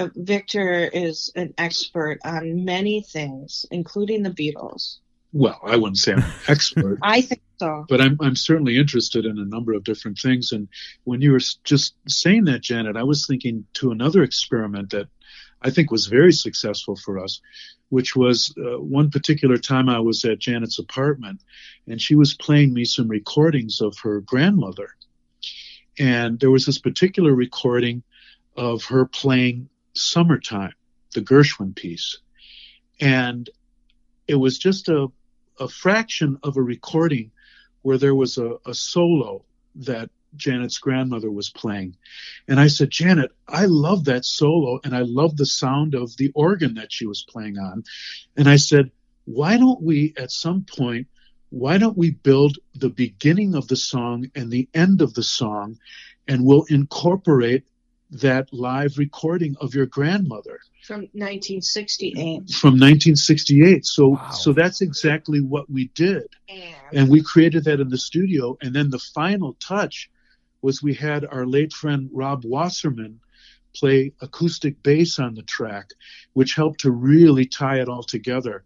uh, 0.00 0.08
Victor 0.14 0.84
is 0.84 1.32
an 1.34 1.52
expert 1.58 2.20
on 2.24 2.64
many 2.64 3.02
things, 3.02 3.66
including 3.70 4.22
the 4.22 4.30
Beatles. 4.30 4.98
Well, 5.32 5.60
I 5.62 5.76
wouldn't 5.76 5.98
say 5.98 6.12
I'm 6.12 6.20
an 6.20 6.32
expert, 6.46 6.98
I 7.02 7.20
think 7.20 7.42
so. 7.58 7.84
but 7.88 8.00
I'm 8.00 8.16
I'm 8.20 8.36
certainly 8.36 8.76
interested 8.76 9.24
in 9.26 9.38
a 9.38 9.44
number 9.44 9.72
of 9.72 9.84
different 9.84 10.18
things. 10.18 10.52
And 10.52 10.68
when 11.04 11.20
you 11.20 11.32
were 11.32 11.40
just 11.64 11.94
saying 12.08 12.44
that, 12.44 12.62
Janet, 12.62 12.96
I 12.96 13.02
was 13.02 13.26
thinking 13.26 13.66
to 13.74 13.90
another 13.90 14.22
experiment 14.22 14.90
that 14.90 15.08
I 15.60 15.70
think 15.70 15.90
was 15.90 16.06
very 16.06 16.32
successful 16.32 16.96
for 16.96 17.18
us, 17.18 17.40
which 17.88 18.14
was 18.14 18.54
uh, 18.56 18.80
one 18.80 19.10
particular 19.10 19.58
time 19.58 19.88
I 19.88 19.98
was 19.98 20.24
at 20.24 20.38
Janet's 20.38 20.78
apartment, 20.78 21.40
and 21.86 22.00
she 22.00 22.14
was 22.14 22.34
playing 22.34 22.72
me 22.72 22.84
some 22.84 23.08
recordings 23.08 23.80
of 23.80 23.98
her 24.02 24.20
grandmother, 24.20 24.90
and 25.98 26.38
there 26.38 26.50
was 26.50 26.66
this 26.66 26.78
particular 26.78 27.32
recording 27.34 28.02
of 28.56 28.84
her 28.84 29.04
playing 29.04 29.68
"Summertime," 29.94 30.74
the 31.12 31.22
Gershwin 31.22 31.74
piece, 31.74 32.18
and 33.00 33.50
it 34.28 34.36
was 34.36 34.58
just 34.58 34.88
a 34.88 35.08
a 35.60 35.68
fraction 35.68 36.38
of 36.44 36.56
a 36.56 36.62
recording 36.62 37.32
where 37.82 37.98
there 37.98 38.14
was 38.14 38.38
a, 38.38 38.56
a 38.66 38.74
solo 38.74 39.44
that 39.76 40.10
Janet's 40.36 40.78
grandmother 40.78 41.30
was 41.30 41.50
playing. 41.50 41.96
And 42.46 42.60
I 42.60 42.68
said, 42.68 42.90
Janet, 42.90 43.32
I 43.46 43.66
love 43.66 44.04
that 44.04 44.24
solo 44.24 44.80
and 44.84 44.94
I 44.94 45.02
love 45.02 45.36
the 45.36 45.46
sound 45.46 45.94
of 45.94 46.16
the 46.16 46.30
organ 46.34 46.74
that 46.74 46.92
she 46.92 47.06
was 47.06 47.24
playing 47.28 47.58
on. 47.58 47.84
And 48.36 48.48
I 48.48 48.56
said, 48.56 48.90
why 49.24 49.56
don't 49.56 49.82
we 49.82 50.14
at 50.16 50.30
some 50.30 50.64
point, 50.64 51.06
why 51.50 51.78
don't 51.78 51.96
we 51.96 52.10
build 52.10 52.58
the 52.74 52.90
beginning 52.90 53.54
of 53.54 53.68
the 53.68 53.76
song 53.76 54.30
and 54.34 54.50
the 54.50 54.68
end 54.74 55.00
of 55.00 55.14
the 55.14 55.22
song 55.22 55.78
and 56.26 56.44
we'll 56.44 56.64
incorporate 56.64 57.64
that 58.10 58.52
live 58.52 58.96
recording 58.96 59.54
of 59.60 59.74
your 59.74 59.86
grandmother 59.86 60.58
From 60.84 61.00
1968. 61.12 62.50
from 62.50 62.70
1968. 62.74 63.84
So, 63.84 64.08
Wow. 64.08 64.30
so 64.30 64.52
that's 64.52 64.80
exactly 64.80 65.40
what 65.40 65.68
we 65.70 65.88
did 65.94 66.26
And, 66.48 66.74
and 66.92 67.08
we 67.08 67.22
created 67.22 67.64
that 67.64 67.80
in 67.80 67.88
the 67.88 67.98
studio 67.98 68.56
and 68.62 68.74
then 68.74 68.88
the 68.90 68.98
final 68.98 69.54
touch 69.60 70.10
was 70.62 70.82
we 70.82 70.94
had 70.94 71.24
our 71.26 71.46
late 71.46 71.72
friend 71.72 72.08
rob 72.12 72.44
wasserman 72.44 73.20
play 73.74 74.12
acoustic 74.22 74.82
bass 74.82 75.18
on 75.18 75.34
the 75.34 75.42
track 75.42 75.90
which 76.32 76.54
helped 76.54 76.80
to 76.80 76.90
really 76.90 77.44
tie 77.44 77.80
it 77.80 77.88
all 77.88 78.02
together 78.02 78.64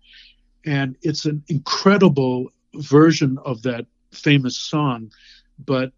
and 0.64 0.96
it's 1.02 1.24
an 1.24 1.42
incredible 1.48 2.46
version 2.74 3.36
of 3.44 3.60
that 3.62 3.86
famous 4.12 4.56
song 4.56 5.10
but 5.66 5.92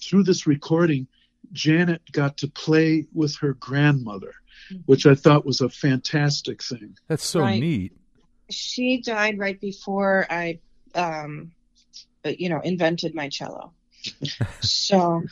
through 0.00 0.22
this 0.24 0.46
recording 0.46 1.06
janet 1.52 2.00
got 2.12 2.36
to 2.38 2.48
play 2.48 3.06
with 3.12 3.36
her 3.38 3.54
grandmother 3.54 4.32
which 4.86 5.06
i 5.06 5.14
thought 5.14 5.44
was 5.44 5.60
a 5.60 5.68
fantastic 5.68 6.62
thing 6.62 6.96
That's 7.08 7.24
so 7.24 7.40
Right. 7.40 7.60
neat. 7.60 7.92
she 8.50 9.00
died 9.00 9.38
right 9.38 9.60
before 9.60 10.26
I, 10.30 10.60
um, 10.94 11.52
uh, 12.24 12.30
you 12.38 12.48
know, 12.48 12.60
invented 12.60 13.14
my 13.14 13.28
cello. 13.28 13.72
so, 14.60 15.22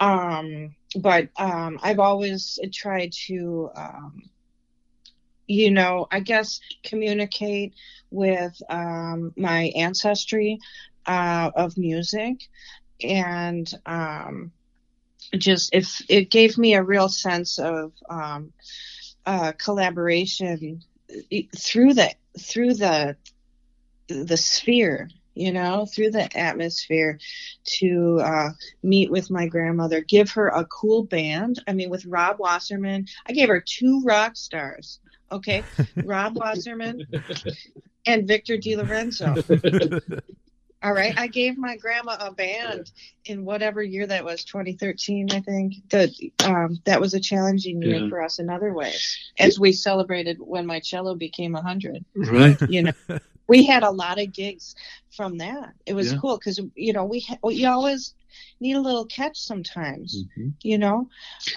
um, 0.00 0.74
but 0.96 1.28
um, 1.36 1.78
I've 1.82 1.98
always 1.98 2.58
tried 2.72 3.12
to, 3.26 3.70
um, 3.76 4.22
you 5.46 5.70
know, 5.70 6.06
I 6.10 6.20
guess 6.20 6.60
communicate 6.84 7.74
with 8.10 8.60
um, 8.68 9.32
my 9.36 9.72
ancestry 9.76 10.58
uh, 11.06 11.50
of 11.54 11.76
music, 11.76 12.36
and 13.02 13.70
um, 13.86 14.52
just 15.40 15.74
if 15.74 16.02
it 16.08 16.30
gave 16.30 16.58
me 16.58 16.74
a 16.74 16.82
real 16.82 17.08
sense 17.08 17.58
of 17.58 17.92
um, 18.08 18.52
uh, 19.26 19.52
collaboration 19.52 20.82
through 21.56 21.94
the 21.94 22.14
through 22.38 22.74
the 22.74 23.16
the 24.08 24.36
sphere 24.36 25.08
you 25.34 25.52
know 25.52 25.86
through 25.86 26.10
the 26.10 26.36
atmosphere 26.36 27.18
to 27.64 28.20
uh, 28.22 28.50
meet 28.82 29.10
with 29.10 29.30
my 29.30 29.46
grandmother 29.46 30.00
give 30.00 30.30
her 30.32 30.48
a 30.48 30.64
cool 30.66 31.04
band. 31.04 31.62
I 31.66 31.72
mean 31.72 31.90
with 31.90 32.06
rob 32.06 32.38
wasserman 32.38 33.06
i 33.26 33.32
gave 33.32 33.48
her 33.48 33.60
two 33.60 34.02
rock 34.04 34.36
stars 34.36 35.00
okay? 35.34 35.62
Rob 36.04 36.36
wasserman 36.36 37.06
and 38.06 38.26
victor 38.28 38.56
DeLorenzo 38.56 40.22
all 40.84 40.92
right 40.92 41.14
i 41.18 41.26
gave 41.26 41.56
my 41.58 41.76
grandma 41.76 42.16
a 42.20 42.30
band 42.32 42.90
in 43.24 43.44
whatever 43.44 43.82
year 43.82 44.06
that 44.06 44.24
was 44.24 44.44
2013 44.44 45.28
i 45.32 45.40
think 45.40 45.74
that 45.90 46.10
um, 46.44 46.78
that 46.84 47.00
was 47.00 47.14
a 47.14 47.20
challenging 47.20 47.82
year 47.82 47.96
Yeah. 48.00 48.08
for 48.08 48.22
us 48.22 48.38
in 48.38 48.50
other 48.50 48.72
ways 48.74 49.18
as 49.38 49.58
we 49.58 49.72
celebrated 49.72 50.36
when 50.40 50.66
my 50.66 50.80
cello 50.80 51.14
became 51.14 51.52
100 51.52 52.04
right 52.14 52.60
you 52.68 52.82
know 52.82 52.92
we 53.48 53.64
had 53.64 53.82
a 53.82 53.90
lot 53.90 54.20
of 54.20 54.32
gigs 54.32 54.74
from 55.10 55.38
that 55.38 55.72
it 55.86 55.94
was 55.94 56.12
Yeah. 56.12 56.18
cool 56.20 56.36
because 56.38 56.60
you 56.74 56.92
know 56.92 57.04
we 57.04 57.20
ha- 57.20 57.48
you 57.48 57.68
always 57.68 58.14
need 58.60 58.76
a 58.76 58.80
little 58.80 59.04
catch 59.06 59.36
sometimes 59.38 60.24
Mhm. 60.38 60.52
you 60.62 60.78
know 60.78 61.08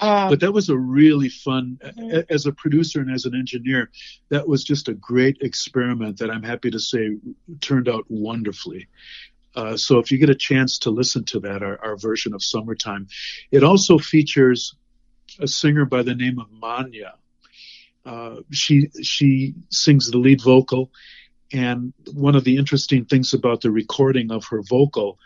um, 0.01 0.29
but 0.29 0.39
that 0.39 0.51
was 0.53 0.69
a 0.69 0.77
really 0.77 1.29
fun 1.29 1.77
Mhm. 1.81 2.25
as 2.29 2.45
a 2.45 2.51
producer 2.51 3.01
and 3.01 3.11
as 3.11 3.25
an 3.25 3.35
engineer 3.35 3.89
that 4.29 4.47
was 4.47 4.63
just 4.63 4.87
a 4.89 4.93
great 4.93 5.37
experiment 5.41 6.17
that 6.19 6.29
i'm 6.31 6.43
happy 6.43 6.69
to 6.71 6.79
say 6.79 7.09
turned 7.61 7.87
out 7.89 8.05
wonderfully 8.09 8.87
uh, 9.55 9.75
so 9.75 9.97
if 9.97 10.11
you 10.11 10.17
get 10.19 10.29
a 10.29 10.35
chance 10.35 10.77
to 10.79 10.91
listen 10.91 11.23
to 11.25 11.39
that 11.39 11.63
our, 11.63 11.83
our 11.83 11.97
version 11.97 12.33
of 12.33 12.43
summertime 12.43 13.07
it 13.51 13.63
also 13.63 13.97
features 13.97 14.75
a 15.39 15.47
singer 15.47 15.85
by 15.85 16.03
the 16.03 16.15
name 16.15 16.39
of 16.39 16.51
manya 16.51 17.13
uh, 18.05 18.37
she 18.51 18.89
she 19.01 19.53
sings 19.69 20.09
the 20.09 20.17
lead 20.17 20.41
vocal 20.41 20.91
and 21.53 21.93
one 22.13 22.35
of 22.35 22.43
the 22.43 22.57
interesting 22.57 23.05
things 23.05 23.33
about 23.33 23.61
the 23.61 23.71
recording 23.71 24.31
of 24.31 24.45
her 24.45 24.61
vocal 24.61 25.17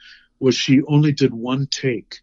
was 0.41 0.55
she 0.55 0.81
only 0.87 1.11
did 1.11 1.33
one 1.33 1.67
take 1.67 2.19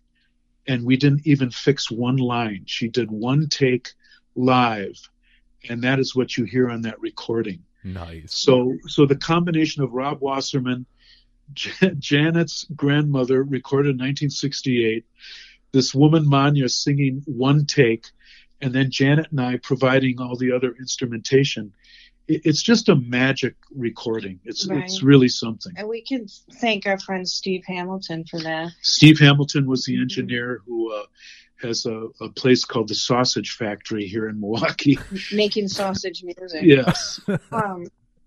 and 0.66 0.84
we 0.84 0.96
didn't 0.96 1.26
even 1.26 1.50
fix 1.50 1.90
one 1.90 2.16
line. 2.16 2.64
She 2.66 2.88
did 2.88 3.10
one 3.10 3.48
take 3.48 3.92
live, 4.36 4.98
and 5.68 5.82
that 5.82 5.98
is 5.98 6.14
what 6.14 6.36
you 6.36 6.44
hear 6.44 6.68
on 6.68 6.82
that 6.82 7.00
recording. 7.00 7.64
nice. 7.82 8.34
So, 8.34 8.76
so 8.86 9.06
the 9.06 9.16
combination 9.16 9.82
of 9.82 9.92
Rob 9.92 10.20
Wasserman, 10.20 10.84
J- 11.54 11.94
Janet's 11.98 12.66
grandmother, 12.76 13.42
recorded 13.42 13.90
in 13.90 13.96
1968, 13.96 15.06
this 15.72 15.94
woman 15.94 16.28
Manya 16.28 16.68
singing 16.68 17.22
one 17.24 17.64
take, 17.64 18.06
and 18.60 18.74
then 18.74 18.90
Janet 18.90 19.30
and 19.30 19.40
I 19.40 19.56
providing 19.56 20.20
all 20.20 20.36
the 20.36 20.52
other 20.52 20.74
instrumentation. 20.78 21.72
It, 22.28 22.42
it's 22.44 22.62
just 22.62 22.88
a 22.88 22.94
magic 22.96 23.56
recording. 23.74 24.40
It's 24.44 24.66
Right. 24.68 24.84
it's 24.84 25.02
really 25.02 25.28
something. 25.28 25.72
and 25.76 25.88
we 25.88 26.02
can 26.02 26.26
thank 26.60 26.86
our 26.86 26.98
friend 26.98 27.28
steve 27.28 27.62
hamilton 27.66 28.24
for 28.30 28.38
that 28.40 28.70
Steve 28.82 29.18
Hamilton 29.18 29.66
was 29.66 29.84
the 29.84 29.96
Mhm. 29.96 30.02
engineer 30.02 30.60
who 30.66 30.92
uh, 30.92 31.04
has 31.62 31.86
a, 31.86 32.06
a 32.20 32.28
place 32.30 32.64
called 32.64 32.88
the 32.88 32.94
Sausage 32.94 33.50
Factory 33.52 34.06
here 34.06 34.28
in 34.28 34.38
Milwaukee. 34.40 34.96
making 35.32 35.66
sausage 35.68 36.22
music 36.22 36.62
yes. 36.62 37.20
um, 37.50 37.86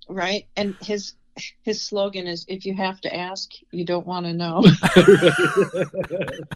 right 0.09 0.47
and 0.57 0.75
his 0.81 1.13
his 1.63 1.81
slogan 1.81 2.27
is 2.27 2.45
if 2.49 2.65
you 2.65 2.73
have 2.75 2.99
to 3.01 3.15
ask 3.15 3.49
you 3.71 3.85
don't 3.85 4.05
want 4.05 4.25
to 4.25 4.33
know 4.33 4.61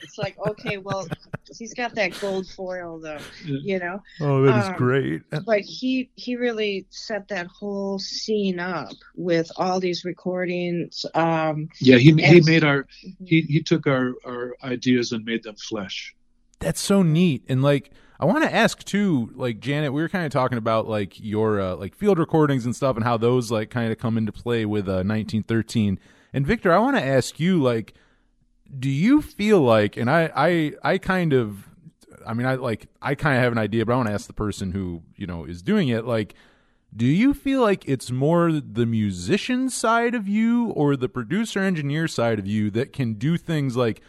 it's 0.01 0.17
like 0.17 0.35
okay 0.47 0.77
well 0.77 1.07
he's 1.57 1.73
got 1.73 1.95
that 1.95 2.19
gold 2.19 2.47
foil 2.47 2.99
though 2.99 3.17
you 3.45 3.79
know 3.79 4.01
Oh, 4.21 4.43
that 4.43 4.57
is 4.57 4.67
Um, 4.69 4.75
great. 4.75 5.21
but 5.45 5.61
he 5.61 6.09
he 6.15 6.35
really 6.35 6.85
set 6.89 7.27
that 7.29 7.47
whole 7.47 7.99
scene 7.99 8.59
up 8.59 8.91
with 9.15 9.51
all 9.57 9.79
these 9.79 10.03
recordings 10.05 11.05
um 11.13 11.69
yeah, 11.79 11.97
he, 11.97 12.11
he 12.21 12.41
made 12.41 12.63
our 12.63 12.87
he, 13.25 13.41
he 13.41 13.61
took 13.61 13.87
our, 13.87 14.13
our 14.25 14.55
ideas 14.63 15.11
and 15.11 15.23
made 15.25 15.43
them 15.43 15.55
flesh. 15.55 16.13
That's 16.59 16.79
so 16.81 17.03
neat. 17.03 17.43
And 17.47 17.61
like 17.61 17.91
I 18.19 18.25
want 18.25 18.43
to 18.43 18.53
ask 18.53 18.83
too, 18.83 19.31
like 19.35 19.59
Janet, 19.59 19.93
we 19.93 20.01
were 20.01 20.09
kind 20.09 20.25
of 20.25 20.31
talking 20.31 20.57
about 20.57 20.87
like 20.87 21.19
your 21.19 21.59
uh, 21.59 21.75
like 21.75 21.95
field 21.95 22.17
recordings 22.17 22.65
and 22.65 22.75
stuff 22.75 22.95
and 22.95 23.03
how 23.03 23.17
those 23.17 23.51
like 23.51 23.69
kind 23.69 23.91
of 23.91 23.97
come 23.97 24.17
into 24.17 24.31
play 24.31 24.65
with 24.65 24.87
uh, 24.87 25.03
1913. 25.03 25.99
And 26.33 26.47
Victor, 26.47 26.71
I 26.71 26.79
want 26.79 26.97
to 26.97 27.03
ask 27.03 27.39
you 27.39 27.61
like 27.61 27.93
do 28.79 28.89
you 28.89 29.21
feel 29.21 29.61
like 29.61 29.95
and 29.97 30.09
I 30.09 30.31
I 30.35 30.73
I 30.83 30.97
kind 30.97 31.33
of 31.33 31.67
I 32.25 32.33
mean 32.33 32.47
I 32.47 32.55
like 32.55 32.87
I 33.01 33.15
kind 33.15 33.37
of 33.37 33.43
have 33.43 33.51
an 33.51 33.57
idea, 33.57 33.85
but 33.85 33.93
I 33.93 33.97
want 33.97 34.07
to 34.07 34.13
ask 34.13 34.27
the 34.27 34.33
person 34.33 34.71
who, 34.71 35.03
you 35.15 35.27
know, 35.27 35.45
is 35.45 35.61
doing 35.61 35.89
it 35.89 36.05
like 36.05 36.35
do 36.95 37.05
you 37.05 37.33
feel 37.33 37.61
like 37.61 37.83
it's 37.87 38.09
more 38.09 38.53
the 38.53 38.85
musician 38.85 39.69
side 39.69 40.15
of 40.15 40.29
you 40.29 40.67
or 40.69 40.95
the 40.95 41.09
producer 41.09 41.59
engineer 41.59 42.07
side 42.07 42.39
of 42.39 42.47
you 42.47 42.71
that 42.71 42.93
can 42.93 43.15
do 43.15 43.37
things 43.37 43.75
like 43.75 44.01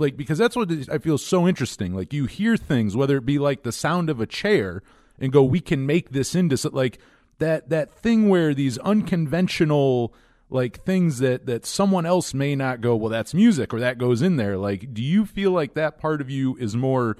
like 0.00 0.16
because 0.16 0.38
that's 0.38 0.56
what 0.56 0.70
I 0.90 0.98
feel 0.98 1.18
so 1.18 1.46
interesting. 1.46 1.94
Like 1.94 2.12
you 2.12 2.26
hear 2.26 2.56
things, 2.56 2.96
whether 2.96 3.16
it 3.16 3.26
be 3.26 3.38
like 3.38 3.62
the 3.62 3.72
sound 3.72 4.10
of 4.10 4.20
a 4.20 4.26
chair, 4.26 4.82
and 5.18 5.32
go, 5.32 5.42
we 5.42 5.60
can 5.60 5.86
make 5.86 6.10
this 6.10 6.34
into 6.34 6.56
so- 6.56 6.70
like 6.72 6.98
that 7.38 7.68
that 7.70 7.92
thing 7.92 8.28
where 8.28 8.54
these 8.54 8.78
unconventional 8.78 10.14
like 10.48 10.82
things 10.82 11.18
that 11.20 11.46
that 11.46 11.64
someone 11.64 12.06
else 12.06 12.34
may 12.34 12.56
not 12.56 12.80
go, 12.80 12.96
well, 12.96 13.10
that's 13.10 13.34
music 13.34 13.72
or 13.72 13.80
that 13.80 13.98
goes 13.98 14.22
in 14.22 14.36
there. 14.36 14.56
Like, 14.56 14.92
do 14.92 15.02
you 15.02 15.24
feel 15.24 15.52
like 15.52 15.74
that 15.74 15.98
part 15.98 16.20
of 16.20 16.30
you 16.30 16.56
is 16.56 16.76
more 16.76 17.16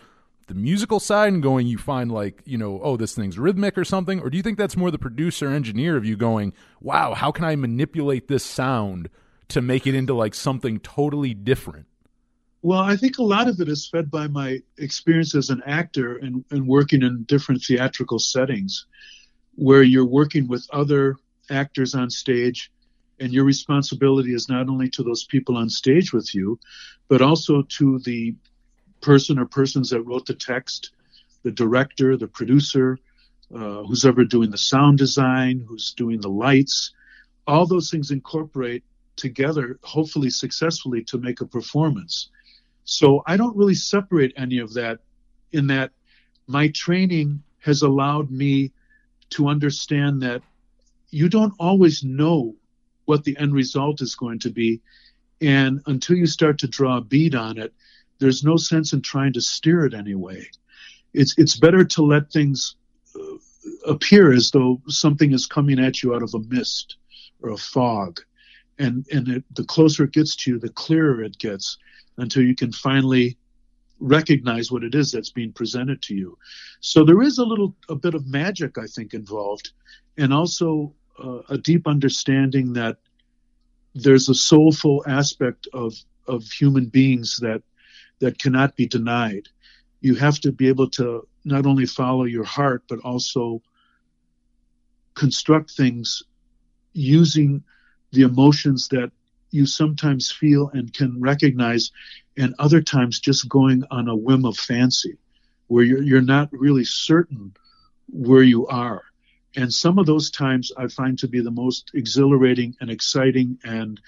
the 0.51 0.55
musical 0.55 0.98
side 0.98 1.32
and 1.32 1.43
going, 1.43 1.69
you 1.69 1.78
find 1.78 2.11
like, 2.11 2.43
you 2.44 2.59
know, 2.59 2.81
oh, 2.82 2.97
this 2.97 3.15
thing's 3.15 3.39
rhythmic 3.39 3.78
or 3.78 3.85
something? 3.85 4.19
Or 4.19 4.28
do 4.28 4.36
you 4.36 4.43
think 4.43 4.59
that's 4.59 4.77
more 4.77 4.90
the 4.90 4.98
producer 4.98 5.48
engineer 5.48 5.97
of 5.97 6.05
you 6.05 6.16
going, 6.16 6.52
wow, 6.81 7.15
how 7.15 7.31
can 7.31 7.44
I 7.44 7.55
manipulate 7.55 8.27
this 8.27 8.44
sound 8.44 9.11
to 9.48 9.62
make 9.62 9.86
it 9.86 9.94
into 9.94 10.12
like 10.12 10.35
something 10.35 10.81
totally 10.81 11.35
different? 11.35 11.86
Well, 12.62 12.81
I 12.81 12.97
think 12.97 13.19
a 13.19 13.23
lot 13.23 13.49
of 13.49 13.59
it 13.61 13.69
is 13.69 13.89
fed 13.89 14.11
by 14.11 14.27
my 14.27 14.61
experience 14.77 15.35
as 15.35 15.49
an 15.49 15.62
actor 15.65 16.16
and, 16.16 16.45
and 16.51 16.66
working 16.66 17.03
in 17.03 17.24
different 17.24 17.62
theatrical 17.62 18.19
settings 18.19 18.87
where 19.55 19.82
you're 19.82 20.05
working 20.05 20.47
with 20.47 20.66
other 20.70 21.16
actors 21.51 21.95
on 21.95 22.11
stage 22.11 22.70
and 23.19 23.32
your 23.32 23.45
responsibility 23.45 24.35
is 24.35 24.49
not 24.49 24.69
only 24.69 24.91
to 24.91 25.03
those 25.03 25.24
people 25.24 25.57
on 25.57 25.70
stage 25.70 26.12
with 26.12 26.35
you, 26.35 26.59
but 27.09 27.23
also 27.23 27.62
to 27.62 27.99
the 28.01 28.35
person 29.01 29.39
or 29.39 29.47
persons 29.47 29.91
that 29.91 30.03
wrote 30.03 30.27
the 30.27 30.35
text, 30.35 30.93
the 31.43 31.51
director, 31.51 32.16
the 32.16 32.28
producer, 32.28 32.99
uh, 33.55 33.82
who's 33.85 34.05
ever 34.05 34.24
doing 34.24 34.51
the 34.51 34.59
sound 34.59 34.99
design, 34.99 35.65
who's 35.66 35.93
doing 35.95 36.20
the 36.20 36.28
lights. 36.28 36.93
All 37.47 37.66
those 37.66 37.91
things 37.91 38.11
incorporate 38.11 38.85
together, 39.16 39.78
hopefully 39.82 40.31
successfully, 40.31 41.05
to 41.05 41.19
make 41.19 41.41
a 41.41 41.47
performance. 41.47 42.31
So 42.91 43.23
I 43.25 43.37
don't 43.37 43.57
really 43.57 43.77
separate 43.77 44.33
any 44.37 44.59
of 44.59 44.75
that 44.75 44.99
in 45.53 45.69
that 45.69 45.93
my 46.49 46.69
training 46.71 47.41
has 47.61 47.83
allowed 47.83 48.33
me 48.33 48.73
to 49.31 49.47
understand 49.47 50.23
that 50.23 50.43
you 51.11 51.29
don't 51.29 51.55
always 51.61 52.03
know 52.03 52.57
what 53.05 53.23
the 53.23 53.37
end 53.39 53.55
result 53.55 54.01
is 54.01 54.17
going 54.17 54.41
to 54.41 54.51
be. 54.51 54.81
And 55.41 55.81
until 55.87 56.17
you 56.17 56.27
start 56.27 56.59
to 56.59 56.67
draw 56.67 56.97
a 56.97 57.01
bead 57.01 57.37
on 57.37 57.59
it, 57.59 57.73
there's 58.19 58.43
no 58.43 58.57
sense 58.57 58.93
in 58.93 59.03
trying 59.03 59.35
to 59.35 59.41
steer 59.41 59.85
it 59.87 59.95
anyway. 59.95 60.51
It's, 61.15 61.39
it's 61.39 61.61
better 61.61 61.85
to 61.85 62.03
let 62.03 62.33
things 62.33 62.75
uh, 63.15 63.37
appear 63.87 64.33
as 64.33 64.51
though 64.51 64.83
something 64.89 65.33
is 65.33 65.47
coming 65.47 65.79
at 65.79 66.03
you 66.03 66.12
out 66.12 66.25
of 66.25 66.35
a 66.35 66.41
mist 66.41 66.97
or 67.41 67.51
a 67.51 67.57
fog. 67.57 68.21
And, 68.81 69.07
and 69.12 69.29
it, 69.29 69.45
the 69.55 69.65
closer 69.65 70.05
it 70.05 70.12
gets 70.12 70.35
to 70.37 70.51
you, 70.51 70.59
the 70.59 70.71
clearer 70.71 71.23
it 71.23 71.39
gets 71.39 71.79
until 72.21 72.43
you 72.43 72.55
can 72.55 72.73
finally 72.73 73.37
recognize 73.99 74.73
what 74.73 74.83
it 74.83 74.95
is 74.95 75.13
that's 75.13 75.31
being 75.31 75.53
presented 75.53 76.01
to 76.03 76.15
you. 76.15 76.39
So 76.81 77.05
there 77.05 77.23
is 77.23 77.39
a 77.39 77.45
little, 77.45 77.75
a 77.89 77.95
bit 77.95 78.15
of 78.15 78.27
magic, 78.27 78.79
I 78.79 78.87
think, 78.87 79.15
involved, 79.15 79.73
and 80.17 80.33
also 80.33 80.95
uh, 81.23 81.41
a 81.49 81.59
deep 81.59 81.87
understanding 81.87 82.73
that 82.75 82.97
there's 83.95 84.29
a 84.29 84.35
soulful 84.35 85.05
aspect 85.07 85.69
of 85.73 85.95
of 86.27 86.45
human 86.45 86.87
beings 86.87 87.39
that 87.41 87.63
that 88.21 88.39
cannot 88.39 88.77
be 88.77 88.87
denied. 88.87 89.49
You 90.01 90.15
have 90.15 90.39
to 90.41 90.53
be 90.53 90.69
able 90.69 90.89
to 90.91 91.27
not 91.45 91.67
only 91.67 91.87
follow 91.87 92.25
your 92.25 92.45
heart, 92.45 92.85
but 92.89 93.01
also 93.01 93.63
construct 95.15 95.73
things 95.73 96.23
using 96.93 97.63
the 98.13 98.23
emotions 98.23 98.89
that 98.89 99.11
you 99.51 99.67
sometimes 99.67 100.31
feel 100.31 100.71
and 100.73 100.93
can 100.93 101.21
recognize, 101.21 101.91
and 102.37 102.55
other 102.59 102.81
times 102.81 103.21
just 103.21 103.49
going 103.49 103.85
on 103.91 104.09
a 104.09 104.17
whim 104.17 104.45
of 104.45 104.57
fancy, 104.57 105.17
where 105.67 105.85
you're, 105.85 106.03
you're 106.03 106.23
not 106.23 106.49
really 106.53 106.85
certain 106.85 107.55
where 108.09 108.43
you 108.43 108.67
are. 108.67 109.03
And 109.57 109.73
some 109.73 109.99
of 109.99 110.07
those 110.07 110.31
times 110.31 110.71
I 110.77 110.87
find 110.87 111.19
to 111.19 111.29
be 111.29 111.41
the 111.41 111.51
most 111.51 111.91
exhilarating 111.95 112.77
and 112.81 112.91
exciting, 112.91 113.59
and 113.65 114.01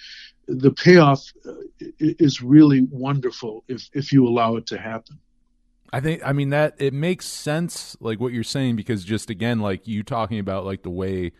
the 0.47 0.73
payoff 0.73 1.33
uh, 1.47 1.53
is 1.99 2.43
really 2.43 2.87
wonderful 2.91 3.65
if, 3.69 3.89
if 3.93 4.13
you 4.13 4.27
allow 4.27 4.57
it 4.57 4.67
to 4.67 4.79
happen. 4.79 5.19
I 5.93 6.01
think 6.01 6.23
I 6.25 6.33
mean 6.33 6.51
that 6.51 6.75
it 6.79 6.95
makes 6.95 7.27
sense 7.27 7.97
like 8.01 8.19
what 8.19 8.33
you're 8.33 8.45
saying 8.45 8.77
because 8.77 9.05
just 9.05 9.29
again 9.29 9.61
like 9.61 9.87
you 9.87 10.03
talking 10.03 10.39
about 10.39 10.65
like 10.65 10.83
the 10.83 10.91
way 10.91 11.33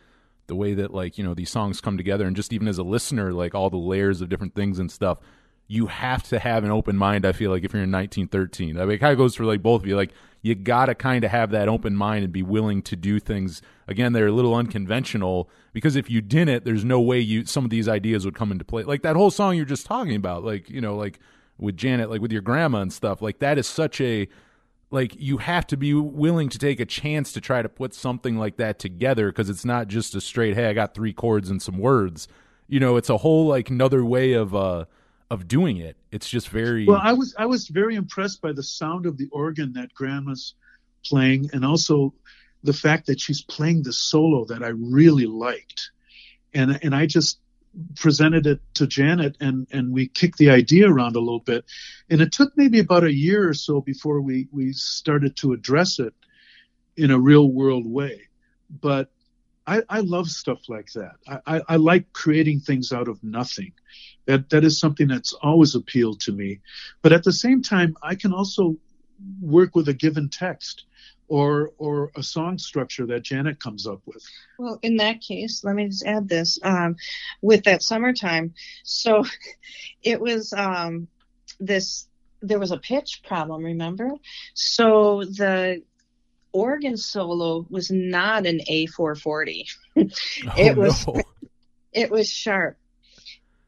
the 0.53 0.57
way 0.57 0.75
that 0.75 0.93
like 0.93 1.17
you 1.17 1.25
know 1.25 1.33
these 1.33 1.49
songs 1.49 1.81
come 1.81 1.97
together 1.97 2.27
and 2.27 2.37
just 2.37 2.53
even 2.53 2.69
as 2.69 2.77
a 2.77 2.83
listener 2.83 3.33
like 3.33 3.55
all 3.55 3.71
the 3.71 3.77
layers 3.79 4.21
of 4.21 4.29
different 4.29 4.55
things 4.55 4.79
and 4.79 4.93
stuff 4.93 5.17
you 5.67 5.87
have 5.87 6.23
to 6.23 6.39
have 6.39 6.63
an 6.63 6.71
open 6.71 6.95
mind 6.95 7.25
i 7.25 7.33
feel 7.33 7.51
like 7.51 7.65
if 7.65 7.73
you're 7.73 7.83
in 7.83 7.91
1913 7.91 8.77
i 8.77 8.81
mean 8.85 8.91
it 8.91 8.99
kind 8.99 9.13
of 9.13 9.17
goes 9.17 9.35
for 9.35 9.47
like 9.47 9.63
both 9.63 9.81
of 9.81 9.87
you. 9.87 9.97
Like 9.97 10.13
you 10.43 10.55
gotta 10.55 10.95
kind 10.95 11.25
of 11.25 11.31
have 11.31 11.53
that 11.53 11.71
open 11.71 11.97
mind 11.97 12.25
and 12.25 12.33
be 12.35 12.43
willing 12.43 12.83
to 12.83 12.97
do 12.97 13.19
things 13.19 13.63
again 13.89 14.13
they're 14.13 14.27
a 14.27 14.33
little 14.33 14.55
unconventional 14.55 15.49
because 15.73 15.97
if 15.97 16.11
you 16.11 16.21
didn't 16.21 16.67
there's 16.67 16.85
no 16.85 17.01
way 17.01 17.19
you 17.19 17.47
some 17.47 17.65
of 17.65 17.71
these 17.71 17.89
ideas 17.89 18.27
would 18.27 18.35
come 18.35 18.53
into 18.53 18.65
play. 18.65 18.83
Like 18.83 19.01
that 19.03 19.17
whole 19.17 19.31
song 19.31 19.57
you're 19.57 19.65
just 19.65 19.87
talking 19.87 20.17
about 20.17 20.45
like 20.45 20.69
you 20.69 20.83
know 20.83 20.97
like 20.97 21.19
with 21.57 21.79
janet 21.79 22.11
like 22.11 22.21
with 22.21 22.33
your 22.33 22.43
grandma 22.43 22.83
and 22.83 22.93
stuff 22.93 23.23
like 23.23 23.39
that 23.39 23.57
is 23.57 23.67
such 23.67 24.03
a 24.03 24.29
like 24.93 25.17
you 25.19 25.39
have 25.39 25.67
to 25.69 25.77
be 25.77 25.95
willing 25.95 26.49
to 26.51 26.59
take 26.59 26.79
a 26.79 26.85
chance 26.85 27.33
to 27.33 27.41
try 27.41 27.63
to 27.63 27.69
put 27.69 27.95
something 27.95 28.37
like 28.37 28.59
that 28.59 28.79
together 28.79 29.29
because 29.29 29.51
it's 29.51 29.65
not 29.65 29.89
just 29.89 30.15
a 30.15 30.21
straight 30.21 30.55
hey 30.55 30.67
i 30.67 30.73
got 30.73 30.95
three 30.95 31.13
chords 31.13 31.51
and 31.51 31.61
some 31.61 31.79
words. 31.79 32.29
You 32.69 32.81
know 32.81 32.97
it's 32.97 33.11
a 33.11 33.17
whole 33.17 33.47
like 33.47 33.71
another 33.71 34.05
way 34.05 34.33
of 34.33 34.55
uh 34.55 34.85
of 35.33 35.49
doing 35.49 35.79
it. 35.79 35.97
It's 36.11 36.29
just 36.29 36.51
very 36.51 36.87
Well, 36.87 37.01
I 37.03 37.15
was 37.15 37.35
I 37.39 37.47
was 37.47 37.69
very 37.69 37.97
impressed 37.97 38.43
by 38.43 38.53
the 38.53 38.63
sound 38.63 39.07
of 39.07 39.17
the 39.17 39.29
organ 39.33 39.73
that 39.73 39.95
Grandma's 39.95 40.55
playing, 41.07 41.49
and 41.55 41.65
also 41.65 42.13
the 42.63 42.75
fact 42.75 43.07
that 43.07 43.19
she's 43.19 43.41
playing 43.41 43.83
the 43.83 43.95
solo 43.95 44.45
that 44.45 44.63
I 44.63 44.69
really 44.69 45.25
liked, 45.25 45.91
and 46.53 46.79
and 46.83 46.95
I 46.95 47.07
just 47.07 47.39
presented 47.97 48.47
it 48.47 48.61
to 48.75 48.87
Janet, 48.87 49.37
and 49.41 49.67
and 49.73 49.93
we 49.93 50.09
kicked 50.09 50.39
the 50.39 50.51
idea 50.51 50.89
around 50.89 51.17
a 51.17 51.21
little 51.21 51.41
bit, 51.41 51.65
and 52.11 52.21
it 52.21 52.33
took 52.33 52.57
maybe 52.57 52.81
about 52.81 53.05
a 53.05 53.13
year 53.13 53.49
or 53.49 53.55
so 53.55 53.81
before 53.81 54.21
we 54.21 54.49
we 54.53 54.73
started 54.73 55.37
to 55.37 55.53
address 55.53 55.99
it 55.99 56.15
in 56.97 57.11
a 57.11 57.19
real 57.19 57.49
world 57.51 57.87
way, 57.87 58.23
but. 58.81 59.11
I, 59.65 59.83
I 59.89 60.01
love 60.01 60.29
stuff 60.29 60.69
like 60.69 60.91
that. 60.95 61.13
I, 61.29 61.39
I, 61.47 61.63
I 61.69 61.77
like 61.77 62.13
creating 62.13 62.59
things 62.59 62.93
out 62.93 63.07
of 63.07 63.23
nothing. 63.23 63.73
That 64.27 64.51
that 64.51 64.65
is 64.65 64.81
something 64.81 65.07
that's 65.07 65.35
always 65.35 65.77
appealed 65.77 66.21
to 66.23 66.33
me. 66.33 66.59
But 67.01 67.13
at 67.13 67.23
the 67.23 67.33
same 67.33 67.63
time, 67.63 67.97
I 68.03 68.17
can 68.17 68.33
also 68.33 68.77
work 69.41 69.75
with 69.75 69.89
a 69.89 69.95
given 69.95 70.29
text 70.29 70.85
or 71.29 71.73
or 71.79 72.11
a 72.15 72.23
song 72.23 72.59
structure 72.59 73.07
that 73.07 73.23
Janet 73.23 73.59
comes 73.59 73.87
up 73.87 74.01
with. 74.07 74.23
Well, 74.59 74.79
in 74.83 74.97
that 74.99 75.21
case, 75.21 75.65
let 75.65 75.75
me 75.75 75.89
just 75.89 76.05
add 76.05 76.29
this 76.29 76.59
um, 76.63 76.97
with 77.41 77.65
that 77.65 77.83
summertime. 77.83 78.55
So 78.85 79.25
it 80.03 80.21
was 80.21 80.53
um, 80.53 81.09
this. 81.59 82.07
There 82.45 82.59
was 82.59 82.73
a 82.73 82.79
pitch 82.79 83.23
problem, 83.27 83.65
remember? 83.65 84.11
So 84.55 85.23
the 85.25 85.83
organ 86.53 86.97
solo 86.97 87.65
was 87.71 87.91
not 87.91 88.47
an 88.47 88.61
A440. 88.71 89.69
Oh, 89.95 90.53
it 90.57 90.77
was 90.77 91.07
no. 91.07 91.23
it 91.93 92.11
was 92.11 92.29
sharp 92.29 92.79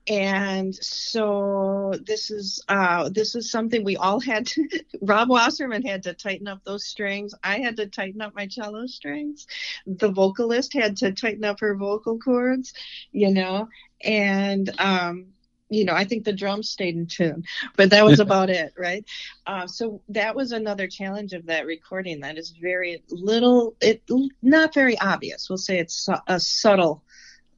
and 0.07 0.75
so 0.75 1.95
this 2.07 2.31
is 2.31 2.63
uh 2.69 3.09
this 3.09 3.35
is 3.35 3.51
something 3.51 3.85
we 3.85 3.97
all 3.97 4.21
had 4.21 4.47
to 4.47 4.69
rob 5.01 5.31
wasserman 5.31 5.83
had 5.83 6.03
to 6.03 6.13
tighten 6.13 6.47
up 6.47 6.61
those 6.65 6.85
strings. 6.85 7.35
I 7.43 7.59
had 7.59 7.77
to 7.79 7.87
tighten 7.87 8.21
up 8.21 8.35
my 8.35 8.47
cello 8.47 8.87
strings. 8.87 9.47
The 9.87 10.11
vocalist 10.11 10.75
had 10.75 10.99
to 10.99 11.13
tighten 11.13 11.45
up 11.45 11.61
her 11.61 11.75
vocal 11.75 12.19
cords 12.19 12.75
you 13.13 13.31
know? 13.33 13.69
And 14.03 14.71
um 14.79 15.27
you 15.71 15.87
know 15.87 15.95
i 15.95 16.05
think 16.05 16.25
the 16.25 16.33
drums 16.33 16.69
stayed 16.69 16.95
in 16.95 17.07
tune 17.07 17.43
but 17.75 17.91
that 17.91 18.05
was 18.05 18.21
about 18.21 18.51
it 18.51 18.75
right? 18.77 19.05
Uh, 19.47 19.67
so 19.67 20.03
that 20.09 20.35
was 20.37 20.53
another 20.53 20.87
challenge 20.87 21.33
of 21.33 21.47
that 21.47 21.67
recording. 21.67 22.21
That 22.21 22.39
is 22.39 22.51
very 22.51 23.03
little 23.11 23.75
it 23.81 24.03
not 24.43 24.75
very 24.75 24.99
obvious. 24.99 25.49
We'll 25.49 25.59
say 25.59 25.79
it's 25.79 26.09
a 26.27 26.39
subtle 26.39 27.03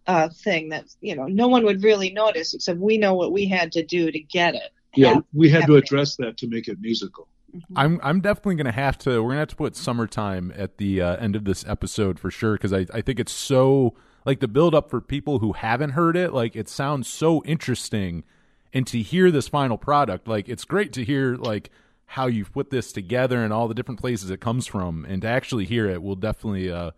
uh, 0.06 0.28
thing 0.28 0.68
that 0.70 0.84
you 1.00 1.16
know 1.16 1.26
no 1.26 1.48
one 1.48 1.64
would 1.64 1.82
really 1.82 2.10
notice 2.10 2.54
except 2.54 2.78
we 2.78 2.98
know 2.98 3.14
what 3.14 3.32
we 3.32 3.46
had 3.46 3.72
to 3.72 3.84
do 3.84 4.10
to 4.10 4.20
get 4.20 4.54
it. 4.54 4.72
Yeah, 4.94 5.14
hap- 5.14 5.26
we 5.34 5.48
had 5.50 5.58
to 5.58 5.60
happening. 5.62 5.78
address 5.78 6.16
that 6.16 6.36
to 6.38 6.46
make 6.48 6.68
it 6.68 6.78
musical. 6.80 7.28
I'm 7.74 8.00
I'm 8.02 8.20
definitely 8.20 8.56
gonna 8.56 8.72
have 8.72 8.98
to. 8.98 9.22
We're 9.22 9.30
gonna 9.30 9.40
have 9.40 9.48
to 9.48 9.56
put 9.56 9.76
summertime 9.76 10.52
at 10.56 10.78
the 10.78 11.00
uh, 11.00 11.16
end 11.16 11.36
of 11.36 11.44
this 11.44 11.64
episode 11.66 12.18
for 12.18 12.30
sure 12.30 12.54
because 12.54 12.72
I 12.72 12.86
I 12.92 13.00
think 13.02 13.18
it's 13.20 13.32
so 13.32 13.94
like 14.24 14.40
the 14.40 14.48
build 14.48 14.74
up 14.74 14.90
for 14.90 15.00
people 15.00 15.38
who 15.38 15.52
haven't 15.52 15.90
heard 15.90 16.16
it. 16.16 16.32
Like 16.32 16.56
it 16.56 16.68
sounds 16.68 17.08
so 17.08 17.42
interesting, 17.44 18.24
and 18.72 18.86
to 18.88 19.00
hear 19.00 19.30
this 19.30 19.48
final 19.48 19.78
product, 19.78 20.28
like 20.28 20.48
it's 20.48 20.64
great 20.64 20.92
to 20.94 21.04
hear 21.04 21.36
like 21.36 21.70
how 22.10 22.26
you've 22.26 22.52
put 22.52 22.70
this 22.70 22.92
together 22.92 23.42
and 23.42 23.52
all 23.52 23.68
the 23.68 23.74
different 23.74 24.00
places 24.00 24.30
it 24.30 24.40
comes 24.40 24.66
from, 24.66 25.04
and 25.06 25.22
to 25.22 25.28
actually 25.28 25.64
hear 25.64 25.88
it, 25.88 26.02
we'll 26.02 26.14
definitely 26.16 26.70
uh 26.70 26.90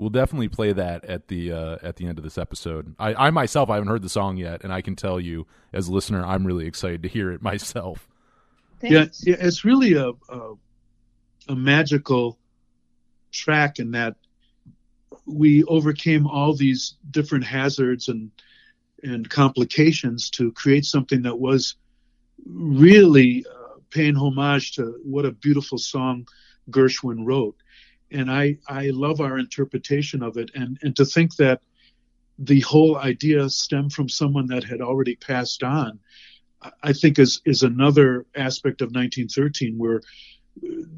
we'll 0.00 0.08
definitely 0.08 0.48
play 0.48 0.72
that 0.72 1.04
at 1.04 1.28
the 1.28 1.52
uh, 1.52 1.76
at 1.82 1.96
the 1.96 2.06
end 2.06 2.16
of 2.18 2.24
this 2.24 2.38
episode. 2.38 2.94
I, 2.98 3.26
I 3.26 3.30
myself 3.30 3.68
I 3.68 3.74
haven't 3.74 3.88
heard 3.88 4.02
the 4.02 4.08
song 4.08 4.38
yet, 4.38 4.64
and 4.64 4.72
I 4.72 4.80
can 4.80 4.96
tell 4.96 5.20
you 5.20 5.46
as 5.72 5.88
a 5.88 5.92
listener, 5.92 6.24
I'm 6.24 6.46
really 6.46 6.66
excited 6.66 7.02
to 7.02 7.08
hear 7.08 7.30
it 7.30 7.42
myself. 7.50 8.08
Yeah, 8.82 9.00
Thanks. 9.00 9.26
yeah, 9.26 9.36
it's 9.38 9.64
really 9.64 9.92
a, 9.92 10.08
a 10.08 10.54
a 11.48 11.54
magical 11.54 12.38
track 13.30 13.78
in 13.78 13.90
that 13.92 14.16
we 15.26 15.64
overcame 15.64 16.26
all 16.26 16.54
these 16.54 16.96
different 17.10 17.44
hazards 17.44 18.08
and 18.08 18.30
and 19.02 19.28
complications 19.28 20.30
to 20.30 20.50
create 20.52 20.84
something 20.84 21.22
that 21.22 21.38
was 21.38 21.76
really 22.46 23.44
uh, 23.46 23.78
paying 23.90 24.16
homage 24.16 24.72
to 24.72 24.98
what 25.04 25.26
a 25.26 25.30
beautiful 25.30 25.78
song 25.78 26.26
Gershwin 26.70 27.26
wrote. 27.26 27.56
And 28.12 28.30
I 28.30 28.58
I 28.68 28.90
love 28.90 29.20
our 29.20 29.38
interpretation 29.38 30.22
of 30.22 30.36
it 30.36 30.50
and 30.54 30.78
and 30.82 30.96
to 30.96 31.04
think 31.04 31.36
that 31.36 31.62
the 32.38 32.60
whole 32.60 32.96
idea 32.96 33.48
stemmed 33.50 33.92
from 33.92 34.08
someone 34.08 34.46
that 34.46 34.64
had 34.64 34.80
already 34.80 35.14
passed 35.16 35.62
on 35.62 36.00
I- 36.82 36.92
think 36.92 37.18
is 37.18 37.40
is 37.44 37.62
another 37.62 38.26
aspect 38.34 38.80
of 38.82 38.88
1913 38.92 39.78
where 39.78 40.02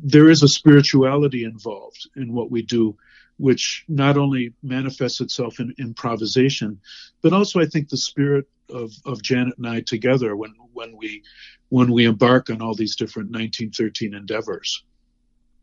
there 0.02 0.30
is 0.30 0.42
a 0.42 0.48
spirituality 0.48 1.44
involved 1.44 2.08
in 2.16 2.32
what 2.32 2.50
we 2.50 2.62
do, 2.62 2.96
which 3.36 3.84
not 3.88 4.16
only 4.16 4.54
manifests 4.62 5.20
itself 5.20 5.60
in 5.60 5.74
improvisation, 5.78 6.80
but 7.22 7.32
also 7.32 7.60
I 7.60 7.66
think 7.66 7.88
the 7.88 7.96
spirit 7.96 8.48
of, 8.70 8.92
of 9.04 9.22
Janet 9.22 9.58
and 9.58 9.68
I 9.68 9.80
together 9.80 10.34
when 10.36 10.54
when 10.72 10.96
we 10.96 11.22
when 11.68 11.92
we 11.92 12.06
embark 12.06 12.50
on 12.50 12.60
all 12.60 12.74
these 12.74 12.96
different 12.96 13.30
1913 13.30 14.14
endeavors. 14.14 14.82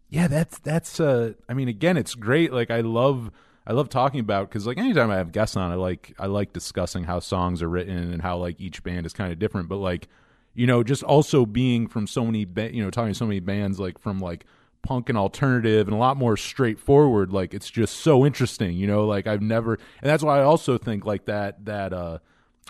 Yeah, 0.10 0.28
that's 0.28 0.58
that's 0.60 1.00
uh 1.00 1.34
I 1.48 1.54
mean 1.54 1.68
again 1.68 1.98
it's 1.98 2.16
great. 2.16 2.52
Like 2.52 2.72
I 2.72 2.82
love 2.82 3.32
I 3.68 3.74
love 3.74 3.90
talking 3.90 4.20
about 4.20 4.50
cuz 4.50 4.66
like 4.66 4.78
anytime 4.78 5.12
I 5.12 5.18
have 5.18 5.32
guests 5.32 5.56
on 5.56 5.72
I 5.72 5.76
like 5.76 6.16
I 6.18 6.26
like 6.26 6.52
discussing 6.52 7.04
how 7.04 7.20
songs 7.20 7.62
are 7.62 7.70
written 7.70 8.12
and 8.12 8.22
how 8.22 8.38
like 8.38 8.60
each 8.60 8.84
band 8.84 9.06
is 9.06 9.14
kind 9.14 9.32
of 9.32 9.38
different. 9.40 9.70
But 9.70 9.78
like 9.78 10.08
you 10.56 10.66
know 10.66 10.84
just 10.84 11.04
also 11.04 11.46
being 11.46 11.88
from 11.88 12.08
so 12.08 12.26
many 12.26 12.44
ba- 12.46 12.74
you 12.74 12.84
know 12.84 12.90
talking 12.90 13.14
to 13.14 13.18
so 13.18 13.28
many 13.28 13.40
bands 13.40 13.80
like 13.80 14.00
from 14.00 14.20
like 14.20 14.46
punk 14.82 15.10
and 15.10 15.18
alternative 15.18 15.88
and 15.88 15.96
a 15.96 16.00
lot 16.00 16.16
more 16.18 16.38
straightforward 16.38 17.34
like 17.34 17.54
it's 17.54 17.70
just 17.70 17.98
so 17.98 18.26
interesting 18.26 18.76
you 18.78 18.88
know? 18.88 19.06
Like 19.06 19.28
I've 19.28 19.42
never 19.42 19.74
and 19.74 20.10
that's 20.10 20.24
why 20.24 20.40
I 20.40 20.44
also 20.44 20.78
think 20.78 21.06
like 21.06 21.26
that 21.26 21.66
that 21.66 21.94
uh 21.94 22.18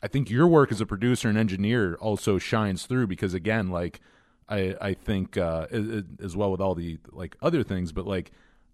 I 0.04 0.08
think 0.08 0.30
your 0.30 0.48
work 0.48 0.72
as 0.72 0.82
a 0.82 0.86
producer 0.86 1.30
and 1.30 1.38
engineer 1.38 1.96
also 2.02 2.38
shines 2.38 2.86
through 2.86 3.08
because 3.08 3.34
again 3.34 3.70
like 3.70 4.02
I 4.50 4.76
I 4.82 4.94
think 4.94 5.38
uh, 5.38 5.68
as, 5.72 6.36
well 6.36 6.52
with 6.52 6.62
all 6.62 6.76
the 6.76 7.00
like 7.12 7.38
other 7.42 7.64
things, 7.64 7.92
but 7.92 8.06
like 8.06 8.32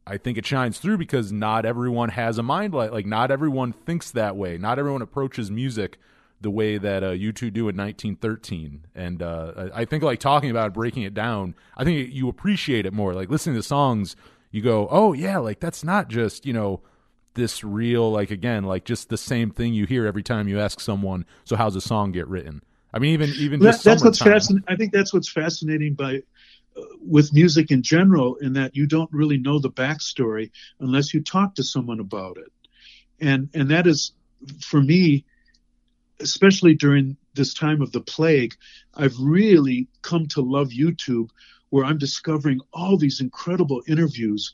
I 0.07 0.17
think 0.17 0.37
it 0.37 0.45
shines 0.45 0.79
through 0.79 0.97
because 0.97 1.31
not 1.31 1.65
everyone 1.65 2.09
has 2.09 2.37
a 2.37 2.43
mind 2.43 2.73
like 2.73 2.91
like 2.91 3.05
not 3.05 3.31
everyone 3.31 3.73
thinks 3.73 4.11
that 4.11 4.35
way. 4.35 4.57
Not 4.57 4.79
everyone 4.79 5.01
approaches 5.01 5.51
music 5.51 5.97
the 6.41 6.51
way 6.51 6.77
that 6.77 7.03
uh, 7.03 7.11
you 7.11 7.31
two 7.31 7.49
do 7.49 7.69
in 7.69 7.77
1913. 7.77 8.85
And 8.95 9.21
uh, 9.21 9.69
I 9.75 9.81
I 9.81 9.85
think 9.85 10.03
like 10.03 10.19
talking 10.19 10.49
about 10.49 10.67
it, 10.67 10.73
breaking 10.73 11.03
it 11.03 11.13
down, 11.13 11.55
I 11.75 11.83
think 11.83 12.13
you 12.13 12.29
appreciate 12.29 12.85
it 12.85 12.93
more. 12.93 13.13
Like 13.13 13.29
listening 13.29 13.55
to 13.55 13.63
songs, 13.63 14.15
you 14.51 14.61
go, 14.61 14.87
oh 14.89 15.13
yeah, 15.13 15.37
like 15.37 15.59
that's 15.59 15.83
not 15.83 16.07
just 16.07 16.45
you 16.45 16.53
know 16.53 16.81
this 17.33 17.63
real 17.63 18.09
like 18.11 18.31
again 18.31 18.63
like 18.63 18.85
just 18.85 19.09
the 19.09 19.17
same 19.17 19.51
thing 19.51 19.73
you 19.73 19.85
hear 19.85 20.05
every 20.05 20.23
time 20.23 20.47
you 20.47 20.59
ask 20.59 20.79
someone. 20.79 21.25
So 21.43 21.55
how's 21.55 21.75
a 21.75 21.81
song 21.81 22.11
get 22.11 22.27
written? 22.27 22.63
I 22.95 22.99
mean, 22.99 23.13
even 23.13 23.29
even 23.31 23.59
That- 23.59 23.83
that's 23.83 24.03
what's 24.03 24.19
fascinating. 24.19 24.63
I 24.69 24.77
think 24.77 24.93
that's 24.93 25.13
what's 25.13 25.29
fascinating 25.29 25.95
by 25.95 26.23
uh, 26.77 26.81
with 27.01 27.33
music 27.33 27.69
in 27.69 27.83
general, 27.83 28.35
in 28.37 28.53
that 28.53 28.75
you 28.75 28.87
don't 28.87 29.11
really 29.11 29.37
know 29.37 29.59
the 29.59 29.69
backstory 29.69 30.51
unless 30.79 31.13
you 31.13 31.21
talk 31.21 31.55
to 31.55 31.63
someone 31.63 31.99
about 31.99 32.37
it, 32.37 32.51
and 33.19 33.49
and 33.53 33.69
that 33.69 33.85
is 33.85 34.13
for 34.61 34.81
me, 34.81 35.25
especially 36.21 36.73
during 36.73 37.17
this 37.33 37.53
time 37.53 37.81
of 37.81 37.91
the 37.91 37.99
plague, 37.99 38.55
I've 38.93 39.19
really 39.19 39.89
come 40.01 40.27
to 40.27 40.41
love 40.41 40.69
YouTube, 40.69 41.29
where 41.69 41.83
I'm 41.83 41.97
discovering 41.97 42.61
all 42.71 42.95
these 42.97 43.19
incredible 43.19 43.83
interviews 43.87 44.53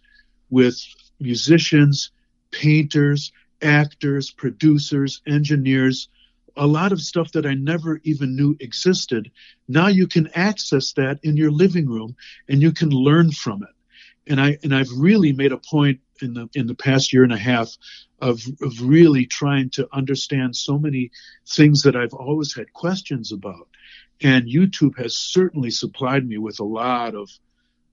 with 0.49 0.83
musicians, 1.19 2.09
painters, 2.49 3.31
actors, 3.61 4.31
producers, 4.31 5.21
engineers 5.27 6.09
a 6.55 6.67
lot 6.67 6.91
of 6.91 7.01
stuff 7.01 7.31
that 7.33 7.45
I 7.45 7.53
never 7.53 7.99
even 8.03 8.35
knew 8.35 8.55
existed. 8.59 9.31
Now 9.67 9.87
you 9.87 10.07
can 10.07 10.29
access 10.35 10.93
that 10.93 11.19
in 11.23 11.37
your 11.37 11.51
living 11.51 11.87
room 11.87 12.15
and 12.47 12.61
you 12.61 12.71
can 12.71 12.89
learn 12.89 13.31
from 13.31 13.63
it. 13.63 14.31
And 14.31 14.39
I 14.39 14.57
and 14.63 14.73
I've 14.73 14.91
really 14.95 15.33
made 15.33 15.51
a 15.51 15.57
point 15.57 15.99
in 16.21 16.33
the 16.33 16.49
in 16.53 16.67
the 16.67 16.75
past 16.75 17.11
year 17.11 17.23
and 17.23 17.33
a 17.33 17.37
half 17.37 17.75
of 18.19 18.41
of 18.61 18.81
really 18.81 19.25
trying 19.25 19.69
to 19.71 19.87
understand 19.91 20.55
so 20.55 20.77
many 20.77 21.11
things 21.47 21.83
that 21.83 21.95
I've 21.95 22.13
always 22.13 22.55
had 22.55 22.71
questions 22.73 23.31
about. 23.31 23.67
And 24.21 24.47
YouTube 24.47 24.97
has 24.97 25.15
certainly 25.15 25.71
supplied 25.71 26.27
me 26.27 26.37
with 26.37 26.59
a 26.59 26.63
lot 26.63 27.15
of 27.15 27.29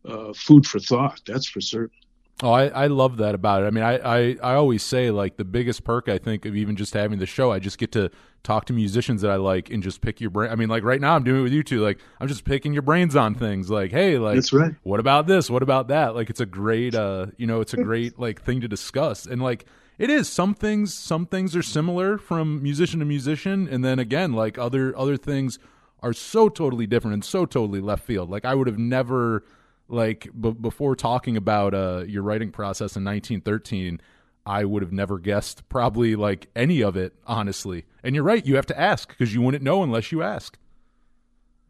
uh, 0.04 0.32
food 0.34 0.66
for 0.66 0.78
thought. 0.78 1.22
That's 1.26 1.48
for 1.48 1.60
certain. 1.60 1.96
Oh, 2.42 2.52
I, 2.52 2.66
I 2.68 2.86
love 2.86 3.16
that 3.16 3.34
about 3.34 3.64
it. 3.64 3.66
I 3.66 3.70
mean, 3.70 3.82
I, 3.82 3.96
I, 3.98 4.36
I 4.42 4.54
always 4.54 4.82
say 4.82 5.10
like 5.10 5.36
the 5.36 5.44
biggest 5.44 5.82
perk 5.82 6.08
I 6.08 6.18
think 6.18 6.44
of 6.44 6.54
even 6.54 6.76
just 6.76 6.94
having 6.94 7.18
the 7.18 7.26
show, 7.26 7.50
I 7.50 7.58
just 7.58 7.78
get 7.78 7.90
to 7.92 8.10
talk 8.44 8.66
to 8.66 8.72
musicians 8.72 9.22
that 9.22 9.30
I 9.30 9.36
like 9.36 9.70
and 9.70 9.82
just 9.82 10.00
pick 10.00 10.20
your 10.20 10.30
brain. 10.30 10.50
I 10.50 10.54
mean, 10.54 10.68
like 10.68 10.84
right 10.84 11.00
now 11.00 11.16
I'm 11.16 11.24
doing 11.24 11.40
it 11.40 11.42
with 11.42 11.52
you 11.52 11.64
two. 11.64 11.80
Like 11.80 11.98
I'm 12.20 12.28
just 12.28 12.44
picking 12.44 12.72
your 12.72 12.82
brains 12.82 13.16
on 13.16 13.34
things. 13.34 13.70
Like, 13.70 13.90
hey, 13.90 14.18
like 14.18 14.36
That's 14.36 14.52
right. 14.52 14.72
what 14.84 15.00
about 15.00 15.26
this? 15.26 15.50
What 15.50 15.64
about 15.64 15.88
that? 15.88 16.14
Like 16.14 16.30
it's 16.30 16.40
a 16.40 16.46
great, 16.46 16.94
uh, 16.94 17.26
you 17.36 17.46
know, 17.46 17.60
it's 17.60 17.74
a 17.74 17.82
great 17.82 18.18
like 18.20 18.40
thing 18.42 18.60
to 18.60 18.68
discuss. 18.68 19.26
And 19.26 19.42
like 19.42 19.66
it 19.98 20.08
is 20.08 20.28
some 20.28 20.54
things, 20.54 20.94
some 20.94 21.26
things 21.26 21.56
are 21.56 21.62
similar 21.62 22.18
from 22.18 22.62
musician 22.62 23.00
to 23.00 23.04
musician, 23.04 23.68
and 23.68 23.84
then 23.84 23.98
again, 23.98 24.32
like 24.32 24.56
other 24.56 24.96
other 24.96 25.16
things 25.16 25.58
are 26.00 26.12
so 26.12 26.48
totally 26.48 26.86
different 26.86 27.14
and 27.14 27.24
so 27.24 27.44
totally 27.44 27.80
left 27.80 28.04
field. 28.04 28.30
Like 28.30 28.44
I 28.44 28.54
would 28.54 28.68
have 28.68 28.78
never 28.78 29.42
like 29.88 30.28
b- 30.38 30.52
before 30.52 30.94
talking 30.94 31.36
about 31.36 31.74
uh, 31.74 32.04
your 32.06 32.22
writing 32.22 32.50
process 32.50 32.96
in 32.96 33.04
1913 33.04 34.00
i 34.46 34.64
would 34.64 34.82
have 34.82 34.92
never 34.92 35.18
guessed 35.18 35.68
probably 35.68 36.14
like 36.16 36.48
any 36.54 36.82
of 36.82 36.96
it 36.96 37.14
honestly 37.26 37.84
and 38.02 38.14
you're 38.14 38.24
right 38.24 38.46
you 38.46 38.56
have 38.56 38.66
to 38.66 38.78
ask 38.78 39.08
because 39.08 39.34
you 39.34 39.42
wouldn't 39.42 39.62
know 39.62 39.82
unless 39.82 40.10
you 40.12 40.22
ask 40.22 40.58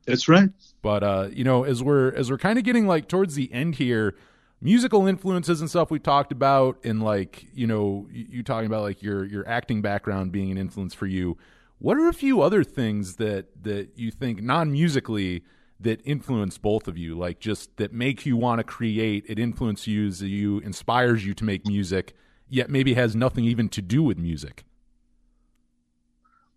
That's 0.07 0.28
right. 0.28 0.51
but 0.82 1.03
uh, 1.03 1.28
you 1.32 1.45
know 1.45 1.65
as 1.65 1.82
we're 1.82 2.12
as 2.15 2.31
we're 2.31 2.39
kind 2.39 2.59
of 2.59 2.65
getting 2.65 2.86
like 2.86 3.09
towards 3.09 3.35
the 3.35 3.53
end 3.53 3.77
here 3.77 4.15
musical 4.61 5.07
influences 5.07 5.61
and 5.61 5.70
stuff 5.70 5.90
we 5.90 5.99
talked 6.01 6.32
about 6.32 6.78
and 6.85 7.03
like 7.03 7.47
you 7.55 7.66
know 7.66 8.09
you, 8.11 8.27
you 8.31 8.43
talking 8.43 8.66
about 8.66 8.82
like 8.82 9.03
your 9.03 9.24
your 9.24 9.47
acting 9.49 9.81
background 9.82 10.32
being 10.32 10.51
an 10.51 10.59
influence 10.59 10.95
for 10.95 11.07
you 11.07 11.36
what 11.78 11.97
are 11.97 12.09
a 12.09 12.12
few 12.12 12.40
other 12.40 12.65
things 12.65 13.16
that 13.16 13.47
that 13.62 13.90
you 13.97 14.11
think 14.11 14.43
non-musically 14.43 15.43
that 15.81 16.01
influence 16.05 16.59
both 16.59 16.89
of 16.89 16.99
you 16.99 17.17
like 17.17 17.39
just 17.39 17.77
that 17.77 17.93
make 17.93 18.27
you 18.27 18.37
want 18.37 18.59
to 18.59 18.65
create 18.65 19.25
it 19.29 19.39
influences 19.39 20.23
you 20.23 20.29
you 20.29 20.59
inspires 20.61 21.25
you 21.25 21.35
to 21.35 21.45
make 21.45 21.67
music 21.67 22.15
yet 22.49 22.69
maybe 22.71 22.95
has 22.95 23.15
nothing 23.15 23.45
even 23.45 23.69
to 23.69 23.83
do 23.83 24.03
with 24.03 24.19
music 24.19 24.65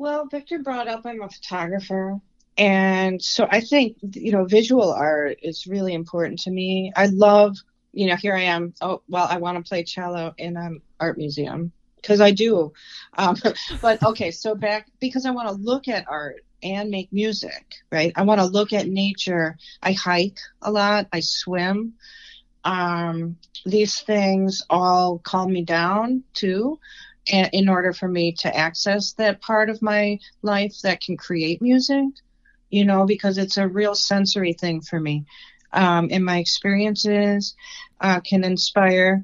Well, 0.02 0.26
Victor 0.26 0.57
brought 0.57 0.88
up 0.88 1.06
I'm 1.06 1.22
a 1.22 1.30
photographer. 1.30 2.19
And 2.57 3.22
so 3.22 3.48
I 3.52 3.61
think, 3.61 3.98
you 4.02 4.31
know, 4.31 4.45
visual 4.45 4.91
art 4.91 5.38
is 5.43 5.68
really 5.68 5.93
important 5.93 6.39
to 6.39 6.49
me. 6.49 6.91
I 6.95 7.06
love, 7.06 7.56
you 7.93 8.07
know, 8.07 8.15
here 8.15 8.35
I 8.35 8.41
am. 8.41 8.73
Oh, 8.81 9.03
well, 9.07 9.27
I 9.30 9.38
want 9.38 9.64
to 9.64 9.69
play 9.69 9.84
cello 9.84 10.34
in 10.39 10.57
an 10.57 10.81
art 10.99 11.19
museum 11.19 11.72
because 11.98 12.19
I 12.19 12.31
do. 12.31 12.73
Um, 13.15 13.38
but 13.81 14.02
okay, 14.02 14.31
so 14.31 14.56
back 14.56 14.88
because 14.99 15.27
I 15.27 15.30
want 15.30 15.49
to 15.49 15.53
look 15.53 15.88
at 15.88 16.10
art 16.10 16.43
and 16.63 16.89
make 16.89 17.11
music, 17.11 17.75
right? 17.91 18.13
I 18.15 18.23
want 18.23 18.39
to 18.39 18.45
look 18.45 18.73
at 18.73 18.88
nature. 18.88 19.57
I 19.81 19.93
hike 19.93 20.39
a 20.61 20.71
lot, 20.71 21.07
I 21.13 21.21
swim. 21.21 21.93
Um, 22.63 23.38
these 23.65 23.99
things 24.01 24.61
all 24.69 25.19
calm 25.19 25.51
me 25.53 25.63
down 25.63 26.23
too 26.33 26.79
a- 27.31 27.49
in 27.53 27.69
order 27.69 27.93
for 27.93 28.07
me 28.07 28.33
to 28.39 28.55
access 28.55 29.13
that 29.13 29.41
part 29.41 29.69
of 29.69 29.81
my 29.81 30.19
life 30.41 30.75
that 30.83 31.01
can 31.01 31.17
create 31.17 31.61
music, 31.61 32.05
you 32.69 32.85
know, 32.85 33.05
because 33.05 33.38
it's 33.38 33.57
a 33.57 33.67
real 33.67 33.95
sensory 33.95 34.53
thing 34.53 34.81
for 34.81 34.99
me. 34.99 35.25
Um, 35.73 36.09
and 36.11 36.25
my 36.25 36.38
experiences 36.39 37.55
uh, 37.99 38.19
can 38.21 38.43
inspire 38.43 39.23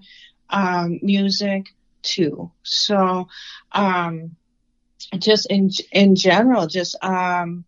um, 0.50 1.00
music 1.02 1.68
too. 2.02 2.52
So, 2.64 3.28
um, 3.72 4.36
just 5.20 5.48
in 5.50 5.70
in 5.92 6.16
general, 6.16 6.68
just 6.68 6.96
um, 7.04 7.66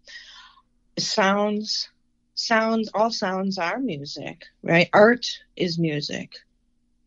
sounds, 0.97 1.89
sounds, 2.35 2.89
all 2.93 3.11
sounds 3.11 3.57
are 3.57 3.79
music, 3.79 4.45
right? 4.63 4.89
Art 4.93 5.25
is 5.55 5.77
music, 5.77 6.33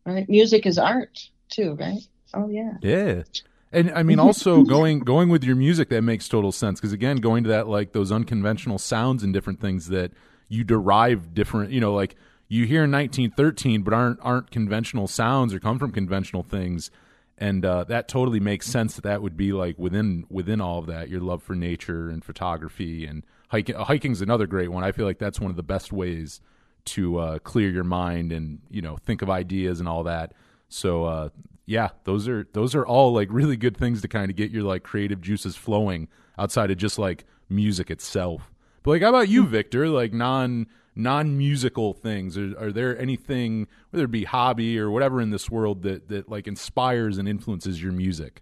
right? 0.05 0.27
Music 0.27 0.65
is 0.65 0.77
art 0.77 1.29
too, 1.49 1.75
right? 1.79 2.01
Oh 2.33 2.49
yeah. 2.49 2.73
Yeah. 2.81 3.23
And 3.71 3.91
I 3.91 4.03
mean 4.03 4.19
also 4.19 4.63
going 4.63 4.99
going 4.99 5.29
with 5.29 5.43
your 5.43 5.55
music 5.55 5.89
that 5.89 6.01
makes 6.01 6.27
total 6.27 6.51
sense 6.51 6.79
because 6.79 6.93
again 6.93 7.17
going 7.17 7.43
to 7.43 7.49
that 7.49 7.67
like 7.67 7.91
those 7.93 8.11
unconventional 8.11 8.77
sounds 8.77 9.23
and 9.23 9.33
different 9.33 9.59
things 9.59 9.87
that 9.87 10.11
you 10.47 10.63
derive 10.63 11.33
different 11.33 11.71
you 11.71 11.79
know 11.79 11.93
like 11.93 12.15
you 12.47 12.65
hear 12.65 12.81
1913 12.81 13.81
but 13.81 13.93
aren't 13.93 14.19
aren't 14.21 14.51
conventional 14.51 15.07
sounds 15.07 15.53
or 15.53 15.59
come 15.59 15.79
from 15.79 15.91
conventional 15.91 16.43
things 16.43 16.91
and 17.37 17.65
uh, 17.65 17.83
that 17.85 18.07
totally 18.07 18.39
makes 18.39 18.67
sense 18.67 18.95
that 18.95 19.03
that 19.03 19.21
would 19.21 19.35
be 19.35 19.53
like 19.53 19.77
within 19.77 20.25
within 20.29 20.61
all 20.61 20.79
of 20.79 20.87
that 20.87 21.09
your 21.09 21.21
love 21.21 21.41
for 21.41 21.55
nature 21.55 22.09
and 22.09 22.23
photography 22.23 23.05
and 23.05 23.23
hiking. 23.49 23.75
Hiking's 23.75 24.21
another 24.21 24.47
great 24.47 24.69
one. 24.69 24.83
I 24.83 24.91
feel 24.91 25.05
like 25.05 25.19
that's 25.19 25.39
one 25.39 25.49
of 25.51 25.57
the 25.57 25.63
best 25.63 25.91
ways 25.91 26.41
to 26.85 27.17
uh, 27.17 27.39
clear 27.39 27.69
your 27.69 27.83
mind 27.83 28.31
and 28.31 28.59
you 28.69 28.81
know 28.81 28.97
think 28.97 29.21
of 29.21 29.29
ideas 29.29 29.79
and 29.79 29.89
all 29.89 30.03
that. 30.03 30.33
So 30.69 31.05
uh, 31.05 31.29
yeah, 31.65 31.89
those 32.03 32.27
are 32.27 32.47
those 32.53 32.75
are 32.75 32.85
all 32.85 33.13
like 33.13 33.29
really 33.31 33.57
good 33.57 33.77
things 33.77 34.01
to 34.01 34.07
kind 34.07 34.29
of 34.29 34.35
get 34.35 34.51
your 34.51 34.63
like 34.63 34.83
creative 34.83 35.21
juices 35.21 35.55
flowing 35.55 36.07
outside 36.37 36.71
of 36.71 36.77
just 36.77 36.99
like 36.99 37.25
music 37.49 37.89
itself. 37.89 38.51
But 38.83 38.91
like, 38.91 39.01
how 39.01 39.09
about 39.09 39.29
you, 39.29 39.45
Victor? 39.45 39.87
Like 39.87 40.13
non 40.13 40.67
non 40.95 41.37
musical 41.37 41.93
things. 41.93 42.37
Are, 42.37 42.57
are 42.59 42.71
there 42.71 42.97
anything, 42.99 43.67
whether 43.89 44.05
it 44.05 44.11
be 44.11 44.23
hobby 44.23 44.79
or 44.79 44.89
whatever 44.89 45.21
in 45.21 45.29
this 45.29 45.49
world 45.49 45.83
that 45.83 46.09
that 46.09 46.29
like 46.29 46.47
inspires 46.47 47.17
and 47.17 47.27
influences 47.27 47.81
your 47.81 47.91
music? 47.91 48.41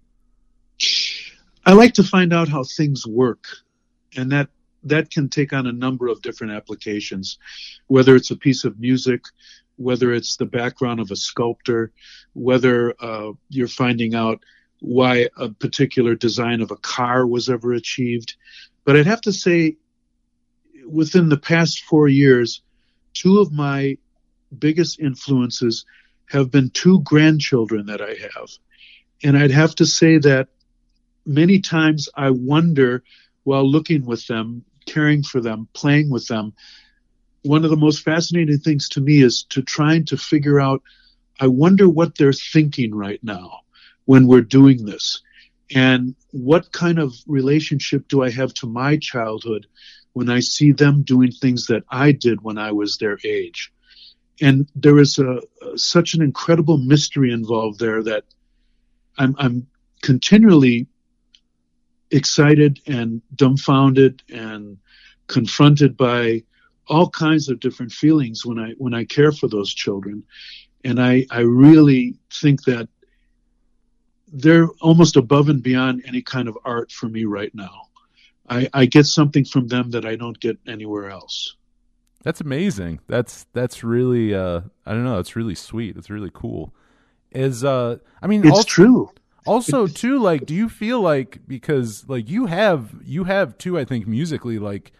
I 1.66 1.74
like 1.74 1.94
to 1.96 2.04
find 2.04 2.34
out 2.34 2.50
how 2.50 2.64
things 2.64 3.06
work, 3.06 3.46
and 4.16 4.32
that 4.32 4.50
that 4.84 5.12
can 5.12 5.30
take 5.30 5.54
on 5.54 5.68
a 5.68 5.72
number 5.72 6.08
of 6.08 6.22
different 6.22 6.54
applications, 6.54 7.38
whether 7.88 8.16
it's 8.16 8.32
a 8.32 8.36
piece 8.36 8.64
of 8.64 8.80
music, 8.80 9.26
whether 9.76 10.14
it's 10.14 10.38
the 10.38 10.46
background 10.46 11.00
of 11.00 11.12
a 11.12 11.16
sculptor, 11.16 11.92
whether 12.34 12.96
uh, 13.00 13.32
you're 13.50 13.68
finding 13.68 14.16
out 14.16 14.40
why 14.80 15.30
a 15.38 15.50
particular 15.50 16.16
design 16.16 16.62
of 16.62 16.72
a 16.72 16.78
car 16.78 17.28
was 17.28 17.50
ever 17.50 17.74
achieved. 17.74 18.36
But 18.84 18.96
I'd 18.96 19.06
have 19.06 19.22
to 19.22 19.34
say, 19.34 19.78
within 20.88 21.30
the 21.30 21.38
past 21.38 21.84
four 21.84 22.08
years, 22.08 22.62
two 23.14 23.40
of 23.40 23.52
my 23.52 23.98
biggest 24.58 25.00
influences 25.00 25.86
have 26.28 26.52
been 26.52 26.70
two 26.70 27.02
grandchildren 27.02 27.88
that 27.88 28.02
I 28.02 28.16
have. 28.22 28.50
And 29.24 29.38
I'd 29.38 29.52
have 29.52 29.76
to 29.76 29.86
say 29.86 30.18
that 30.20 30.48
many 31.26 31.60
times 31.60 32.10
I 32.16 32.32
wonder 32.32 33.04
while 33.44 33.70
looking 33.70 34.06
with 34.06 34.26
them, 34.28 34.64
caring 34.86 35.24
for 35.24 35.42
them, 35.42 35.68
playing 35.74 36.10
with 36.10 36.28
them, 36.28 36.54
one 37.44 37.64
of 37.64 37.72
the 37.72 37.78
most 37.78 38.04
fascinating 38.04 38.60
things 38.60 38.90
to 38.90 39.02
me 39.02 39.22
is 39.22 39.44
to 39.50 39.62
trying 39.62 40.06
to 40.06 40.18
figure 40.18 40.60
out 40.60 40.82
I 41.40 41.48
wonder 41.48 41.90
what 41.90 42.18
they're 42.18 42.34
thinking 42.34 42.94
right 42.94 43.20
now 43.24 43.62
when 44.06 44.28
we're 44.28 44.42
doing 44.42 44.86
this. 44.86 45.22
And 45.74 46.16
what 46.32 46.72
kind 46.72 47.00
of 47.00 47.16
relationship 47.26 48.08
do 48.08 48.22
I 48.22 48.30
have 48.30 48.54
to 48.56 48.68
my 48.68 48.98
childhood 48.98 49.66
when 50.14 50.30
I 50.30 50.40
see 50.40 50.72
them 50.72 51.04
doing 51.04 51.32
things 51.32 51.68
that 51.68 51.84
I 51.90 52.12
did 52.12 52.42
when 52.42 52.58
I 52.58 52.72
was 52.72 52.98
their 52.98 53.18
age? 53.24 53.72
And 54.42 54.68
there 54.76 55.00
is 55.00 55.20
a, 55.20 55.42
such 55.76 56.14
an 56.14 56.22
incredible 56.22 56.78
mystery 56.78 57.32
involved 57.32 57.80
there 57.80 58.02
that 58.04 58.24
I'm, 59.18 59.36
I'm 59.38 59.68
continually 60.02 60.88
excited 62.12 62.80
and 62.88 63.22
dumbfounded 63.36 64.24
and 64.30 64.78
confronted 65.28 65.96
by 65.96 66.44
all 66.88 67.10
kinds 67.10 67.50
of 67.50 67.60
different 67.60 67.92
feelings 67.92 68.46
when 68.46 68.60
I 68.60 68.72
when 68.78 68.94
I 68.94 69.06
care 69.06 69.32
for 69.32 69.48
those 69.48 69.74
children, 69.74 70.24
and 70.84 71.02
I 71.02 71.26
I 71.32 71.42
really 71.42 72.18
think 72.32 72.64
that 72.64 72.90
they're 74.28 74.68
almost 74.82 75.16
above 75.16 75.50
and 75.50 75.64
beyond 75.64 76.04
any 76.06 76.22
kind 76.22 76.48
of 76.48 76.58
art 76.66 76.92
for 76.92 77.08
me 77.08 77.26
right 77.26 77.54
now. 77.54 77.90
I, 78.50 78.68
I 78.74 78.86
get 78.86 79.06
something 79.06 79.46
from 79.46 79.68
them 79.68 79.92
that 79.92 80.06
I 80.06 80.16
don't 80.16 80.40
get 80.40 80.58
anywhere 80.68 81.10
else. 81.10 81.56
That's 82.24 82.42
amazing. 82.42 83.00
That's 83.08 83.46
that's 83.54 83.84
really 83.84 84.34
uh 84.36 84.62
I 84.86 84.92
don't 84.92 85.04
know, 85.04 85.20
it's 85.20 85.36
really 85.36 85.56
sweet. 85.56 85.98
It's 85.98 86.10
really 86.10 86.32
cool. 86.34 86.74
Is 87.32 87.64
uh 87.64 87.98
I 88.22 88.28
mean 88.28 88.42
It's 88.46 88.52
also, 88.52 88.64
true. 88.68 89.12
also 89.46 89.88
too 89.88 90.20
like 90.20 90.46
do 90.46 90.54
you 90.54 90.70
feel 90.70 91.02
like 91.02 91.40
because 91.48 92.08
like 92.08 92.30
you 92.30 92.46
have 92.46 92.94
you 93.04 93.24
have 93.24 93.58
too 93.58 93.80
I 93.80 93.86
think 93.86 94.06
musically 94.08 94.60
like 94.60 94.92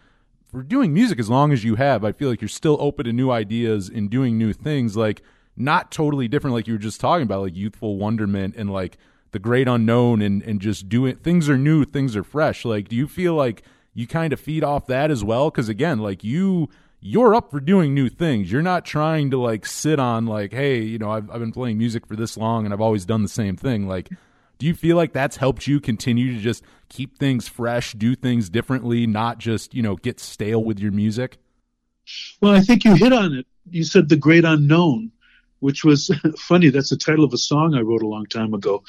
for 0.50 0.62
doing 0.62 0.92
music 0.92 1.18
as 1.18 1.30
long 1.30 1.52
as 1.52 1.64
you 1.64 1.76
have, 1.76 2.04
I 2.04 2.12
feel 2.12 2.28
like 2.28 2.42
you're 2.42 2.48
still 2.48 2.76
open 2.80 3.06
to 3.06 3.12
new 3.12 3.30
ideas 3.30 3.88
and 3.88 4.10
doing 4.10 4.36
new 4.36 4.52
things 4.52 4.96
like 4.96 5.22
not 5.56 5.90
totally 5.92 6.28
different 6.28 6.54
like 6.54 6.66
you 6.66 6.74
were 6.74 6.78
just 6.78 7.00
talking 7.00 7.22
about 7.22 7.42
like 7.42 7.54
youthful 7.54 7.96
wonderment 7.98 8.56
and 8.56 8.70
like 8.72 8.98
the 9.32 9.38
great 9.38 9.68
unknown 9.68 10.22
and 10.22 10.42
and 10.42 10.60
just 10.60 10.88
doing 10.88 11.16
things 11.16 11.48
are 11.48 11.58
new, 11.58 11.84
things 11.84 12.16
are 12.16 12.24
fresh. 12.24 12.64
Like 12.64 12.88
do 12.88 12.96
you 12.96 13.08
feel 13.08 13.34
like 13.34 13.62
you 13.94 14.06
kind 14.06 14.32
of 14.32 14.40
feed 14.40 14.64
off 14.64 14.86
that 14.86 15.10
as 15.10 15.24
well 15.24 15.50
cuz 15.50 15.68
again, 15.68 15.98
like 15.98 16.22
you 16.22 16.68
you're 17.04 17.34
up 17.34 17.50
for 17.50 17.58
doing 17.58 17.92
new 17.92 18.08
things. 18.08 18.52
You're 18.52 18.62
not 18.62 18.84
trying 18.84 19.32
to 19.32 19.38
like 19.38 19.66
sit 19.66 19.98
on 19.98 20.24
like, 20.26 20.52
hey, 20.52 20.80
you 20.80 20.98
know, 20.98 21.10
I've 21.10 21.30
I've 21.30 21.40
been 21.40 21.52
playing 21.52 21.78
music 21.78 22.06
for 22.06 22.14
this 22.14 22.36
long 22.36 22.64
and 22.64 22.72
I've 22.72 22.80
always 22.80 23.04
done 23.04 23.22
the 23.22 23.28
same 23.28 23.56
thing. 23.56 23.88
Like, 23.88 24.08
do 24.58 24.66
you 24.66 24.74
feel 24.74 24.96
like 24.96 25.12
that's 25.12 25.36
helped 25.36 25.66
you 25.66 25.80
continue 25.80 26.32
to 26.32 26.38
just 26.38 26.62
keep 26.88 27.18
things 27.18 27.48
fresh, 27.48 27.94
do 27.94 28.14
things 28.14 28.48
differently, 28.48 29.06
not 29.08 29.38
just 29.38 29.74
you 29.74 29.82
know 29.82 29.96
get 29.96 30.20
stale 30.20 30.62
with 30.62 30.78
your 30.78 30.92
music? 30.92 31.38
Well, 32.40 32.52
I 32.52 32.60
think 32.60 32.84
you 32.84 32.94
hit 32.94 33.12
on 33.12 33.34
it. 33.34 33.46
You 33.70 33.84
said 33.84 34.08
the 34.08 34.16
great 34.16 34.44
unknown, 34.44 35.10
which 35.60 35.84
was 35.84 36.10
funny. 36.38 36.70
That's 36.70 36.90
the 36.90 36.96
title 36.96 37.24
of 37.24 37.32
a 37.32 37.38
song 37.38 37.74
I 37.74 37.80
wrote 37.80 38.02
a 38.02 38.08
long 38.08 38.26
time 38.26 38.54
ago. 38.54 38.84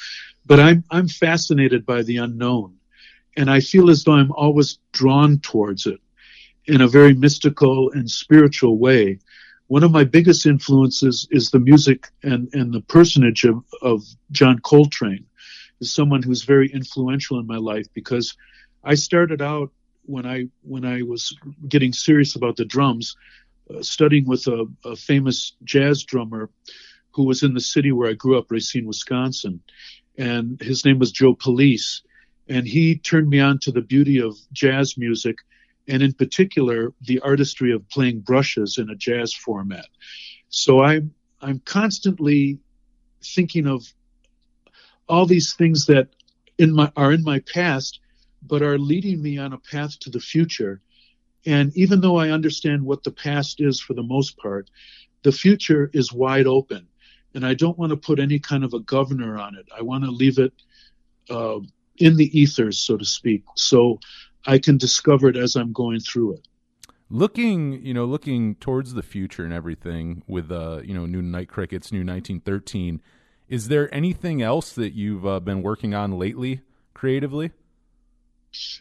But 0.45 0.59
I'm 0.59 0.83
I'm 0.89 1.07
fascinated 1.07 1.85
by 1.85 2.03
the 2.03 2.17
unknown, 2.17 2.75
and 3.37 3.49
I 3.49 3.59
feel 3.59 3.89
as 3.89 4.03
though 4.03 4.13
I'm 4.13 4.31
always 4.33 4.77
drawn 4.91 5.39
towards 5.39 5.85
it 5.85 5.99
in 6.65 6.81
a 6.81 6.87
very 6.87 7.13
mystical 7.13 7.91
and 7.91 8.09
spiritual 8.09 8.77
way. 8.77 9.19
One 9.67 9.83
of 9.83 9.91
my 9.91 10.03
biggest 10.03 10.45
influences 10.45 11.27
is 11.31 11.49
the 11.49 11.59
music 11.59 12.09
and, 12.21 12.49
and 12.53 12.73
the 12.73 12.81
personage 12.81 13.43
of, 13.43 13.63
of 13.81 14.03
John 14.31 14.59
Coltrane, 14.59 15.25
is 15.79 15.93
someone 15.93 16.21
who's 16.21 16.43
very 16.43 16.71
influential 16.71 17.39
in 17.39 17.47
my 17.47 17.57
life 17.57 17.87
because 17.93 18.35
I 18.83 18.95
started 18.95 19.41
out 19.41 19.71
when 20.05 20.25
I 20.25 20.47
when 20.61 20.85
I 20.85 21.01
was 21.01 21.35
getting 21.67 21.93
serious 21.93 22.35
about 22.35 22.57
the 22.57 22.65
drums, 22.65 23.15
uh, 23.73 23.81
studying 23.81 24.25
with 24.25 24.45
a, 24.47 24.65
a 24.83 24.95
famous 24.95 25.53
jazz 25.63 26.03
drummer 26.03 26.49
who 27.11 27.23
was 27.23 27.43
in 27.43 27.53
the 27.53 27.61
city 27.61 27.91
where 27.91 28.09
I 28.09 28.13
grew 28.13 28.37
up, 28.37 28.51
Racine, 28.51 28.87
Wisconsin, 28.87 29.61
and 30.17 30.61
his 30.61 30.85
name 30.85 30.99
was 30.99 31.11
Joe 31.11 31.33
Police, 31.33 32.01
and 32.47 32.67
he 32.67 32.97
turned 32.97 33.29
me 33.29 33.39
on 33.39 33.59
to 33.59 33.71
the 33.71 33.81
beauty 33.81 34.21
of 34.21 34.37
jazz 34.51 34.97
music 34.97 35.37
and 35.87 36.01
in 36.01 36.13
particular 36.13 36.93
the 37.01 37.19
artistry 37.19 37.71
of 37.71 37.87
playing 37.89 38.19
brushes 38.19 38.77
in 38.77 38.89
a 38.89 38.95
jazz 38.95 39.33
format. 39.33 39.87
So 40.49 40.81
I'm 40.81 41.13
I'm 41.41 41.59
constantly 41.59 42.59
thinking 43.21 43.67
of 43.67 43.85
all 45.09 45.25
these 45.25 45.53
things 45.53 45.87
that 45.87 46.09
in 46.57 46.73
my 46.73 46.91
are 46.95 47.11
in 47.11 47.23
my 47.23 47.39
past, 47.39 47.99
but 48.41 48.61
are 48.61 48.77
leading 48.77 49.21
me 49.21 49.37
on 49.37 49.53
a 49.53 49.57
path 49.57 49.99
to 49.99 50.09
the 50.09 50.19
future. 50.19 50.81
And 51.45 51.75
even 51.75 51.99
though 51.99 52.17
I 52.17 52.29
understand 52.29 52.83
what 52.83 53.03
the 53.03 53.11
past 53.11 53.59
is 53.59 53.81
for 53.81 53.93
the 53.93 54.03
most 54.03 54.37
part, 54.37 54.69
the 55.23 55.33
future 55.33 55.89
is 55.93 56.13
wide 56.13 56.47
open, 56.47 56.87
and 57.33 57.45
I 57.45 57.53
don't 57.53 57.77
want 57.77 57.91
to 57.91 57.97
put 57.97 58.19
any 58.19 58.39
kind 58.39 58.63
of 58.63 58.73
a 58.73 58.79
governor 58.79 59.37
on 59.37 59.55
it. 59.55 59.67
I 59.75 59.81
want 59.81 60.03
to 60.03 60.11
leave 60.11 60.39
it 60.39 60.53
uh, 61.29 61.59
in 61.97 62.15
the 62.17 62.37
ethers, 62.37 62.79
so 62.79 62.97
to 62.97 63.05
speak. 63.05 63.43
So 63.55 63.99
I 64.45 64.59
can 64.59 64.77
discover 64.77 65.29
it 65.29 65.37
as 65.37 65.55
I'm 65.55 65.71
going 65.73 65.99
through 65.99 66.33
it. 66.33 66.47
Looking, 67.09 67.85
you 67.85 67.93
know, 67.93 68.05
looking 68.05 68.55
towards 68.55 68.93
the 68.93 69.03
future 69.03 69.43
and 69.43 69.53
everything 69.53 70.23
with, 70.27 70.51
uh, 70.51 70.81
you 70.83 70.93
know, 70.93 71.05
new 71.05 71.21
Night 71.21 71.47
Crickets, 71.47 71.91
new 71.91 71.99
1913. 71.99 73.01
Is 73.49 73.67
there 73.67 73.93
anything 73.93 74.41
else 74.41 74.73
that 74.73 74.93
you've 74.93 75.25
uh, 75.25 75.39
been 75.39 75.61
working 75.61 75.93
on 75.93 76.17
lately, 76.17 76.61
creatively? 76.93 77.51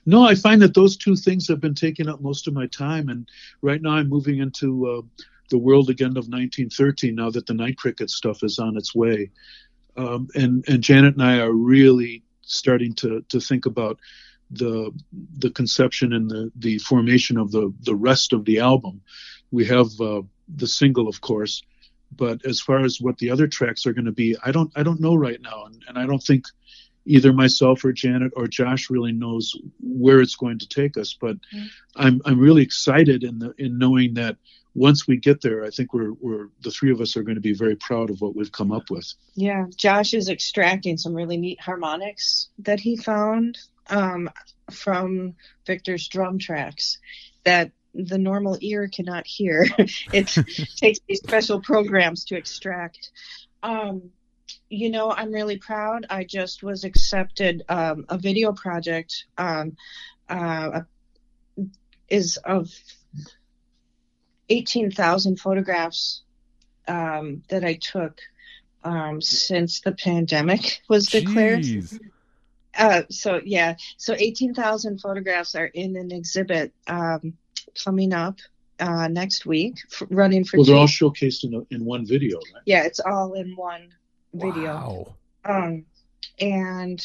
No, 0.06 0.22
I 0.22 0.34
find 0.34 0.62
that 0.62 0.74
those 0.74 0.96
two 0.96 1.16
things 1.16 1.48
have 1.48 1.60
been 1.60 1.74
taking 1.74 2.08
up 2.08 2.20
most 2.20 2.46
of 2.46 2.54
my 2.54 2.66
time, 2.66 3.08
and 3.08 3.28
right 3.62 3.80
now 3.80 3.92
I'm 3.92 4.08
moving 4.08 4.38
into 4.38 4.86
uh, 4.88 5.24
the 5.52 5.58
world 5.58 5.90
again 5.90 6.16
of 6.16 6.28
1913. 6.28 7.14
Now 7.14 7.30
that 7.30 7.46
the 7.46 7.54
Night 7.54 7.76
Cricket 7.76 8.10
stuff 8.10 8.42
is 8.42 8.58
on 8.58 8.76
its 8.76 8.94
way, 8.94 9.30
um, 9.96 10.28
and 10.34 10.64
and 10.66 10.82
Janet 10.82 11.14
and 11.14 11.22
I 11.22 11.40
are 11.40 11.52
really 11.52 12.24
starting 12.40 12.94
to 12.94 13.22
to 13.28 13.38
think 13.38 13.66
about 13.66 14.00
the 14.50 14.90
the 15.38 15.50
conception 15.50 16.14
and 16.14 16.28
the 16.28 16.50
the 16.56 16.78
formation 16.78 17.36
of 17.36 17.52
the 17.52 17.72
the 17.82 17.94
rest 17.94 18.32
of 18.32 18.46
the 18.46 18.60
album. 18.60 19.02
We 19.50 19.66
have 19.66 19.88
uh, 20.00 20.22
the 20.48 20.66
single, 20.66 21.06
of 21.06 21.20
course, 21.20 21.62
but 22.16 22.46
as 22.46 22.58
far 22.58 22.80
as 22.80 22.98
what 22.98 23.18
the 23.18 23.30
other 23.30 23.46
tracks 23.46 23.84
are 23.86 23.92
going 23.92 24.06
to 24.06 24.12
be, 24.24 24.34
I 24.42 24.52
don't 24.52 24.72
I 24.74 24.82
don't 24.82 25.00
know 25.00 25.14
right 25.14 25.40
now, 25.40 25.66
and, 25.66 25.84
and 25.86 25.98
I 25.98 26.06
don't 26.06 26.22
think 26.22 26.46
either 27.04 27.32
myself 27.32 27.84
or 27.84 27.92
Janet 27.92 28.32
or 28.36 28.46
Josh 28.46 28.90
really 28.90 29.12
knows 29.12 29.54
where 29.80 30.20
it's 30.20 30.36
going 30.36 30.58
to 30.60 30.68
take 30.68 30.96
us. 30.96 31.16
But 31.18 31.36
mm-hmm. 31.54 31.66
I'm 31.96 32.20
I'm 32.24 32.38
really 32.38 32.62
excited 32.62 33.24
in 33.24 33.38
the 33.38 33.54
in 33.58 33.78
knowing 33.78 34.14
that 34.14 34.36
once 34.74 35.06
we 35.06 35.16
get 35.16 35.42
there, 35.42 35.64
I 35.64 35.70
think 35.70 35.92
we're 35.92 36.12
we're 36.14 36.48
the 36.62 36.70
three 36.70 36.90
of 36.92 37.00
us 37.00 37.16
are 37.16 37.22
going 37.22 37.36
to 37.36 37.40
be 37.40 37.54
very 37.54 37.76
proud 37.76 38.10
of 38.10 38.20
what 38.20 38.34
we've 38.34 38.52
come 38.52 38.72
up 38.72 38.90
with. 38.90 39.12
Yeah, 39.34 39.66
Josh 39.76 40.14
is 40.14 40.28
extracting 40.28 40.96
some 40.96 41.14
really 41.14 41.36
neat 41.36 41.60
harmonics 41.60 42.48
that 42.60 42.80
he 42.80 42.96
found 42.96 43.58
um, 43.88 44.30
from 44.70 45.34
Victor's 45.66 46.08
drum 46.08 46.38
tracks 46.38 46.98
that 47.44 47.72
the 47.94 48.18
normal 48.18 48.56
ear 48.60 48.88
cannot 48.88 49.26
hear. 49.26 49.66
it 50.12 50.26
takes 50.76 51.00
these 51.06 51.18
special 51.18 51.60
programs 51.60 52.24
to 52.26 52.36
extract. 52.36 53.10
Um, 53.62 54.10
you 54.72 54.88
know, 54.88 55.12
I'm 55.12 55.30
really 55.32 55.58
proud. 55.58 56.06
I 56.08 56.24
just 56.24 56.62
was 56.62 56.84
accepted 56.84 57.62
um, 57.68 58.06
a 58.08 58.16
video 58.16 58.52
project 58.52 59.26
um, 59.36 59.76
uh, 60.30 60.80
is 62.08 62.38
of 62.38 62.70
18,000 64.48 65.38
photographs 65.38 66.22
um, 66.88 67.42
that 67.50 67.64
I 67.64 67.74
took 67.74 68.18
um, 68.82 69.20
since 69.20 69.82
the 69.82 69.92
pandemic 69.92 70.80
was 70.88 71.06
declared. 71.06 71.60
Jeez. 71.60 72.00
Uh, 72.74 73.02
so 73.10 73.42
yeah, 73.44 73.74
so 73.98 74.14
18,000 74.16 75.02
photographs 75.02 75.54
are 75.54 75.66
in 75.66 75.96
an 75.96 76.10
exhibit 76.10 76.72
um, 76.86 77.34
coming 77.84 78.14
up 78.14 78.38
uh, 78.80 79.06
next 79.08 79.44
week, 79.44 79.80
f- 79.92 80.08
running 80.08 80.44
for 80.44 80.56
Well, 80.56 80.64
they're 80.64 80.76
all 80.76 80.86
showcased 80.86 81.44
in, 81.44 81.54
a, 81.54 81.74
in 81.74 81.84
one 81.84 82.06
video, 82.06 82.38
right? 82.54 82.62
yeah, 82.64 82.84
it's 82.84 83.00
all 83.00 83.34
in 83.34 83.54
one 83.54 83.92
video. 84.32 84.74
Wow. 84.74 85.14
Um, 85.44 85.84
and 86.40 87.02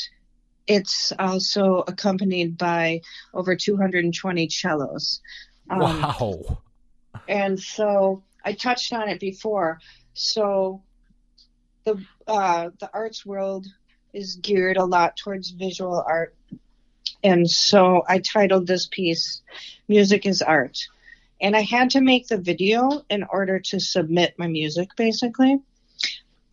it's 0.68 1.14
also 1.18 1.84
accompanied 1.88 2.58
by 2.58 3.02
over 3.34 3.56
220 3.56 4.50
cellos. 4.50 5.22
Um, 5.70 5.80
wow. 5.80 6.62
And 7.28 7.60
so 7.60 8.24
I 8.44 8.54
touched 8.54 8.94
on 8.94 9.10
it 9.10 9.20
before. 9.20 9.80
So 10.14 10.84
the 11.86 12.04
uh, 12.28 12.70
the 12.80 12.90
arts 12.94 13.26
world 13.26 13.66
is 14.14 14.36
geared 14.38 14.78
a 14.78 14.86
lot 14.86 15.16
towards 15.16 15.52
visual 15.52 16.04
art, 16.06 16.36
and 17.24 17.50
so 17.50 18.04
I 18.08 18.20
titled 18.20 18.68
this 18.68 18.88
piece 18.88 19.42
"Music 19.88 20.26
is 20.26 20.42
Art," 20.42 20.88
and 21.40 21.56
I 21.56 21.62
had 21.62 21.92
to 21.92 22.02
make 22.02 22.28
the 22.28 22.38
video 22.38 23.04
in 23.10 23.24
order 23.24 23.60
to 23.60 23.80
submit 23.80 24.36
my 24.38 24.48
music, 24.48 24.90
basically. 24.98 25.60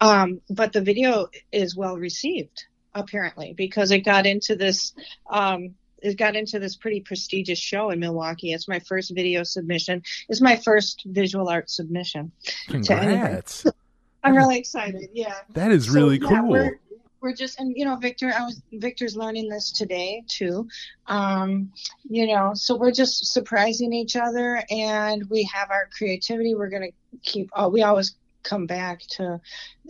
Um, 0.05 0.43
but 0.51 0.75
the 0.75 0.83
video 0.83 1.29
is 1.51 1.75
well 1.75 1.97
received 1.97 2.67
apparently 2.95 3.55
because 3.55 3.91
it 3.91 4.01
got 4.01 4.27
into 4.27 4.55
this 4.55 4.93
um, 5.31 5.75
it 6.03 6.19
got 6.19 6.37
into 6.37 6.59
this 6.59 6.77
pretty 6.77 7.01
prestigious 7.01 7.59
show 7.59 7.89
in 7.89 8.01
Milwaukee. 8.01 8.53
It's 8.53 8.69
my 8.69 8.81
first 8.81 9.15
video 9.15 9.43
submission. 9.45 10.03
It's 10.29 10.43
my 10.43 10.57
first 10.57 11.03
visual 11.07 11.49
art 11.49 11.71
submission. 11.71 12.33
Congrats. 12.69 13.65
I'm 14.23 14.37
really 14.37 14.59
excited. 14.59 15.09
Yeah. 15.15 15.37
That 15.55 15.71
is 15.71 15.87
So, 15.87 15.93
really 15.95 16.19
yeah, 16.21 16.29
cool. 16.29 16.51
we're, 16.51 16.79
we're 17.23 17.35
just 17.35 17.59
and 17.59 17.75
you 17.75 17.87
know 17.87 17.97
Victor 17.97 18.31
I 18.39 18.45
was 18.45 18.61
Victor's 18.75 19.17
learning 19.17 19.49
this 19.49 19.73
today 19.73 20.23
too. 20.29 20.69
Um, 21.07 21.73
you 22.11 22.27
know, 22.27 22.53
so 22.55 22.77
we're 22.77 22.93
just 22.93 23.33
surprising 23.33 23.95
each 23.95 24.17
other 24.17 24.63
and 24.69 25.25
we 25.31 25.45
have 25.45 25.71
our 25.71 25.89
creativity. 25.97 26.55
We're 26.55 26.69
going 26.69 26.93
to 26.93 27.19
keep 27.23 27.49
oh, 27.57 27.71
we 27.71 27.83
always 27.83 28.15
come 28.45 28.67
back 28.67 29.01
to 29.01 29.41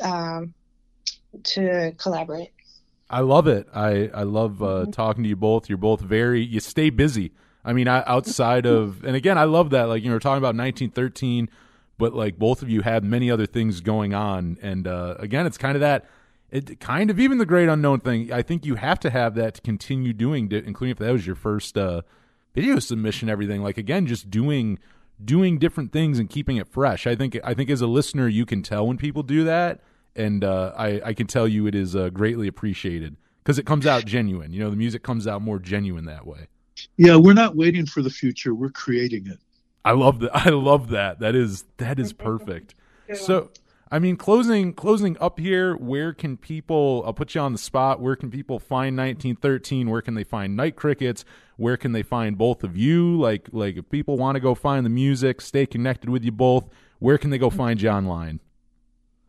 um 0.00 0.54
to 1.42 1.92
collaborate. 1.98 2.52
I 3.10 3.20
love 3.20 3.46
it. 3.46 3.68
I 3.74 4.10
I 4.14 4.22
love 4.22 4.62
uh, 4.62 4.86
talking 4.90 5.22
to 5.24 5.28
you 5.28 5.36
both. 5.36 5.68
You're 5.68 5.78
both 5.78 6.00
very. 6.00 6.42
You 6.42 6.60
stay 6.60 6.90
busy. 6.90 7.32
I 7.64 7.72
mean, 7.72 7.88
I, 7.88 8.02
outside 8.06 8.66
of 8.66 9.04
and 9.04 9.16
again, 9.16 9.38
I 9.38 9.44
love 9.44 9.70
that. 9.70 9.84
Like 9.84 10.02
you 10.02 10.10
were 10.10 10.20
talking 10.20 10.38
about 10.38 10.56
1913, 10.56 11.48
but 11.98 12.14
like 12.14 12.38
both 12.38 12.62
of 12.62 12.68
you 12.68 12.82
had 12.82 13.04
many 13.04 13.30
other 13.30 13.46
things 13.46 13.80
going 13.80 14.14
on, 14.14 14.58
and 14.62 14.86
uh, 14.86 15.16
again, 15.18 15.46
it's 15.46 15.58
kind 15.58 15.76
of 15.76 15.80
that. 15.80 16.06
It 16.50 16.78
kind 16.78 17.10
of 17.10 17.18
even 17.18 17.38
the 17.38 17.46
great 17.46 17.68
unknown 17.68 18.00
thing. 18.00 18.32
I 18.32 18.42
think 18.42 18.64
you 18.64 18.76
have 18.76 19.00
to 19.00 19.10
have 19.10 19.34
that 19.34 19.54
to 19.54 19.60
continue 19.60 20.12
doing, 20.12 20.48
to, 20.50 20.62
including 20.64 20.92
if 20.92 20.98
that 20.98 21.10
was 21.10 21.26
your 21.26 21.34
first 21.34 21.76
uh, 21.76 22.02
video 22.54 22.78
submission. 22.78 23.28
Everything 23.28 23.62
like 23.62 23.76
again, 23.76 24.06
just 24.06 24.30
doing 24.30 24.78
doing 25.22 25.58
different 25.58 25.92
things 25.92 26.18
and 26.18 26.30
keeping 26.30 26.56
it 26.56 26.68
fresh. 26.68 27.06
I 27.06 27.14
think 27.14 27.38
I 27.44 27.54
think 27.54 27.70
as 27.70 27.80
a 27.80 27.86
listener, 27.86 28.28
you 28.28 28.46
can 28.46 28.62
tell 28.62 28.86
when 28.86 28.96
people 28.96 29.22
do 29.22 29.44
that 29.44 29.80
and 30.16 30.44
uh, 30.44 30.72
I, 30.76 31.00
I 31.04 31.14
can 31.14 31.26
tell 31.26 31.48
you 31.48 31.66
it 31.66 31.74
is 31.74 31.96
uh, 31.96 32.10
greatly 32.10 32.46
appreciated 32.46 33.16
because 33.42 33.58
it 33.58 33.66
comes 33.66 33.86
out 33.86 34.04
genuine. 34.04 34.52
You 34.52 34.60
know, 34.60 34.70
the 34.70 34.76
music 34.76 35.02
comes 35.02 35.26
out 35.26 35.42
more 35.42 35.58
genuine 35.58 36.04
that 36.06 36.26
way. 36.26 36.48
Yeah, 36.96 37.16
we're 37.16 37.34
not 37.34 37.56
waiting 37.56 37.86
for 37.86 38.02
the 38.02 38.10
future. 38.10 38.54
We're 38.54 38.70
creating 38.70 39.26
it. 39.26 39.38
I 39.84 39.92
love 39.92 40.20
that. 40.20 40.34
I 40.34 40.50
love 40.50 40.90
that. 40.90 41.20
That 41.20 41.34
is 41.34 41.64
that 41.76 41.98
is 41.98 42.12
perfect. 42.12 42.74
So, 43.14 43.50
I 43.90 43.98
mean, 43.98 44.16
closing 44.16 44.72
closing 44.72 45.16
up 45.20 45.38
here. 45.38 45.76
Where 45.76 46.12
can 46.12 46.36
people? 46.36 47.02
I'll 47.04 47.12
put 47.12 47.34
you 47.34 47.40
on 47.40 47.52
the 47.52 47.58
spot. 47.58 48.00
Where 48.00 48.16
can 48.16 48.30
people 48.30 48.58
find 48.58 48.96
1913? 48.96 49.90
Where 49.90 50.00
can 50.00 50.14
they 50.14 50.24
find 50.24 50.56
Night 50.56 50.74
Crickets? 50.74 51.24
Where 51.56 51.76
can 51.76 51.92
they 51.92 52.02
find 52.02 52.36
both 52.36 52.64
of 52.64 52.76
you? 52.76 53.18
Like 53.18 53.48
like 53.52 53.76
if 53.76 53.88
people 53.90 54.16
want 54.16 54.36
to 54.36 54.40
go 54.40 54.54
find 54.54 54.84
the 54.84 54.90
music, 54.90 55.40
stay 55.40 55.66
connected 55.66 56.10
with 56.10 56.24
you 56.24 56.32
both. 56.32 56.68
Where 56.98 57.18
can 57.18 57.30
they 57.30 57.38
go 57.38 57.50
find 57.50 57.80
you 57.80 57.88
online? 57.88 58.40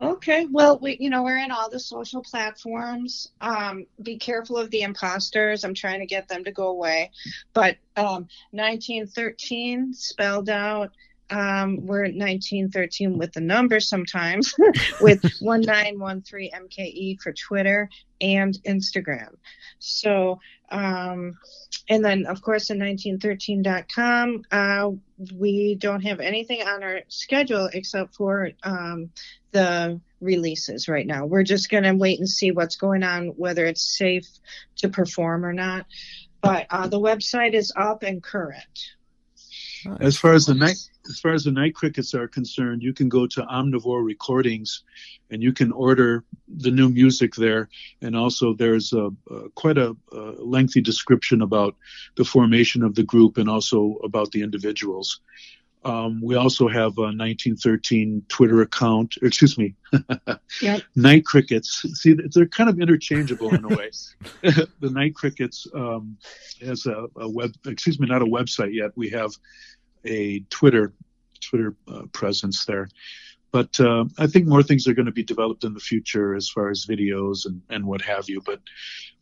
Okay, 0.00 0.46
well, 0.50 0.78
we, 0.78 0.98
you 1.00 1.08
know, 1.08 1.22
we're 1.22 1.38
in 1.38 1.50
all 1.50 1.70
the 1.70 1.80
social 1.80 2.22
platforms. 2.22 3.30
Um, 3.40 3.86
be 4.02 4.18
careful 4.18 4.58
of 4.58 4.70
the 4.70 4.82
imposters. 4.82 5.64
I'm 5.64 5.72
trying 5.72 6.00
to 6.00 6.06
get 6.06 6.28
them 6.28 6.44
to 6.44 6.52
go 6.52 6.68
away. 6.68 7.10
But 7.54 7.78
um, 7.96 8.28
1913 8.50 9.94
spelled 9.94 10.50
out. 10.50 10.92
Um, 11.30 11.84
we're 11.86 12.02
1913 12.02 13.18
with 13.18 13.32
the 13.32 13.40
number 13.40 13.80
sometimes, 13.80 14.54
with 15.00 15.22
1913 15.40 16.50
MKE 16.52 17.20
for 17.20 17.32
Twitter 17.32 17.88
and 18.20 18.54
Instagram. 18.64 19.34
So, 19.78 20.40
um, 20.70 21.36
and 21.88 22.04
then 22.04 22.26
of 22.26 22.42
course 22.42 22.70
in 22.70 22.78
1913.com, 22.78 24.42
uh, 24.50 24.90
we 25.34 25.74
don't 25.76 26.02
have 26.02 26.20
anything 26.20 26.62
on 26.62 26.82
our 26.82 27.00
schedule 27.08 27.68
except 27.72 28.14
for 28.14 28.50
um, 28.62 29.10
the 29.52 30.00
releases 30.20 30.88
right 30.88 31.06
now. 31.06 31.26
We're 31.26 31.44
just 31.44 31.70
going 31.70 31.84
to 31.84 31.94
wait 31.94 32.18
and 32.18 32.28
see 32.28 32.50
what's 32.50 32.76
going 32.76 33.02
on, 33.02 33.28
whether 33.28 33.64
it's 33.64 33.82
safe 33.82 34.28
to 34.76 34.88
perform 34.88 35.44
or 35.44 35.52
not. 35.52 35.86
But 36.40 36.66
uh, 36.70 36.88
the 36.88 37.00
website 37.00 37.54
is 37.54 37.72
up 37.74 38.02
and 38.02 38.22
current. 38.22 38.95
As 40.00 40.16
far 40.16 40.34
as 40.34 40.46
the 40.46 40.54
night, 40.54 40.76
as 41.08 41.20
far 41.20 41.32
as 41.32 41.44
the 41.44 41.52
night 41.52 41.74
crickets 41.74 42.14
are 42.14 42.28
concerned, 42.28 42.82
you 42.82 42.92
can 42.92 43.08
go 43.08 43.26
to 43.26 43.42
Omnivore 43.42 44.04
Recordings, 44.04 44.82
and 45.30 45.42
you 45.42 45.52
can 45.52 45.72
order 45.72 46.24
the 46.48 46.70
new 46.70 46.88
music 46.88 47.34
there. 47.34 47.68
And 48.00 48.16
also, 48.16 48.54
there's 48.54 48.92
a, 48.92 49.10
a 49.30 49.48
quite 49.54 49.78
a, 49.78 49.96
a 50.12 50.18
lengthy 50.38 50.80
description 50.80 51.42
about 51.42 51.76
the 52.16 52.24
formation 52.24 52.82
of 52.82 52.94
the 52.94 53.02
group 53.02 53.38
and 53.38 53.48
also 53.48 53.98
about 54.02 54.32
the 54.32 54.42
individuals. 54.42 55.20
Um, 55.86 56.20
we 56.20 56.34
also 56.34 56.66
have 56.66 56.98
a 56.98 57.14
1913 57.14 58.24
Twitter 58.28 58.60
account. 58.62 59.14
Excuse 59.22 59.56
me, 59.56 59.76
Yep. 60.60 60.82
Night 60.96 61.24
Crickets. 61.24 61.84
See, 61.94 62.16
they're 62.34 62.46
kind 62.46 62.68
of 62.68 62.80
interchangeable 62.80 63.54
in 63.54 63.64
a 63.64 63.68
way. 63.68 63.90
the 64.42 64.90
Night 64.90 65.14
Crickets 65.14 65.64
um, 65.72 66.18
has 66.60 66.86
a, 66.86 67.06
a 67.16 67.28
web. 67.28 67.52
Excuse 67.66 68.00
me, 68.00 68.08
not 68.08 68.20
a 68.20 68.26
website 68.26 68.74
yet. 68.74 68.90
We 68.96 69.10
have 69.10 69.30
a 70.04 70.40
Twitter 70.50 70.92
Twitter 71.40 71.76
uh, 71.86 72.02
presence 72.12 72.64
there. 72.64 72.88
But 73.52 73.78
uh, 73.78 74.06
I 74.18 74.26
think 74.26 74.48
more 74.48 74.64
things 74.64 74.88
are 74.88 74.94
going 74.94 75.06
to 75.06 75.12
be 75.12 75.22
developed 75.22 75.62
in 75.62 75.72
the 75.72 75.80
future 75.80 76.34
as 76.34 76.48
far 76.48 76.68
as 76.68 76.84
videos 76.84 77.46
and, 77.46 77.62
and 77.70 77.86
what 77.86 78.02
have 78.02 78.28
you. 78.28 78.42
But 78.44 78.60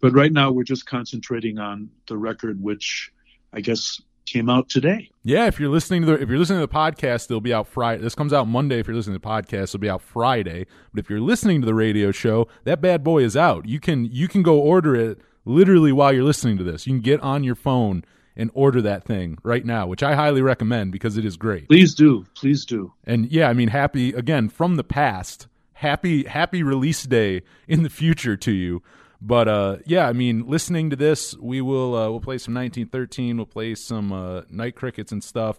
but 0.01 0.15
right 0.15 0.33
now 0.33 0.51
we're 0.51 0.65
just 0.65 0.87
concentrating 0.87 1.59
on 1.59 1.91
the 2.09 2.17
record, 2.17 2.63
which 2.63 3.13
I 3.53 3.61
guess 3.61 4.01
came 4.35 4.51
out 4.51 4.69
today. 4.69 5.09
Yeah, 5.23 5.47
if 5.47 5.61
you're 5.61 5.71
listening 5.71 6.03
to 6.03 6.07
the 6.07 6.21
if 6.21 6.29
you're 6.29 6.39
listening 6.39 6.61
to 6.61 6.67
the 6.67 6.73
podcast, 6.73 7.27
it'll 7.27 7.41
be 7.41 7.55
out 7.55 7.69
Friday. 7.69 8.03
This 8.03 8.17
comes 8.17 8.33
out 8.33 8.49
Monday. 8.49 8.81
If 8.81 8.89
you're 8.89 8.97
listening 8.97 9.15
to 9.15 9.23
the 9.23 9.27
podcast, 9.27 9.63
it'll 9.63 9.79
be 9.79 9.89
out 9.89 10.03
Friday. 10.03 10.67
But 10.93 11.05
if 11.05 11.09
you're 11.09 11.21
listening 11.21 11.61
to 11.63 11.67
the 11.67 11.75
radio 11.75 12.11
show, 12.11 12.49
that 12.65 12.81
bad 12.81 13.05
boy 13.05 13.23
is 13.23 13.37
out. 13.37 13.67
You 13.69 13.79
can 13.79 14.07
you 14.07 14.27
can 14.27 14.43
go 14.43 14.59
order 14.59 14.97
it 14.97 15.21
literally 15.45 15.93
while 15.93 16.13
you're 16.13 16.25
listening 16.25 16.59
to 16.59 16.65
this. 16.65 16.87
You 16.87 16.95
can 16.95 17.01
get 17.01 17.21
on 17.21 17.45
your 17.45 17.55
phone 17.55 18.05
and 18.37 18.51
order 18.55 18.83
that 18.83 19.05
thing 19.05 19.39
right 19.45 19.65
now, 19.65 19.87
which 19.87 20.03
I 20.03 20.17
highly 20.17 20.43
recommend 20.43 20.91
because 20.91 21.17
it 21.17 21.25
is 21.25 21.37
great. 21.37 21.69
Please 21.69 21.95
do, 21.95 22.27
please 22.35 22.65
do. 22.65 22.93
And 23.05 23.31
yeah, 23.31 23.49
I 23.49 23.53
mean, 23.53 23.69
happy 23.69 24.13
again 24.13 24.49
from 24.49 24.75
the 24.75 24.85
past. 24.85 25.47
Happy 25.75 26.25
happy 26.25 26.65
release 26.65 27.05
day 27.05 27.43
in 27.69 27.85
the 27.85 27.91
future 27.91 28.37
to 28.37 28.51
you. 28.51 28.83
But 29.27 29.49
uh, 29.49 29.77
yeah, 29.87 30.07
I 30.07 30.13
mean, 30.13 30.47
listening 30.47 30.91
to 30.91 30.97
this, 30.97 31.35
we 31.39 31.63
will 31.63 31.97
uh, 31.97 32.11
we'll 32.11 32.21
play 32.21 32.37
some 32.37 32.53
1913. 32.55 33.39
We'll 33.39 33.47
play 33.47 33.75
some 33.75 34.13
uh, 34.13 34.43
night 34.51 34.75
crickets 34.77 35.13
and 35.13 35.25
stuff. 35.25 35.59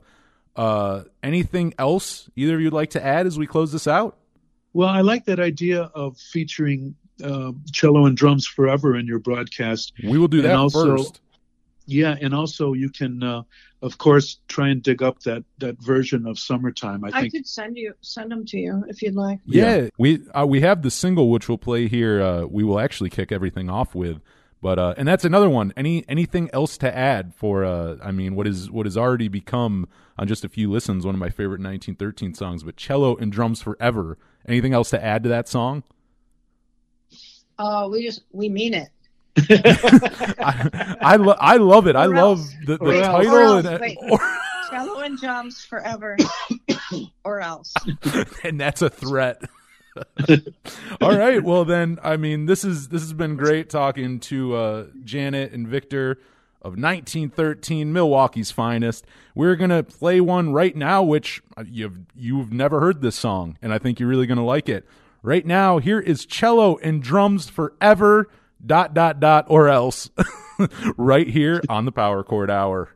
Uh, 0.55 1.03
anything 1.23 1.73
else 1.79 2.29
either 2.35 2.55
of 2.55 2.61
you'd 2.61 2.73
like 2.73 2.91
to 2.91 3.03
add 3.03 3.25
as 3.25 3.39
we 3.39 3.47
close 3.47 3.71
this 3.71 3.87
out? 3.87 4.17
Well, 4.73 4.87
I 4.87 5.01
like 5.01 5.25
that 5.25 5.39
idea 5.39 5.89
of 5.95 6.15
featuring 6.17 6.95
uh, 7.23 7.53
cello 7.71 8.05
and 8.05 8.15
drums 8.15 8.45
forever 8.45 8.95
in 8.95 9.07
your 9.07 9.19
broadcast. 9.19 9.93
We 10.03 10.17
will 10.19 10.27
do 10.27 10.37
And 10.39 10.45
that 10.45 10.55
also- 10.57 10.97
first. 10.97 11.21
Yeah, 11.87 12.15
and 12.19 12.33
also 12.33 12.73
you 12.73 12.89
can, 12.89 13.21
uh, 13.21 13.43
of 13.81 13.97
course, 13.97 14.39
try 14.47 14.69
and 14.69 14.81
dig 14.81 15.03
up 15.03 15.19
that 15.23 15.43
that 15.59 15.81
version 15.81 16.25
of 16.25 16.39
"Summertime." 16.39 17.03
I 17.03 17.09
I 17.09 17.21
think 17.21 17.33
could 17.33 17.47
send 17.47 17.77
you 17.77 17.93
send 18.01 18.31
them 18.31 18.45
to 18.45 18.57
you 18.57 18.83
if 18.87 19.01
you'd 19.01 19.15
like. 19.15 19.39
Yeah, 19.45 19.89
we 19.97 20.25
uh, 20.33 20.45
we 20.45 20.61
have 20.61 20.81
the 20.81 20.91
single 20.91 21.29
which 21.29 21.47
we'll 21.47 21.57
play 21.57 21.87
here. 21.87 22.21
Uh, 22.21 22.45
we 22.45 22.63
will 22.63 22.79
actually 22.79 23.09
kick 23.09 23.31
everything 23.31 23.69
off 23.69 23.93
with, 23.93 24.21
but 24.61 24.79
uh, 24.79 24.95
and 24.97 25.07
that's 25.07 25.25
another 25.25 25.49
one. 25.49 25.73
Any 25.75 26.03
anything 26.07 26.49
else 26.53 26.77
to 26.79 26.95
add 26.95 27.33
for? 27.35 27.65
Uh, 27.65 27.97
I 28.01 28.11
mean, 28.11 28.35
what 28.35 28.47
is 28.47 28.71
what 28.71 28.85
has 28.85 28.97
already 28.97 29.27
become 29.27 29.87
on 30.17 30.27
just 30.27 30.45
a 30.45 30.49
few 30.49 30.71
listens 30.71 31.05
one 31.05 31.13
of 31.13 31.19
my 31.19 31.29
favorite 31.29 31.59
1913 31.59 32.33
songs, 32.33 32.63
but 32.63 32.77
cello 32.77 33.15
and 33.17 33.31
drums 33.31 33.61
forever. 33.61 34.17
Anything 34.47 34.73
else 34.73 34.89
to 34.91 35.03
add 35.03 35.23
to 35.23 35.29
that 35.29 35.47
song? 35.47 35.83
Oh, 37.57 37.89
we 37.89 38.03
just 38.03 38.23
we 38.31 38.49
mean 38.49 38.73
it. 38.73 38.89
I 40.39 40.95
I, 41.01 41.15
lo- 41.17 41.35
I 41.39 41.57
love 41.57 41.87
it. 41.87 41.95
I 41.95 42.05
Or 42.05 42.15
love 42.15 42.39
else. 42.39 42.53
the, 42.65 42.77
title 42.77 43.57
and, 43.67 43.79
wait. 43.81 43.97
or- 44.09 44.19
Cello 44.71 44.99
and 45.01 45.19
jumps 45.21 45.63
forever, 45.63 46.17
or 47.23 47.39
else. 47.39 47.73
and 48.43 48.59
that's 48.59 48.81
a 48.81 48.89
threat. 48.89 49.41
All 51.01 51.15
right. 51.17 51.41
Well, 51.43 51.65
then, 51.65 51.99
I 52.03 52.17
mean, 52.17 52.47
this 52.47 52.65
is 52.65 52.89
this 52.89 53.01
has 53.01 53.13
been 53.13 53.35
great 53.35 53.69
talking 53.69 54.19
to 54.21 54.55
uh, 54.55 54.85
Janet 55.03 55.51
and 55.53 55.67
Victor 55.67 56.13
of 56.63 56.71
1913, 56.79 57.93
Milwaukee's 57.93 58.49
finest. 58.51 59.05
We're 59.35 59.55
gonna 59.55 59.83
play 59.83 60.19
one 60.19 60.51
right 60.51 60.75
now, 60.75 61.03
which 61.03 61.41
you've 61.65 61.99
you've 62.15 62.51
never 62.51 62.79
heard 62.79 63.01
this 63.01 63.15
song, 63.15 63.57
and 63.61 63.71
I 63.71 63.77
think 63.77 63.99
you're 63.99 64.09
really 64.09 64.27
gonna 64.27 64.43
like 64.45 64.67
it. 64.67 64.85
Right 65.21 65.45
now, 65.45 65.77
here 65.77 65.99
is 65.99 66.25
cello 66.25 66.77
and 66.77 67.01
drums 67.03 67.49
forever. 67.49 68.29
Dot 68.65 68.93
dot 68.93 69.19
dot 69.19 69.45
or 69.49 69.69
else. 69.69 70.09
right 70.97 71.27
here 71.27 71.61
on 71.69 71.85
the 71.85 71.91
Power 71.91 72.23
Chord 72.23 72.49
Hour. 72.49 72.89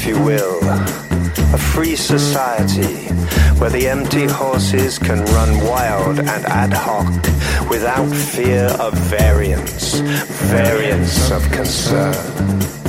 If 0.00 0.06
you 0.06 0.22
will, 0.22 0.60
a 0.64 1.58
free 1.58 1.94
society 1.94 3.12
where 3.60 3.68
the 3.68 3.86
empty 3.86 4.24
horses 4.24 4.98
can 4.98 5.22
run 5.26 5.62
wild 5.66 6.18
and 6.18 6.46
ad 6.46 6.72
hoc 6.72 7.06
without 7.68 8.08
fear 8.08 8.64
of 8.80 8.94
variance, 8.94 9.98
variance 9.98 11.30
of 11.30 11.42
concern. 11.52 12.79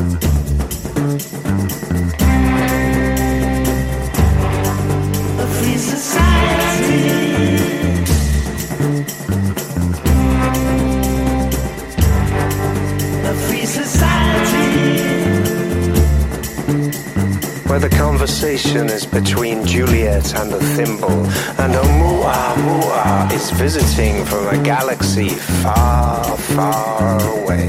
Is 18.80 19.06
between 19.06 19.65
Juliet 19.65 20.34
and 20.35 20.49
the 20.49 20.60
thimble, 20.76 21.26
and 21.60 21.73
Oumuamua 21.73 23.31
is 23.34 23.52
visiting 23.52 24.23
from 24.23 24.48
a 24.48 24.64
galaxy 24.64 25.30
far, 25.30 26.23
far 26.38 27.19
away. 27.43 27.65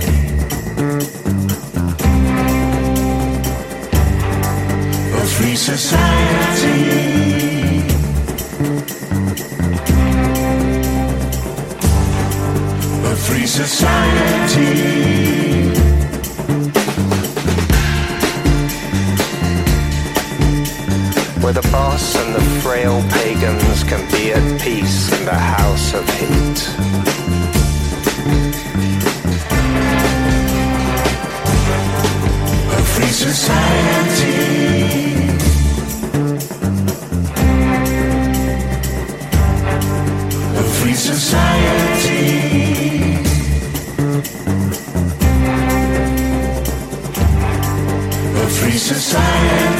A 5.18 5.24
free 5.34 5.56
society. 5.56 6.78
A 13.04 13.16
free 13.16 13.46
society. 13.46 15.31
Boss 21.92 22.16
and 22.16 22.34
the 22.34 22.40
frail 22.62 23.02
pagans 23.10 23.84
can 23.84 24.00
be 24.10 24.32
at 24.32 24.60
peace 24.62 25.12
in 25.12 25.26
the 25.26 25.34
house 25.34 25.92
of. 25.92 26.02
A 32.70 32.82
free 32.94 33.12
society. 33.26 34.32
A 40.56 40.64
free 40.78 40.94
society. 40.94 42.22
A 48.40 48.46
free 48.48 48.78
society. 48.78 49.71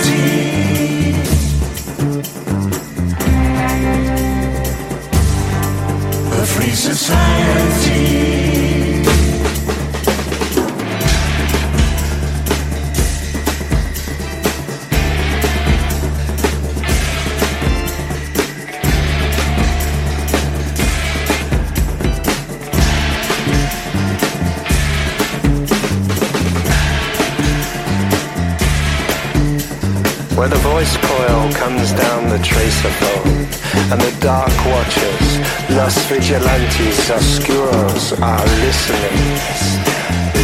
Comes 31.82 32.00
down 32.00 32.28
the 32.28 32.38
tracer 32.38 32.90
phone, 32.90 33.46
and 33.90 34.00
the 34.00 34.16
dark 34.20 34.54
watchers, 34.66 35.38
los 35.70 35.96
vigilantes 36.06 37.10
oscuros, 37.10 38.12
are 38.20 38.46
listening, 38.60 39.18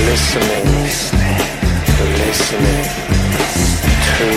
listening, 0.06 0.66
listening 2.18 2.84
to 4.16 4.28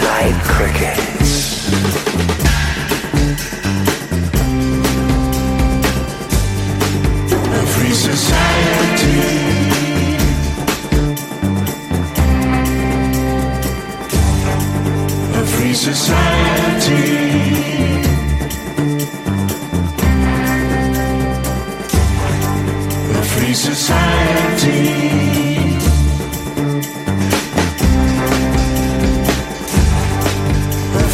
night 0.00 0.38
crickets. 0.44 1.32
Free 7.74 7.94
society. 7.94 9.53
Society. 15.84 16.94
Free 23.32 23.52
society. 23.52 24.80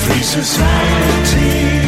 Free 0.05 0.23
society. 0.23 1.80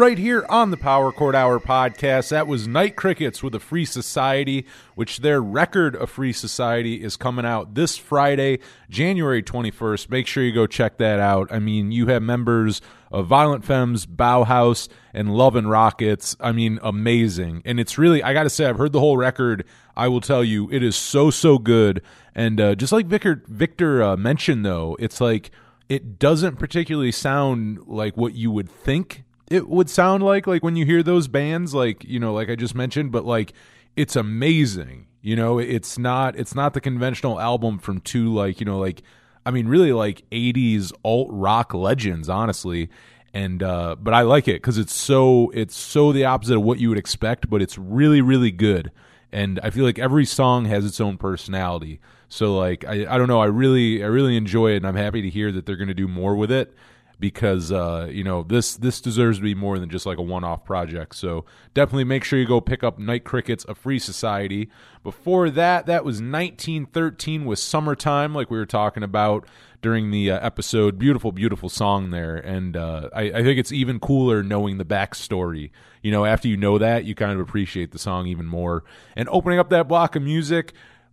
Right 0.00 0.16
here 0.16 0.46
on 0.48 0.70
the 0.70 0.78
Power 0.78 1.12
Chord 1.12 1.36
Hour 1.36 1.60
podcast. 1.60 2.30
That 2.30 2.46
was 2.46 2.66
Night 2.66 2.96
Crickets 2.96 3.42
with 3.42 3.54
a 3.54 3.60
Free 3.60 3.84
Society, 3.84 4.64
which 4.94 5.18
their 5.18 5.42
record 5.42 5.94
of 5.94 6.08
Free 6.08 6.32
Society 6.32 7.04
is 7.04 7.18
coming 7.18 7.44
out 7.44 7.74
this 7.74 7.98
Friday, 7.98 8.60
January 8.88 9.42
21st. 9.42 10.08
Make 10.08 10.26
sure 10.26 10.42
you 10.42 10.52
go 10.52 10.66
check 10.66 10.96
that 10.96 11.20
out. 11.20 11.52
I 11.52 11.58
mean, 11.58 11.92
you 11.92 12.06
have 12.06 12.22
members 12.22 12.80
of 13.12 13.26
Violent 13.26 13.62
Femmes, 13.62 14.06
Bauhaus, 14.06 14.88
and 15.12 15.34
Love 15.34 15.54
and 15.54 15.68
Rockets. 15.68 16.34
I 16.40 16.52
mean, 16.52 16.78
amazing. 16.82 17.60
And 17.66 17.78
it's 17.78 17.98
really, 17.98 18.22
I 18.22 18.32
got 18.32 18.44
to 18.44 18.50
say, 18.50 18.64
I've 18.64 18.78
heard 18.78 18.92
the 18.92 19.00
whole 19.00 19.18
record. 19.18 19.66
I 19.98 20.08
will 20.08 20.22
tell 20.22 20.42
you, 20.42 20.72
it 20.72 20.82
is 20.82 20.96
so, 20.96 21.30
so 21.30 21.58
good. 21.58 22.00
And 22.34 22.58
uh, 22.58 22.74
just 22.74 22.94
like 22.94 23.04
Victor, 23.04 23.42
Victor 23.48 24.02
uh, 24.02 24.16
mentioned, 24.16 24.64
though, 24.64 24.96
it's 24.98 25.20
like, 25.20 25.50
it 25.90 26.18
doesn't 26.18 26.56
particularly 26.56 27.12
sound 27.12 27.80
like 27.86 28.16
what 28.16 28.32
you 28.32 28.50
would 28.50 28.70
think 28.70 29.24
it 29.50 29.68
would 29.68 29.90
sound 29.90 30.22
like 30.22 30.46
like 30.46 30.62
when 30.62 30.76
you 30.76 30.86
hear 30.86 31.02
those 31.02 31.28
bands 31.28 31.74
like 31.74 32.04
you 32.04 32.18
know 32.18 32.32
like 32.32 32.48
i 32.48 32.54
just 32.54 32.74
mentioned 32.74 33.12
but 33.12 33.24
like 33.24 33.52
it's 33.96 34.16
amazing 34.16 35.06
you 35.22 35.36
know? 35.36 35.58
It's 35.58 35.98
not 35.98 36.36
it's 36.36 36.54
not 36.54 36.74
the 36.74 36.80
conventional 36.80 37.40
album 37.40 37.78
from 37.78 38.00
two 38.00 38.32
like 38.32 38.60
you 38.60 38.66
know 38.66 38.78
like 38.78 39.02
i 39.44 39.50
mean 39.50 39.68
really 39.68 39.92
like 39.92 40.24
80s 40.30 40.92
alt 41.04 41.28
rock 41.30 41.74
legends 41.74 42.28
honestly. 42.28 42.90
And 43.32 43.62
uh 43.62 43.96
but 44.00 44.12
i 44.12 44.22
like 44.22 44.48
it 44.48 44.54
because 44.54 44.76
it's 44.76 44.94
so 44.94 45.50
it's 45.54 45.76
so 45.76 46.12
the 46.12 46.24
opposite 46.24 46.56
of 46.56 46.62
what 46.62 46.80
you 46.80 46.88
would 46.88 46.98
expect 46.98 47.48
but 47.48 47.62
it's 47.62 47.78
really 47.78 48.20
really 48.20 48.50
good. 48.50 48.90
And 49.32 49.60
i 49.62 49.70
feel 49.70 49.84
like 49.84 49.98
every 49.98 50.24
song 50.24 50.64
has 50.64 50.84
its 50.84 51.00
own 51.00 51.16
personality. 51.16 52.00
So 52.28 52.56
like 52.56 52.84
i, 52.84 53.06
I 53.08 53.18
don't 53.18 53.28
know 53.28 53.40
i 53.40 53.46
really 53.46 54.02
i 54.02 54.06
really 54.06 54.36
enjoy 54.36 54.72
it 54.72 54.78
and 54.78 54.86
i'm 54.86 54.96
happy 54.96 55.22
to 55.22 55.30
hear 55.30 55.52
that 55.52 55.66
they're 55.66 55.76
going 55.76 55.88
to 55.88 55.94
do 55.94 56.08
more 56.08 56.34
with 56.34 56.50
it 56.50 56.74
because 57.20 57.70
uh, 57.70 58.08
you 58.10 58.24
know 58.24 58.42
this 58.42 58.74
this 58.76 59.00
deserves 59.00 59.38
to 59.38 59.42
be 59.42 59.54
more 59.54 59.78
than 59.78 59.90
just 59.90 60.06
like 60.06 60.18
a 60.18 60.22
one 60.22 60.42
off 60.42 60.64
project. 60.64 61.14
So 61.14 61.44
definitely 61.74 62.04
make 62.04 62.24
sure 62.24 62.38
you 62.38 62.46
go 62.46 62.60
pick 62.60 62.82
up 62.82 62.98
Night 62.98 63.24
Crickets, 63.24 63.64
a 63.68 63.74
Free 63.74 63.98
Society. 63.98 64.70
Before 65.04 65.50
that, 65.50 65.86
that 65.86 66.04
was 66.04 66.16
1913 66.16 67.44
with 67.44 67.58
Summertime, 67.58 68.34
like 68.34 68.50
we 68.50 68.58
were 68.58 68.66
talking 68.66 69.02
about 69.02 69.46
during 69.82 70.10
the 70.10 70.30
uh, 70.30 70.44
episode. 70.44 70.98
Beautiful, 70.98 71.30
beautiful 71.30 71.68
song 71.68 72.10
there, 72.10 72.36
and 72.36 72.76
uh, 72.76 73.10
I, 73.14 73.22
I 73.22 73.42
think 73.42 73.58
it's 73.58 73.72
even 73.72 74.00
cooler 74.00 74.42
knowing 74.42 74.78
the 74.78 74.84
backstory. 74.84 75.70
You 76.02 76.10
know, 76.10 76.24
after 76.24 76.48
you 76.48 76.56
know 76.56 76.78
that, 76.78 77.04
you 77.04 77.14
kind 77.14 77.32
of 77.32 77.40
appreciate 77.40 77.92
the 77.92 77.98
song 77.98 78.26
even 78.26 78.46
more. 78.46 78.84
And 79.14 79.28
opening 79.28 79.58
up 79.58 79.68
that 79.70 79.86
block 79.86 80.16
of 80.16 80.22
music 80.22 80.72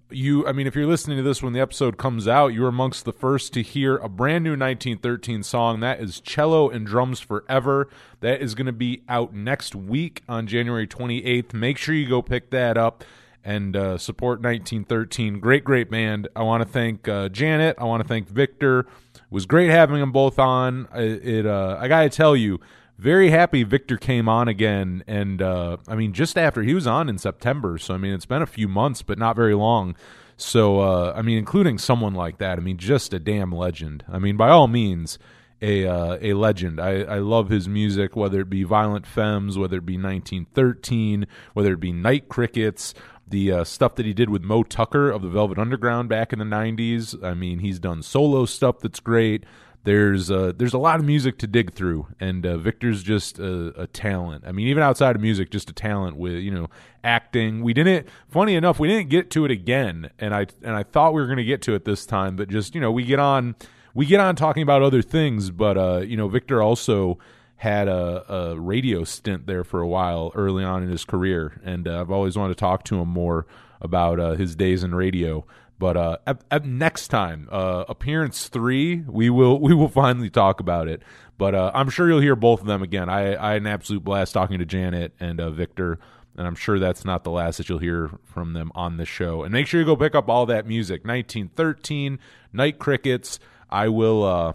you 0.09 0.47
i 0.47 0.51
mean 0.51 0.67
if 0.67 0.75
you're 0.75 0.87
listening 0.87 1.17
to 1.17 1.23
this 1.23 1.43
when 1.43 1.53
the 1.53 1.59
episode 1.59 1.97
comes 1.97 2.27
out 2.27 2.53
you're 2.53 2.69
amongst 2.69 3.03
the 3.05 3.11
first 3.11 3.53
to 3.53 3.61
hear 3.61 3.97
a 3.97 4.07
brand 4.07 4.43
new 4.43 4.51
1913 4.51 5.43
song 5.43 5.79
that 5.81 5.99
is 5.99 6.19
cello 6.21 6.69
and 6.69 6.85
drums 6.85 7.19
forever. 7.19 7.89
That 8.21 8.41
is 8.41 8.55
going 8.55 8.65
to 8.65 8.71
be 8.71 9.03
out 9.07 9.33
next 9.33 9.75
week 9.75 10.23
on 10.27 10.47
january 10.47 10.87
28th 10.87 11.53
make 11.53 11.77
sure 11.77 11.93
you 11.93 12.07
go 12.07 12.21
pick 12.21 12.49
that 12.51 12.77
up 12.77 13.03
and 13.43 13.77
uh, 13.77 13.97
support 13.97 14.41
1913 14.41 15.39
great 15.39 15.63
great 15.63 15.89
band. 15.89 16.27
I 16.35 16.43
want 16.43 16.63
to 16.63 16.69
thank 16.69 17.07
uh, 17.07 17.29
janet. 17.29 17.77
I 17.79 17.85
want 17.85 18.03
to 18.03 18.07
thank 18.07 18.27
victor. 18.27 18.81
It 19.15 19.21
was 19.29 19.45
great 19.45 19.69
having 19.69 19.99
them 19.99 20.11
both 20.11 20.37
on. 20.37 20.87
It, 20.93 21.27
it 21.27 21.45
uh, 21.45 21.77
i 21.79 21.87
gotta 21.87 22.09
tell 22.09 22.35
you 22.35 22.59
very 22.97 23.29
happy 23.29 23.63
Victor 23.63 23.97
came 23.97 24.27
on 24.27 24.47
again. 24.47 25.03
And 25.07 25.41
uh, 25.41 25.77
I 25.87 25.95
mean, 25.95 26.13
just 26.13 26.37
after 26.37 26.63
he 26.63 26.73
was 26.73 26.87
on 26.87 27.09
in 27.09 27.17
September. 27.17 27.77
So, 27.77 27.93
I 27.93 27.97
mean, 27.97 28.13
it's 28.13 28.25
been 28.25 28.41
a 28.41 28.47
few 28.47 28.67
months, 28.67 29.01
but 29.01 29.17
not 29.17 29.35
very 29.35 29.55
long. 29.55 29.95
So, 30.35 30.79
uh, 30.79 31.13
I 31.15 31.21
mean, 31.21 31.37
including 31.37 31.77
someone 31.77 32.13
like 32.13 32.37
that, 32.37 32.57
I 32.57 32.61
mean, 32.61 32.77
just 32.77 33.13
a 33.13 33.19
damn 33.19 33.51
legend. 33.51 34.03
I 34.07 34.19
mean, 34.19 34.37
by 34.37 34.49
all 34.49 34.67
means, 34.67 35.17
a 35.61 35.87
uh, 35.87 36.17
a 36.21 36.33
legend. 36.33 36.79
I, 36.79 37.01
I 37.01 37.17
love 37.17 37.49
his 37.49 37.67
music, 37.67 38.15
whether 38.15 38.41
it 38.41 38.49
be 38.49 38.63
Violent 38.63 39.07
Femmes, 39.07 39.57
whether 39.57 39.77
it 39.77 39.85
be 39.85 39.97
1913, 39.97 41.25
whether 41.53 41.73
it 41.73 41.79
be 41.79 41.91
Night 41.91 42.29
Crickets, 42.29 42.93
the 43.27 43.51
uh, 43.51 43.63
stuff 43.63 43.95
that 43.95 44.05
he 44.05 44.13
did 44.13 44.29
with 44.29 44.43
Moe 44.43 44.61
Tucker 44.61 45.09
of 45.09 45.23
the 45.23 45.29
Velvet 45.29 45.57
Underground 45.57 46.09
back 46.09 46.31
in 46.31 46.37
the 46.37 46.45
90s. 46.45 47.23
I 47.23 47.33
mean, 47.33 47.59
he's 47.59 47.79
done 47.79 48.03
solo 48.03 48.45
stuff 48.45 48.79
that's 48.79 48.99
great 48.99 49.43
there's 49.83 50.29
uh, 50.29 50.51
there's 50.55 50.73
a 50.73 50.77
lot 50.77 50.99
of 50.99 51.05
music 51.05 51.37
to 51.39 51.47
dig 51.47 51.73
through, 51.73 52.07
and 52.19 52.45
uh, 52.45 52.57
Victor's 52.57 53.03
just 53.03 53.39
a, 53.39 53.81
a, 53.81 53.87
talent. 53.87 54.43
I 54.45 54.51
mean, 54.51 54.67
even 54.67 54.83
outside 54.83 55.15
of 55.15 55.21
music, 55.21 55.49
just 55.49 55.69
a 55.69 55.73
talent 55.73 56.17
with 56.17 56.35
you 56.35 56.51
know 56.51 56.67
acting. 57.03 57.63
We 57.63 57.73
didn't, 57.73 58.07
funny 58.27 58.55
enough, 58.55 58.79
we 58.79 58.89
didn't 58.89 59.09
get 59.09 59.29
to 59.31 59.45
it 59.45 59.51
again, 59.51 60.09
and 60.19 60.35
I 60.35 60.47
and 60.61 60.75
I 60.75 60.83
thought 60.83 61.13
we 61.13 61.21
were 61.21 61.27
going 61.27 61.37
to 61.37 61.45
get 61.45 61.61
to 61.63 61.73
it 61.73 61.85
this 61.85 62.05
time, 62.05 62.35
but 62.35 62.49
just 62.49 62.75
you 62.75 62.81
know 62.81 62.91
we 62.91 63.05
get 63.05 63.19
on 63.19 63.55
we 63.93 64.05
get 64.05 64.19
on 64.19 64.35
talking 64.35 64.61
about 64.61 64.83
other 64.83 65.01
things, 65.01 65.49
but 65.51 65.77
uh, 65.77 65.99
you 65.99 66.17
know 66.17 66.27
Victor 66.27 66.61
also 66.61 67.17
had 67.57 67.87
a, 67.87 68.31
a, 68.31 68.59
radio 68.59 69.03
stint 69.03 69.47
there 69.47 69.63
for 69.63 69.81
a 69.81 69.87
while 69.87 70.31
early 70.35 70.63
on 70.63 70.83
in 70.83 70.89
his 70.89 71.03
career, 71.05 71.59
and 71.63 71.87
uh, 71.87 72.01
I've 72.01 72.11
always 72.11 72.37
wanted 72.37 72.53
to 72.53 72.59
talk 72.59 72.83
to 72.85 72.99
him 72.99 73.07
more 73.07 73.47
about 73.81 74.19
uh, 74.19 74.31
his 74.33 74.55
days 74.55 74.83
in 74.83 74.93
radio. 74.93 75.45
But 75.79 75.95
uh, 75.97 76.17
at, 76.25 76.41
at 76.49 76.65
next 76.65 77.09
time, 77.09 77.47
uh, 77.51 77.85
appearance 77.87 78.47
three, 78.47 79.03
we 79.07 79.29
will 79.29 79.59
we 79.59 79.73
will 79.73 79.89
finally 79.89 80.29
talk 80.29 80.59
about 80.59 80.87
it. 80.87 81.03
But 81.37 81.53
uh, 81.53 81.71
I'm 81.73 81.89
sure 81.89 82.07
you'll 82.07 82.19
hear 82.19 82.35
both 82.35 82.61
of 82.61 82.67
them 82.67 82.81
again. 82.81 83.09
I, 83.09 83.35
I 83.35 83.53
had 83.53 83.61
an 83.61 83.67
absolute 83.67 84.03
blast 84.03 84.33
talking 84.33 84.57
to 84.57 84.65
Janet 84.65 85.13
and 85.19 85.39
uh, 85.39 85.51
Victor, 85.51 85.99
and 86.35 86.47
I'm 86.47 86.55
sure 86.55 86.79
that's 86.79 87.05
not 87.05 87.23
the 87.23 87.29
last 87.29 87.57
that 87.57 87.69
you'll 87.69 87.77
hear 87.77 88.09
from 88.25 88.53
them 88.53 88.71
on 88.73 88.97
the 88.97 89.05
show. 89.05 89.43
And 89.43 89.53
make 89.53 89.67
sure 89.67 89.79
you 89.79 89.85
go 89.85 89.95
pick 89.95 90.15
up 90.15 90.29
all 90.29 90.47
that 90.47 90.65
music. 90.65 91.05
1913, 91.05 92.17
Night 92.53 92.79
Crickets. 92.79 93.39
I 93.69 93.89
will. 93.89 94.23
Uh, 94.23 94.53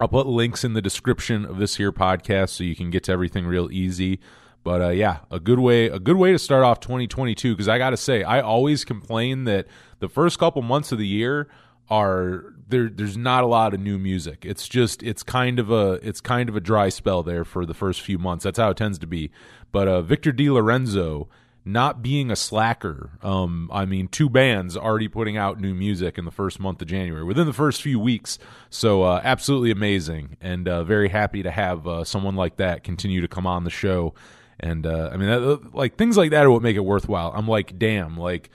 I'll 0.00 0.08
put 0.08 0.26
links 0.26 0.64
in 0.64 0.72
the 0.72 0.82
description 0.82 1.44
of 1.44 1.58
this 1.58 1.76
here 1.76 1.92
podcast 1.92 2.50
so 2.50 2.64
you 2.64 2.74
can 2.74 2.90
get 2.90 3.04
to 3.04 3.12
everything 3.12 3.46
real 3.46 3.70
easy. 3.70 4.18
But 4.64 4.82
uh, 4.82 4.88
yeah, 4.90 5.18
a 5.30 5.40
good 5.40 5.58
way 5.58 5.86
a 5.86 5.98
good 5.98 6.16
way 6.16 6.32
to 6.32 6.38
start 6.38 6.64
off 6.64 6.80
2022 6.80 7.54
because 7.54 7.68
I 7.68 7.78
got 7.78 7.90
to 7.90 7.96
say 7.96 8.22
I 8.22 8.40
always 8.40 8.84
complain 8.84 9.44
that 9.44 9.66
the 9.98 10.08
first 10.08 10.38
couple 10.38 10.62
months 10.62 10.92
of 10.92 10.98
the 10.98 11.06
year 11.06 11.48
are 11.90 12.54
there 12.68 12.88
there's 12.88 13.16
not 13.16 13.44
a 13.44 13.46
lot 13.46 13.74
of 13.74 13.80
new 13.80 13.98
music. 13.98 14.44
It's 14.44 14.68
just 14.68 15.02
it's 15.02 15.22
kind 15.22 15.58
of 15.58 15.70
a 15.70 15.94
it's 16.02 16.20
kind 16.20 16.48
of 16.48 16.56
a 16.56 16.60
dry 16.60 16.88
spell 16.88 17.22
there 17.22 17.44
for 17.44 17.66
the 17.66 17.74
first 17.74 18.00
few 18.00 18.18
months. 18.18 18.44
That's 18.44 18.58
how 18.58 18.70
it 18.70 18.76
tends 18.76 18.98
to 19.00 19.06
be. 19.06 19.30
But 19.72 19.88
uh, 19.88 20.02
Victor 20.02 20.32
DeLorenzo 20.32 21.28
not 21.64 22.02
being 22.02 22.30
a 22.30 22.36
slacker. 22.36 23.10
Um, 23.22 23.70
I 23.72 23.84
mean, 23.84 24.08
two 24.08 24.28
bands 24.28 24.76
already 24.76 25.06
putting 25.06 25.36
out 25.36 25.60
new 25.60 25.74
music 25.74 26.18
in 26.18 26.24
the 26.24 26.32
first 26.32 26.58
month 26.58 26.82
of 26.82 26.88
January 26.88 27.24
within 27.24 27.46
the 27.46 27.52
first 27.52 27.82
few 27.82 28.00
weeks. 28.00 28.38
So 28.68 29.04
uh, 29.04 29.20
absolutely 29.22 29.70
amazing, 29.70 30.36
and 30.40 30.66
uh, 30.66 30.82
very 30.82 31.08
happy 31.08 31.42
to 31.42 31.50
have 31.50 31.86
uh, 31.86 32.04
someone 32.04 32.34
like 32.34 32.56
that 32.56 32.82
continue 32.82 33.20
to 33.20 33.28
come 33.28 33.46
on 33.46 33.64
the 33.64 33.70
show 33.70 34.14
and 34.60 34.86
uh, 34.86 35.10
I 35.12 35.16
mean, 35.16 35.28
that, 35.28 35.74
like 35.74 35.96
things 35.96 36.16
like 36.16 36.30
that 36.30 36.44
are 36.44 36.50
what 36.50 36.62
make 36.62 36.76
it 36.76 36.84
worthwhile. 36.84 37.32
I'm 37.34 37.48
like, 37.48 37.78
damn, 37.78 38.16
like 38.16 38.50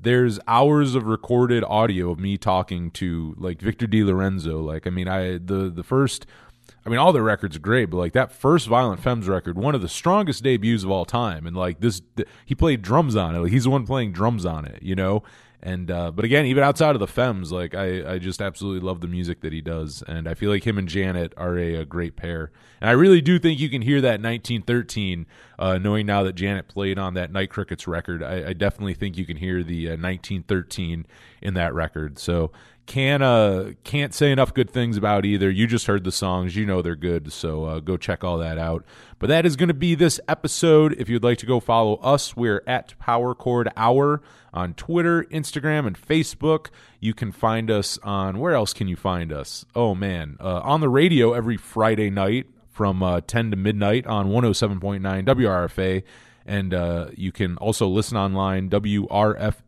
there's 0.00 0.40
hours 0.48 0.94
of 0.94 1.04
recorded 1.04 1.62
audio 1.64 2.10
of 2.10 2.18
me 2.18 2.38
talking 2.38 2.90
to 2.92 3.34
like 3.38 3.60
Victor 3.60 3.86
D. 3.86 4.00
DeLorenzo. 4.00 4.64
Like, 4.64 4.86
I 4.86 4.90
mean, 4.90 5.08
I 5.08 5.32
the 5.32 5.70
the 5.74 5.82
first, 5.82 6.26
I 6.86 6.88
mean, 6.88 6.98
all 6.98 7.12
the 7.12 7.22
records 7.22 7.56
are 7.56 7.60
great, 7.60 7.86
but 7.86 7.98
like 7.98 8.12
that 8.14 8.32
first 8.32 8.66
Violent 8.66 9.02
Femmes 9.02 9.28
record, 9.28 9.58
one 9.58 9.74
of 9.74 9.82
the 9.82 9.88
strongest 9.88 10.42
debuts 10.42 10.84
of 10.84 10.90
all 10.90 11.04
time, 11.04 11.46
and 11.46 11.56
like 11.56 11.80
this, 11.80 12.00
he 12.46 12.54
played 12.54 12.82
drums 12.82 13.16
on 13.16 13.34
it. 13.34 13.40
Like, 13.40 13.52
he's 13.52 13.64
the 13.64 13.70
one 13.70 13.86
playing 13.86 14.12
drums 14.12 14.46
on 14.46 14.64
it, 14.64 14.82
you 14.82 14.94
know. 14.94 15.22
And 15.62 15.90
uh, 15.90 16.10
but 16.10 16.24
again, 16.24 16.46
even 16.46 16.64
outside 16.64 16.96
of 16.96 17.00
the 17.00 17.06
Femmes, 17.06 17.52
like 17.52 17.74
I, 17.74 18.14
I 18.14 18.18
just 18.18 18.40
absolutely 18.40 18.86
love 18.86 19.00
the 19.00 19.06
music 19.06 19.40
that 19.42 19.52
he 19.52 19.60
does, 19.60 20.02
and 20.08 20.26
I 20.26 20.34
feel 20.34 20.50
like 20.50 20.66
him 20.66 20.78
and 20.78 20.88
Janet 20.88 21.34
are 21.36 21.58
a, 21.58 21.76
a 21.76 21.84
great 21.84 22.16
pair. 22.16 22.50
And 22.80 22.88
I 22.88 22.94
really 22.94 23.20
do 23.20 23.38
think 23.38 23.60
you 23.60 23.68
can 23.68 23.82
hear 23.82 24.00
that 24.00 24.22
1913, 24.22 25.26
uh, 25.58 25.76
knowing 25.76 26.06
now 26.06 26.22
that 26.22 26.34
Janet 26.34 26.66
played 26.66 26.98
on 26.98 27.12
that 27.14 27.30
Night 27.30 27.50
Crickets 27.50 27.86
record. 27.86 28.22
I, 28.22 28.48
I 28.48 28.52
definitely 28.54 28.94
think 28.94 29.18
you 29.18 29.26
can 29.26 29.36
hear 29.36 29.62
the 29.62 29.88
uh, 29.88 29.90
1913 29.92 31.06
in 31.42 31.54
that 31.54 31.74
record. 31.74 32.18
So 32.18 32.52
can 32.90 33.22
uh 33.22 33.70
can't 33.84 34.12
say 34.12 34.32
enough 34.32 34.52
good 34.52 34.68
things 34.68 34.96
about 34.96 35.24
either. 35.24 35.48
You 35.48 35.68
just 35.68 35.86
heard 35.86 36.02
the 36.02 36.10
songs, 36.10 36.56
you 36.56 36.66
know 36.66 36.82
they're 36.82 36.96
good, 36.96 37.32
so 37.32 37.64
uh, 37.64 37.78
go 37.78 37.96
check 37.96 38.24
all 38.24 38.38
that 38.38 38.58
out. 38.58 38.84
But 39.20 39.28
that 39.28 39.46
is 39.46 39.54
going 39.54 39.68
to 39.68 39.74
be 39.74 39.94
this 39.94 40.18
episode. 40.26 40.96
If 40.98 41.08
you'd 41.08 41.22
like 41.22 41.38
to 41.38 41.46
go 41.46 41.60
follow 41.60 41.98
us, 41.98 42.34
we're 42.34 42.64
at 42.66 42.98
Power 42.98 43.32
Chord 43.32 43.70
Hour 43.76 44.22
on 44.52 44.74
Twitter, 44.74 45.22
Instagram, 45.30 45.86
and 45.86 45.96
Facebook. 45.96 46.70
You 46.98 47.14
can 47.14 47.30
find 47.30 47.70
us 47.70 47.96
on 48.02 48.40
where 48.40 48.54
else 48.54 48.72
can 48.72 48.88
you 48.88 48.96
find 48.96 49.32
us? 49.32 49.64
Oh 49.76 49.94
man, 49.94 50.36
uh, 50.40 50.58
on 50.64 50.80
the 50.80 50.88
radio 50.88 51.32
every 51.32 51.56
Friday 51.56 52.10
night 52.10 52.48
from 52.72 53.04
uh, 53.04 53.20
10 53.20 53.52
to 53.52 53.56
midnight 53.56 54.04
on 54.08 54.30
107.9 54.30 55.00
WRFA. 55.00 56.02
And 56.50 56.74
uh, 56.74 57.10
you 57.16 57.30
can 57.30 57.56
also 57.58 57.86
listen 57.86 58.16
online, 58.16 58.68
WRFALP.com. 58.70 59.60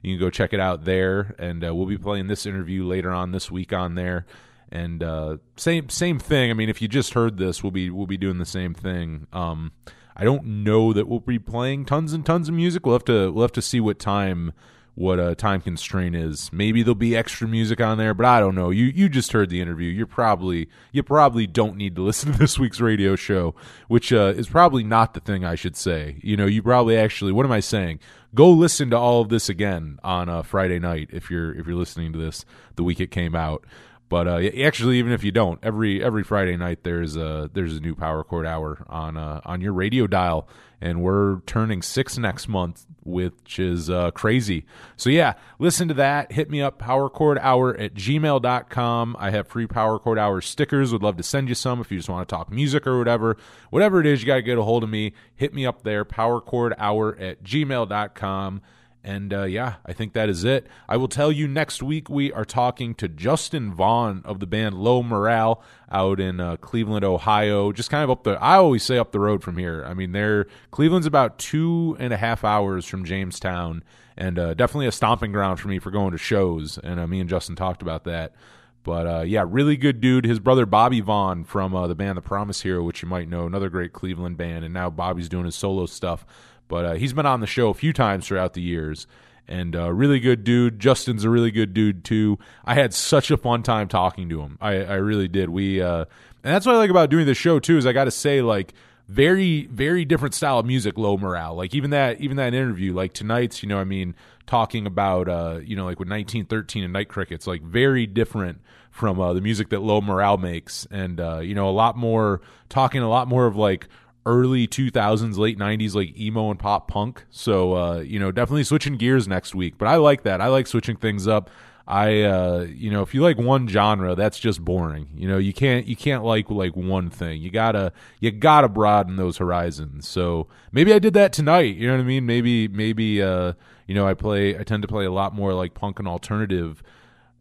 You 0.00 0.14
can 0.14 0.18
go 0.18 0.30
check 0.30 0.54
it 0.54 0.60
out 0.60 0.86
there. 0.86 1.34
And 1.38 1.62
uh, 1.62 1.74
we'll 1.74 1.84
be 1.84 1.98
playing 1.98 2.28
this 2.28 2.46
interview 2.46 2.86
later 2.86 3.10
on 3.10 3.32
this 3.32 3.50
week 3.50 3.74
on 3.74 3.96
there. 3.96 4.24
And 4.72 5.02
uh, 5.02 5.36
same 5.58 5.90
same 5.90 6.18
thing. 6.18 6.50
I 6.50 6.54
mean, 6.54 6.70
if 6.70 6.80
you 6.80 6.88
just 6.88 7.12
heard 7.12 7.36
this, 7.36 7.62
we'll 7.62 7.70
be 7.70 7.90
we'll 7.90 8.06
be 8.06 8.16
doing 8.16 8.38
the 8.38 8.46
same 8.46 8.72
thing. 8.72 9.26
Um, 9.30 9.72
I 10.16 10.24
don't 10.24 10.64
know 10.64 10.94
that 10.94 11.06
we'll 11.06 11.20
be 11.20 11.38
playing 11.38 11.84
tons 11.84 12.14
and 12.14 12.24
tons 12.24 12.48
of 12.48 12.54
music. 12.54 12.86
We'll 12.86 12.94
have 12.94 13.04
to 13.04 13.30
we'll 13.30 13.44
have 13.44 13.52
to 13.52 13.62
see 13.62 13.80
what 13.80 13.98
time 13.98 14.54
what 14.98 15.20
a 15.20 15.36
time 15.36 15.60
constraint 15.60 16.16
is. 16.16 16.50
Maybe 16.52 16.82
there'll 16.82 16.96
be 16.96 17.16
extra 17.16 17.46
music 17.46 17.80
on 17.80 17.98
there, 17.98 18.14
but 18.14 18.26
I 18.26 18.40
don't 18.40 18.56
know. 18.56 18.70
You 18.70 18.86
you 18.86 19.08
just 19.08 19.30
heard 19.30 19.48
the 19.48 19.60
interview. 19.60 19.90
You're 19.90 20.06
probably 20.06 20.68
you 20.90 21.04
probably 21.04 21.46
don't 21.46 21.76
need 21.76 21.94
to 21.94 22.02
listen 22.02 22.32
to 22.32 22.38
this 22.38 22.58
week's 22.58 22.80
radio 22.80 23.14
show, 23.14 23.54
which 23.86 24.12
uh, 24.12 24.34
is 24.36 24.48
probably 24.48 24.82
not 24.82 25.14
the 25.14 25.20
thing 25.20 25.44
I 25.44 25.54
should 25.54 25.76
say. 25.76 26.18
You 26.22 26.36
know, 26.36 26.46
you 26.46 26.64
probably 26.64 26.96
actually 26.96 27.30
what 27.30 27.46
am 27.46 27.52
I 27.52 27.60
saying? 27.60 28.00
Go 28.34 28.50
listen 28.50 28.90
to 28.90 28.98
all 28.98 29.22
of 29.22 29.28
this 29.28 29.48
again 29.48 30.00
on 30.02 30.28
a 30.28 30.42
Friday 30.42 30.80
night 30.80 31.10
if 31.12 31.30
you're 31.30 31.54
if 31.54 31.66
you're 31.66 31.76
listening 31.76 32.12
to 32.12 32.18
this 32.18 32.44
the 32.74 32.82
week 32.82 32.98
it 32.98 33.12
came 33.12 33.36
out. 33.36 33.64
But 34.08 34.26
uh, 34.26 34.40
actually, 34.64 34.98
even 34.98 35.12
if 35.12 35.22
you 35.22 35.32
don't, 35.32 35.58
every 35.62 36.02
every 36.02 36.22
Friday 36.22 36.56
night 36.56 36.82
there's 36.82 37.16
a 37.16 37.50
there's 37.52 37.76
a 37.76 37.80
new 37.80 37.94
Power 37.94 38.24
Chord 38.24 38.46
Hour 38.46 38.84
on 38.88 39.16
uh, 39.16 39.42
on 39.44 39.60
your 39.60 39.74
radio 39.74 40.06
dial, 40.06 40.48
and 40.80 41.02
we're 41.02 41.40
turning 41.40 41.82
six 41.82 42.16
next 42.16 42.48
month, 42.48 42.86
which 43.04 43.58
is 43.58 43.90
uh, 43.90 44.10
crazy. 44.12 44.64
So 44.96 45.10
yeah, 45.10 45.34
listen 45.58 45.88
to 45.88 45.94
that. 45.94 46.32
Hit 46.32 46.48
me 46.48 46.62
up, 46.62 46.78
Power 46.78 47.10
Chord 47.10 47.38
Hour 47.38 47.76
at 47.76 47.94
gmail.com. 47.94 49.16
I 49.18 49.30
have 49.30 49.46
free 49.46 49.66
Power 49.66 49.98
Chord 49.98 50.18
Hour 50.18 50.40
stickers. 50.40 50.90
Would 50.90 51.02
love 51.02 51.18
to 51.18 51.22
send 51.22 51.50
you 51.50 51.54
some 51.54 51.80
if 51.80 51.92
you 51.92 51.98
just 51.98 52.08
want 52.08 52.26
to 52.26 52.34
talk 52.34 52.50
music 52.50 52.86
or 52.86 52.98
whatever. 52.98 53.36
Whatever 53.68 54.00
it 54.00 54.06
is, 54.06 54.22
you 54.22 54.26
got 54.26 54.36
to 54.36 54.42
get 54.42 54.56
a 54.56 54.62
hold 54.62 54.84
of 54.84 54.90
me. 54.90 55.12
Hit 55.36 55.52
me 55.52 55.66
up 55.66 55.82
there, 55.82 56.06
Power 56.06 56.40
Chord 56.40 56.74
Hour 56.78 57.14
at 57.18 57.44
gmail.com. 57.44 58.62
And 59.08 59.32
uh, 59.32 59.44
yeah, 59.44 59.76
I 59.86 59.94
think 59.94 60.12
that 60.12 60.28
is 60.28 60.44
it. 60.44 60.66
I 60.86 60.98
will 60.98 61.08
tell 61.08 61.32
you 61.32 61.48
next 61.48 61.82
week 61.82 62.10
we 62.10 62.30
are 62.30 62.44
talking 62.44 62.94
to 62.96 63.08
Justin 63.08 63.72
Vaughn 63.72 64.20
of 64.26 64.38
the 64.38 64.46
band 64.46 64.74
Low 64.74 65.02
Morale 65.02 65.62
out 65.90 66.20
in 66.20 66.40
uh, 66.40 66.56
Cleveland, 66.56 67.06
Ohio. 67.06 67.72
Just 67.72 67.88
kind 67.88 68.04
of 68.04 68.10
up 68.10 68.24
the, 68.24 68.32
I 68.32 68.56
always 68.56 68.82
say 68.82 68.98
up 68.98 69.12
the 69.12 69.18
road 69.18 69.42
from 69.42 69.56
here. 69.56 69.82
I 69.86 69.94
mean, 69.94 70.12
they're, 70.12 70.46
Cleveland's 70.72 71.06
about 71.06 71.38
two 71.38 71.96
and 71.98 72.12
a 72.12 72.18
half 72.18 72.44
hours 72.44 72.84
from 72.84 73.02
Jamestown 73.06 73.82
and 74.18 74.38
uh, 74.38 74.52
definitely 74.52 74.88
a 74.88 74.92
stomping 74.92 75.32
ground 75.32 75.58
for 75.58 75.68
me 75.68 75.78
for 75.78 75.90
going 75.90 76.12
to 76.12 76.18
shows. 76.18 76.76
And 76.76 77.00
uh, 77.00 77.06
me 77.06 77.18
and 77.20 77.30
Justin 77.30 77.56
talked 77.56 77.80
about 77.80 78.04
that. 78.04 78.34
But 78.82 79.06
uh, 79.06 79.22
yeah, 79.22 79.42
really 79.48 79.78
good 79.78 80.02
dude. 80.02 80.26
His 80.26 80.38
brother 80.38 80.66
Bobby 80.66 81.00
Vaughn 81.00 81.44
from 81.44 81.74
uh, 81.74 81.86
the 81.86 81.94
band 81.94 82.18
The 82.18 82.22
Promise 82.22 82.60
Hero, 82.60 82.82
which 82.82 83.02
you 83.02 83.08
might 83.08 83.28
know, 83.28 83.46
another 83.46 83.70
great 83.70 83.94
Cleveland 83.94 84.36
band, 84.36 84.66
and 84.66 84.74
now 84.74 84.90
Bobby's 84.90 85.30
doing 85.30 85.46
his 85.46 85.54
solo 85.54 85.86
stuff. 85.86 86.26
But 86.68 86.84
uh, 86.84 86.94
he's 86.94 87.12
been 87.12 87.26
on 87.26 87.40
the 87.40 87.46
show 87.46 87.70
a 87.70 87.74
few 87.74 87.92
times 87.92 88.26
throughout 88.26 88.52
the 88.52 88.62
years, 88.62 89.06
and 89.46 89.74
uh, 89.74 89.92
really 89.92 90.20
good 90.20 90.44
dude. 90.44 90.78
Justin's 90.78 91.24
a 91.24 91.30
really 91.30 91.50
good 91.50 91.74
dude 91.74 92.04
too. 92.04 92.38
I 92.64 92.74
had 92.74 92.94
such 92.94 93.30
a 93.30 93.36
fun 93.36 93.62
time 93.62 93.88
talking 93.88 94.28
to 94.28 94.42
him. 94.42 94.58
I, 94.60 94.84
I 94.84 94.94
really 94.94 95.28
did. 95.28 95.50
We 95.50 95.80
uh, 95.80 96.04
and 96.44 96.54
that's 96.54 96.66
what 96.66 96.74
I 96.74 96.78
like 96.78 96.90
about 96.90 97.10
doing 97.10 97.26
this 97.26 97.38
show 97.38 97.58
too. 97.58 97.78
Is 97.78 97.86
I 97.86 97.92
got 97.92 98.04
to 98.04 98.10
say 98.10 98.42
like 98.42 98.74
very 99.08 99.66
very 99.66 100.04
different 100.04 100.34
style 100.34 100.58
of 100.58 100.66
music 100.66 100.98
low 100.98 101.16
morale 101.16 101.54
like 101.54 101.74
even 101.74 101.90
that 101.90 102.20
even 102.20 102.36
that 102.36 102.52
interview 102.52 102.92
like 102.92 103.14
tonight's 103.14 103.62
you 103.62 103.68
know 103.68 103.78
i 103.78 103.84
mean 103.84 104.14
talking 104.46 104.86
about 104.86 105.30
uh 105.30 105.58
you 105.64 105.74
know 105.74 105.86
like 105.86 105.98
with 105.98 106.10
1913 106.10 106.84
and 106.84 106.92
night 106.92 107.08
crickets 107.08 107.46
like 107.46 107.62
very 107.62 108.06
different 108.06 108.60
from 108.90 109.18
uh, 109.18 109.32
the 109.32 109.40
music 109.40 109.70
that 109.70 109.80
low 109.80 110.02
morale 110.02 110.36
makes 110.36 110.86
and 110.90 111.20
uh 111.20 111.38
you 111.38 111.54
know 111.54 111.70
a 111.70 111.72
lot 111.72 111.96
more 111.96 112.42
talking 112.68 113.00
a 113.00 113.08
lot 113.08 113.26
more 113.26 113.46
of 113.46 113.56
like 113.56 113.88
early 114.28 114.68
2000s 114.68 115.38
late 115.38 115.58
90s 115.58 115.94
like 115.94 116.18
emo 116.18 116.50
and 116.50 116.58
pop 116.58 116.86
punk 116.86 117.24
so 117.30 117.74
uh 117.74 117.98
you 118.00 118.18
know 118.18 118.30
definitely 118.30 118.62
switching 118.62 118.96
gears 118.98 119.26
next 119.26 119.54
week 119.54 119.78
but 119.78 119.88
i 119.88 119.96
like 119.96 120.22
that 120.22 120.40
i 120.42 120.48
like 120.48 120.66
switching 120.66 120.96
things 120.96 121.26
up 121.26 121.48
I 121.88 122.20
uh 122.20 122.66
you 122.68 122.90
know 122.90 123.00
if 123.00 123.14
you 123.14 123.22
like 123.22 123.38
one 123.38 123.66
genre 123.66 124.14
that's 124.14 124.38
just 124.38 124.62
boring. 124.62 125.08
You 125.16 125.26
know, 125.26 125.38
you 125.38 125.54
can't 125.54 125.86
you 125.86 125.96
can't 125.96 126.22
like 126.22 126.50
like 126.50 126.76
one 126.76 127.08
thing. 127.08 127.40
You 127.40 127.50
got 127.50 127.72
to 127.72 127.94
you 128.20 128.30
got 128.30 128.60
to 128.60 128.68
broaden 128.68 129.16
those 129.16 129.38
horizons. 129.38 130.06
So 130.06 130.48
maybe 130.70 130.92
I 130.92 130.98
did 130.98 131.14
that 131.14 131.32
tonight, 131.32 131.76
you 131.76 131.88
know 131.88 131.94
what 131.94 132.02
I 132.02 132.04
mean? 132.04 132.26
Maybe 132.26 132.68
maybe 132.68 133.22
uh 133.22 133.54
you 133.86 133.94
know 133.94 134.06
I 134.06 134.12
play 134.12 134.58
I 134.58 134.64
tend 134.64 134.82
to 134.82 134.88
play 134.88 135.06
a 135.06 135.10
lot 135.10 135.34
more 135.34 135.54
like 135.54 135.72
punk 135.72 135.98
and 135.98 136.06
alternative 136.06 136.82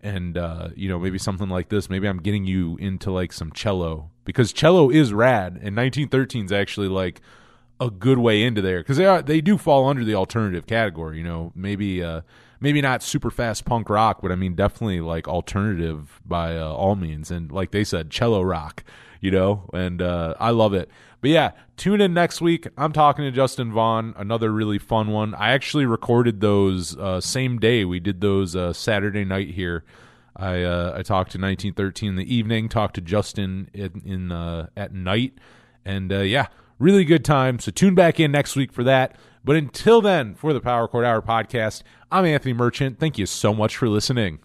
and 0.02 0.38
uh 0.38 0.70
you 0.78 0.88
know 0.88 0.98
maybe 0.98 1.18
something 1.18 1.50
like 1.50 1.68
this 1.68 1.90
maybe 1.90 2.08
I'm 2.08 2.20
getting 2.20 2.46
you 2.46 2.78
into 2.78 3.12
like 3.12 3.34
some 3.34 3.52
cello 3.52 4.12
because 4.28 4.54
cello 4.54 4.92
is 4.92 5.14
rad 5.14 5.54
and 5.54 5.76
1913 5.76 6.46
is 6.46 6.52
actually 6.52 6.90
like 6.90 7.22
a 7.80 7.90
good 7.90 8.18
way 8.18 8.44
into 8.44 8.62
there 8.62 8.80
because 8.80 8.98
they 8.98 9.06
are 9.06 9.22
they 9.22 9.42
do 9.42 9.58
fall 9.58 9.88
under 9.88 10.04
the 10.04 10.16
alternative 10.16 10.68
category. 10.68 11.18
You 11.18 11.24
know, 11.24 11.52
maybe 11.56 12.04
uh, 12.04 12.22
maybe 12.60 12.82
not 12.82 13.04
super 13.04 13.32
fast 13.32 13.66
punk 13.66 13.90
rock, 13.90 14.20
but 14.22 14.32
I 14.32 14.36
mean 14.36 14.56
definitely 14.56 15.02
like 15.02 15.28
alternative 15.28 16.20
by 16.26 16.58
uh, 16.58 16.72
all 16.72 16.96
means. 16.96 17.32
And 17.32 17.52
like 17.52 17.72
they 17.72 17.84
said, 17.84 18.10
cello 18.10 18.42
rock. 18.42 18.84
You 19.20 19.32
know, 19.32 19.68
and 19.74 20.00
uh, 20.00 20.36
I 20.40 20.52
love 20.52 20.76
it. 20.76 20.92
But 21.22 21.32
yeah, 21.32 21.52
tune 21.76 22.02
in 22.02 22.14
next 22.14 22.40
week. 22.40 22.68
I'm 22.78 22.94
talking 22.94 23.26
to 23.26 23.32
Justin 23.32 23.72
Vaughn, 23.72 24.14
another 24.16 24.52
really 24.52 24.78
fun 24.78 25.08
one. 25.08 25.34
I 25.34 25.54
actually 25.54 25.88
recorded 25.88 26.40
those 26.40 26.96
uh, 26.96 27.20
same 27.20 27.58
day. 27.58 27.84
We 27.84 28.00
did 28.00 28.22
those 28.22 28.56
uh, 28.56 28.74
Saturday 28.74 29.26
night 29.26 29.50
here. 29.50 29.84
I 30.38 30.62
uh, 30.64 30.94
I 30.96 31.02
talked 31.02 31.32
to 31.32 31.40
1913 31.40 32.10
in 32.10 32.16
the 32.16 32.34
evening, 32.34 32.70
talked 32.70 32.96
to 32.96 33.02
Justin 33.02 33.70
in, 33.74 34.02
in 34.06 34.32
uh, 34.32 34.68
at 34.78 34.94
night, 34.94 35.34
and 35.84 36.14
uh, 36.14 36.20
yeah, 36.20 36.48
really 36.80 37.04
good 37.04 37.26
time. 37.26 37.60
So 37.60 37.72
tune 37.72 37.96
back 37.96 38.20
in 38.20 38.32
next 38.32 38.56
week 38.56 38.72
for 38.72 38.84
that. 38.84 39.16
But 39.44 39.56
until 39.56 40.02
then, 40.02 40.36
for 40.36 40.54
the 40.54 40.60
Power 40.60 40.88
Chord 40.88 41.06
Hour 41.06 41.22
podcast, 41.22 41.82
I'm 42.12 42.26
Anthony 42.26 42.54
Merchant. 42.54 43.00
Thank 43.00 43.18
you 43.18 43.26
so 43.26 43.54
much 43.54 43.78
for 43.78 43.90
listening. 43.90 44.36